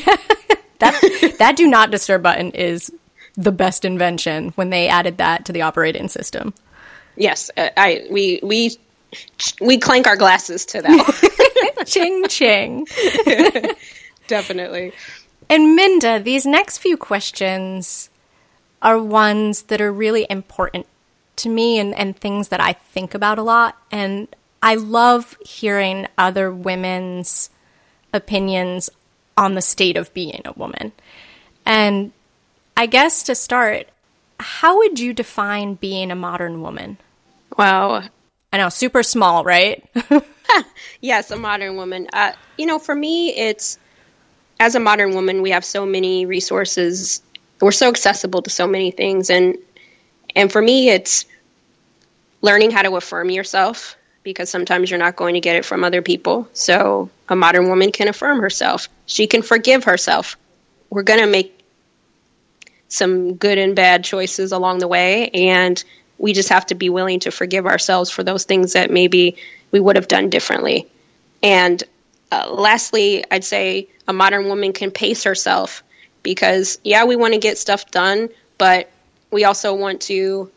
that 0.78 1.34
that 1.38 1.56
do 1.56 1.66
not 1.66 1.90
disturb 1.90 2.22
button 2.22 2.52
is 2.52 2.92
the 3.36 3.52
best 3.52 3.84
invention 3.84 4.50
when 4.50 4.70
they 4.70 4.88
added 4.88 5.18
that 5.18 5.44
to 5.46 5.52
the 5.52 5.62
operating 5.62 6.08
system. 6.08 6.54
Yes, 7.16 7.50
uh, 7.56 7.68
I 7.76 8.06
we 8.10 8.40
we 8.42 8.76
we 9.60 9.78
clank 9.78 10.06
our 10.06 10.16
glasses 10.16 10.66
to 10.66 10.82
that. 10.82 11.82
ching 11.86 12.26
ching. 12.28 12.86
Definitely. 14.26 14.92
And 15.50 15.74
Minda, 15.74 16.20
these 16.20 16.44
next 16.44 16.78
few 16.78 16.96
questions 16.96 18.10
are 18.82 18.98
ones 18.98 19.62
that 19.62 19.80
are 19.80 19.92
really 19.92 20.26
important 20.28 20.86
to 21.38 21.48
me 21.48 21.78
and, 21.78 21.94
and 21.94 22.16
things 22.16 22.48
that 22.48 22.60
I 22.60 22.72
think 22.72 23.14
about 23.14 23.38
a 23.38 23.42
lot. 23.42 23.76
And 23.90 24.28
I 24.62 24.74
love 24.74 25.36
hearing 25.44 26.06
other 26.16 26.52
women's 26.52 27.50
opinions 28.12 28.90
on 29.36 29.54
the 29.54 29.62
state 29.62 29.96
of 29.96 30.12
being 30.14 30.42
a 30.44 30.52
woman. 30.52 30.92
And 31.64 32.12
I 32.76 32.86
guess 32.86 33.24
to 33.24 33.34
start, 33.34 33.88
how 34.40 34.78
would 34.78 34.98
you 34.98 35.12
define 35.12 35.74
being 35.74 36.10
a 36.10 36.16
modern 36.16 36.60
woman? 36.60 36.98
Wow. 37.56 38.04
I 38.52 38.56
know, 38.56 38.68
super 38.68 39.02
small, 39.02 39.44
right? 39.44 39.88
yes, 41.00 41.30
a 41.30 41.36
modern 41.36 41.76
woman. 41.76 42.08
Uh, 42.12 42.32
you 42.56 42.66
know, 42.66 42.78
for 42.78 42.94
me, 42.94 43.34
it's 43.34 43.78
as 44.60 44.74
a 44.74 44.80
modern 44.80 45.14
woman, 45.14 45.42
we 45.42 45.50
have 45.50 45.64
so 45.64 45.86
many 45.86 46.26
resources. 46.26 47.22
We're 47.60 47.72
so 47.72 47.88
accessible 47.88 48.42
to 48.42 48.50
so 48.50 48.66
many 48.66 48.90
things, 48.90 49.30
and 49.30 49.58
and 50.38 50.52
for 50.52 50.62
me, 50.62 50.88
it's 50.88 51.26
learning 52.40 52.70
how 52.70 52.82
to 52.82 52.94
affirm 52.94 53.28
yourself 53.28 53.96
because 54.22 54.48
sometimes 54.48 54.88
you're 54.88 54.98
not 54.98 55.16
going 55.16 55.34
to 55.34 55.40
get 55.40 55.56
it 55.56 55.64
from 55.64 55.82
other 55.82 56.00
people. 56.00 56.48
So 56.52 57.10
a 57.28 57.34
modern 57.34 57.68
woman 57.68 57.90
can 57.90 58.06
affirm 58.06 58.40
herself. 58.40 58.88
She 59.06 59.26
can 59.26 59.42
forgive 59.42 59.82
herself. 59.82 60.36
We're 60.90 61.02
going 61.02 61.18
to 61.18 61.26
make 61.26 61.58
some 62.86 63.34
good 63.34 63.58
and 63.58 63.74
bad 63.74 64.04
choices 64.04 64.52
along 64.52 64.78
the 64.78 64.86
way. 64.86 65.28
And 65.30 65.82
we 66.18 66.34
just 66.34 66.50
have 66.50 66.66
to 66.66 66.76
be 66.76 66.88
willing 66.88 67.18
to 67.20 67.32
forgive 67.32 67.66
ourselves 67.66 68.08
for 68.08 68.22
those 68.22 68.44
things 68.44 68.74
that 68.74 68.92
maybe 68.92 69.38
we 69.72 69.80
would 69.80 69.96
have 69.96 70.06
done 70.06 70.30
differently. 70.30 70.86
And 71.42 71.82
uh, 72.30 72.48
lastly, 72.48 73.24
I'd 73.28 73.42
say 73.42 73.88
a 74.06 74.12
modern 74.12 74.46
woman 74.46 74.72
can 74.72 74.92
pace 74.92 75.24
herself 75.24 75.82
because, 76.22 76.78
yeah, 76.84 77.06
we 77.06 77.16
want 77.16 77.34
to 77.34 77.40
get 77.40 77.58
stuff 77.58 77.90
done, 77.90 78.28
but 78.56 78.88
we 79.30 79.44
also 79.44 79.74
want 79.74 80.00
to 80.02 80.50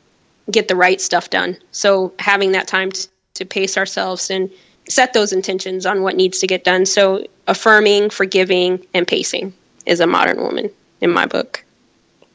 get 0.49 0.68
the 0.68 0.76
right 0.76 0.99
stuff 0.99 1.30
done. 1.30 1.57
So 1.72 2.14
having 2.19 2.53
that 2.53 2.68
time 2.68 2.91
to, 2.91 3.07
to 3.35 3.45
pace 3.45 3.77
ourselves 3.77 4.30
and 4.30 4.52
set 4.89 5.14
those 5.14 5.34
intentions 5.34 5.85
on 5.85 6.02
what 6.02 6.15
needs 6.15 6.39
to 6.39 6.48
get 6.48 6.64
done. 6.64 6.85
So 6.85 7.26
affirming, 7.48 8.10
forgiving, 8.10 8.85
and 8.93 9.07
pacing 9.07 9.53
is 9.85 9.99
a 9.99 10.07
modern 10.07 10.38
woman 10.38 10.69
in 10.99 11.11
my 11.11 11.26
book. 11.26 11.64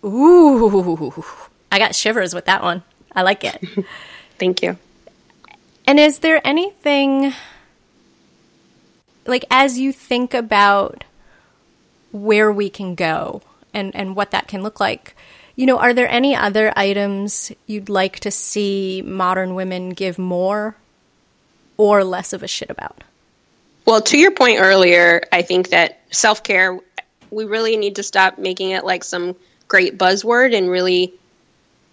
Ooh, 0.04 1.24
I 1.72 1.78
got 1.78 1.94
shivers 1.94 2.34
with 2.34 2.46
that 2.46 2.62
one. 2.62 2.82
I 3.14 3.22
like 3.22 3.44
it. 3.44 3.64
Thank 4.38 4.62
you. 4.62 4.78
And 5.86 5.98
is 5.98 6.18
there 6.18 6.40
anything 6.46 7.32
like 9.26 9.44
as 9.50 9.78
you 9.78 9.92
think 9.92 10.34
about 10.34 11.04
where 12.12 12.50
we 12.52 12.70
can 12.70 12.94
go 12.94 13.42
and 13.74 13.94
and 13.94 14.16
what 14.16 14.30
that 14.30 14.48
can 14.48 14.62
look 14.62 14.80
like, 14.80 15.15
you 15.56 15.64
know, 15.64 15.78
are 15.78 15.94
there 15.94 16.08
any 16.08 16.36
other 16.36 16.72
items 16.76 17.50
you'd 17.66 17.88
like 17.88 18.20
to 18.20 18.30
see 18.30 19.02
modern 19.04 19.54
women 19.54 19.90
give 19.90 20.18
more 20.18 20.76
or 21.78 22.04
less 22.04 22.32
of 22.34 22.42
a 22.42 22.48
shit 22.48 22.70
about? 22.70 23.02
Well, 23.86 24.02
to 24.02 24.18
your 24.18 24.32
point 24.32 24.60
earlier, 24.60 25.22
I 25.32 25.42
think 25.42 25.70
that 25.70 26.00
self 26.10 26.42
care, 26.42 26.78
we 27.30 27.44
really 27.44 27.76
need 27.76 27.96
to 27.96 28.02
stop 28.02 28.38
making 28.38 28.70
it 28.70 28.84
like 28.84 29.02
some 29.02 29.34
great 29.66 29.96
buzzword 29.96 30.56
and 30.56 30.68
really 30.68 31.14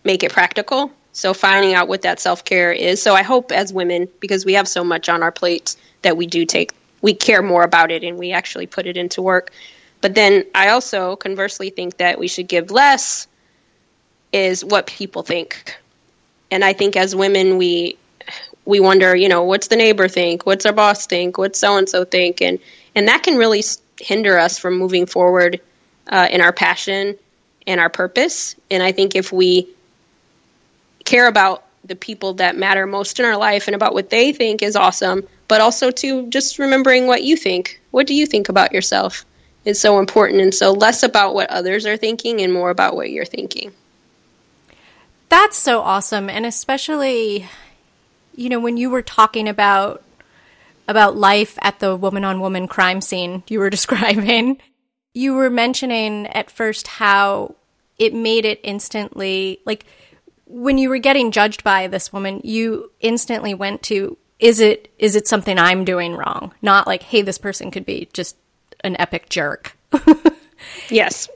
make 0.03 0.23
it 0.23 0.31
practical. 0.31 0.91
So, 1.13 1.33
finding 1.33 1.73
out 1.73 1.87
what 1.87 2.01
that 2.01 2.19
self 2.19 2.43
care 2.43 2.73
is. 2.73 3.01
So, 3.01 3.13
I 3.13 3.21
hope 3.21 3.51
as 3.51 3.71
women, 3.71 4.09
because 4.19 4.45
we 4.45 4.53
have 4.53 4.67
so 4.67 4.83
much 4.83 5.07
on 5.07 5.23
our 5.23 5.31
plates, 5.31 5.77
that 6.01 6.17
we 6.17 6.25
do 6.25 6.45
take, 6.45 6.73
we 7.01 7.13
care 7.13 7.41
more 7.41 7.63
about 7.63 7.91
it 7.91 8.03
and 8.03 8.17
we 8.17 8.31
actually 8.31 8.67
put 8.67 8.87
it 8.87 8.97
into 8.97 9.21
work. 9.21 9.51
But 10.01 10.15
then 10.15 10.45
I 10.53 10.69
also 10.69 11.15
conversely 11.15 11.69
think 11.69 11.97
that 11.97 12.19
we 12.19 12.27
should 12.27 12.47
give 12.47 12.71
less 12.71 13.27
is 14.33 14.65
what 14.65 14.87
people 14.87 15.23
think. 15.23 15.79
And 16.51 16.65
I 16.65 16.73
think 16.73 16.97
as 16.97 17.15
women, 17.15 17.57
we 17.57 17.97
we 18.65 18.79
wonder, 18.79 19.15
you 19.15 19.29
know, 19.29 19.43
what's 19.43 19.67
the 19.67 19.75
neighbor 19.75 20.07
think? 20.07 20.45
What's 20.45 20.65
our 20.65 20.73
boss 20.73 21.05
think? 21.05 21.37
What's 21.37 21.59
so 21.59 21.77
and 21.77 21.87
so 21.87 22.03
think? 22.03 22.41
And 22.41 22.59
and 22.95 23.07
that 23.07 23.23
can 23.23 23.37
really 23.37 23.63
hinder 23.99 24.37
us 24.37 24.57
from 24.57 24.77
moving 24.77 25.05
forward 25.05 25.61
uh, 26.07 26.27
in 26.29 26.41
our 26.41 26.51
passion 26.51 27.17
and 27.67 27.79
our 27.79 27.89
purpose. 27.89 28.55
And 28.69 28.83
I 28.83 28.91
think 28.91 29.15
if 29.15 29.31
we 29.31 29.69
care 31.05 31.27
about 31.27 31.63
the 31.85 31.95
people 31.95 32.35
that 32.35 32.55
matter 32.55 32.85
most 32.85 33.19
in 33.19 33.25
our 33.25 33.37
life 33.37 33.67
and 33.67 33.75
about 33.75 33.93
what 33.93 34.09
they 34.09 34.31
think 34.31 34.61
is 34.61 34.75
awesome, 34.75 35.27
but 35.47 35.59
also 35.59 35.91
to 35.91 36.27
just 36.27 36.59
remembering 36.59 37.07
what 37.07 37.23
you 37.23 37.35
think. 37.35 37.81
What 37.91 38.07
do 38.07 38.13
you 38.13 38.25
think 38.25 38.49
about 38.49 38.71
yourself 38.71 39.25
is 39.65 39.79
so 39.79 39.99
important. 39.99 40.41
And 40.41 40.53
so 40.53 40.71
less 40.71 41.03
about 41.03 41.33
what 41.33 41.49
others 41.49 41.85
are 41.85 41.97
thinking 41.97 42.41
and 42.41 42.53
more 42.53 42.69
about 42.69 42.95
what 42.95 43.09
you're 43.09 43.25
thinking. 43.25 43.73
That's 45.33 45.57
so 45.57 45.81
awesome. 45.81 46.29
And 46.29 46.45
especially, 46.45 47.49
you 48.35 48.49
know, 48.49 48.59
when 48.59 48.77
you 48.77 48.91
were 48.91 49.01
talking 49.01 49.49
about 49.49 50.03
about 50.87 51.17
life 51.17 51.57
at 51.63 51.79
the 51.79 51.95
woman 51.95 52.23
on 52.23 52.39
woman 52.39 52.67
crime 52.67 53.01
scene 53.01 53.41
you 53.47 53.57
were 53.57 53.69
describing, 53.71 54.61
you 55.15 55.33
were 55.33 55.49
mentioning 55.49 56.27
at 56.27 56.51
first 56.51 56.85
how 56.85 57.55
it 57.97 58.13
made 58.13 58.45
it 58.45 58.59
instantly 58.61 59.59
like 59.65 59.87
when 60.45 60.77
you 60.77 60.87
were 60.87 60.99
getting 60.99 61.31
judged 61.31 61.63
by 61.63 61.87
this 61.87 62.13
woman, 62.13 62.39
you 62.43 62.91
instantly 62.99 63.55
went 63.55 63.81
to 63.81 64.15
is 64.37 64.59
it 64.59 64.93
is 64.99 65.15
it 65.15 65.27
something 65.27 65.57
I'm 65.57 65.83
doing 65.83 66.13
wrong? 66.13 66.53
Not 66.61 66.85
like, 66.85 67.01
hey, 67.01 67.23
this 67.23 67.39
person 67.39 67.71
could 67.71 67.87
be 67.87 68.07
just 68.13 68.37
an 68.83 68.95
epic 68.99 69.29
jerk. 69.29 69.75
yes. 70.91 71.27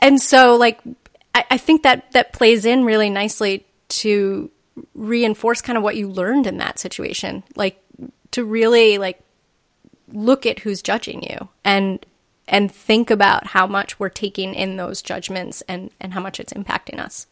And 0.00 0.20
so 0.20 0.56
like 0.56 0.80
I, 1.36 1.44
I 1.50 1.58
think 1.58 1.82
that 1.82 2.12
that 2.12 2.32
plays 2.32 2.64
in 2.64 2.84
really 2.84 3.10
nicely 3.10 3.66
to 3.88 4.50
reinforce 4.94 5.60
kind 5.60 5.76
of 5.76 5.82
what 5.82 5.96
you 5.96 6.08
learned 6.08 6.46
in 6.46 6.56
that 6.56 6.78
situation. 6.78 7.44
Like 7.54 7.78
to 8.30 8.42
really 8.42 8.96
like 8.96 9.20
look 10.08 10.46
at 10.46 10.60
who's 10.60 10.80
judging 10.80 11.22
you 11.22 11.48
and 11.62 12.04
and 12.48 12.72
think 12.72 13.10
about 13.10 13.48
how 13.48 13.66
much 13.66 14.00
we're 14.00 14.08
taking 14.08 14.54
in 14.54 14.76
those 14.78 15.02
judgments 15.02 15.62
and 15.68 15.90
and 16.00 16.14
how 16.14 16.20
much 16.20 16.40
it's 16.40 16.54
impacting 16.54 16.98
us. 16.98 17.26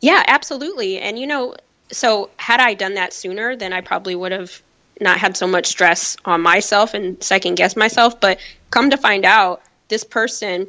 Yeah, 0.00 0.24
absolutely. 0.26 0.98
And 0.98 1.18
you 1.18 1.26
know, 1.26 1.54
so 1.92 2.30
had 2.38 2.60
I 2.60 2.72
done 2.72 2.94
that 2.94 3.12
sooner, 3.12 3.56
then 3.56 3.74
I 3.74 3.82
probably 3.82 4.14
would 4.14 4.32
have 4.32 4.62
not 5.02 5.18
had 5.18 5.36
so 5.36 5.46
much 5.46 5.66
stress 5.66 6.16
on 6.24 6.40
myself 6.40 6.94
and 6.94 7.22
second 7.22 7.56
guess 7.56 7.76
myself. 7.76 8.20
But 8.20 8.38
come 8.70 8.90
to 8.90 8.96
find 8.96 9.26
out, 9.26 9.60
this 9.88 10.04
person 10.04 10.68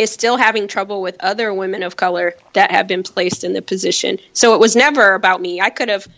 is 0.00 0.10
still 0.10 0.38
having 0.38 0.66
trouble 0.66 1.02
with 1.02 1.14
other 1.20 1.52
women 1.52 1.82
of 1.82 1.94
color 1.94 2.34
that 2.54 2.70
have 2.70 2.86
been 2.86 3.02
placed 3.02 3.44
in 3.44 3.52
the 3.52 3.60
position. 3.60 4.18
So 4.32 4.54
it 4.54 4.58
was 4.58 4.74
never 4.74 5.12
about 5.12 5.42
me. 5.42 5.60
I 5.60 5.68
could 5.68 5.90
have, 5.90 6.08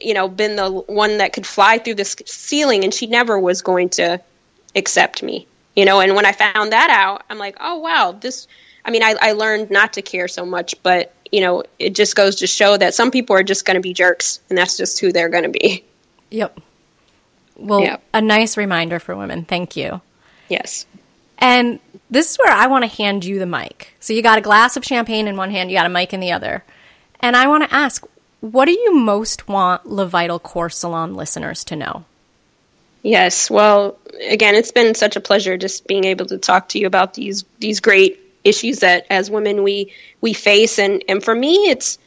you 0.00 0.14
know, 0.14 0.28
been 0.28 0.54
the 0.54 0.70
one 0.70 1.18
that 1.18 1.32
could 1.32 1.44
fly 1.44 1.78
through 1.78 1.96
this 1.96 2.14
ceiling, 2.24 2.84
and 2.84 2.94
she 2.94 3.08
never 3.08 3.36
was 3.36 3.62
going 3.62 3.88
to 3.90 4.20
accept 4.76 5.24
me. 5.24 5.48
You 5.74 5.86
know, 5.86 5.98
and 5.98 6.14
when 6.14 6.24
I 6.24 6.30
found 6.30 6.70
that 6.70 6.88
out, 6.90 7.24
I'm 7.28 7.38
like, 7.38 7.56
oh 7.58 7.78
wow, 7.78 8.12
this. 8.12 8.46
I 8.84 8.92
mean, 8.92 9.02
I, 9.02 9.16
I 9.20 9.32
learned 9.32 9.72
not 9.72 9.94
to 9.94 10.02
care 10.02 10.28
so 10.28 10.46
much, 10.46 10.80
but 10.84 11.12
you 11.32 11.40
know, 11.40 11.64
it 11.80 11.96
just 11.96 12.14
goes 12.14 12.36
to 12.36 12.46
show 12.46 12.76
that 12.76 12.94
some 12.94 13.10
people 13.10 13.34
are 13.34 13.42
just 13.42 13.64
going 13.64 13.74
to 13.74 13.80
be 13.80 13.92
jerks, 13.92 14.38
and 14.48 14.56
that's 14.56 14.76
just 14.76 15.00
who 15.00 15.10
they're 15.10 15.28
going 15.30 15.50
to 15.52 15.58
be. 15.58 15.82
Yep. 16.30 16.60
Well, 17.56 17.80
yep. 17.80 18.02
a 18.14 18.22
nice 18.22 18.56
reminder 18.56 19.00
for 19.00 19.16
women. 19.16 19.44
Thank 19.44 19.74
you. 19.74 20.00
Yes. 20.48 20.86
And 21.40 21.80
this 22.10 22.32
is 22.32 22.36
where 22.38 22.52
I 22.52 22.66
want 22.66 22.84
to 22.84 22.96
hand 22.96 23.24
you 23.24 23.38
the 23.38 23.46
mic. 23.46 23.94
So 24.00 24.12
you 24.12 24.22
got 24.22 24.38
a 24.38 24.42
glass 24.42 24.76
of 24.76 24.84
champagne 24.84 25.26
in 25.26 25.36
one 25.36 25.50
hand, 25.50 25.70
you 25.70 25.76
got 25.76 25.86
a 25.86 25.90
mic 25.90 26.12
in 26.12 26.20
the 26.20 26.32
other. 26.32 26.64
And 27.20 27.36
I 27.36 27.48
want 27.48 27.64
to 27.64 27.74
ask, 27.74 28.06
what 28.40 28.66
do 28.66 28.72
you 28.72 28.94
most 28.94 29.48
want 29.48 29.86
Le 29.86 30.06
Vital 30.06 30.38
Corps 30.38 30.70
Salon 30.70 31.14
listeners 31.14 31.64
to 31.64 31.76
know? 31.76 32.04
Yes. 33.02 33.50
Well, 33.50 33.98
again, 34.28 34.54
it's 34.54 34.72
been 34.72 34.94
such 34.94 35.16
a 35.16 35.20
pleasure 35.20 35.56
just 35.56 35.86
being 35.86 36.04
able 36.04 36.26
to 36.26 36.38
talk 36.38 36.70
to 36.70 36.78
you 36.78 36.86
about 36.86 37.14
these 37.14 37.44
these 37.58 37.80
great 37.80 38.20
issues 38.44 38.80
that 38.80 39.06
as 39.10 39.30
women 39.30 39.62
we 39.62 39.92
we 40.20 40.32
face 40.32 40.78
and 40.78 41.04
and 41.08 41.22
for 41.22 41.34
me 41.34 41.70
it's 41.70 41.98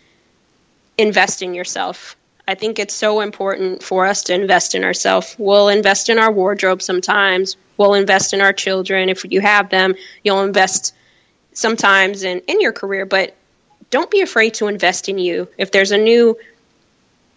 invest 0.98 1.42
in 1.42 1.54
yourself. 1.54 2.16
I 2.48 2.56
think 2.56 2.78
it's 2.78 2.94
so 2.94 3.22
important 3.22 3.84
for 3.84 4.06
us 4.06 4.24
to 4.24 4.34
invest 4.34 4.76
in 4.76 4.84
ourselves. 4.84 5.36
We'll 5.40 5.70
invest 5.70 6.10
in 6.10 6.20
our 6.20 6.32
wardrobe 6.32 6.82
sometimes. 6.82 7.56
We'll 7.78 7.94
invest 7.96 8.34
in 8.34 8.42
our 8.42 8.54
children 8.54 9.10
if 9.10 9.26
you 9.26 9.42
have 9.42 9.70
them. 9.70 9.96
You'll 10.24 10.44
invest 10.44 10.94
sometimes 11.54 12.24
in, 12.24 12.40
in 12.48 12.62
your 12.62 12.74
career, 12.74 13.06
but 13.06 13.36
don't 13.90 14.10
be 14.10 14.22
afraid 14.22 14.56
to 14.56 14.68
invest 14.68 15.10
in 15.10 15.18
you. 15.18 15.48
If 15.58 15.72
there's 15.72 15.92
a 15.92 15.98
new 15.98 16.38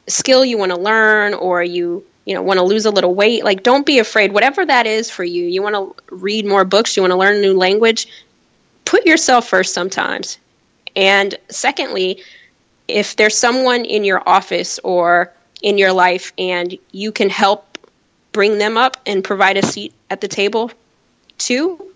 skill 0.08 0.44
you 0.44 0.58
want 0.58 0.72
to 0.72 0.78
learn 0.78 1.34
or 1.34 1.62
you 1.62 2.04
you 2.24 2.34
know 2.34 2.42
want 2.42 2.58
to 2.58 2.64
lose 2.64 2.86
a 2.86 2.90
little 2.90 3.14
weight 3.14 3.44
like 3.44 3.62
don't 3.62 3.84
be 3.84 3.98
afraid 3.98 4.32
whatever 4.32 4.64
that 4.64 4.86
is 4.86 5.10
for 5.10 5.24
you 5.24 5.44
you 5.44 5.62
want 5.62 5.74
to 5.74 6.14
read 6.14 6.46
more 6.46 6.64
books 6.64 6.96
you 6.96 7.02
want 7.02 7.10
to 7.10 7.16
learn 7.16 7.36
a 7.36 7.40
new 7.40 7.56
language 7.56 8.06
put 8.84 9.04
yourself 9.04 9.48
first 9.48 9.74
sometimes 9.74 10.38
and 10.94 11.34
secondly 11.48 12.22
if 12.86 13.16
there's 13.16 13.36
someone 13.36 13.84
in 13.84 14.04
your 14.04 14.22
office 14.26 14.78
or 14.84 15.32
in 15.60 15.78
your 15.78 15.92
life 15.92 16.32
and 16.38 16.78
you 16.92 17.10
can 17.10 17.28
help 17.28 17.78
bring 18.32 18.58
them 18.58 18.76
up 18.76 18.96
and 19.06 19.24
provide 19.24 19.56
a 19.56 19.66
seat 19.66 19.92
at 20.11 20.20
the 20.20 20.28
table 20.28 20.70
to 21.39 21.93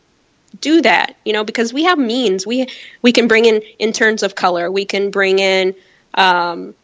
do 0.58 0.80
that 0.82 1.16
you 1.24 1.32
know 1.32 1.44
because 1.44 1.72
we 1.72 1.84
have 1.84 1.98
means. 1.98 2.46
We 2.46 2.68
we 3.02 3.12
can 3.12 3.28
bring 3.28 3.44
in 3.44 3.62
interns 3.78 4.22
of 4.22 4.34
color. 4.34 4.70
We 4.70 4.84
can 4.84 5.10
bring 5.10 5.38
in 5.38 5.74
um, 6.14 6.74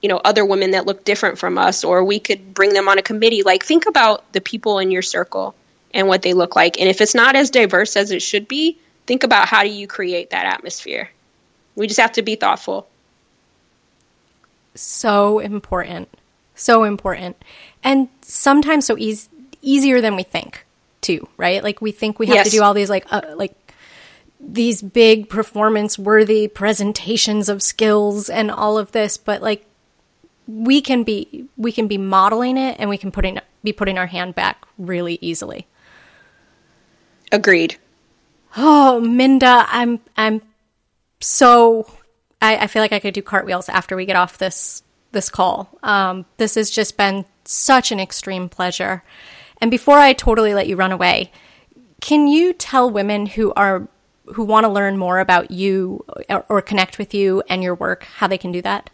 you 0.00 0.08
know 0.08 0.18
other 0.18 0.44
women 0.44 0.72
that 0.72 0.86
look 0.86 1.04
different 1.04 1.38
from 1.38 1.58
us 1.58 1.84
or 1.84 2.04
we 2.04 2.20
could 2.20 2.54
bring 2.54 2.72
them 2.72 2.88
on 2.88 2.98
a 2.98 3.02
committee. 3.02 3.42
Like 3.42 3.64
think 3.64 3.86
about 3.86 4.32
the 4.32 4.40
people 4.40 4.78
in 4.78 4.90
your 4.90 5.02
circle 5.02 5.54
and 5.92 6.08
what 6.08 6.22
they 6.22 6.34
look 6.34 6.54
like. 6.56 6.78
And 6.78 6.88
if 6.88 7.00
it's 7.00 7.14
not 7.14 7.36
as 7.36 7.50
diverse 7.50 7.96
as 7.96 8.10
it 8.10 8.22
should 8.22 8.48
be 8.48 8.78
think 9.06 9.22
about 9.22 9.48
how 9.48 9.62
do 9.62 9.68
you 9.68 9.86
create 9.86 10.30
that 10.30 10.46
atmosphere. 10.46 11.10
We 11.74 11.86
just 11.86 12.00
have 12.00 12.12
to 12.12 12.22
be 12.22 12.36
thoughtful. 12.36 12.88
So 14.74 15.38
important. 15.38 16.08
So 16.54 16.84
important. 16.84 17.36
And 17.82 18.08
sometimes 18.22 18.86
so 18.86 18.96
easy 18.98 19.28
easier 19.62 20.00
than 20.00 20.14
we 20.14 20.22
think 20.22 20.65
too, 21.06 21.28
right? 21.36 21.62
Like 21.62 21.80
we 21.80 21.92
think 21.92 22.18
we 22.18 22.26
have 22.26 22.36
yes. 22.36 22.50
to 22.50 22.56
do 22.56 22.62
all 22.62 22.74
these 22.74 22.90
like 22.90 23.06
uh, 23.12 23.22
like 23.36 23.54
these 24.40 24.82
big 24.82 25.28
performance 25.28 25.98
worthy 25.98 26.48
presentations 26.48 27.48
of 27.48 27.62
skills 27.62 28.28
and 28.28 28.50
all 28.50 28.76
of 28.76 28.92
this, 28.92 29.16
but 29.16 29.40
like 29.40 29.64
we 30.48 30.80
can 30.80 31.04
be 31.04 31.46
we 31.56 31.70
can 31.70 31.86
be 31.86 31.96
modeling 31.96 32.56
it 32.56 32.76
and 32.78 32.90
we 32.90 32.98
can 32.98 33.12
putting 33.12 33.38
be 33.62 33.72
putting 33.72 33.98
our 33.98 34.06
hand 34.06 34.34
back 34.34 34.66
really 34.78 35.18
easily. 35.20 35.66
Agreed. 37.30 37.76
Oh, 38.56 39.00
Minda, 39.00 39.64
I'm 39.68 40.00
I'm 40.16 40.42
so 41.20 41.86
I, 42.42 42.56
I, 42.56 42.66
feel 42.66 42.82
like 42.82 42.92
I 42.92 43.00
could 43.00 43.14
do 43.14 43.22
cartwheels 43.22 43.68
after 43.68 43.96
we 43.96 44.06
get 44.06 44.16
off 44.16 44.38
this 44.38 44.82
this 45.12 45.28
call. 45.28 45.70
Um, 45.82 46.26
this 46.36 46.56
has 46.56 46.70
just 46.70 46.96
been 46.96 47.24
such 47.44 47.92
an 47.92 48.00
extreme 48.00 48.48
pleasure. 48.48 49.02
And 49.60 49.70
before 49.70 49.98
I 49.98 50.12
totally 50.12 50.54
let 50.54 50.66
you 50.66 50.76
run 50.76 50.92
away, 50.92 51.32
can 52.00 52.26
you 52.26 52.52
tell 52.52 52.90
women 52.90 53.26
who 53.26 53.52
are 53.54 53.88
who 54.34 54.44
want 54.44 54.64
to 54.64 54.68
learn 54.68 54.98
more 54.98 55.20
about 55.20 55.52
you 55.52 56.04
or, 56.28 56.44
or 56.48 56.60
connect 56.60 56.98
with 56.98 57.14
you 57.14 57.42
and 57.48 57.62
your 57.62 57.76
work 57.76 58.04
how 58.04 58.26
they 58.26 58.38
can 58.38 58.50
do 58.50 58.60
that? 58.62 58.90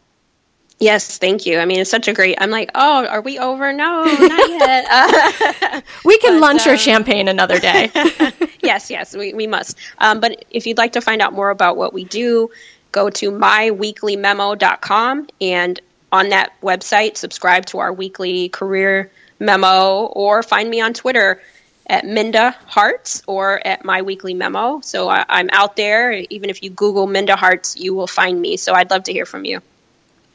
Yes, 0.79 1.17
thank 1.19 1.47
you. 1.47 1.59
I 1.61 1.65
mean, 1.65 1.81
it's 1.81 1.91
such 1.91 2.09
a 2.09 2.13
great. 2.13 2.37
I'm 2.41 2.51
like, 2.51 2.71
oh, 2.75 3.07
are 3.07 3.21
we 3.21 3.39
over? 3.39 3.73
No, 3.73 4.05
not 4.05 4.51
yet. 4.51 4.85
Uh, 4.91 5.81
we 6.05 6.19
can 6.19 6.35
but, 6.35 6.41
lunch 6.41 6.67
um, 6.67 6.75
or 6.75 6.77
champagne 6.77 7.29
another 7.29 7.61
day. 7.61 7.89
yes, 8.63 8.91
yes, 8.91 9.15
we, 9.17 9.33
we 9.33 9.47
must. 9.47 9.79
Um, 9.99 10.19
but 10.19 10.45
if 10.51 10.67
you'd 10.67 10.79
like 10.79 10.95
to 10.95 11.01
find 11.01 11.23
out 11.23 11.33
more 11.33 11.51
about 11.51 11.77
what 11.77 11.93
we 11.95 12.03
do, 12.05 12.51
go 12.91 13.11
to 13.11 13.31
myweeklymemo.com 13.31 15.29
and 15.41 15.81
on 16.11 16.29
that 16.31 16.61
website, 16.63 17.17
subscribe 17.17 17.67
to 17.67 17.79
our 17.79 17.93
weekly 17.93 18.49
career 18.49 19.13
memo 19.43 20.07
or 20.07 20.43
find 20.43 20.71
me 20.71 20.81
on 20.81 20.95
Twitter 20.95 21.43
at 21.87 22.07
Minda 22.07 22.57
Harts 22.67 23.23
or 23.27 23.65
at 23.67 23.85
My 23.85 24.03
Weekly 24.03 24.35
Memo. 24.35 24.81
So 24.81 25.09
I, 25.09 25.25
I'm 25.29 25.51
out 25.53 25.77
there. 25.77 26.13
Even 26.13 26.49
if 26.49 26.63
you 26.63 26.71
Google 26.71 27.07
Minda 27.07 27.37
Harts, 27.37 27.77
you 27.77 27.93
will 27.93 28.07
find 28.07 28.41
me. 28.41 28.57
So 28.57 28.73
I'd 28.73 28.91
love 28.91 29.05
to 29.05 29.13
hear 29.13 29.27
from 29.27 29.45
you. 29.45 29.61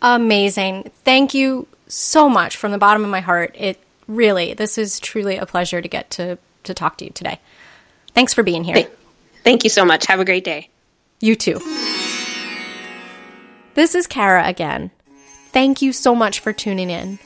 Amazing. 0.02 0.92
Thank 1.04 1.34
you 1.34 1.68
so 1.88 2.30
much 2.30 2.58
from 2.58 2.72
the 2.72 2.78
bottom 2.78 3.04
of 3.04 3.10
my 3.10 3.22
heart. 3.22 3.56
It 3.58 3.80
really, 4.08 4.54
this 4.54 4.78
is 4.78 5.00
truly 5.00 5.38
a 5.38 5.46
pleasure 5.46 5.82
to 5.82 5.88
get 5.88 6.12
to, 6.12 6.38
to 6.66 6.74
talk 6.74 6.98
to 6.98 7.06
you 7.06 7.12
today. 7.12 7.40
Thanks 8.14 8.34
for 8.34 8.44
being 8.44 8.64
here. 8.64 8.88
Thank 9.44 9.64
you 9.64 9.70
so 9.70 9.86
much. 9.86 10.06
Have 10.08 10.20
a 10.20 10.26
great 10.26 10.44
day. 10.44 10.70
You 11.20 11.36
too. 11.36 11.60
This 13.74 13.96
is 13.96 14.06
Kara 14.06 14.46
again. 14.46 14.92
Thank 15.52 15.82
you 15.82 15.94
so 15.94 16.14
much 16.14 16.40
for 16.40 16.52
tuning 16.52 16.90
in. 16.90 17.20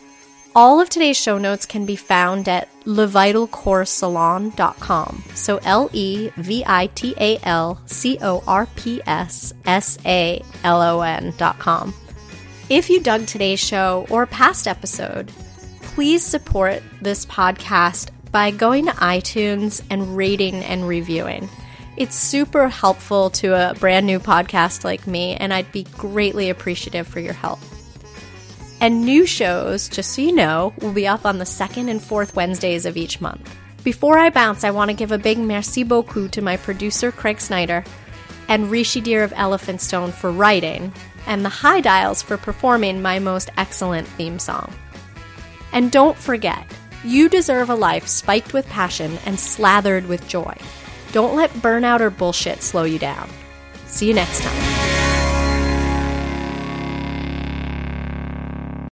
All 0.54 0.82
of 0.82 0.90
today's 0.90 1.16
show 1.16 1.38
notes 1.38 1.66
can 1.66 1.86
be 1.86 1.96
found 1.96 2.50
at 2.50 2.68
levitalcorpssalon.com. 2.84 5.24
So 5.34 5.62
L 5.64 5.90
E 5.94 6.30
V 6.36 6.66
I 6.68 6.88
T 6.88 7.16
A 7.18 7.40
L 7.44 7.82
C 7.86 8.18
O 8.22 8.44
R 8.46 8.68
P 8.76 9.02
S 9.08 9.54
S 9.66 9.98
A 10.06 10.44
L 10.66 10.82
O 10.82 11.00
N.com. 11.02 11.94
If 12.70 12.90
you 12.90 13.00
dug 13.00 13.28
today's 13.28 13.62
show 13.62 14.06
or 14.10 14.26
past 14.26 14.68
episode, 14.68 15.32
please 15.82 16.22
support 16.22 16.84
this 17.02 17.26
podcast 17.26 18.10
by 18.34 18.52
going 18.52 18.88
to 18.88 18.92
iTunes 18.92 19.82
and 19.90 20.18
rating 20.18 20.56
and 20.66 20.86
reviewing. 20.86 21.48
It's 21.96 22.16
super 22.16 22.68
helpful 22.68 23.30
to 23.32 23.54
a 23.54 23.74
brand 23.76 24.06
new 24.06 24.20
podcast 24.20 24.84
like 24.84 25.08
me, 25.08 25.36
and 25.36 25.54
I'd 25.54 25.72
be 25.72 25.84
greatly 25.84 26.50
appreciative 26.50 27.08
for 27.08 27.22
your 27.22 27.34
help. 27.34 27.60
And 28.82 29.02
new 29.02 29.28
shows, 29.28 29.88
just 29.88 30.12
so 30.12 30.24
you 30.24 30.34
know, 30.34 30.74
will 30.82 30.92
be 30.92 31.08
up 31.08 31.24
on 31.24 31.38
the 31.38 31.46
second 31.46 31.88
and 31.88 32.02
fourth 32.02 32.36
Wednesdays 32.36 32.88
of 32.88 32.98
each 32.98 33.22
month. 33.22 33.56
Before 33.84 34.18
I 34.18 34.32
bounce, 34.32 34.64
I 34.64 34.72
want 34.72 34.90
to 34.90 34.98
give 34.98 35.12
a 35.12 35.20
big 35.20 35.38
merci 35.38 35.84
beaucoup 35.84 36.32
to 36.32 36.42
my 36.42 36.58
producer, 36.58 37.12
Craig 37.12 37.40
Snyder, 37.40 37.84
and 38.48 38.72
Rishi 38.72 39.00
Dhir 39.00 39.24
of 39.24 39.34
Elephant 39.36 39.82
Stone 39.82 40.12
for 40.12 40.32
writing, 40.32 40.92
and 41.28 41.46
the 41.46 41.50
High 41.50 41.82
Dials 41.82 42.24
for 42.24 42.38
performing 42.38 43.04
my 43.04 43.20
most 43.20 43.52
excellent 43.56 44.08
theme 44.08 44.40
song. 44.40 44.74
And 45.74 45.92
don't 45.92 46.18
forget, 46.18 46.66
you 47.04 47.30
deserve 47.30 47.70
a 47.70 47.76
life 47.76 48.08
spiked 48.08 48.52
with 48.52 48.68
passion 48.68 49.18
and 49.28 49.40
slathered 49.40 50.08
with 50.08 50.28
joy. 50.28 50.56
Don't 51.12 51.36
let 51.36 51.52
burnout 51.52 52.00
or 52.00 52.10
bullshit 52.10 52.64
slow 52.64 52.84
you 52.84 52.98
down. 52.98 53.30
See 53.86 54.08
you 54.08 54.16
next 54.16 54.42
time. 54.42 55.01